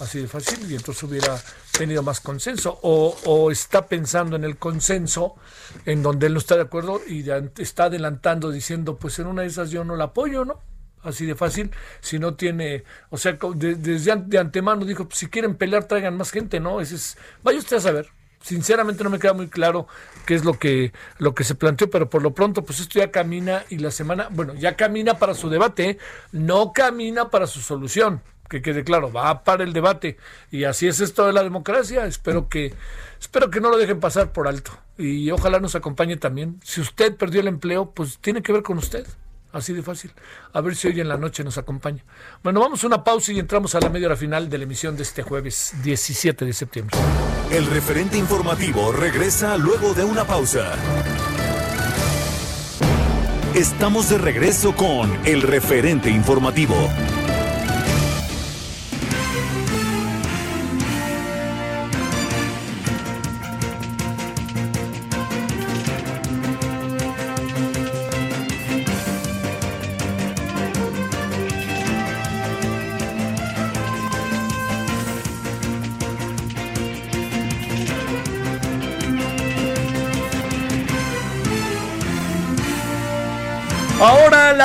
así 0.00 0.20
de 0.20 0.28
fácil, 0.28 0.70
y 0.70 0.74
entonces 0.74 1.02
hubiera 1.04 1.40
tenido 1.72 2.02
más 2.02 2.20
consenso, 2.20 2.78
o, 2.82 3.50
está 3.50 3.86
pensando 3.86 4.36
en 4.36 4.44
el 4.44 4.56
consenso 4.56 5.36
en 5.84 6.02
donde 6.02 6.26
él 6.26 6.34
no 6.34 6.38
está 6.38 6.56
de 6.56 6.62
acuerdo 6.62 7.00
y 7.06 7.24
está 7.58 7.84
adelantando 7.84 8.50
diciendo, 8.50 8.96
pues 8.96 9.18
en 9.18 9.26
una 9.26 9.42
de 9.42 9.48
esas 9.48 9.70
yo 9.70 9.84
no 9.84 9.96
la 9.96 10.04
apoyo, 10.04 10.44
¿no? 10.44 10.60
Así 11.02 11.24
de 11.24 11.36
fácil, 11.36 11.70
si 12.00 12.18
no 12.18 12.34
tiene, 12.34 12.82
o 13.10 13.16
sea, 13.16 13.38
desde 13.54 14.16
de 14.16 14.38
antemano 14.38 14.84
dijo, 14.84 15.06
pues, 15.06 15.20
si 15.20 15.28
quieren 15.28 15.54
pelear 15.54 15.84
traigan 15.84 16.16
más 16.16 16.30
gente, 16.30 16.58
¿no? 16.58 16.80
Ese 16.80 16.96
es, 16.96 17.16
vaya 17.42 17.58
usted 17.58 17.76
a 17.76 17.80
saber. 17.80 18.08
Sinceramente 18.46 19.02
no 19.02 19.10
me 19.10 19.18
queda 19.18 19.32
muy 19.32 19.48
claro 19.48 19.88
qué 20.24 20.36
es 20.36 20.44
lo 20.44 20.56
que 20.56 20.92
lo 21.18 21.34
que 21.34 21.42
se 21.42 21.56
planteó, 21.56 21.90
pero 21.90 22.08
por 22.08 22.22
lo 22.22 22.32
pronto 22.32 22.64
pues 22.64 22.78
esto 22.78 23.00
ya 23.00 23.10
camina 23.10 23.64
y 23.70 23.78
la 23.78 23.90
semana, 23.90 24.28
bueno, 24.30 24.54
ya 24.54 24.76
camina 24.76 25.18
para 25.18 25.34
su 25.34 25.50
debate, 25.50 25.98
no 26.30 26.72
camina 26.72 27.28
para 27.28 27.48
su 27.48 27.60
solución 27.60 28.22
que 28.48 28.62
quede 28.62 28.84
claro, 28.84 29.12
va 29.12 29.42
para 29.42 29.64
el 29.64 29.72
debate 29.72 30.16
y 30.52 30.62
así 30.62 30.86
es 30.86 31.00
esto 31.00 31.26
de 31.26 31.32
la 31.32 31.42
democracia. 31.42 32.06
Espero 32.06 32.48
que 32.48 32.72
espero 33.18 33.50
que 33.50 33.60
no 33.60 33.68
lo 33.68 33.78
dejen 33.78 33.98
pasar 33.98 34.32
por 34.32 34.46
alto 34.46 34.70
y 34.96 35.28
ojalá 35.32 35.58
nos 35.58 35.74
acompañe 35.74 36.16
también. 36.16 36.60
Si 36.62 36.80
usted 36.80 37.16
perdió 37.16 37.40
el 37.40 37.48
empleo, 37.48 37.90
pues 37.90 38.18
tiene 38.20 38.42
que 38.42 38.52
ver 38.52 38.62
con 38.62 38.78
usted. 38.78 39.08
Así 39.52 39.72
de 39.72 39.82
fácil. 39.82 40.12
A 40.52 40.60
ver 40.60 40.76
si 40.76 40.88
hoy 40.88 41.00
en 41.00 41.08
la 41.08 41.16
noche 41.16 41.42
nos 41.42 41.56
acompaña. 41.58 42.04
Bueno, 42.42 42.60
vamos 42.60 42.82
a 42.84 42.86
una 42.86 43.02
pausa 43.02 43.32
y 43.32 43.38
entramos 43.38 43.74
a 43.74 43.80
la 43.80 43.88
media 43.88 44.08
hora 44.08 44.16
final 44.16 44.50
de 44.50 44.58
la 44.58 44.64
emisión 44.64 44.96
de 44.96 45.02
este 45.02 45.22
jueves 45.22 45.74
17 45.82 46.44
de 46.44 46.52
septiembre. 46.52 46.96
El 47.50 47.66
referente 47.66 48.18
informativo 48.18 48.92
regresa 48.92 49.56
luego 49.56 49.94
de 49.94 50.04
una 50.04 50.24
pausa. 50.24 50.74
Estamos 53.54 54.10
de 54.10 54.18
regreso 54.18 54.74
con 54.76 55.10
el 55.24 55.40
referente 55.40 56.10
informativo. 56.10 56.76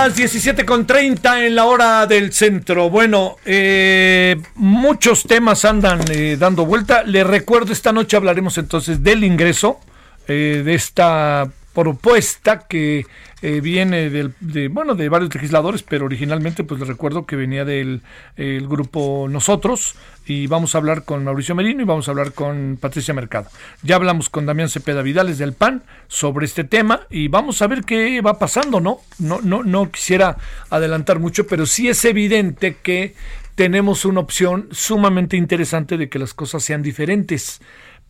Las 0.08 0.18
17.30 0.18 1.46
en 1.46 1.54
la 1.54 1.66
hora 1.66 2.08
del 2.08 2.34
centro. 2.34 2.90
Bueno, 2.90 3.38
eh, 3.46 4.36
muchos 4.56 5.26
temas 5.26 5.64
andan 5.64 6.02
eh, 6.10 6.38
dando 6.40 6.66
vuelta. 6.66 7.04
Le 7.04 7.24
recuerdo, 7.24 7.72
esta 7.72 7.92
noche 7.92 8.18
hablaremos 8.18 8.58
entonces 8.58 9.04
del 9.04 9.24
ingreso, 9.24 9.80
eh, 10.28 10.64
de 10.66 10.74
esta 10.74 11.52
propuesta 11.74 12.68
que 12.68 13.06
eh, 13.42 13.62
viene 13.62 14.10
del, 14.10 14.34
de, 14.40 14.68
bueno, 14.68 14.96
de 14.96 15.10
varios 15.10 15.34
legisladores, 15.34 15.84
pero 15.84 16.06
originalmente 16.06 16.64
pues 16.64 16.80
les 16.80 16.88
recuerdo 16.88 17.26
que 17.26 17.36
venía 17.36 17.66
del 17.66 18.02
el 18.36 18.68
grupo 18.68 19.28
Nosotros 19.30 19.96
y 20.26 20.48
vamos 20.48 20.76
a 20.76 20.78
hablar 20.78 21.06
con 21.06 21.24
Mauricio 21.24 21.56
Merino 21.56 21.82
y 21.82 21.86
vamos 21.86 22.08
a 22.08 22.12
hablar 22.12 22.34
con 22.34 22.78
Patricia 22.80 23.14
Mercado. 23.14 23.50
Ya 23.84 23.96
hablamos 23.96 24.30
con 24.30 24.46
Damián 24.46 24.70
Cepeda 24.70 25.02
Vidales 25.02 25.38
del 25.38 25.54
PAN 25.54 25.84
sobre 26.08 26.46
este 26.46 26.64
tema 26.64 27.02
y 27.10 27.30
vamos 27.30 27.62
a 27.62 27.68
ver 27.68 27.84
qué 27.84 28.22
va 28.22 28.38
pasando, 28.38 28.80
¿no? 28.80 29.00
No, 29.18 29.40
no, 29.42 29.64
no 29.64 29.92
quisiera 29.92 30.38
adelantar 30.70 31.20
mucho, 31.20 31.48
pero 31.48 31.66
sí 31.66 31.88
es 31.88 32.06
evidente 32.06 32.78
que 32.84 33.16
tenemos 33.56 34.06
una 34.06 34.22
opción 34.22 34.70
sumamente 34.72 35.38
interesante 35.38 35.98
de 35.98 36.10
que 36.10 36.20
las 36.20 36.34
cosas 36.34 36.64
sean 36.64 36.82
diferentes 36.82 37.62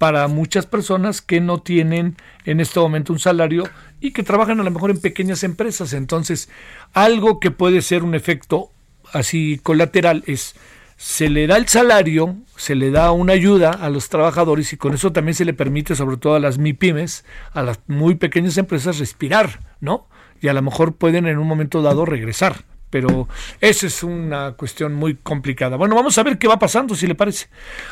para 0.01 0.27
muchas 0.27 0.65
personas 0.65 1.21
que 1.21 1.41
no 1.41 1.59
tienen 1.59 2.15
en 2.45 2.59
este 2.59 2.79
momento 2.79 3.13
un 3.13 3.19
salario 3.19 3.65
y 3.99 4.13
que 4.13 4.23
trabajan 4.23 4.59
a 4.59 4.63
lo 4.63 4.71
mejor 4.71 4.89
en 4.89 4.99
pequeñas 4.99 5.43
empresas. 5.43 5.93
Entonces, 5.93 6.49
algo 6.93 7.39
que 7.39 7.51
puede 7.51 7.83
ser 7.83 8.01
un 8.01 8.15
efecto 8.15 8.71
así 9.13 9.59
colateral 9.61 10.23
es 10.25 10.55
se 10.97 11.29
le 11.29 11.45
da 11.45 11.55
el 11.57 11.67
salario, 11.67 12.35
se 12.55 12.73
le 12.73 12.89
da 12.89 13.11
una 13.11 13.33
ayuda 13.33 13.69
a 13.69 13.91
los 13.91 14.09
trabajadores 14.09 14.73
y 14.73 14.77
con 14.77 14.95
eso 14.95 15.11
también 15.11 15.35
se 15.35 15.45
le 15.45 15.53
permite, 15.53 15.95
sobre 15.95 16.17
todo 16.17 16.33
a 16.33 16.39
las 16.39 16.57
MIPIMES, 16.57 17.23
a 17.53 17.61
las 17.61 17.79
muy 17.85 18.15
pequeñas 18.15 18.57
empresas, 18.57 18.97
respirar, 18.97 19.59
¿no? 19.81 20.07
Y 20.41 20.47
a 20.47 20.53
lo 20.53 20.63
mejor 20.63 20.95
pueden 20.95 21.27
en 21.27 21.37
un 21.37 21.47
momento 21.47 21.83
dado 21.83 22.05
regresar 22.05 22.65
pero 22.91 23.27
esa 23.59 23.87
es 23.87 24.03
una 24.03 24.51
cuestión 24.51 24.93
muy 24.93 25.15
complicada. 25.15 25.77
Bueno, 25.77 25.95
vamos 25.95 26.15
a 26.19 26.23
ver 26.23 26.37
qué 26.37 26.47
va 26.47 26.59
pasando, 26.59 26.93
si 26.93 27.07
le 27.07 27.15
parece. 27.15 27.47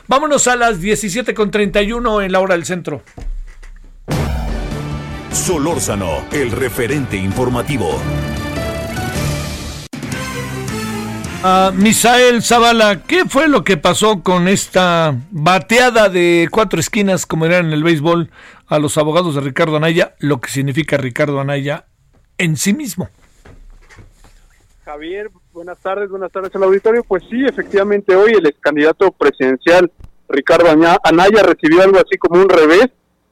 Vámonos 0.07 0.47
a 0.47 0.55
las 0.55 0.79
17.31 0.79 2.23
en 2.23 2.31
la 2.31 2.39
hora 2.39 2.53
del 2.53 2.65
centro. 2.65 3.01
Solórzano, 5.31 6.25
el 6.31 6.51
referente 6.51 7.17
informativo. 7.17 7.99
Uh, 11.41 11.71
Misael 11.71 12.43
Zavala, 12.43 13.03
¿qué 13.03 13.23
fue 13.23 13.47
lo 13.47 13.63
que 13.63 13.77
pasó 13.77 14.23
con 14.23 14.49
esta 14.49 15.15
bateada 15.31 16.09
de 16.09 16.49
cuatro 16.51 16.81
esquinas, 16.81 17.25
como 17.25 17.45
era 17.45 17.59
en 17.59 17.71
el 17.71 17.81
béisbol, 17.81 18.29
a 18.67 18.77
los 18.77 18.97
abogados 18.97 19.35
de 19.35 19.41
Ricardo 19.41 19.77
Anaya, 19.77 20.15
lo 20.19 20.41
que 20.41 20.51
significa 20.51 20.97
Ricardo 20.97 21.39
Anaya 21.39 21.85
en 22.37 22.57
sí 22.57 22.73
mismo? 22.73 23.09
Javier, 24.89 25.29
buenas 25.53 25.77
tardes, 25.77 26.09
buenas 26.09 26.31
tardes 26.31 26.49
al 26.55 26.63
auditorio. 26.63 27.03
Pues 27.07 27.21
sí, 27.29 27.45
efectivamente 27.45 28.15
hoy 28.15 28.31
el 28.31 28.47
ex 28.47 28.59
candidato 28.59 29.11
presidencial 29.11 29.91
Ricardo 30.27 30.65
Anaya 31.03 31.43
recibió 31.43 31.83
algo 31.83 31.97
así 31.97 32.17
como 32.17 32.41
un 32.41 32.49
revés, 32.49 32.87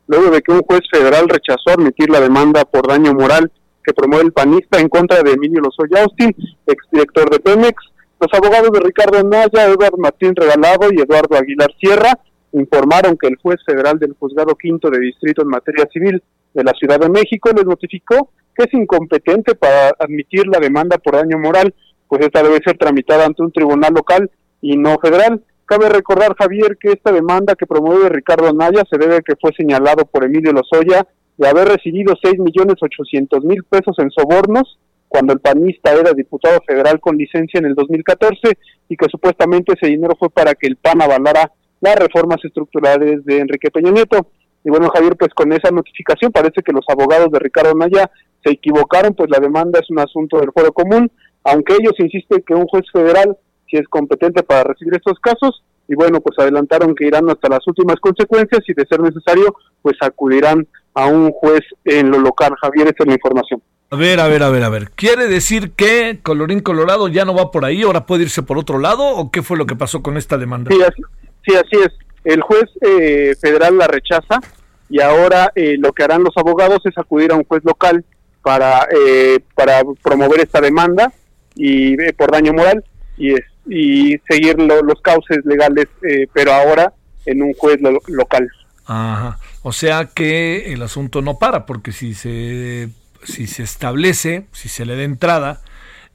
luego 0.05 0.29
de 0.29 0.43
que 0.43 0.51
un 0.51 0.61
juez 0.61 0.81
federal 0.91 1.27
rechazó 1.27 1.71
admitir 1.71 2.11
la 2.11 2.21
demanda 2.21 2.63
por 2.63 2.87
daño 2.87 3.11
moral 3.15 3.51
que 3.83 3.91
promueve 3.91 4.25
el 4.25 4.33
panista 4.33 4.79
en 4.79 4.87
contra 4.87 5.23
de 5.23 5.31
Emilio 5.31 5.61
Lozoya 5.61 6.03
Austin, 6.03 6.31
exdirector 6.67 7.27
de 7.31 7.39
Pemex. 7.39 7.75
Los 8.19 8.31
abogados 8.33 8.69
de 8.71 8.79
Ricardo 8.79 9.17
Anaya, 9.17 9.65
Eduardo 9.65 9.97
Martín 9.97 10.35
Regalado 10.35 10.89
y 10.91 11.01
Eduardo 11.01 11.37
Aguilar 11.37 11.73
Sierra 11.79 12.19
informaron 12.51 13.17
que 13.17 13.29
el 13.29 13.37
juez 13.37 13.57
federal 13.65 13.97
del 13.97 14.13
juzgado 14.13 14.53
quinto 14.53 14.91
de 14.91 14.99
distrito 14.99 15.41
en 15.41 15.47
materia 15.47 15.87
civil 15.91 16.21
de 16.53 16.63
la 16.63 16.73
Ciudad 16.73 16.99
de 16.99 17.09
México 17.09 17.49
les 17.55 17.65
notificó 17.65 18.29
que 18.57 18.63
es 18.63 18.73
incompetente 18.73 19.55
para 19.55 19.89
admitir 19.99 20.47
la 20.47 20.59
demanda 20.59 20.97
por 20.97 21.15
daño 21.15 21.37
moral, 21.37 21.73
pues 22.07 22.25
esta 22.25 22.41
debe 22.41 22.59
ser 22.63 22.77
tramitada 22.77 23.25
ante 23.25 23.43
un 23.43 23.51
tribunal 23.51 23.93
local 23.93 24.31
y 24.61 24.77
no 24.77 24.97
federal. 24.99 25.43
Cabe 25.65 25.89
recordar, 25.89 26.33
Javier, 26.35 26.77
que 26.79 26.91
esta 26.91 27.11
demanda 27.11 27.55
que 27.55 27.67
promueve 27.67 28.09
Ricardo 28.09 28.47
Anaya 28.47 28.83
se 28.89 28.97
debe 28.97 29.17
a 29.17 29.21
que 29.21 29.35
fue 29.39 29.51
señalado 29.55 30.05
por 30.05 30.23
Emilio 30.23 30.53
Lozoya 30.53 31.05
de 31.37 31.47
haber 31.47 31.67
recibido 31.67 32.15
seis 32.21 32.39
millones 32.39 32.75
ochocientos 32.81 33.43
mil 33.43 33.63
pesos 33.63 33.95
en 33.99 34.09
sobornos 34.09 34.79
cuando 35.07 35.33
el 35.33 35.39
panista 35.39 35.93
era 35.93 36.13
diputado 36.13 36.59
federal 36.65 36.99
con 36.99 37.17
licencia 37.17 37.59
en 37.59 37.65
el 37.65 37.75
2014 37.75 38.57
y 38.89 38.95
que 38.97 39.05
supuestamente 39.09 39.73
ese 39.73 39.91
dinero 39.91 40.15
fue 40.17 40.29
para 40.29 40.53
que 40.55 40.67
el 40.67 40.77
PAN 40.77 41.01
avalara 41.01 41.51
las 41.79 41.95
reformas 41.95 42.43
estructurales 42.43 43.23
de 43.23 43.39
Enrique 43.39 43.71
Peña 43.71 43.91
Nieto. 43.91 44.27
Y 44.63 44.69
bueno, 44.69 44.89
Javier, 44.89 45.15
pues 45.15 45.33
con 45.33 45.51
esa 45.53 45.71
notificación 45.71 46.31
parece 46.31 46.61
que 46.61 46.73
los 46.73 46.85
abogados 46.89 47.31
de 47.31 47.39
Ricardo 47.39 47.71
Anaya 47.71 48.09
se 48.47 48.53
equivocaron, 48.53 49.13
pues 49.13 49.29
la 49.29 49.39
demanda 49.39 49.79
es 49.79 49.89
un 49.89 49.99
asunto 49.99 50.39
del 50.39 50.51
fuero 50.51 50.71
común, 50.71 51.11
aunque 51.43 51.73
ellos 51.73 51.93
insisten 51.99 52.43
que 52.45 52.53
un 52.53 52.67
juez 52.67 52.85
federal 52.91 53.37
si 53.69 53.77
es 53.77 53.87
competente 53.87 54.43
para 54.43 54.63
recibir 54.63 54.95
estos 54.95 55.19
casos, 55.19 55.63
y 55.87 55.95
bueno, 55.95 56.19
pues 56.19 56.37
adelantaron 56.39 56.95
que 56.95 57.05
irán 57.05 57.29
hasta 57.29 57.49
las 57.49 57.65
últimas 57.67 57.97
consecuencias 57.97 58.61
y 58.67 58.73
de 58.73 58.85
ser 58.85 58.99
necesario, 58.99 59.55
pues 59.81 59.95
acudirán 60.01 60.67
a 60.93 61.07
un 61.07 61.31
juez 61.31 61.61
en 61.85 62.11
lo 62.11 62.19
local. 62.19 62.53
Javier, 62.61 62.87
esta 62.87 63.03
es 63.03 63.07
la 63.07 63.13
información. 63.13 63.61
A 63.89 63.95
ver, 63.95 64.19
a 64.19 64.27
ver, 64.27 64.43
a 64.43 64.49
ver, 64.49 64.63
a 64.63 64.69
ver. 64.69 64.91
¿Quiere 64.91 65.27
decir 65.27 65.71
que 65.71 66.19
Colorín 66.21 66.59
Colorado 66.59 67.07
ya 67.07 67.23
no 67.23 67.33
va 67.33 67.51
por 67.51 67.63
ahí, 67.63 67.83
ahora 67.83 68.05
puede 68.05 68.23
irse 68.23 68.43
por 68.43 68.57
otro 68.57 68.79
lado 68.79 69.05
o 69.05 69.31
qué 69.31 69.41
fue 69.41 69.57
lo 69.57 69.65
que 69.65 69.77
pasó 69.77 70.03
con 70.03 70.17
esta 70.17 70.37
demanda? 70.37 70.71
Sí, 70.71 70.81
así, 70.81 71.01
sí, 71.45 71.55
así 71.55 71.85
es. 71.85 71.93
El 72.25 72.41
juez 72.41 72.65
eh, 72.81 73.35
federal 73.39 73.77
la 73.77 73.87
rechaza 73.87 74.41
y 74.89 74.99
ahora 74.99 75.53
eh, 75.55 75.77
lo 75.79 75.93
que 75.93 76.03
harán 76.03 76.23
los 76.23 76.35
abogados 76.35 76.79
es 76.83 76.97
acudir 76.97 77.31
a 77.31 77.35
un 77.35 77.45
juez 77.45 77.63
local 77.63 78.03
para, 78.47 78.87
eh, 78.97 79.41
para 79.55 79.81
promover 80.01 80.39
esta 80.39 80.61
demanda 80.61 81.11
y 81.53 82.01
eh, 82.01 82.13
por 82.13 82.31
daño 82.31 82.53
moral 82.53 82.81
y, 83.17 83.33
y 83.69 84.17
seguir 84.25 84.57
los 84.57 85.01
cauces 85.01 85.39
legales, 85.43 85.87
eh, 86.01 86.27
pero 86.31 86.53
ahora 86.53 86.93
en 87.25 87.43
un 87.43 87.53
juez 87.55 87.77
local. 88.07 88.47
Ajá. 88.85 89.37
O 89.63 89.73
sea 89.73 90.05
que 90.05 90.71
el 90.71 90.81
asunto 90.81 91.21
no 91.21 91.37
para, 91.39 91.65
porque 91.65 91.91
si 91.91 92.13
se, 92.13 92.87
si 93.21 93.47
se 93.47 93.63
establece, 93.63 94.45
si 94.53 94.69
se 94.69 94.85
le 94.85 94.95
da 94.95 95.03
entrada 95.03 95.59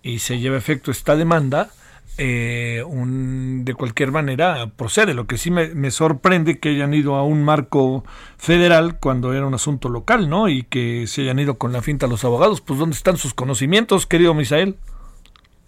y 0.03 0.21
se 0.21 0.39
lleva 0.39 0.57
efecto 0.57 0.91
esta 0.91 1.17
demanda, 1.17 1.69
eh, 2.19 2.83
un, 2.87 3.65
de 3.65 3.75
cualquier 3.75 4.13
manera 4.13 4.71
procede. 4.77 5.15
Lo 5.15 5.27
que 5.27 5.39
sí 5.39 5.51
me, 5.51 5.91
sorprende 5.91 6.59
que 6.59 6.71
hayan 6.71 6.93
ido 6.95 7.15
a 7.15 7.25
un 7.25 7.43
marco 7.43 8.05
federal 8.37 8.99
cuando 9.01 9.33
era 9.33 9.47
un 9.47 9.55
asunto 9.55 9.89
local, 9.89 10.29
¿no? 10.29 10.49
Y 10.49 10.65
que 10.65 11.07
se 11.07 11.23
hayan 11.23 11.39
ido 11.39 11.59
con 11.59 11.73
la 11.73 11.83
finta 11.83 12.07
los 12.07 12.25
abogados. 12.25 12.61
Pues 12.61 12.79
¿dónde 12.79 12.97
están 12.97 13.17
sus 13.17 13.35
conocimientos, 13.35 14.07
querido 14.07 14.35
Misael? 14.35 14.77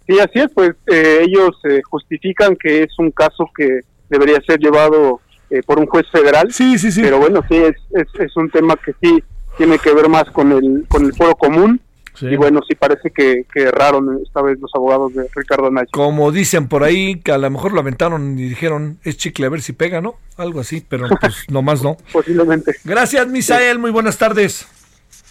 Sí, 0.07 0.19
así 0.19 0.39
es, 0.39 0.51
pues 0.53 0.71
eh, 0.85 1.21
ellos 1.23 1.57
eh, 1.63 1.81
justifican 1.83 2.55
que 2.55 2.83
es 2.83 2.99
un 2.99 3.09
caso 3.09 3.49
que 3.57 3.79
debería 4.09 4.39
ser 4.41 4.59
llevado 4.59 5.21
por 5.65 5.79
un 5.79 5.85
juez 5.85 6.05
federal. 6.11 6.51
Sí, 6.51 6.77
sí, 6.77 6.91
sí. 6.91 7.01
Pero 7.01 7.19
bueno, 7.19 7.41
sí, 7.47 7.55
es, 7.55 7.75
es, 7.91 8.07
es 8.19 8.35
un 8.35 8.49
tema 8.49 8.75
que 8.75 8.93
sí 9.01 9.23
tiene 9.57 9.79
que 9.79 9.93
ver 9.93 10.09
más 10.09 10.25
con 10.25 10.51
el, 10.51 10.85
con 10.89 11.05
el 11.05 11.13
foro 11.13 11.35
común 11.35 11.79
y 12.21 12.35
bueno, 12.35 12.61
sí 12.67 12.75
parece 12.75 13.11
que, 13.11 13.45
que, 13.53 13.63
erraron 13.63 14.21
esta 14.23 14.41
vez 14.41 14.59
los 14.59 14.71
abogados 14.73 15.13
de 15.13 15.27
Ricardo 15.33 15.67
Anaya. 15.67 15.87
Como 15.91 16.31
dicen 16.31 16.67
por 16.67 16.83
ahí, 16.83 17.19
que 17.19 17.31
a 17.31 17.37
lo 17.37 17.49
mejor 17.49 17.73
lo 17.73 17.79
aventaron 17.79 18.37
y 18.37 18.43
dijeron, 18.43 18.99
es 19.03 19.17
chicle 19.17 19.45
a 19.45 19.49
ver 19.49 19.61
si 19.61 19.73
pega, 19.73 20.01
¿no? 20.01 20.15
Algo 20.37 20.59
así, 20.59 20.83
pero 20.87 21.07
pues 21.21 21.45
nomás 21.49 21.83
no. 21.83 21.97
Posiblemente. 22.11 22.75
Gracias, 22.83 23.27
Misael, 23.27 23.79
muy 23.79 23.91
buenas 23.91 24.17
tardes. 24.17 24.67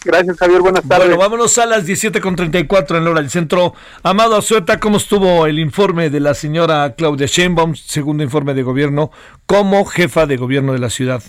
Gracias, 0.05 0.37
Javier, 0.37 0.61
buenas 0.61 0.87
tardes. 0.87 1.07
Bueno, 1.07 1.19
vámonos 1.19 1.57
a 1.57 1.65
las 1.65 1.87
17.34 1.87 2.97
en 2.97 3.07
hora 3.07 3.21
del 3.21 3.31
centro. 3.31 3.73
Amado 4.03 4.35
Azueta, 4.35 4.79
¿cómo 4.79 4.97
estuvo 4.97 5.47
el 5.47 5.57
informe 5.57 6.11
de 6.11 6.19
la 6.19 6.35
señora 6.35 6.93
Claudia 6.95 7.25
Sheinbaum, 7.25 7.73
segundo 7.73 8.23
informe 8.23 8.53
de 8.53 8.61
gobierno, 8.61 9.09
como 9.47 9.83
jefa 9.85 10.27
de 10.27 10.37
gobierno 10.37 10.73
de 10.73 10.79
la 10.79 10.91
ciudad? 10.91 11.23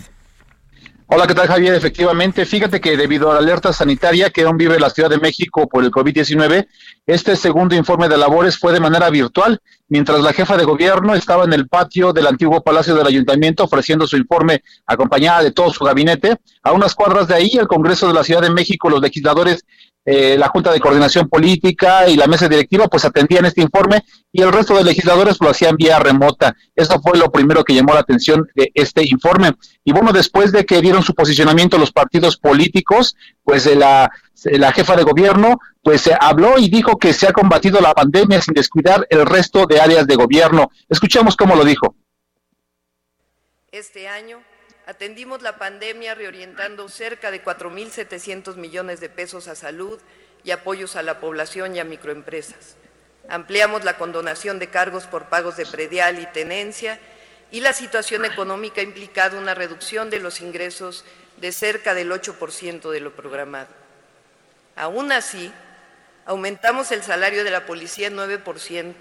Hola, 1.09 1.29
¿qué 1.29 1.35
tal 1.35 1.47
Javier? 1.47 1.73
Efectivamente, 1.73 2.45
fíjate 2.45 2.81
que 2.81 2.97
debido 2.97 3.31
a 3.31 3.35
la 3.35 3.39
alerta 3.39 3.73
sanitaria 3.73 4.31
que 4.31 4.43
aún 4.43 4.57
vive 4.57 4.81
la 4.81 4.91
Ciudad 4.91 5.09
de 5.09 5.19
México 5.19 5.69
por 5.69 5.85
el 5.85 5.93
COVID-19, 5.93 6.67
este 7.07 7.37
segundo 7.37 7.77
informe 7.77 8.09
de 8.09 8.17
labores 8.17 8.59
fue 8.59 8.73
de 8.73 8.81
manera 8.81 9.09
virtual, 9.09 9.61
mientras 9.89 10.21
la 10.21 10.33
jefa 10.33 10.57
de 10.57 10.65
gobierno 10.65 11.15
estaba 11.15 11.45
en 11.45 11.53
el 11.53 11.69
patio 11.69 12.13
del 12.13 12.27
antiguo 12.27 12.61
Palacio 12.61 12.97
del 12.97 13.07
Ayuntamiento 13.07 13.63
ofreciendo 13.63 14.05
su 14.09 14.17
informe 14.17 14.65
acompañada 14.85 15.45
de 15.45 15.53
todo 15.53 15.73
su 15.73 15.85
gabinete. 15.85 16.39
A 16.65 16.73
unas 16.73 16.97
cuadras 16.97 17.29
de 17.29 17.37
ahí, 17.37 17.51
el 17.53 17.69
Congreso 17.69 18.09
de 18.09 18.15
la 18.15 18.25
Ciudad 18.25 18.43
de 18.43 18.51
México, 18.51 18.91
los 18.91 19.01
legisladores 19.01 19.65
eh, 20.07 20.37
la 20.39 20.49
Junta 20.49 20.73
de 20.73 20.79
Coordinación 20.79 21.29
Política 21.29 22.09
y 22.09 22.15
la 22.15 22.29
mesa 22.29 22.49
directiva 22.49 22.87
pues 22.87 23.05
atendían 23.05 23.45
este 23.45 23.61
informe 23.61 24.05
y 24.31 24.41
el 24.41 24.53
resto 24.53 24.77
de 24.77 24.85
legisladores 24.85 25.39
lo 25.41 25.51
hacían 25.51 25.75
vía 25.77 25.99
remota. 25.99 26.55
Eso 26.77 27.01
fue 27.01 27.19
lo 27.19 27.31
primero 27.33 27.65
que 27.65 27.75
llamó 27.75 27.93
la 27.93 28.01
atención 28.01 28.49
de 28.55 28.71
este 28.75 29.05
informe. 29.05 29.53
Y 29.85 29.91
bueno, 29.91 30.13
después 30.13 30.53
de 30.53 30.65
que 30.65 30.81
dieron 30.81 31.03
su 31.03 31.13
posicionamiento 31.13 31.77
los 31.77 31.91
partidos 31.91 32.37
políticos, 32.37 33.17
pues 33.43 33.67
la, 33.75 34.09
la 34.45 34.73
jefa 34.73 34.95
de 34.95 35.03
gobierno 35.03 35.59
pues 35.83 36.09
habló 36.21 36.59
y 36.59 36.69
dijo 36.69 36.99
que 36.99 37.13
se 37.13 37.27
ha 37.27 37.33
combatido 37.33 37.81
la 37.81 37.93
pandemia 37.93 38.41
sin 38.41 38.55
descuidar 38.55 39.07
el 39.11 39.27
resto 39.27 39.67
de 39.67 39.81
áreas 39.81 40.07
de 40.07 40.15
gobierno. 40.15 40.71
Escuchemos 40.89 41.37
cómo 41.37 41.57
lo 41.57 41.65
dijo. 41.65 41.97
Este 43.73 44.09
año 44.09 44.39
atendimos 44.87 45.43
la 45.43 45.59
pandemia 45.59 46.15
reorientando 46.15 46.89
cerca 46.89 47.33
de 47.33 47.45
4.700 47.45 48.55
millones 48.55 49.01
de 49.01 49.09
pesos 49.09 49.49
a 49.49 49.57
salud 49.57 49.99
y 50.45 50.53
apoyos 50.53 50.95
a 50.95 51.03
la 51.03 51.19
población 51.19 51.75
y 51.75 51.81
a 51.81 51.85
microempresas. 51.85 52.77
Ampliamos 53.29 53.85
la 53.85 53.99
condonación 53.99 54.61
de 54.61 54.69
cargos 54.69 55.07
por 55.07 55.25
pagos 55.25 55.57
de 55.57 55.67
predial 55.67 56.21
y 56.21 56.27
tenencia 56.27 57.01
y 57.51 57.61
la 57.61 57.73
situación 57.73 58.25
económica 58.25 58.81
ha 58.81 58.85
implicado 58.85 59.39
una 59.39 59.55
reducción 59.55 60.09
de 60.09 60.21
los 60.21 60.41
ingresos 60.41 61.05
de 61.37 61.51
cerca 61.51 61.93
del 61.93 62.13
8% 62.13 62.91
de 62.91 63.01
lo 63.01 63.15
programado. 63.15 63.69
Aún 64.77 65.11
así, 65.11 65.53
aumentamos 66.27 66.93
el 66.93 67.03
salario 67.03 67.43
de 67.43 67.51
la 67.51 67.67
policía 67.67 68.07
en 68.07 68.17
9%, 68.17 68.95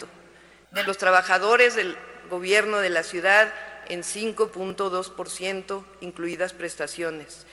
de 0.72 0.84
los 0.84 0.98
trabajadores 0.98 1.76
del 1.76 1.96
gobierno 2.30 2.80
de 2.80 2.90
la 2.90 3.04
ciudad 3.04 3.54
en 3.90 4.02
5.2%, 4.02 5.84
incluidas 6.02 6.54
prestaciones, 6.54 7.46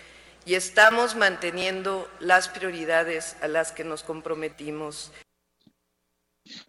y 0.45 0.55
estamos 0.55 1.15
manteniendo 1.15 2.09
las 2.21 2.49
prioridades 2.49 3.37
a 3.43 3.49
las 3.49 3.73
que 3.73 3.85
nos 3.85 4.03
comprometimos. 4.03 5.13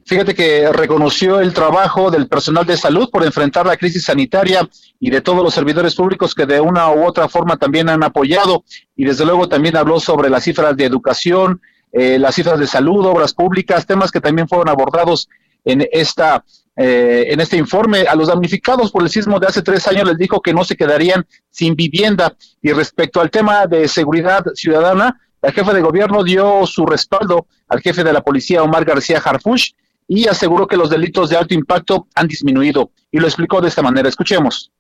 Fíjate 0.06 0.36
que 0.36 0.72
reconoció 0.72 1.40
el 1.40 1.54
trabajo 1.54 2.12
del 2.12 2.28
personal 2.28 2.66
de 2.66 2.78
salud 2.78 3.10
por 3.10 3.24
enfrentar 3.24 3.66
la 3.66 3.78
crisis 3.78 4.06
sanitaria 4.06 4.70
y 5.00 5.10
de 5.10 5.22
todos 5.22 5.44
los 5.44 5.54
servidores 5.54 5.96
públicos 5.96 6.36
que 6.36 6.46
de 6.46 6.62
una 6.62 6.92
u 6.92 7.04
otra 7.06 7.28
forma 7.28 7.58
también 7.58 7.90
han 7.90 8.04
apoyado 8.04 8.64
y 8.96 9.06
desde 9.06 9.26
luego 9.26 9.50
también 9.50 9.76
habló 9.76 10.00
sobre 10.00 10.30
las 10.30 10.44
cifras 10.44 10.78
de 10.78 10.86
educación, 10.86 11.62
eh, 11.92 12.20
las 12.20 12.36
cifras 12.36 12.60
de 12.60 12.68
salud, 12.68 13.06
obras 13.06 13.34
públicas, 13.34 13.86
temas 13.86 14.12
que 14.12 14.22
también 14.22 14.48
fueron 14.48 14.70
abordados 14.70 15.28
en 15.66 15.88
esta 15.92 16.44
eh, 16.76 17.26
en 17.30 17.40
este 17.40 17.56
informe 17.56 18.02
a 18.02 18.16
los 18.16 18.30
damnificados 18.30 18.92
por 18.92 19.04
el 19.04 19.10
sismo 19.10 19.40
de 19.40 19.46
hace 19.46 19.62
tres 19.62 19.88
años 19.88 20.08
les 20.08 20.18
dijo 20.18 20.42
que 20.42 20.54
no 20.54 20.64
se 20.64 20.76
quedarían 20.76 21.26
sin 21.52 21.76
vivienda. 21.76 22.36
Y 22.62 22.72
respecto 22.72 23.22
al 23.22 23.30
tema 23.30 23.68
de 23.68 23.88
seguridad 23.88 24.44
ciudadana 24.56 25.20
la 25.44 25.52
jefa 25.52 25.74
de 25.74 25.82
gobierno 25.82 26.24
dio 26.24 26.66
su 26.66 26.86
respaldo 26.86 27.48
al 27.68 27.82
jefe 27.82 28.04
de 28.04 28.14
la 28.14 28.22
policía 28.22 28.64
Omar 28.64 28.86
García 28.86 29.22
Harfush 29.24 29.74
y 30.08 30.28
aseguró 30.28 30.68
que 30.68 30.78
los 30.78 30.90
delitos 30.90 31.30
de 31.30 31.38
alto 31.38 31.54
impacto 31.54 32.08
han 32.16 32.28
disminuido. 32.28 32.92
Y 33.12 33.20
lo 33.20 33.28
explicó 33.28 33.62
de 33.62 33.68
esta 33.68 33.82
manera. 33.82 34.10
Escuchemos. 34.10 34.72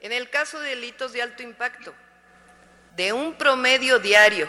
En 0.00 0.12
el 0.12 0.30
caso 0.30 0.58
de 0.60 0.70
delitos 0.70 1.12
de 1.12 1.22
alto 1.22 1.42
impacto 1.42 1.92
de 2.96 3.12
un 3.12 3.34
promedio 3.34 3.98
diario 3.98 4.48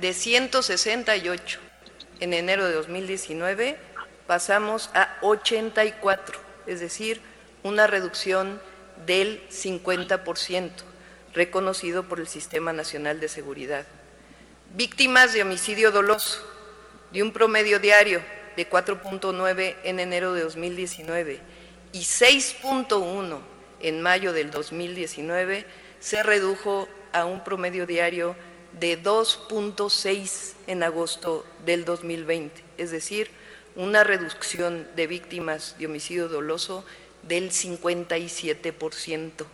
de 0.00 0.14
168 0.14 1.58
en 2.20 2.32
enero 2.32 2.66
de 2.66 2.74
2019 2.74 3.78
pasamos 4.26 4.90
a 4.94 5.16
84, 5.22 6.38
es 6.66 6.80
decir, 6.80 7.20
una 7.62 7.86
reducción 7.86 8.60
del 9.06 9.46
50%, 9.48 10.70
reconocido 11.34 12.04
por 12.04 12.20
el 12.20 12.28
Sistema 12.28 12.72
Nacional 12.72 13.20
de 13.20 13.28
Seguridad. 13.28 13.86
Víctimas 14.74 15.32
de 15.32 15.42
homicidio 15.42 15.90
doloso, 15.90 16.40
de 17.12 17.22
un 17.22 17.32
promedio 17.32 17.78
diario 17.78 18.22
de 18.56 18.68
4.9 18.68 19.76
en 19.84 20.00
enero 20.00 20.32
de 20.34 20.42
2019 20.42 21.40
y 21.92 22.00
6.1 22.00 23.38
en 23.80 24.02
mayo 24.02 24.32
del 24.32 24.50
2019, 24.50 25.66
se 26.00 26.22
redujo 26.22 26.88
a 27.12 27.24
un 27.24 27.44
promedio 27.44 27.86
diario 27.86 28.34
de 28.78 29.02
2.6 29.02 30.54
en 30.66 30.82
agosto 30.82 31.46
del 31.64 31.84
2020, 31.84 32.62
es 32.78 32.90
decir, 32.90 33.30
una 33.76 34.04
reducción 34.04 34.86
de 34.96 35.06
víctimas 35.06 35.76
de 35.78 35.86
homicidio 35.86 36.28
doloso 36.28 36.84
del 37.22 37.50
57%. 37.50 39.44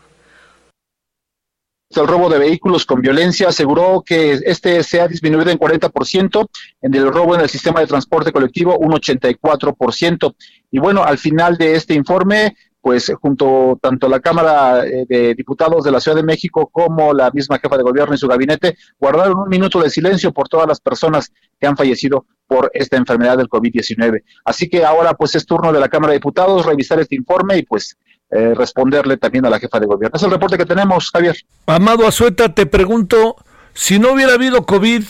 El 1.94 2.06
robo 2.06 2.30
de 2.30 2.38
vehículos 2.38 2.86
con 2.86 3.02
violencia 3.02 3.48
aseguró 3.48 4.02
que 4.04 4.32
este 4.44 4.82
se 4.82 5.00
ha 5.00 5.08
disminuido 5.08 5.50
en 5.50 5.58
40%, 5.58 6.48
en 6.80 6.94
el 6.94 7.12
robo 7.12 7.34
en 7.34 7.42
el 7.42 7.50
sistema 7.50 7.80
de 7.80 7.86
transporte 7.86 8.32
colectivo 8.32 8.78
un 8.78 8.92
84%. 8.92 10.34
Y 10.70 10.78
bueno, 10.78 11.04
al 11.04 11.18
final 11.18 11.58
de 11.58 11.74
este 11.74 11.92
informe 11.92 12.54
pues 12.82 13.12
junto 13.20 13.78
tanto 13.80 14.08
la 14.08 14.18
Cámara 14.18 14.84
eh, 14.84 15.06
de 15.08 15.34
Diputados 15.36 15.84
de 15.84 15.92
la 15.92 16.00
Ciudad 16.00 16.16
de 16.16 16.24
México 16.24 16.68
como 16.70 17.14
la 17.14 17.30
misma 17.30 17.58
jefa 17.60 17.76
de 17.76 17.84
gobierno 17.84 18.14
y 18.14 18.18
su 18.18 18.26
gabinete 18.26 18.76
guardaron 18.98 19.38
un 19.38 19.48
minuto 19.48 19.80
de 19.80 19.88
silencio 19.88 20.32
por 20.32 20.48
todas 20.48 20.66
las 20.66 20.80
personas 20.80 21.32
que 21.60 21.66
han 21.68 21.76
fallecido 21.76 22.26
por 22.52 22.70
esta 22.74 22.96
enfermedad 22.96 23.36
del 23.38 23.48
COVID-19. 23.48 24.22
Así 24.44 24.68
que 24.68 24.84
ahora 24.84 25.14
pues 25.14 25.34
es 25.34 25.46
turno 25.46 25.72
de 25.72 25.80
la 25.80 25.88
Cámara 25.88 26.12
de 26.12 26.18
Diputados 26.18 26.66
revisar 26.66 27.00
este 27.00 27.14
informe 27.14 27.58
y 27.58 27.62
pues 27.62 27.96
eh, 28.30 28.54
responderle 28.54 29.16
también 29.16 29.46
a 29.46 29.50
la 29.50 29.58
jefa 29.58 29.80
de 29.80 29.86
gobierno. 29.86 30.16
Es 30.16 30.22
el 30.22 30.30
reporte 30.30 30.58
que 30.58 30.66
tenemos, 30.66 31.10
Javier. 31.10 31.36
Amado 31.66 32.06
Azueta, 32.06 32.54
te 32.54 32.66
pregunto, 32.66 33.36
si 33.74 33.98
no 33.98 34.12
hubiera 34.12 34.34
habido 34.34 34.66
COVID, 34.66 35.04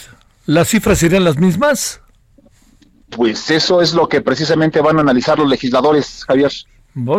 ¿las 0.46 0.68
cifras 0.68 0.98
serían 0.98 1.24
las 1.24 1.38
mismas? 1.38 2.00
Pues 3.10 3.50
eso 3.50 3.82
es 3.82 3.92
lo 3.92 4.08
que 4.08 4.20
precisamente 4.22 4.80
van 4.80 4.98
a 4.98 5.00
analizar 5.00 5.38
los 5.38 5.48
legisladores, 5.48 6.24
Javier 6.26 6.52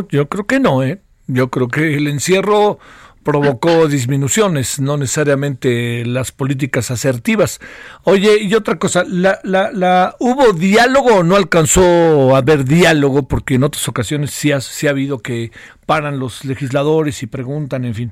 yo 0.10 0.30
creo 0.30 0.46
que 0.46 0.60
no, 0.60 0.84
¿eh? 0.84 1.02
Yo 1.28 1.50
creo 1.50 1.68
que 1.68 1.96
el 1.96 2.08
encierro 2.08 2.80
provocó 3.24 3.88
disminuciones, 3.88 4.80
no 4.80 4.98
necesariamente 4.98 6.06
las 6.06 6.32
políticas 6.32 6.92
asertivas. 6.92 7.60
Oye, 8.04 8.44
y 8.44 8.54
otra 8.54 8.78
cosa, 8.78 9.04
¿la, 9.08 9.40
la, 9.44 9.72
la, 9.72 10.16
¿hubo 10.20 10.54
diálogo 10.54 11.16
o 11.18 11.24
no 11.24 11.36
alcanzó 11.36 12.36
a 12.36 12.40
haber 12.40 12.66
diálogo? 12.66 13.28
Porque 13.28 13.56
en 13.56 13.64
otras 13.64 13.88
ocasiones 13.88 14.32
sí 14.32 14.52
ha, 14.52 14.90
habido 14.90 15.20
que 15.20 15.52
paran 15.86 16.20
los 16.20 16.46
legisladores 16.46 17.24
y 17.24 17.28
preguntan, 17.28 17.86
en 17.86 17.96
fin. 17.96 18.12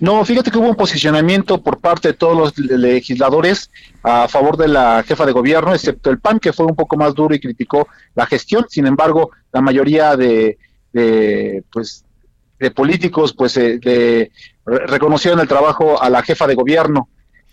No, 0.00 0.24
fíjate 0.24 0.50
que 0.50 0.58
hubo 0.58 0.68
un 0.68 0.76
posicionamiento 0.76 1.62
por 1.62 1.78
parte 1.78 2.08
de 2.08 2.14
todos 2.14 2.36
los 2.36 2.58
legisladores 2.58 3.70
a 4.02 4.28
favor 4.28 4.56
de 4.56 4.68
la 4.68 5.02
jefa 5.06 5.26
de 5.26 5.32
gobierno, 5.32 5.74
excepto 5.74 6.10
el 6.10 6.18
PAN, 6.18 6.40
que 6.40 6.52
fue 6.52 6.66
un 6.66 6.74
poco 6.74 6.96
más 6.96 7.14
duro 7.14 7.34
y 7.34 7.40
criticó 7.40 7.88
la 8.14 8.26
gestión. 8.26 8.66
Sin 8.68 8.86
embargo, 8.86 9.30
la 9.52 9.60
mayoría 9.60 10.16
de, 10.16 10.58
de 10.92 11.64
pues 11.70 12.03
de 12.64 12.70
políticos 12.70 13.34
pues 13.34 13.56
eh, 13.58 13.78
de, 13.78 14.32
reconocieron 14.64 15.38
el 15.40 15.48
trabajo 15.48 16.02
a 16.02 16.08
la 16.08 16.22
jefa 16.22 16.46
de 16.46 16.54
gobierno. 16.54 17.08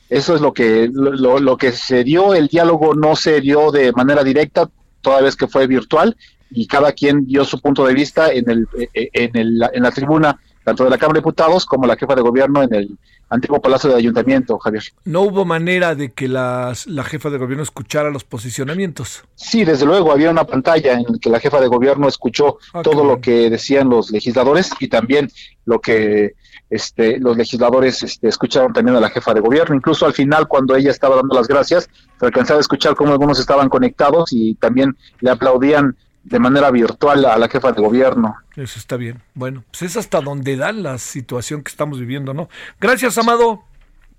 Eso 0.09 0.35
es 0.35 0.41
lo 0.41 0.53
que 0.53 0.89
lo, 0.91 1.39
lo, 1.39 1.57
que 1.57 1.73
se 1.73 2.03
dio 2.03 2.33
el 2.33 2.47
diálogo 2.47 2.95
no 2.95 3.15
se 3.15 3.41
dio 3.41 3.71
de 3.71 3.91
manera 3.91 4.23
directa 4.23 4.69
toda 5.01 5.21
vez 5.21 5.35
que 5.35 5.47
fue 5.47 5.67
virtual 5.67 6.15
y 6.49 6.65
cada 6.67 6.93
quien 6.93 7.25
dio 7.25 7.43
su 7.43 7.59
punto 7.59 7.85
de 7.85 7.93
vista 7.93 8.31
en 8.31 8.49
el 8.49 8.67
eh, 8.93 9.09
en, 9.13 9.37
el, 9.37 9.61
en 9.73 9.83
la 9.83 9.91
tribuna 9.91 10.39
tanto 10.63 10.83
de 10.83 10.89
la 10.89 10.97
Cámara 10.97 11.17
de 11.17 11.21
Diputados 11.21 11.65
como 11.65 11.87
la 11.87 11.95
jefa 11.95 12.15
de 12.15 12.21
gobierno 12.21 12.63
en 12.63 12.73
el 12.73 12.97
antiguo 13.29 13.61
Palacio 13.61 13.89
de 13.89 13.95
Ayuntamiento, 13.95 14.59
Javier. 14.59 14.83
¿No 15.05 15.21
hubo 15.21 15.45
manera 15.45 15.95
de 15.95 16.11
que 16.11 16.27
las, 16.27 16.85
la 16.85 17.03
jefa 17.03 17.29
de 17.29 17.37
gobierno 17.37 17.63
escuchara 17.63 18.09
los 18.11 18.23
posicionamientos? 18.25 19.23
Sí, 19.35 19.63
desde 19.63 19.85
luego, 19.85 20.11
había 20.11 20.29
una 20.29 20.43
pantalla 20.43 20.93
en 20.93 21.05
la 21.07 21.17
que 21.19 21.29
la 21.29 21.39
jefa 21.39 21.61
de 21.61 21.67
gobierno 21.67 22.07
escuchó 22.07 22.57
ah, 22.73 22.81
todo 22.81 23.05
lo 23.05 23.21
que 23.21 23.49
decían 23.49 23.89
los 23.89 24.11
legisladores 24.11 24.71
y 24.79 24.89
también 24.89 25.29
lo 25.65 25.79
que 25.79 26.33
este, 26.69 27.19
los 27.19 27.37
legisladores 27.37 28.03
este, 28.03 28.27
escucharon 28.27 28.73
también 28.73 28.97
a 28.97 28.99
la 28.99 29.09
jefa 29.09 29.33
de 29.33 29.39
gobierno. 29.39 29.75
Incluso 29.75 30.05
al 30.05 30.13
final, 30.13 30.47
cuando 30.47 30.75
ella 30.75 30.91
estaba 30.91 31.15
dando 31.15 31.35
las 31.35 31.47
gracias, 31.47 31.89
se 32.19 32.25
alcanzaba 32.25 32.57
a 32.57 32.61
escuchar 32.61 32.95
cómo 32.95 33.11
algunos 33.11 33.39
estaban 33.39 33.69
conectados 33.69 34.31
y 34.33 34.55
también 34.55 34.95
le 35.21 35.31
aplaudían 35.31 35.95
de 36.23 36.39
manera 36.39 36.71
virtual 36.71 37.25
a 37.25 37.37
la 37.37 37.49
jefa 37.49 37.71
de 37.71 37.81
gobierno. 37.81 38.35
Eso 38.55 38.79
está 38.79 38.97
bien. 38.97 39.21
Bueno, 39.33 39.63
pues 39.71 39.83
es 39.83 39.97
hasta 39.97 40.21
donde 40.21 40.55
da 40.55 40.71
la 40.71 40.97
situación 40.97 41.63
que 41.63 41.69
estamos 41.69 41.99
viviendo, 41.99 42.33
¿no? 42.33 42.49
Gracias, 42.79 43.17
Amado. 43.17 43.63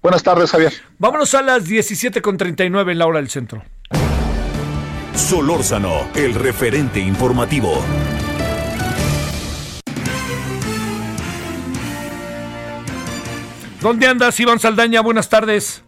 Buenas 0.03 0.23
tardes, 0.23 0.51
Javier. 0.51 0.73
Vámonos 0.99 1.35
a 1.35 1.43
las 1.43 1.69
17.39 1.69 2.91
en 2.91 2.99
la 2.99 3.07
hora 3.07 3.19
del 3.19 3.29
centro. 3.29 3.63
Solórzano, 5.15 6.09
el 6.15 6.35
referente 6.35 6.99
informativo. 6.99 7.85
¿Dónde 13.81 14.07
andas, 14.07 14.39
Iván 14.41 14.59
Saldaña? 14.59 15.01
Buenas 15.01 15.29
tardes. 15.29 15.85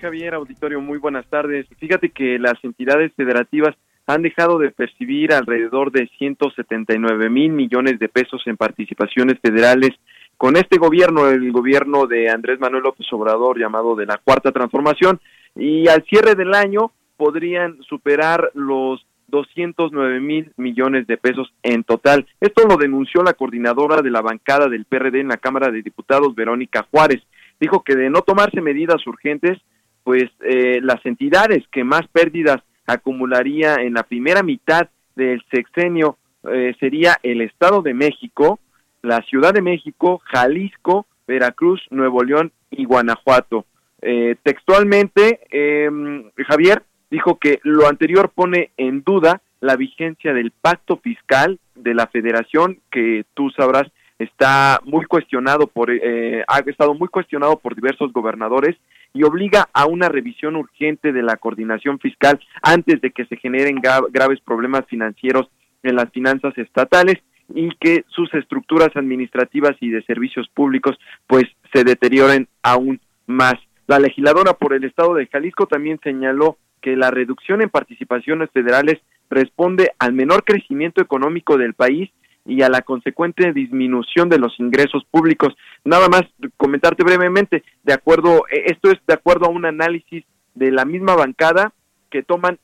Javier, 0.00 0.34
auditorio, 0.34 0.80
muy 0.80 0.98
buenas 0.98 1.26
tardes. 1.26 1.66
Fíjate 1.78 2.10
que 2.10 2.38
las 2.38 2.62
entidades 2.62 3.12
federativas 3.14 3.74
han 4.14 4.22
dejado 4.22 4.58
de 4.58 4.70
percibir 4.70 5.32
alrededor 5.32 5.92
de 5.92 6.08
179 6.18 7.30
mil 7.30 7.52
millones 7.52 7.98
de 7.98 8.08
pesos 8.08 8.42
en 8.46 8.56
participaciones 8.56 9.38
federales 9.40 9.90
con 10.36 10.56
este 10.56 10.78
gobierno, 10.78 11.28
el 11.28 11.52
gobierno 11.52 12.06
de 12.06 12.30
Andrés 12.30 12.58
Manuel 12.60 12.84
López 12.84 13.06
Obrador 13.12 13.58
llamado 13.58 13.94
de 13.94 14.06
la 14.06 14.16
Cuarta 14.16 14.52
Transformación, 14.52 15.20
y 15.54 15.86
al 15.88 16.02
cierre 16.04 16.34
del 16.34 16.54
año 16.54 16.92
podrían 17.16 17.82
superar 17.82 18.50
los 18.54 19.04
209 19.28 20.20
mil 20.20 20.52
millones 20.56 21.06
de 21.06 21.16
pesos 21.16 21.52
en 21.62 21.84
total. 21.84 22.26
Esto 22.40 22.66
lo 22.66 22.76
denunció 22.76 23.22
la 23.22 23.34
coordinadora 23.34 24.02
de 24.02 24.10
la 24.10 24.22
bancada 24.22 24.68
del 24.68 24.86
PRD 24.86 25.20
en 25.20 25.28
la 25.28 25.36
Cámara 25.36 25.70
de 25.70 25.82
Diputados, 25.82 26.34
Verónica 26.34 26.86
Juárez. 26.90 27.22
Dijo 27.60 27.82
que 27.84 27.94
de 27.94 28.10
no 28.10 28.22
tomarse 28.22 28.60
medidas 28.60 29.06
urgentes, 29.06 29.58
pues 30.02 30.30
eh, 30.40 30.80
las 30.82 31.04
entidades 31.04 31.64
que 31.70 31.84
más 31.84 32.08
pérdidas 32.08 32.62
acumularía 32.92 33.76
en 33.76 33.94
la 33.94 34.02
primera 34.02 34.42
mitad 34.42 34.88
del 35.16 35.42
sexenio 35.50 36.16
eh, 36.50 36.74
sería 36.80 37.18
el 37.22 37.42
Estado 37.42 37.82
de 37.82 37.94
México, 37.94 38.58
la 39.02 39.20
Ciudad 39.22 39.52
de 39.52 39.62
México, 39.62 40.22
Jalisco, 40.24 41.06
Veracruz, 41.26 41.82
Nuevo 41.90 42.22
León 42.22 42.52
y 42.70 42.84
Guanajuato. 42.84 43.66
Eh, 44.02 44.36
textualmente, 44.42 45.40
em, 45.50 46.30
Javier 46.48 46.82
dijo 47.10 47.38
que 47.38 47.60
lo 47.62 47.86
anterior 47.86 48.30
pone 48.34 48.70
en 48.76 49.02
duda 49.02 49.42
la 49.60 49.76
vigencia 49.76 50.32
del 50.32 50.52
pacto 50.52 50.96
fiscal 50.96 51.58
de 51.74 51.94
la 51.94 52.06
federación, 52.06 52.78
que 52.90 53.24
tú 53.34 53.50
sabrás 53.50 53.86
está 54.18 54.80
muy 54.84 55.06
cuestionado 55.06 55.66
por, 55.66 55.90
eh, 55.90 56.44
ha 56.46 56.58
estado 56.60 56.94
muy 56.94 57.08
cuestionado 57.08 57.58
por 57.58 57.74
diversos 57.74 58.12
gobernadores 58.12 58.76
y 59.12 59.24
obliga 59.24 59.68
a 59.72 59.86
una 59.86 60.08
revisión 60.08 60.56
urgente 60.56 61.12
de 61.12 61.22
la 61.22 61.36
coordinación 61.36 61.98
fiscal 61.98 62.40
antes 62.62 63.00
de 63.00 63.10
que 63.10 63.24
se 63.26 63.36
generen 63.36 63.80
graves 64.10 64.40
problemas 64.40 64.84
financieros 64.86 65.48
en 65.82 65.96
las 65.96 66.10
finanzas 66.10 66.56
estatales 66.58 67.16
y 67.54 67.70
que 67.80 68.04
sus 68.08 68.32
estructuras 68.34 68.90
administrativas 68.94 69.76
y 69.80 69.90
de 69.90 70.02
servicios 70.02 70.48
públicos 70.54 70.96
pues 71.26 71.44
se 71.72 71.84
deterioren 71.84 72.48
aún 72.62 73.00
más. 73.26 73.54
La 73.86 73.98
legisladora 73.98 74.54
por 74.54 74.72
el 74.72 74.84
estado 74.84 75.14
de 75.14 75.26
Jalisco 75.26 75.66
también 75.66 75.98
señaló 76.02 76.58
que 76.80 76.96
la 76.96 77.10
reducción 77.10 77.60
en 77.60 77.70
participaciones 77.70 78.50
federales 78.50 79.00
responde 79.28 79.90
al 79.98 80.12
menor 80.12 80.44
crecimiento 80.44 81.02
económico 81.02 81.56
del 81.56 81.74
país 81.74 82.10
y 82.50 82.62
a 82.62 82.68
la 82.68 82.82
consecuente 82.82 83.52
disminución 83.52 84.28
de 84.28 84.38
los 84.38 84.58
ingresos 84.58 85.04
públicos. 85.10 85.56
Nada 85.84 86.08
más 86.08 86.22
comentarte 86.56 87.04
brevemente, 87.04 87.62
de 87.84 87.92
acuerdo, 87.92 88.44
e, 88.50 88.72
esto 88.72 88.90
es 88.90 88.98
de 89.06 89.14
acuerdo 89.14 89.46
a 89.46 89.50
un 89.50 89.64
análisis 89.64 90.24
de 90.54 90.72
la 90.72 90.84
misma 90.84 91.14
bancada 91.14 91.72
que 92.10 92.24
toman, 92.24 92.58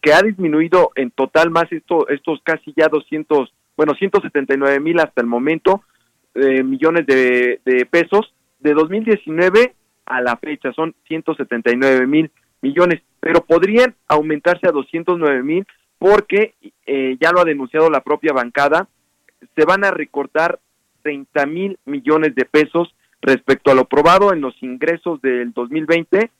que 0.00 0.14
ha 0.14 0.22
disminuido 0.22 0.90
en 0.94 1.10
total 1.10 1.50
más 1.50 1.70
esto, 1.70 2.08
estos 2.08 2.40
casi 2.42 2.72
ya 2.74 2.88
200, 2.88 3.52
bueno, 3.76 3.92
179 3.94 4.80
mil 4.80 4.98
hasta 5.00 5.20
el 5.20 5.26
momento, 5.26 5.82
eh, 6.34 6.62
millones 6.62 7.06
de, 7.06 7.60
de 7.66 7.84
pesos, 7.84 8.32
de 8.60 8.72
2019 8.72 9.74
a 10.06 10.20
la 10.22 10.36
fecha 10.36 10.72
son 10.72 10.94
179 11.08 12.06
mil 12.06 12.30
millones, 12.62 13.02
pero 13.20 13.44
podrían 13.44 13.94
aumentarse 14.08 14.66
a 14.66 14.72
209 14.72 15.42
mil 15.42 15.66
porque 15.98 16.54
eh, 16.86 17.16
ya 17.20 17.32
lo 17.32 17.40
ha 17.40 17.44
denunciado 17.44 17.90
la 17.90 18.00
propia 18.00 18.32
bancada, 18.32 18.88
se 19.54 19.64
van 19.64 19.84
a 19.84 19.90
recortar 19.90 20.58
30 21.02 21.46
mil 21.46 21.78
millones 21.84 22.34
de 22.34 22.44
pesos 22.44 22.94
respecto 23.20 23.70
a 23.70 23.74
lo 23.74 23.86
probado 23.86 24.32
en 24.32 24.40
los 24.40 24.54
ingresos 24.62 25.20
del 25.22 25.52
2020 25.52 26.30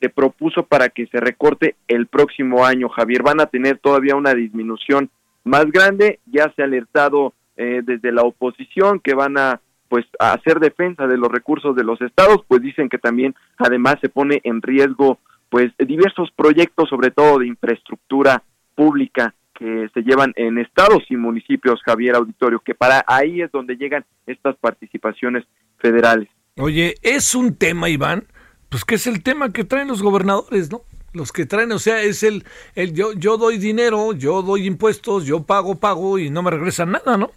se 0.00 0.08
propuso 0.08 0.64
para 0.64 0.88
que 0.88 1.06
se 1.08 1.20
recorte 1.20 1.76
el 1.86 2.06
próximo 2.06 2.64
año. 2.64 2.88
Javier, 2.88 3.22
van 3.22 3.40
a 3.40 3.46
tener 3.46 3.78
todavía 3.78 4.16
una 4.16 4.32
disminución 4.32 5.10
más 5.44 5.66
grande. 5.66 6.20
Ya 6.26 6.52
se 6.56 6.62
ha 6.62 6.64
alertado 6.64 7.34
eh, 7.56 7.82
desde 7.84 8.10
la 8.10 8.22
oposición 8.22 9.00
que 9.00 9.14
van 9.14 9.36
a 9.36 9.60
pues 9.88 10.06
a 10.20 10.34
hacer 10.34 10.60
defensa 10.60 11.08
de 11.08 11.18
los 11.18 11.28
recursos 11.32 11.74
de 11.74 11.82
los 11.82 12.00
estados, 12.00 12.44
pues 12.46 12.62
dicen 12.62 12.88
que 12.88 12.98
también 12.98 13.34
además 13.58 13.96
se 14.00 14.08
pone 14.08 14.40
en 14.44 14.62
riesgo 14.62 15.18
pues 15.48 15.72
diversos 15.78 16.30
proyectos, 16.36 16.88
sobre 16.88 17.10
todo 17.10 17.40
de 17.40 17.48
infraestructura 17.48 18.44
pública 18.76 19.34
que 19.60 19.90
se 19.92 20.00
llevan 20.00 20.32
en 20.36 20.56
estados 20.56 21.02
y 21.10 21.16
municipios, 21.16 21.82
Javier 21.84 22.16
Auditorio, 22.16 22.60
que 22.64 22.74
para 22.74 23.04
ahí 23.06 23.42
es 23.42 23.52
donde 23.52 23.76
llegan 23.76 24.06
estas 24.26 24.56
participaciones 24.56 25.44
federales. 25.78 26.30
Oye, 26.56 26.94
es 27.02 27.34
un 27.34 27.54
tema, 27.54 27.90
Iván, 27.90 28.24
pues 28.70 28.86
que 28.86 28.94
es 28.94 29.06
el 29.06 29.22
tema 29.22 29.52
que 29.52 29.64
traen 29.64 29.88
los 29.88 30.02
gobernadores, 30.02 30.72
¿no? 30.72 30.80
Los 31.12 31.30
que 31.30 31.44
traen, 31.44 31.72
o 31.72 31.78
sea, 31.78 32.00
es 32.00 32.22
el, 32.22 32.44
el 32.74 32.94
yo, 32.94 33.12
yo 33.12 33.36
doy 33.36 33.58
dinero, 33.58 34.14
yo 34.14 34.40
doy 34.40 34.66
impuestos, 34.66 35.26
yo 35.26 35.42
pago, 35.42 35.74
pago 35.78 36.18
y 36.18 36.30
no 36.30 36.42
me 36.42 36.52
regresan 36.52 36.92
nada, 36.92 37.18
¿no? 37.18 37.30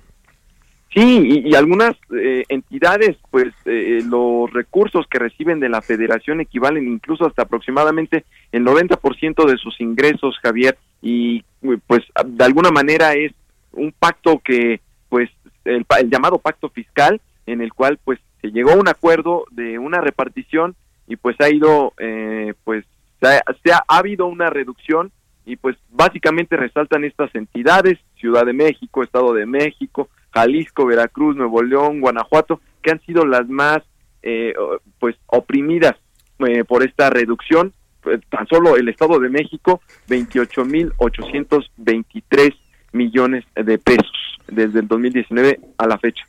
Sí, 0.94 1.44
y, 1.44 1.56
algunas 1.56 1.96
eh, 2.16 2.44
entidades, 2.50 3.18
pues 3.32 3.52
eh, 3.66 4.02
los 4.08 4.52
recursos 4.54 5.08
que 5.08 5.18
reciben 5.18 5.60
de 5.60 5.68
la 5.68 5.82
federación 5.82 6.40
equivalen 6.40 6.88
incluso 6.88 7.26
hasta 7.26 7.44
aproximadamente 7.44 8.26
el 8.52 8.64
90% 8.64 9.46
de 9.46 9.58
sus 9.58 9.82
ingresos, 9.82 10.38
Javier, 10.44 10.78
y 11.02 11.44
pues 11.88 12.04
de 12.26 12.44
alguna 12.44 12.70
manera 12.70 13.14
es 13.14 13.34
un 13.72 13.92
pacto 13.92 14.40
que, 14.40 14.82
pues 15.10 15.32
el, 15.66 15.84
llamado 16.12 16.38
pacto 16.38 16.70
fiscal, 16.70 17.20
en 17.48 17.62
el 17.62 17.74
cual 17.74 17.98
pues 18.04 18.20
se 18.42 18.52
llegó 18.52 18.72
a 18.72 18.78
un 18.78 18.88
acuerdo 18.88 19.46
de 19.50 19.80
una 19.80 20.00
repartición 20.00 20.76
y 21.08 21.16
pues 21.16 21.36
ha 21.42 21.50
ido, 21.50 21.94
eh, 21.98 22.54
pues 22.64 22.86
se 23.20 23.72
ha 23.72 23.84
habido 23.88 24.28
una 24.28 24.52
reducción 24.52 25.12
y 25.46 25.56
pues 25.56 25.76
básicamente 25.90 26.56
resaltan 26.56 27.04
estas 27.04 27.34
entidades, 27.34 27.98
Ciudad 28.18 28.46
de 28.46 28.54
México, 28.54 29.02
Estado 29.02 29.34
de 29.34 29.46
México, 29.46 30.10
Jalisco, 30.34 30.86
Veracruz, 30.86 31.36
Nuevo 31.36 31.62
León, 31.62 32.00
Guanajuato, 32.02 32.60
que 32.82 32.92
han 32.92 33.02
sido 33.02 33.26
las 33.26 33.48
más 33.48 33.80
eh, 34.22 34.54
pues 35.00 35.16
oprimidas 35.28 35.96
eh, 36.40 36.64
por 36.64 36.84
esta 36.84 37.10
reducción. 37.10 37.74
Pues, 38.02 38.22
tan 38.30 38.48
solo 38.48 38.76
el 38.76 38.90
Estado 38.90 39.20
de 39.20 39.30
México, 39.30 39.82
28.823 40.10 42.56
millones 42.92 43.46
de 43.56 43.78
pesos 43.78 44.12
desde 44.48 44.82
el 44.82 44.88
2019 44.88 45.60
a 45.78 45.88
la 45.88 45.98
fecha. 45.98 46.28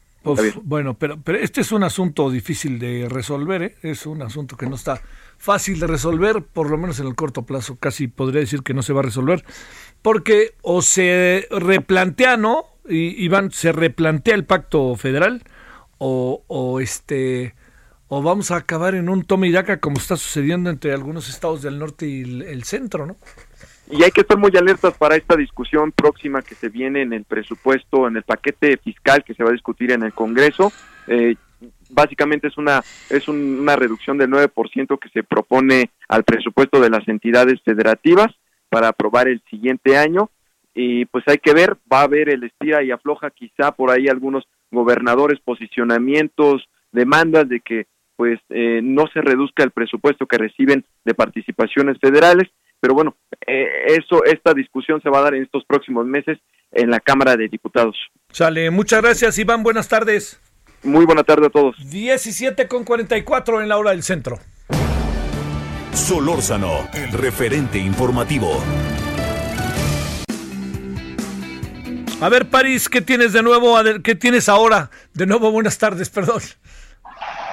bueno, 0.62 0.94
pero, 0.94 1.18
pero 1.22 1.36
este 1.39 1.60
es 1.60 1.72
un 1.72 1.82
asunto 1.82 2.31
difícil 2.31 2.78
de 2.78 3.09
resolver, 3.10 3.62
¿eh? 3.62 3.74
es 3.82 4.06
un 4.06 4.22
asunto 4.22 4.56
que 4.56 4.66
no 4.66 4.76
está 4.76 5.02
fácil 5.36 5.81
de 5.81 5.86
resolver, 5.86 6.43
por 6.43 6.70
lo 6.70 6.78
menos 6.78 6.98
en 7.01 7.06
el 7.06 7.14
corto 7.14 7.43
plazo, 7.43 7.76
casi 7.76 8.09
podría 8.09 8.40
decir 8.40 8.62
que 8.62 8.72
no 8.72 8.81
se 8.82 8.94
va 8.94 9.01
a 9.01 9.05
resolver, 9.05 9.44
porque 10.01 10.55
o 10.62 10.81
se 10.81 11.47
replantea, 11.51 12.36
¿no? 12.36 12.73
Iván, 12.89 13.51
¿se 13.51 13.73
replantea 13.73 14.35
el 14.35 14.44
pacto 14.44 14.94
federal 14.97 15.43
o, 15.98 16.81
este 16.81 17.55
o 18.09 18.23
vamos 18.23 18.51
a 18.51 18.56
acabar 18.56 18.94
en 18.94 19.09
un 19.09 19.24
tome 19.24 19.48
y 19.48 19.52
daca 19.52 19.81
como 19.81 19.97
está 19.97 20.16
sucediendo 20.16 20.69
entre 20.70 20.93
algunos 20.93 21.28
estados 21.28 21.62
del 21.62 21.78
norte 21.78 22.06
y 22.06 22.23
el, 22.23 22.62
centro, 22.65 23.06
¿no? 23.06 23.16
Y 23.90 24.02
hay 24.02 24.11
que 24.11 24.20
estar 24.20 24.36
muy 24.36 24.52
alertas 24.56 24.94
para 24.94 25.16
esta 25.16 25.36
discusión 25.36 25.93
próxima 25.93 26.43
que 26.43 26.55
se 26.55 26.69
viene 26.69 27.02
en 27.02 27.12
el 27.12 27.24
presupuesto, 27.24 28.06
en 28.06 28.16
el 28.16 28.23
paquete 28.23 28.77
fiscal 28.77 29.24
que 29.24 29.35
se 29.35 29.43
va 29.43 29.51
a 29.51 29.52
discutir 29.52 29.90
en 29.93 30.02
el 30.02 30.12
Congreso. 30.12 30.73
Eh, 31.06 31.36
básicamente 31.90 32.48
es 32.48 32.59
una 32.59 32.82
es 33.11 33.28
una 33.28 33.77
reducción 33.77 34.19
del 34.19 34.31
9% 34.31 34.98
que 34.98 35.09
se 35.11 35.23
propone 35.23 35.90
al 36.09 36.24
presupuesto 36.24 36.81
de 36.81 36.90
las 36.90 37.06
entidades 37.09 37.61
federativas 37.62 38.35
para 38.69 38.89
aprobar 38.89 39.28
el 39.28 39.43
siguiente 39.51 39.97
año 39.97 40.31
y 40.74 41.05
pues 41.06 41.24
hay 41.26 41.38
que 41.38 41.55
ver, 41.55 41.76
va 41.90 42.01
a 42.01 42.05
haber 42.05 42.28
el 42.28 42.44
estira 42.44 42.82
y 42.82 42.90
afloja 42.90 43.30
quizá 43.30 43.72
por 43.72 43.90
ahí 43.90 44.09
algunos 44.09 44.44
gobernadores, 44.70 45.40
posicionamientos, 45.40 46.68
demandas 46.92 47.48
de 47.48 47.60
que 47.60 47.86
pues 48.16 48.38
eh, 48.51 48.80
no 48.82 49.06
se 49.12 49.20
reduzca 49.20 49.62
el 49.62 49.70
presupuesto 49.70 50.26
que 50.26 50.38
reciben 50.38 50.84
de 51.05 51.14
participaciones 51.14 51.98
federales, 52.01 52.48
pero 52.80 52.94
bueno, 52.94 53.16
eh, 53.46 53.66
eso, 53.86 54.24
esta 54.24 54.52
discusión 54.52 55.01
se 55.02 55.10
va 55.10 55.18
a 55.18 55.22
dar 55.22 55.34
en 55.34 55.42
estos 55.42 55.64
próximos 55.64 56.06
meses 56.06 56.38
en 56.70 56.90
la 56.90 57.01
Cámara 57.01 57.36
de 57.36 57.48
Diputados. 57.48 57.96
Sale, 58.30 58.70
muchas 58.70 59.02
gracias 59.02 59.38
Iván, 59.38 59.62
buenas 59.62 59.88
tardes. 59.88 60.40
Muy 60.82 61.06
buena 61.06 61.24
tarde 61.24 61.46
a 61.46 61.51
todos. 61.51 61.76
17 61.90 62.68
con 62.68 62.84
44 62.84 63.62
en 63.62 63.68
la 63.68 63.78
hora 63.78 63.92
del 63.92 64.02
centro. 64.02 64.38
Solórzano, 65.92 66.88
el 66.92 67.12
referente 67.12 67.78
informativo. 67.78 68.62
A 72.24 72.30
ver, 72.30 72.48
París, 72.48 72.88
¿qué 72.88 73.02
tienes 73.02 73.34
de 73.34 73.42
nuevo? 73.42 73.76
¿Qué 74.02 74.14
tienes 74.14 74.48
ahora? 74.48 74.90
De 75.12 75.26
nuevo, 75.26 75.52
buenas 75.52 75.76
tardes, 75.76 76.09
perdón. 76.09 76.40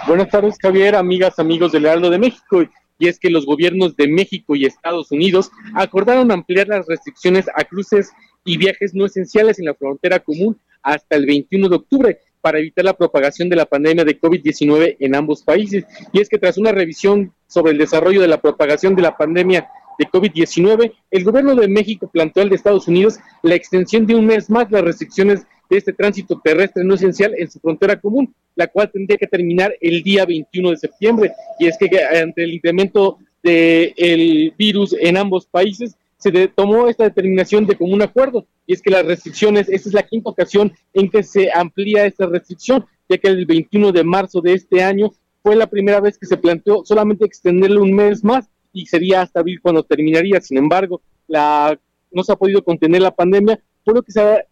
Buenas 0.08 0.30
tardes, 0.30 0.56
Javier, 0.62 0.96
amigas, 0.96 1.40
amigos 1.40 1.74
del 1.74 1.84
Heraldo 1.84 2.10
de 2.10 2.18
México. 2.18 2.64
Y 2.98 3.10
es 3.10 3.20
que 3.20 3.30
los 3.30 3.46
gobiernos 3.46 3.98
de 3.98 4.08
México 4.08 4.56
y 4.56 4.64
Estados 4.64 5.12
Unidos 5.12 5.52
acordaron 5.76 6.32
ampliar 6.32 6.70
las 6.70 6.88
restricciones 6.88 7.48
a 7.54 7.66
cruces 7.66 8.14
y 8.46 8.56
viajes 8.56 8.94
no 8.94 9.06
esenciales 9.06 9.60
en 9.60 9.66
la 9.66 9.74
frontera 9.74 10.20
común 10.20 10.58
hasta 10.82 11.18
el 11.18 11.26
21 11.26 11.68
de 11.68 11.76
octubre 11.76 12.20
para 12.40 12.60
evitar 12.60 12.86
la 12.86 12.96
propagación 12.96 13.50
de 13.50 13.58
la 13.58 13.66
pandemia 13.66 14.06
de 14.06 14.18
COVID-19 14.18 14.96
en 15.02 15.16
ambos 15.16 15.44
países. 15.44 15.84
Y 16.14 16.22
es 16.22 16.30
que 16.30 16.38
tras 16.38 16.58
una 16.58 16.72
revisión 16.72 17.34
sobre 17.46 17.74
el 17.74 17.78
desarrollo 17.78 18.22
de 18.22 18.30
la 18.30 18.40
propagación 18.40 18.96
de 18.96 19.02
la 19.02 19.18
pandemia 19.18 19.68
de 19.98 20.08
COVID-19, 20.08 20.94
el 21.12 21.24
gobierno 21.24 21.56
de 21.56 21.68
México 21.68 22.10
planteó 22.12 22.44
al 22.44 22.50
de 22.50 22.56
Estados 22.56 22.88
Unidos 22.88 23.20
la 23.44 23.56
extensión 23.56 24.06
de 24.06 24.16
un 24.16 24.26
mes 24.26 24.50
más 24.50 24.72
las 24.72 24.84
restricciones 24.84 25.46
de 25.70 25.78
este 25.78 25.94
tránsito 25.94 26.40
terrestre 26.44 26.84
no 26.84 26.96
esencial 26.96 27.34
en 27.38 27.50
su 27.50 27.60
frontera 27.60 28.00
común, 28.00 28.34
la 28.56 28.68
cual 28.68 28.92
tendría 28.92 29.18
que 29.18 29.28
terminar 29.28 29.74
el 29.80 30.04
día 30.04 30.26
21 30.26 30.72
de 30.72 30.78
septiembre. 30.78 31.32
Y 31.60 31.68
es 31.68 31.78
que 31.78 31.90
ante 32.04 32.44
el 32.44 32.54
incremento 32.54 33.20
del 33.42 34.54
virus 34.58 34.94
en 35.00 35.18
ambos 35.18 35.46
países, 35.46 35.96
se 36.18 36.48
tomó 36.50 36.88
esta 36.88 37.06
determinación 37.06 37.66
de 37.66 37.76
común 37.76 38.02
acuerdo. 38.02 38.46
Y 38.68 38.74
es 38.74 38.82
que 38.82 38.92
las 38.92 39.06
restricciones, 39.06 39.70
esta 39.70 39.90
es 39.90 39.96
la 39.96 40.04
quinta 40.04 40.30
ocasión 40.30 40.72
en 40.94 41.10
que 41.10 41.24
se 41.24 41.50
amplía 41.52 42.06
esta 42.06 42.28
restricción, 42.28 42.86
ya 43.10 43.18
que 43.18 43.28
el 43.28 43.46
21 43.46 43.92
de 43.92 44.04
marzo 44.04 44.40
de 44.42 44.54
este 44.54 44.84
año 44.84 45.12
fue 45.42 45.56
la 45.56 45.68
primera 45.68 46.00
vez 46.00 46.20
que 46.20 46.28
se 46.28 46.38
planteó 46.38 46.84
solamente 46.86 47.26
extenderle 47.26 47.80
un 47.80 47.94
mes 47.94 48.24
más 48.24 48.51
y 48.74 48.86
sería 48.86 49.22
hasta 49.22 49.40
abril 49.40 49.60
cuando 49.62 49.84
terminaría. 49.84 50.42
Sin 50.42 50.58
embargo, 50.58 51.02
la, 51.28 51.80
no 52.12 52.24
se 52.24 52.32
ha 52.32 52.36
podido 52.36 52.64
contener 52.64 53.02
la 53.02 53.16
pandemia, 53.16 53.62
por 53.84 53.96
lo 53.96 54.04
que 54.04 54.12
se 54.12 54.22
ha, 54.22 54.46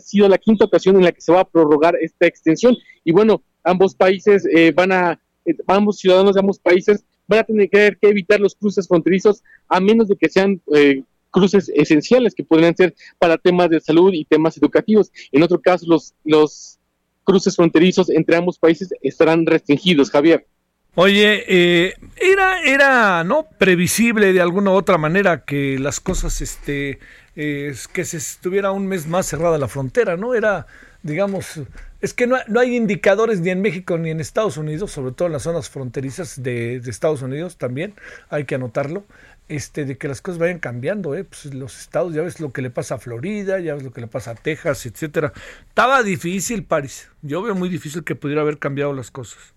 sido 0.00 0.28
la 0.28 0.36
quinta 0.36 0.66
ocasión 0.66 0.96
en 0.96 1.04
la 1.04 1.12
que 1.12 1.22
se 1.22 1.32
va 1.32 1.40
a 1.40 1.48
prorrogar 1.48 1.96
esta 2.00 2.26
extensión. 2.26 2.76
Y 3.04 3.12
bueno, 3.12 3.42
ambos 3.64 3.94
países 3.94 4.46
eh, 4.52 4.70
van 4.74 4.92
a, 4.92 5.20
eh, 5.46 5.54
ambos 5.66 5.98
ciudadanos 5.98 6.34
de 6.34 6.40
ambos 6.40 6.58
países 6.58 7.04
van 7.26 7.38
a 7.38 7.44
tener 7.44 7.70
que, 7.70 7.96
evitar 8.02 8.38
los 8.38 8.54
cruces 8.54 8.86
fronterizos 8.86 9.42
a 9.68 9.80
menos 9.80 10.08
de 10.08 10.16
que 10.16 10.28
sean 10.28 10.60
eh, 10.74 11.02
cruces 11.30 11.70
esenciales 11.74 12.34
que 12.34 12.44
podrían 12.44 12.76
ser 12.76 12.94
para 13.18 13.38
temas 13.38 13.70
de 13.70 13.80
salud 13.80 14.12
y 14.12 14.26
temas 14.26 14.58
educativos. 14.58 15.10
En 15.30 15.42
otro 15.42 15.60
caso, 15.60 15.86
los, 15.88 16.14
los 16.24 16.78
cruces 17.24 17.56
fronterizos 17.56 18.10
entre 18.10 18.36
ambos 18.36 18.58
países 18.58 18.92
estarán 19.00 19.46
restringidos, 19.46 20.10
Javier. 20.10 20.46
Oye, 20.94 21.44
eh, 21.48 21.94
era, 22.20 22.62
era, 22.64 23.24
¿no? 23.24 23.48
Previsible 23.56 24.34
de 24.34 24.42
alguna 24.42 24.72
u 24.72 24.74
otra 24.74 24.98
manera 24.98 25.42
que 25.42 25.78
las 25.78 26.00
cosas, 26.00 26.42
este, 26.42 26.98
eh, 27.34 27.74
que 27.94 28.04
se 28.04 28.18
estuviera 28.18 28.72
un 28.72 28.86
mes 28.86 29.06
más 29.06 29.24
cerrada 29.26 29.56
la 29.56 29.68
frontera, 29.68 30.18
¿no? 30.18 30.34
Era, 30.34 30.66
digamos, 31.02 31.62
es 32.02 32.12
que 32.12 32.26
no, 32.26 32.36
no, 32.46 32.60
hay 32.60 32.76
indicadores 32.76 33.40
ni 33.40 33.48
en 33.48 33.62
México 33.62 33.96
ni 33.96 34.10
en 34.10 34.20
Estados 34.20 34.58
Unidos, 34.58 34.90
sobre 34.92 35.12
todo 35.12 35.28
en 35.28 35.32
las 35.32 35.44
zonas 35.44 35.70
fronterizas 35.70 36.42
de, 36.42 36.80
de 36.80 36.90
Estados 36.90 37.22
Unidos 37.22 37.56
también, 37.56 37.94
hay 38.28 38.44
que 38.44 38.56
anotarlo, 38.56 39.06
este, 39.48 39.86
de 39.86 39.96
que 39.96 40.08
las 40.08 40.20
cosas 40.20 40.38
vayan 40.38 40.58
cambiando, 40.58 41.14
¿eh? 41.14 41.24
Pues 41.24 41.54
los 41.54 41.80
estados, 41.80 42.12
ya 42.12 42.20
ves 42.20 42.38
lo 42.38 42.52
que 42.52 42.60
le 42.60 42.68
pasa 42.68 42.96
a 42.96 42.98
Florida, 42.98 43.60
ya 43.60 43.74
ves 43.74 43.82
lo 43.82 43.92
que 43.92 44.02
le 44.02 44.08
pasa 44.08 44.32
a 44.32 44.34
Texas, 44.34 44.84
etcétera. 44.84 45.32
Estaba 45.68 46.02
difícil, 46.02 46.64
París. 46.64 47.08
Yo 47.22 47.40
veo 47.40 47.54
muy 47.54 47.70
difícil 47.70 48.04
que 48.04 48.14
pudiera 48.14 48.42
haber 48.42 48.58
cambiado 48.58 48.92
las 48.92 49.10
cosas. 49.10 49.54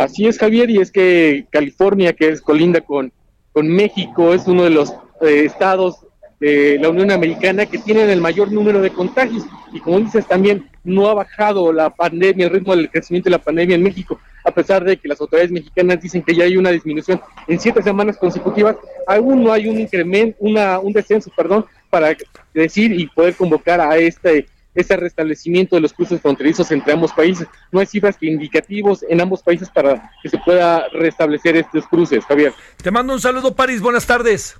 Así 0.00 0.26
es, 0.26 0.38
Javier, 0.38 0.70
y 0.70 0.78
es 0.78 0.90
que 0.90 1.44
California, 1.50 2.14
que 2.14 2.30
es 2.30 2.40
colinda 2.40 2.80
con, 2.80 3.12
con 3.52 3.68
México, 3.68 4.32
es 4.32 4.46
uno 4.46 4.64
de 4.64 4.70
los 4.70 4.94
eh, 5.20 5.44
estados 5.44 6.06
de 6.40 6.78
la 6.80 6.88
Unión 6.88 7.10
Americana 7.10 7.66
que 7.66 7.76
tienen 7.76 8.08
el 8.08 8.18
mayor 8.18 8.50
número 8.50 8.80
de 8.80 8.88
contagios. 8.88 9.44
Y 9.74 9.80
como 9.80 10.00
dices, 10.00 10.26
también 10.26 10.66
no 10.84 11.10
ha 11.10 11.12
bajado 11.12 11.70
la 11.70 11.90
pandemia, 11.90 12.46
el 12.46 12.52
ritmo 12.52 12.74
del 12.74 12.90
crecimiento 12.90 13.26
de 13.26 13.32
la 13.32 13.44
pandemia 13.44 13.76
en 13.76 13.82
México, 13.82 14.18
a 14.42 14.50
pesar 14.50 14.82
de 14.84 14.96
que 14.96 15.06
las 15.06 15.20
autoridades 15.20 15.52
mexicanas 15.52 16.00
dicen 16.00 16.22
que 16.22 16.34
ya 16.34 16.44
hay 16.44 16.56
una 16.56 16.70
disminución 16.70 17.20
en 17.46 17.60
siete 17.60 17.82
semanas 17.82 18.16
consecutivas, 18.16 18.76
aún 19.06 19.44
no 19.44 19.52
hay 19.52 19.68
un 19.68 19.78
incremento, 19.78 20.38
una, 20.40 20.78
un 20.78 20.94
descenso, 20.94 21.30
perdón, 21.36 21.66
para 21.90 22.16
decir 22.54 22.98
y 22.98 23.06
poder 23.08 23.34
convocar 23.34 23.82
a 23.82 23.98
este 23.98 24.46
ese 24.74 24.96
restablecimiento 24.96 25.76
de 25.76 25.82
los 25.82 25.92
cruces 25.92 26.20
fronterizos 26.20 26.70
entre 26.70 26.92
ambos 26.92 27.12
países. 27.12 27.48
No 27.72 27.80
hay 27.80 27.86
cifras 27.86 28.16
que 28.16 28.26
indicativos 28.26 29.04
en 29.08 29.20
ambos 29.20 29.42
países 29.42 29.68
para 29.68 30.10
que 30.22 30.28
se 30.28 30.38
pueda 30.38 30.88
restablecer 30.92 31.56
estos 31.56 31.86
cruces, 31.88 32.24
Javier. 32.24 32.52
Te 32.82 32.90
mando 32.90 33.12
un 33.12 33.20
saludo, 33.20 33.54
París. 33.54 33.80
Buenas 33.80 34.06
tardes. 34.06 34.56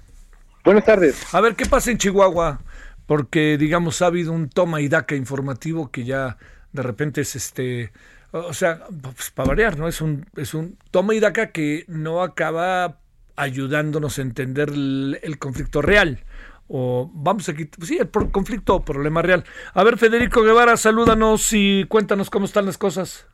Buenas 0.64 0.84
tardes. 0.84 1.34
A 1.34 1.40
ver, 1.40 1.54
¿qué 1.54 1.66
pasa 1.66 1.90
en 1.90 1.98
Chihuahua? 1.98 2.60
Porque, 3.06 3.56
digamos, 3.58 4.02
ha 4.02 4.06
habido 4.06 4.32
un 4.32 4.48
toma 4.48 4.80
y 4.80 4.88
daca 4.88 5.14
informativo 5.14 5.90
que 5.90 6.04
ya 6.04 6.36
de 6.72 6.82
repente 6.82 7.22
es 7.22 7.36
este... 7.36 7.92
O 8.32 8.54
sea, 8.54 8.84
pues, 9.02 9.30
para 9.30 9.48
variar, 9.48 9.76
¿no? 9.76 9.88
Es 9.88 10.00
un, 10.00 10.26
es 10.36 10.54
un 10.54 10.78
toma 10.92 11.14
y 11.14 11.20
daca 11.20 11.50
que 11.50 11.84
no 11.88 12.22
acaba 12.22 12.98
ayudándonos 13.34 14.18
a 14.18 14.22
entender 14.22 14.68
el 14.70 15.36
conflicto 15.40 15.82
real 15.82 16.24
o 16.72 17.10
vamos 17.12 17.48
a 17.48 17.54
quitar, 17.54 17.84
sí, 17.84 17.98
el 17.98 18.10
conflicto 18.30 18.76
o 18.76 18.84
problema 18.84 19.22
real. 19.22 19.44
A 19.74 19.82
ver, 19.82 19.98
Federico 19.98 20.42
Guevara, 20.42 20.76
salúdanos 20.76 21.52
y 21.52 21.84
cuéntanos 21.86 22.30
cómo 22.30 22.44
están 22.44 22.66
las 22.66 22.78
cosas. 22.78 23.26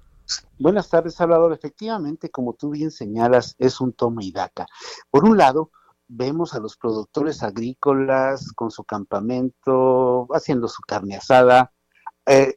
Buenas 0.59 0.89
tardes, 0.89 1.15
Salvador. 1.15 1.53
Efectivamente, 1.53 2.31
como 2.31 2.55
tú 2.55 2.71
bien 2.71 2.91
señalas, 2.91 3.55
es 3.59 3.81
un 3.81 3.93
toma 3.93 4.25
y 4.25 4.33
daca. 4.33 4.67
Por 5.11 5.25
un 5.25 5.37
lado, 5.37 5.71
vemos 6.09 6.55
a 6.55 6.61
los 6.61 6.79
productores 6.79 7.43
agrícolas 7.43 8.53
con 8.53 8.71
su 8.71 8.85
campamento, 8.85 10.27
haciendo 10.33 10.67
su 10.67 10.81
carne 10.83 11.17
asada, 11.17 11.73
eh, 12.25 12.55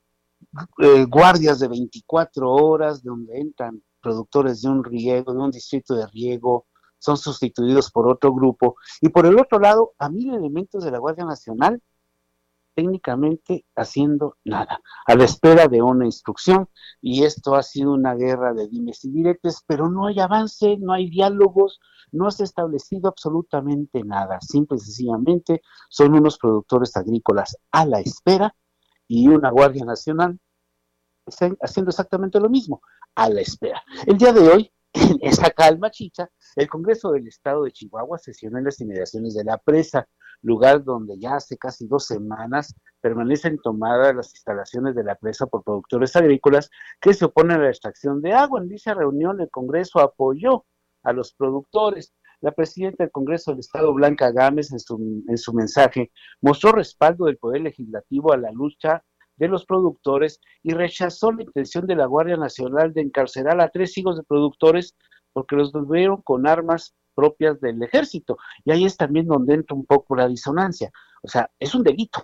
eh, 0.79 1.05
guardias 1.05 1.59
de 1.59 1.67
24 1.67 2.49
horas 2.49 3.03
donde 3.03 3.37
entran 3.37 3.83
productores 4.01 4.61
de 4.61 4.69
un 4.69 4.83
riego, 4.83 5.33
de 5.33 5.39
un 5.39 5.51
distrito 5.51 5.93
de 5.93 6.07
riego, 6.07 6.67
son 6.99 7.17
sustituidos 7.17 7.91
por 7.91 8.07
otro 8.07 8.33
grupo. 8.33 8.75
Y 9.01 9.09
por 9.09 9.25
el 9.25 9.39
otro 9.39 9.59
lado, 9.59 9.93
a 9.97 10.09
mil 10.09 10.33
elementos 10.33 10.83
de 10.83 10.91
la 10.91 10.99
Guardia 10.99 11.25
Nacional 11.25 11.81
técnicamente 12.79 13.65
haciendo 13.75 14.37
nada, 14.45 14.79
a 15.05 15.15
la 15.15 15.25
espera 15.25 15.67
de 15.67 15.81
una 15.81 16.05
instrucción. 16.05 16.69
Y 17.01 17.23
esto 17.23 17.55
ha 17.55 17.63
sido 17.63 17.91
una 17.91 18.15
guerra 18.15 18.53
de 18.53 18.69
dimes 18.69 19.03
y 19.03 19.11
diretes, 19.11 19.63
pero 19.67 19.89
no 19.89 20.07
hay 20.07 20.19
avance, 20.19 20.77
no 20.77 20.93
hay 20.93 21.09
diálogos, 21.09 21.81
no 22.11 22.31
se 22.31 22.43
ha 22.43 22.45
establecido 22.45 23.09
absolutamente 23.09 24.03
nada. 24.05 24.39
Simple 24.39 24.77
y 24.77 24.79
sencillamente 24.79 25.61
son 25.89 26.13
unos 26.13 26.37
productores 26.37 26.95
agrícolas 26.95 27.57
a 27.71 27.85
la 27.85 27.99
espera 27.99 28.55
y 29.09 29.27
una 29.27 29.49
Guardia 29.51 29.83
Nacional 29.83 30.39
haciendo 31.61 31.89
exactamente 31.89 32.39
lo 32.39 32.49
mismo, 32.49 32.81
a 33.13 33.29
la 33.29 33.41
espera. 33.41 33.83
El 34.07 34.17
día 34.17 34.31
de 34.31 34.47
hoy, 34.47 34.71
en 34.93 35.17
esa 35.21 35.49
calma 35.51 35.91
chicha, 35.91 36.29
el 36.55 36.67
Congreso 36.67 37.11
del 37.11 37.27
Estado 37.27 37.63
de 37.63 37.71
Chihuahua 37.71 38.17
sesionó 38.17 38.57
en 38.57 38.65
las 38.65 38.79
inmediaciones 38.81 39.35
de 39.35 39.43
la 39.43 39.57
presa, 39.57 40.07
lugar 40.41 40.83
donde 40.83 41.19
ya 41.19 41.35
hace 41.35 41.57
casi 41.57 41.87
dos 41.87 42.05
semanas 42.05 42.73
permanecen 43.01 43.57
tomadas 43.61 44.15
las 44.15 44.31
instalaciones 44.31 44.95
de 44.95 45.03
la 45.03 45.15
presa 45.15 45.47
por 45.47 45.63
productores 45.63 46.15
agrícolas 46.15 46.69
que 46.99 47.13
se 47.13 47.25
oponen 47.25 47.57
a 47.57 47.63
la 47.63 47.69
extracción 47.69 48.21
de 48.21 48.33
agua. 48.33 48.61
En 48.61 48.69
dicha 48.69 48.93
reunión 48.93 49.41
el 49.41 49.49
Congreso 49.49 49.99
apoyó 49.99 50.65
a 51.03 51.13
los 51.13 51.33
productores. 51.33 52.13
La 52.41 52.53
presidenta 52.53 53.03
del 53.03 53.11
Congreso 53.11 53.51
del 53.51 53.59
Estado, 53.59 53.93
Blanca 53.93 54.31
Gámez, 54.31 54.71
en 54.71 54.79
su, 54.79 55.23
en 55.27 55.37
su 55.37 55.53
mensaje, 55.53 56.11
mostró 56.39 56.71
respaldo 56.71 57.25
del 57.25 57.37
Poder 57.37 57.61
Legislativo 57.61 58.31
a 58.31 58.37
la 58.37 58.49
lucha 58.51 59.03
de 59.39 59.47
los 59.47 59.65
productores 59.65 60.39
y 60.61 60.73
rechazó 60.73 61.31
la 61.31 61.43
intención 61.43 61.87
de 61.87 61.95
la 61.95 62.05
Guardia 62.05 62.37
Nacional 62.37 62.93
de 62.93 63.01
encarcelar 63.01 63.59
a 63.61 63.69
tres 63.69 63.97
hijos 63.97 64.17
de 64.17 64.23
productores 64.23 64.95
porque 65.33 65.55
los 65.55 65.71
volvieron 65.71 66.21
con 66.21 66.47
armas 66.47 66.93
propias 67.15 67.59
del 67.59 67.81
ejército. 67.81 68.37
Y 68.65 68.71
ahí 68.71 68.85
es 68.85 68.97
también 68.97 69.27
donde 69.27 69.55
entra 69.55 69.75
un 69.75 69.85
poco 69.85 70.15
la 70.15 70.27
disonancia. 70.27 70.91
O 71.23 71.27
sea, 71.27 71.49
es 71.59 71.73
un 71.73 71.83
delito. 71.83 72.23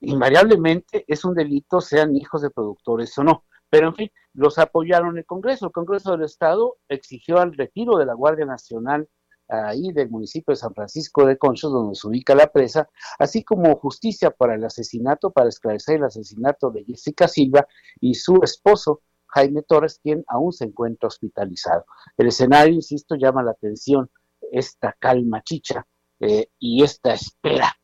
Invariablemente 0.00 1.04
es 1.08 1.24
un 1.24 1.34
delito, 1.34 1.80
sean 1.80 2.14
hijos 2.16 2.42
de 2.42 2.50
productores 2.50 3.16
o 3.18 3.24
no. 3.24 3.44
Pero 3.70 3.88
en 3.88 3.94
fin, 3.94 4.10
los 4.32 4.58
apoyaron 4.58 5.18
el 5.18 5.26
Congreso. 5.26 5.66
El 5.66 5.72
Congreso 5.72 6.12
del 6.12 6.22
Estado 6.22 6.76
exigió 6.88 7.42
el 7.42 7.56
retiro 7.56 7.98
de 7.98 8.06
la 8.06 8.14
Guardia 8.14 8.46
Nacional 8.46 9.08
ahí 9.48 9.92
del 9.92 10.10
municipio 10.10 10.52
de 10.52 10.56
San 10.56 10.74
Francisco 10.74 11.24
de 11.26 11.38
Conchos, 11.38 11.72
donde 11.72 11.94
se 11.94 12.06
ubica 12.06 12.34
la 12.34 12.48
presa, 12.48 12.88
así 13.18 13.42
como 13.44 13.76
justicia 13.76 14.30
para 14.30 14.54
el 14.54 14.64
asesinato, 14.64 15.30
para 15.30 15.48
esclarecer 15.48 15.96
el 15.96 16.04
asesinato 16.04 16.70
de 16.70 16.84
Jessica 16.84 17.28
Silva 17.28 17.66
y 18.00 18.14
su 18.14 18.40
esposo, 18.42 19.02
Jaime 19.28 19.62
Torres, 19.62 20.00
quien 20.02 20.24
aún 20.28 20.52
se 20.52 20.64
encuentra 20.64 21.08
hospitalizado. 21.08 21.84
El 22.16 22.28
escenario, 22.28 22.74
insisto, 22.74 23.14
llama 23.14 23.42
la 23.42 23.52
atención 23.52 24.10
esta 24.52 24.96
calma 24.98 25.42
chicha 25.42 25.86
eh, 26.20 26.48
y 26.58 26.82
esta 26.82 27.12
espera 27.12 27.74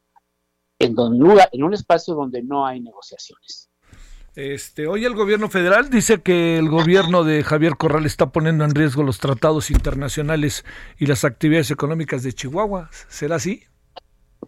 en, 0.78 0.94
en 0.98 1.62
un 1.64 1.74
espacio 1.74 2.14
donde 2.14 2.42
no 2.42 2.66
hay 2.66 2.80
negociaciones. 2.80 3.70
Este, 4.36 4.88
hoy 4.88 5.04
el 5.04 5.14
gobierno 5.14 5.48
federal 5.48 5.90
dice 5.90 6.20
que 6.20 6.58
el 6.58 6.68
gobierno 6.68 7.22
de 7.22 7.44
Javier 7.44 7.76
Corral 7.76 8.04
está 8.04 8.32
poniendo 8.32 8.64
en 8.64 8.74
riesgo 8.74 9.04
los 9.04 9.18
tratados 9.18 9.70
internacionales 9.70 10.64
y 10.98 11.06
las 11.06 11.24
actividades 11.24 11.70
económicas 11.70 12.24
de 12.24 12.32
Chihuahua. 12.32 12.90
¿Será 13.08 13.36
así? 13.36 13.62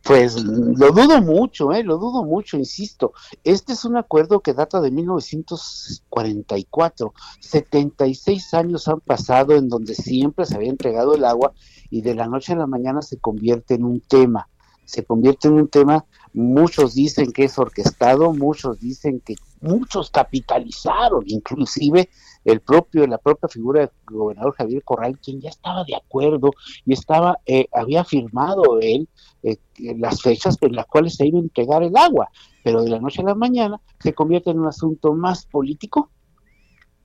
Pues 0.03 0.43
lo 0.43 0.91
dudo 0.91 1.23
mucho, 1.23 1.73
¿eh? 1.73 1.85
lo 1.85 1.99
dudo 1.99 2.25
mucho, 2.25 2.57
insisto. 2.57 3.13
Este 3.45 3.75
es 3.75 3.85
un 3.85 3.97
acuerdo 3.97 4.41
que 4.41 4.55
data 4.55 4.81
de 4.81 4.91
1944. 4.91 7.15
76 7.41 8.55
años 8.55 8.89
han 8.89 8.99
pasado 9.01 9.55
en 9.55 9.69
donde 9.69 9.95
siempre 9.95 10.47
se 10.47 10.57
había 10.57 10.71
entregado 10.71 11.15
el 11.15 11.25
agua 11.25 11.53
y 11.91 12.03
de 12.03 12.17
la 12.17 12.27
noche 12.27 12.55
a 12.55 12.57
la 12.57 12.67
mañana 12.67 13.03
se 13.03 13.19
convierte 13.19 13.75
en 13.75 13.85
un 13.85 14.01
tema. 14.01 14.49
Se 14.85 15.05
convierte 15.05 15.47
en 15.49 15.55
un 15.55 15.69
tema, 15.69 16.05
muchos 16.37 16.95
dicen 16.95 17.33
que 17.33 17.45
es 17.45 17.59
orquestado, 17.59 18.31
muchos 18.35 18.79
dicen 18.79 19.21
que 19.25 19.37
muchos 19.63 20.11
capitalizaron, 20.11 21.25
inclusive 21.27 22.11
el 22.45 22.61
propio, 22.61 23.07
la 23.07 23.17
propia 23.17 23.49
figura 23.49 23.81
del 23.81 23.91
gobernador 24.05 24.55
Javier 24.55 24.85
Corral, 24.85 25.19
quien 25.19 25.41
ya 25.41 25.49
estaba 25.49 25.83
de 25.85 25.97
acuerdo 25.97 26.51
y 26.85 26.93
estaba, 26.93 27.39
eh, 27.47 27.67
había 27.73 28.05
firmado 28.05 28.79
él 28.83 29.09
eh, 29.43 29.57
las 29.97 30.21
fechas 30.21 30.59
en 30.61 30.77
las 30.77 30.85
cuales 30.87 31.17
se 31.17 31.27
iba 31.27 31.39
a 31.39 31.43
entregar 31.43 31.83
el 31.83 31.97
agua, 31.97 32.29
pero 32.63 32.83
de 32.83 32.91
la 32.91 33.01
noche 33.01 33.23
a 33.23 33.25
la 33.25 33.35
mañana 33.35 33.81
se 33.99 34.13
convierte 34.13 34.51
en 34.51 34.61
un 34.61 34.67
asunto 34.67 35.15
más 35.15 35.47
político 35.47 36.11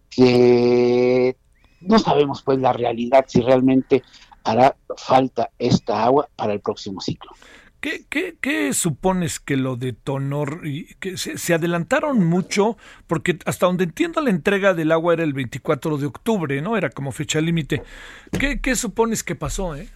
que 0.09 1.37
no 1.79 1.99
sabemos 1.99 2.41
pues 2.41 2.59
la 2.59 2.73
realidad 2.73 3.23
si 3.29 3.39
realmente 3.39 4.03
hará 4.43 4.75
falta 4.97 5.51
esta 5.57 6.03
agua 6.03 6.27
para 6.35 6.51
el 6.51 6.59
próximo 6.59 6.99
ciclo. 6.99 7.31
¿Qué, 7.81 8.05
qué, 8.09 8.37
qué 8.39 8.73
supones 8.75 9.39
que 9.39 9.57
lo 9.57 9.75
detonó? 9.75 10.43
Que 10.99 11.17
se, 11.17 11.53
adelantaron 11.53 12.23
mucho, 12.23 12.77
porque 13.07 13.39
hasta 13.45 13.65
donde 13.65 13.85
entiendo 13.85 14.21
la 14.21 14.29
entrega 14.29 14.75
del 14.75 14.91
agua 14.91 15.13
era 15.13 15.23
el 15.23 15.33
24 15.33 15.97
de 15.97 16.05
octubre, 16.05 16.61
¿no? 16.61 16.77
Era 16.77 16.91
como 16.91 17.11
fecha 17.11 17.41
límite. 17.41 17.81
¿Qué, 18.39 18.61
¿Qué, 18.61 18.75
supones 18.75 19.23
que 19.23 19.35
pasó, 19.35 19.75
eh? 19.75 19.89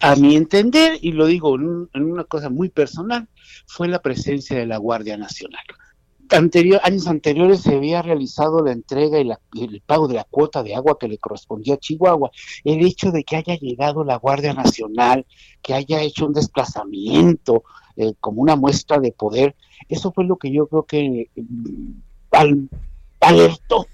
A 0.00 0.14
mi 0.14 0.36
entender, 0.36 0.98
y 1.00 1.12
lo 1.12 1.26
digo 1.26 1.56
en, 1.56 1.88
una 1.94 2.22
cosa 2.22 2.48
muy 2.48 2.68
personal, 2.68 3.26
fue 3.66 3.88
la 3.88 4.02
presencia 4.02 4.56
de 4.56 4.66
la 4.66 4.76
Guardia 4.76 5.16
Nacional. 5.16 5.64
Anterior, 6.30 6.80
años 6.82 7.06
anteriores 7.06 7.60
se 7.60 7.74
había 7.74 8.02
realizado 8.02 8.64
la 8.64 8.72
entrega 8.72 9.20
y, 9.20 9.30
el 9.62 9.82
pago 9.84 10.08
de 10.08 10.14
la 10.14 10.24
cuota 10.24 10.62
de 10.62 10.74
agua 10.74 10.98
que 10.98 11.08
le 11.08 11.18
correspondía 11.18 11.74
a 11.74 11.78
Chihuahua. 11.78 12.30
El 12.64 12.84
hecho 12.84 13.10
de 13.10 13.24
que 13.24 13.36
haya 13.36 13.56
llegado 13.56 14.04
la 14.04 14.16
Guardia 14.16 14.54
Nacional, 14.54 15.26
que 15.62 15.74
haya 15.74 16.00
hecho 16.02 16.26
un 16.26 16.32
desplazamiento 16.32 17.64
eh, 17.96 18.14
como 18.20 18.42
una 18.42 18.56
muestra 18.56 18.98
de 18.98 19.12
poder, 19.12 19.56
eso 19.88 20.12
fue 20.12 20.24
lo 20.24 20.36
que 20.36 20.50
yo 20.50 20.66
creo 20.66 20.84
que 20.84 21.30
mm, 21.36 22.66
alertó 23.20 23.86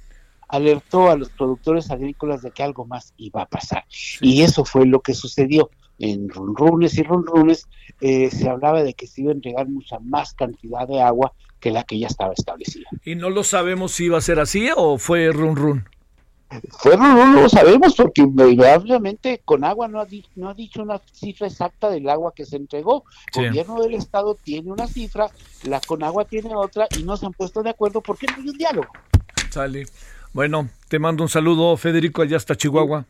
alertó 0.52 1.10
a 1.10 1.16
los 1.16 1.30
productores 1.30 1.90
agrícolas 1.90 2.42
de 2.42 2.50
que 2.50 2.62
algo 2.62 2.84
más 2.84 3.14
iba 3.16 3.40
a 3.40 3.46
pasar. 3.46 3.86
Y 4.20 4.42
eso 4.42 4.66
fue 4.66 4.84
lo 4.86 5.00
que 5.00 5.14
sucedió. 5.14 5.70
En 5.98 6.28
runrunes 6.28 6.98
y 6.98 7.02
runrunes 7.02 7.66
eh, 8.00 8.30
se 8.30 8.50
hablaba 8.50 8.82
de 8.82 8.92
que 8.92 9.06
se 9.06 9.22
iba 9.22 9.30
a 9.30 9.34
entregar 9.34 9.66
mucha 9.68 9.98
más 10.00 10.34
cantidad 10.34 10.86
de 10.86 11.00
agua 11.00 11.32
que 11.62 11.70
la 11.70 11.84
que 11.84 11.96
ya 11.96 12.08
estaba 12.08 12.34
establecida. 12.36 12.88
¿Y 13.04 13.14
no 13.14 13.30
lo 13.30 13.44
sabemos 13.44 13.92
si 13.92 14.06
iba 14.06 14.18
a 14.18 14.20
ser 14.20 14.40
así 14.40 14.68
o 14.76 14.98
fue 14.98 15.30
run 15.30 15.54
run? 15.54 15.88
Fue 16.70 16.96
run 16.96 17.16
run, 17.16 17.34
no 17.34 17.42
lo 17.42 17.48
sabemos 17.48 17.94
porque 17.94 18.22
obviamente 18.22 19.40
con 19.44 19.62
agua 19.62 19.86
no 19.86 20.00
ha, 20.00 20.06
no 20.34 20.50
ha 20.50 20.54
dicho 20.54 20.82
una 20.82 21.00
cifra 21.12 21.46
exacta 21.46 21.88
del 21.88 22.10
agua 22.10 22.32
que 22.34 22.44
se 22.44 22.56
entregó. 22.56 23.04
El 23.36 23.50
gobierno 23.50 23.80
del 23.80 23.94
estado 23.94 24.34
tiene 24.34 24.72
una 24.72 24.88
cifra, 24.88 25.30
la 25.62 25.80
con 25.80 26.02
agua 26.02 26.24
tiene 26.24 26.52
otra 26.54 26.88
y 26.98 27.04
no 27.04 27.16
se 27.16 27.26
han 27.26 27.32
puesto 27.32 27.62
de 27.62 27.70
acuerdo 27.70 28.00
porque 28.02 28.26
no 28.26 28.42
hay 28.42 28.48
un 28.48 28.58
diálogo. 28.58 28.88
Sale. 29.50 29.86
Bueno, 30.32 30.68
te 30.88 30.98
mando 30.98 31.22
un 31.22 31.28
saludo, 31.28 31.76
Federico, 31.76 32.22
allá 32.22 32.38
hasta 32.38 32.56
Chihuahua. 32.56 33.06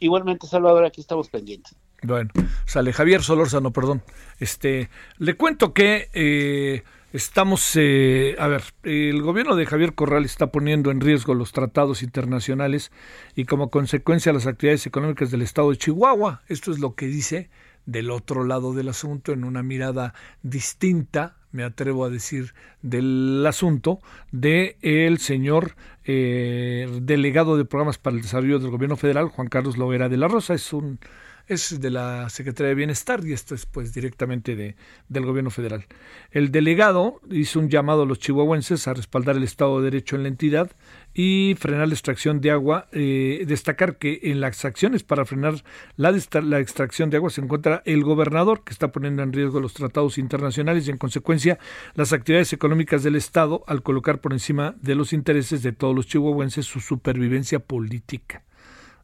Igualmente, 0.00 0.48
Salvador, 0.48 0.84
aquí 0.84 1.00
estamos 1.00 1.28
pendientes. 1.28 1.76
Bueno, 2.02 2.30
sale 2.66 2.92
Javier 2.92 3.22
Solórzano, 3.22 3.70
perdón. 3.70 4.02
Este, 4.40 4.90
le 5.18 5.34
cuento 5.36 5.72
que 5.72 6.08
eh, 6.14 6.82
estamos, 7.12 7.76
eh, 7.76 8.34
a 8.38 8.48
ver, 8.48 8.62
el 8.82 9.22
gobierno 9.22 9.54
de 9.54 9.66
Javier 9.66 9.94
Corral 9.94 10.24
está 10.24 10.48
poniendo 10.50 10.90
en 10.90 11.00
riesgo 11.00 11.34
los 11.34 11.52
tratados 11.52 12.02
internacionales 12.02 12.90
y 13.36 13.44
como 13.44 13.70
consecuencia 13.70 14.32
las 14.32 14.46
actividades 14.46 14.86
económicas 14.86 15.30
del 15.30 15.42
estado 15.42 15.70
de 15.70 15.76
Chihuahua. 15.76 16.42
Esto 16.48 16.72
es 16.72 16.78
lo 16.78 16.94
que 16.94 17.06
dice 17.06 17.50
del 17.86 18.10
otro 18.10 18.44
lado 18.44 18.72
del 18.74 18.88
asunto 18.88 19.32
en 19.32 19.44
una 19.44 19.62
mirada 19.62 20.14
distinta, 20.42 21.36
me 21.50 21.64
atrevo 21.64 22.04
a 22.04 22.10
decir, 22.10 22.54
del 22.80 23.44
asunto 23.46 24.00
de 24.30 24.76
el 24.82 25.18
señor 25.18 25.74
eh, 26.04 26.88
delegado 27.02 27.56
de 27.56 27.64
programas 27.64 27.98
para 27.98 28.16
el 28.16 28.22
desarrollo 28.22 28.58
del 28.58 28.70
gobierno 28.70 28.96
federal, 28.96 29.28
Juan 29.28 29.48
Carlos 29.48 29.76
Loera 29.76 30.08
de 30.08 30.16
la 30.16 30.28
Rosa. 30.28 30.54
Es 30.54 30.72
un 30.72 30.98
es 31.46 31.80
de 31.80 31.90
la 31.90 32.28
Secretaría 32.28 32.68
de 32.68 32.74
Bienestar 32.74 33.24
y 33.26 33.32
esto 33.32 33.54
es 33.54 33.66
pues 33.66 33.92
directamente 33.92 34.56
de, 34.56 34.76
del 35.08 35.26
gobierno 35.26 35.50
federal. 35.50 35.86
El 36.30 36.50
delegado 36.50 37.20
hizo 37.30 37.58
un 37.58 37.68
llamado 37.68 38.02
a 38.02 38.06
los 38.06 38.18
chihuahuenses 38.18 38.88
a 38.88 38.94
respaldar 38.94 39.36
el 39.36 39.42
Estado 39.42 39.78
de 39.78 39.84
Derecho 39.84 40.16
en 40.16 40.22
la 40.22 40.28
entidad 40.28 40.70
y 41.14 41.54
frenar 41.58 41.88
la 41.88 41.94
extracción 41.94 42.40
de 42.40 42.50
agua. 42.50 42.88
Eh, 42.92 43.44
destacar 43.46 43.96
que 43.96 44.20
en 44.24 44.40
las 44.40 44.64
acciones 44.64 45.02
para 45.02 45.24
frenar 45.24 45.62
la, 45.96 46.12
la 46.42 46.60
extracción 46.60 47.10
de 47.10 47.16
agua 47.18 47.30
se 47.30 47.40
encuentra 47.40 47.82
el 47.84 48.02
gobernador 48.02 48.64
que 48.64 48.72
está 48.72 48.92
poniendo 48.92 49.22
en 49.22 49.32
riesgo 49.32 49.60
los 49.60 49.74
tratados 49.74 50.18
internacionales 50.18 50.86
y 50.86 50.90
en 50.90 50.98
consecuencia 50.98 51.58
las 51.94 52.12
actividades 52.12 52.52
económicas 52.52 53.02
del 53.02 53.16
Estado 53.16 53.64
al 53.66 53.82
colocar 53.82 54.20
por 54.20 54.32
encima 54.32 54.74
de 54.80 54.94
los 54.94 55.12
intereses 55.12 55.62
de 55.62 55.72
todos 55.72 55.94
los 55.94 56.06
chihuahuenses 56.06 56.66
su 56.66 56.80
supervivencia 56.80 57.58
política. 57.58 58.42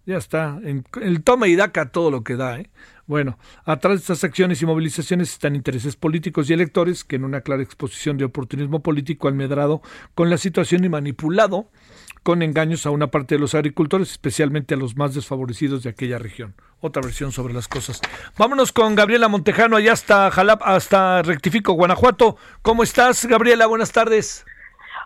Ya 0.09 0.17
está. 0.17 0.59
En 0.63 0.87
el 1.03 1.23
toma 1.23 1.49
y 1.49 1.55
daca 1.55 1.91
todo 1.91 2.11
lo 2.11 2.25
que 2.25 2.37
da. 2.37 2.59
¿eh? 2.59 2.71
Bueno, 3.07 3.39
atrás 3.67 3.93
de 3.93 3.99
estas 3.99 4.25
acciones 4.25 4.63
y 4.63 4.65
movilizaciones 4.65 5.31
están 5.31 5.55
intereses 5.55 5.97
políticos 5.97 6.49
y 6.49 6.55
electores 6.55 7.05
que 7.05 7.17
en 7.17 7.25
una 7.25 7.43
clara 7.43 7.63
exposición 7.63 8.17
de 8.17 8.25
oportunismo 8.25 8.83
político 8.83 9.29
almedrado 9.29 9.83
con 10.15 10.31
la 10.31 10.39
situación 10.39 10.83
y 10.85 10.89
manipulado 10.89 11.71
con 12.23 12.43
engaños 12.43 12.87
a 12.87 12.91
una 12.91 13.11
parte 13.11 13.35
de 13.35 13.41
los 13.41 13.55
agricultores, 13.55 14.11
especialmente 14.11 14.73
a 14.73 14.79
los 14.79 14.97
más 14.97 15.15
desfavorecidos 15.15 15.83
de 15.83 15.91
aquella 15.91 16.19
región. 16.19 16.55
Otra 16.81 17.03
versión 17.03 17.31
sobre 17.31 17.53
las 17.53 17.69
cosas. 17.69 18.01
Vámonos 18.39 18.73
con 18.73 18.95
Gabriela 18.95 19.29
Montejano, 19.29 19.77
allá 19.77 19.93
hasta 19.93 20.31
Jalap, 20.31 20.63
hasta 20.65 21.21
Rectifico, 21.21 21.75
Guanajuato. 21.75 22.39
¿Cómo 22.63 22.83
estás, 22.83 23.27
Gabriela? 23.27 23.67
Buenas 23.67 23.93
tardes. 23.93 24.47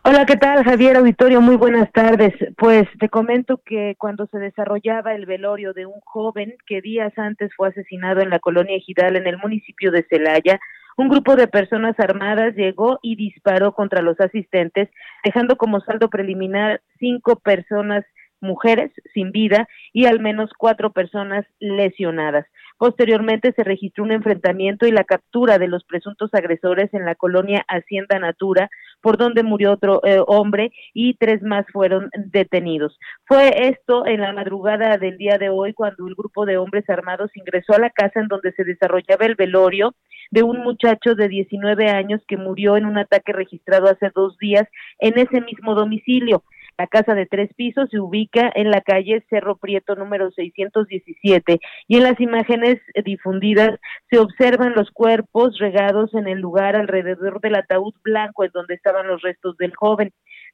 Hola, 0.05 0.27
¿qué 0.27 0.37
tal, 0.37 0.65
Javier 0.65 0.97
Auditorio? 0.97 1.41
Muy 1.41 1.55
buenas 1.55 1.93
tardes. 1.93 2.35
Pues 2.57 2.89
te 2.99 3.09
comento 3.09 3.61
que 3.65 3.95
cuando 3.97 4.27
se 4.27 4.39
desarrollaba 4.39 5.15
el 5.15 5.27
velorio 5.27 5.75
de 5.75 5.87
un 5.87 6.01
joven 6.01 6.57
que 6.67 6.81
días 6.81 7.17
antes 7.17 7.53
fue 7.57 7.69
asesinado 7.69 8.21
en 8.21 8.29
la 8.29 8.41
colonia 8.41 8.77
Ejidal 8.77 9.15
en 9.15 9.29
el 9.29 9.39
municipio 9.39 9.93
de 9.93 10.05
Celaya, 10.11 10.59
un 10.97 11.09
grupo 11.09 11.37
de 11.37 11.47
personas 11.47 11.95
armadas 12.01 12.57
llegó 12.57 12.99
y 13.01 13.15
disparó 13.15 13.75
contra 13.75 14.03
los 14.03 14.21
asistentes, 14.21 14.89
dejando 15.23 15.57
como 15.57 15.79
saldo 15.79 16.11
preliminar 16.11 16.83
cinco 16.99 17.37
personas 17.37 18.05
mujeres 18.41 18.91
sin 19.15 19.31
vida 19.31 19.69
y 19.93 20.07
al 20.07 20.19
menos 20.19 20.51
cuatro 20.59 20.93
personas 20.93 21.47
lesionadas. 21.61 22.45
Posteriormente 22.77 23.53
se 23.55 23.63
registró 23.63 24.03
un 24.03 24.11
enfrentamiento 24.11 24.87
y 24.87 24.91
la 24.91 25.05
captura 25.05 25.59
de 25.59 25.69
los 25.69 25.85
presuntos 25.85 26.35
agresores 26.35 26.93
en 26.93 27.05
la 27.05 27.15
colonia 27.15 27.65
Hacienda 27.69 28.19
Natura, 28.19 28.69
por 29.03 29.19
donde 29.19 29.43
murió 29.43 29.73
otro 29.73 30.01
eh, 30.05 30.23
hombre 30.27 30.73
y 30.95 31.15
tres 31.15 31.43
más 31.43 31.67
fueron 31.73 32.09
detenidos. 32.17 32.99
Fue 33.27 33.69
esto 33.69 34.07
en 34.07 34.21
la 34.21 34.33
madrugada 34.33 34.97
del 34.97 35.19
día 35.19 35.37
de 35.37 35.51
hoy 35.51 35.75
cuando 35.75 36.07
el 36.07 36.15
grupo 36.15 36.47
de 36.47 36.57
hombres 36.57 36.89
armados 36.89 37.31
ingresó 37.37 37.75
a 37.75 37.81
la 37.81 37.91
casa 37.91 38.21
en 38.21 38.29
donde 38.29 38.53
se 38.53 38.65
desarrollaba 38.65 39.27
el 39.27 39.35
velorio 39.35 39.95
de 40.31 40.43
un 40.43 40.63
muchacho 40.63 41.15
de 41.15 41.29
19 41.29 41.91
años 41.91 42.23
que 42.27 42.39
murió 42.39 42.79
en 42.79 42.87
un 42.87 42.97
ataque 42.97 43.33
registrado 43.33 43.89
hace 43.89 44.11
dos 44.15 44.39
días 44.39 44.67
en 44.99 45.19
ese 45.19 45.43
mismo 45.43 45.75
domicilio. 45.75 46.43
La 46.83 46.89
casa 46.89 47.15
de 47.15 47.27
tres 47.27 47.55
pisos 47.55 47.89
se 47.91 48.01
ubica 48.01 48.51
en 48.57 48.69
la 48.69 48.81
calle 48.81 49.25
Cerro 49.31 49.57
Prieto 49.57 49.95
número 49.95 50.33
617 50.33 51.61
y 51.87 51.97
en 51.97 52.03
las 52.03 52.19
imágenes 52.19 52.81
difundidas 53.05 53.79
se 54.11 54.19
observan 54.19 54.73
los 54.75 54.91
cuerpos 54.91 55.61
regados 55.61 56.13
en 56.13 56.27
el 56.27 56.41
lugar 56.41 56.75
alrededor 56.75 57.41
del 57.41 57.55
ataúd 57.55 57.95
blanco 58.03 58.43
en 58.43 58.51
donde 58.53 58.75
estaban 58.75 59.07
los 59.07 59.23
restos 59.23 59.57
del 59.59 59.77
joven. 59.77 60.11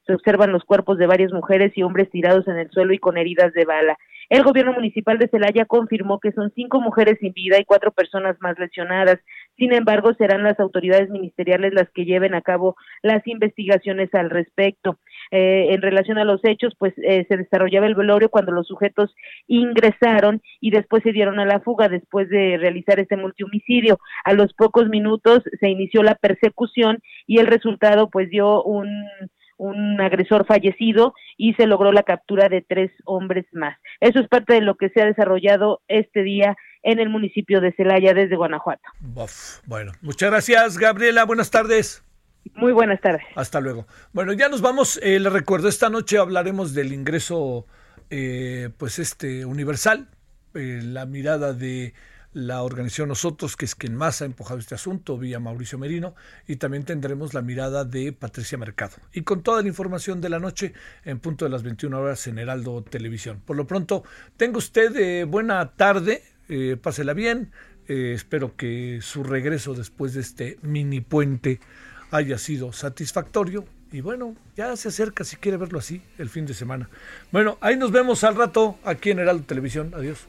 Se 0.07 0.13
observan 0.13 0.53
los 0.53 0.65
cuerpos 0.65 0.99
de 0.99 1.07
varias 1.07 1.33
mujeres 1.33 1.73
y 1.77 1.83
hombres 1.83 2.11
tirados 2.11 2.47
en 2.47 2.59
el 2.59 2.71
suelo 2.73 2.93
y 2.93 2.99
con 2.99 3.17
heridas 3.17 3.55
de 3.55 3.65
bala. 3.65 3.97
El 4.29 4.43
gobierno 4.43 4.75
municipal 4.75 5.17
de 5.17 5.29
Celaya 5.29 5.65
confirmó 5.65 6.21
que 6.21 6.33
son 6.33 6.53
cinco 6.55 6.83
mujeres 6.83 7.17
sin 7.21 7.33
vida 7.33 7.59
y 7.59 7.65
cuatro 7.65 7.91
personas 7.91 8.37
más 8.41 8.59
lesionadas. 8.59 9.19
Sin 9.59 9.73
embargo, 9.73 10.15
serán 10.15 10.45
las 10.45 10.59
autoridades 10.61 11.11
ministeriales 11.11 11.75
las 11.75 11.91
que 11.91 12.05
lleven 12.05 12.35
a 12.35 12.43
cabo 12.43 12.77
las 13.03 13.27
investigaciones 13.27 14.15
al 14.15 14.31
respecto. 14.31 14.99
Eh, 15.33 15.75
en 15.75 15.83
relación 15.83 16.17
a 16.19 16.25
los 16.25 16.41
hechos, 16.45 16.75
pues 16.79 16.95
eh, 16.99 17.27
se 17.29 17.37
desarrollaba 17.37 17.87
el 17.87 17.97
velorio 17.97 18.31
cuando 18.31 18.53
los 18.53 18.69
sujetos 18.69 19.15
ingresaron 19.49 20.41
y 20.61 20.71
después 20.71 21.03
se 21.03 21.13
dieron 21.13 21.41
a 21.41 21.45
la 21.45 21.61
fuga 21.61 21.89
después 21.89 22.29
de 22.29 22.57
realizar 22.57 23.01
este 23.01 23.17
multihomicidio. 23.17 23.99
A 24.25 24.33
los 24.33 24.55
pocos 24.55 24.89
minutos 24.89 25.43
se 25.59 25.69
inició 25.69 26.05
la 26.05 26.15
persecución 26.15 26.99
y 27.27 27.39
el 27.41 27.49
resultado 27.49 28.11
pues 28.11 28.31
dio 28.31 28.63
un 28.63 28.89
un 29.59 30.01
agresor 30.01 30.47
fallecido 30.47 31.15
y 31.37 31.53
se 31.55 31.67
logró 31.67 31.93
la 31.93 32.05
captura 32.05 32.49
de 32.49 32.63
tres 32.63 32.91
hombres 33.05 33.45
más. 33.53 33.77
Eso 34.01 34.21
es 34.21 34.29
parte 34.29 34.55
de 34.55 34.61
lo 34.61 34.77
que 34.77 34.89
se 34.91 35.03
ha 35.03 35.07
desarrollado 35.07 35.83
este 35.89 36.23
día 36.23 36.57
en 36.91 37.01
el 37.01 37.11
municipio 37.11 37.61
de 37.61 37.73
Celaya 37.73 38.15
desde 38.15 38.35
Guanajuato. 38.35 38.83
bueno, 39.67 39.93
muchas 40.01 40.31
gracias 40.31 40.79
Gabriela, 40.79 41.25
buenas 41.25 41.51
tardes. 41.51 42.03
Muy 42.55 42.73
buenas 42.73 43.01
tardes. 43.03 43.23
Hasta 43.35 43.61
luego. 43.61 43.87
Bueno, 44.15 44.33
ya 44.33 44.49
nos 44.49 44.63
vamos. 44.63 44.99
Eh, 45.03 45.21
le 45.21 45.29
recuerdo, 45.29 45.69
esta 45.69 45.91
noche 45.91 46.17
hablaremos 46.17 46.73
del 46.73 46.95
ingreso, 46.95 47.67
eh, 48.09 48.71
pues 48.79 48.99
este, 48.99 49.45
universal, 49.45 50.09
eh, 50.55 50.81
la 50.83 51.05
mirada 51.05 51.53
de 51.53 51.93
la 52.33 52.63
organización 52.63 53.09
Nosotros, 53.09 53.57
que 53.57 53.65
es 53.65 53.75
quien 53.75 53.95
más 53.95 54.23
ha 54.23 54.25
empujado 54.25 54.59
este 54.59 54.75
asunto, 54.75 55.19
vía 55.19 55.41
Mauricio 55.41 55.79
Merino, 55.79 56.15
y 56.47 56.57
también 56.57 56.85
tendremos 56.85 57.35
la 57.35 57.43
mirada 57.43 57.85
de 57.85 58.13
Patricia 58.13 58.57
Mercado. 58.57 58.97
Y 59.13 59.23
con 59.23 59.43
toda 59.43 59.61
la 59.61 59.69
información 59.69 60.21
de 60.21 60.29
la 60.31 60.39
noche, 60.39 60.73
en 61.05 61.21
punto 61.21 61.45
de 61.45 61.51
las 61.51 61.63
21 61.63 61.99
horas 61.99 62.27
en 62.29 62.39
Heraldo 62.39 62.83
Televisión. 62.83 63.43
Por 63.45 63.57
lo 63.57 63.67
pronto, 63.67 64.05
tenga 64.37 64.59
usted 64.59 64.95
eh, 64.97 65.25
buena 65.25 65.73
tarde, 65.73 66.23
eh, 66.49 66.77
pásela 66.81 67.15
bien, 67.15 67.53
eh, 67.89 68.13
espero 68.15 68.57
que 68.57 69.01
su 69.03 69.23
regreso 69.23 69.75
después 69.75 70.15
de 70.15 70.21
este 70.21 70.59
mini 70.63 71.01
puente 71.01 71.61
haya 72.11 72.39
sido 72.39 72.73
satisfactorio. 72.73 73.65
Y 73.91 74.03
bueno, 74.03 74.37
ya 74.57 74.77
se 74.77 74.89
acerca, 74.89 75.25
si 75.25 75.37
quiere 75.37 75.57
verlo 75.57 75.79
así, 75.79 76.03
el 76.19 76.29
fin 76.29 76.45
de 76.45 76.53
semana. 76.53 76.91
Bueno, 77.33 77.57
ahí 77.63 77.77
nos 77.77 77.91
vemos 77.91 78.23
al 78.25 78.37
rato 78.37 78.79
aquí 78.85 79.11
en 79.11 79.21
Heraldo 79.21 79.45
Televisión. 79.45 79.93
Adiós. 79.95 80.29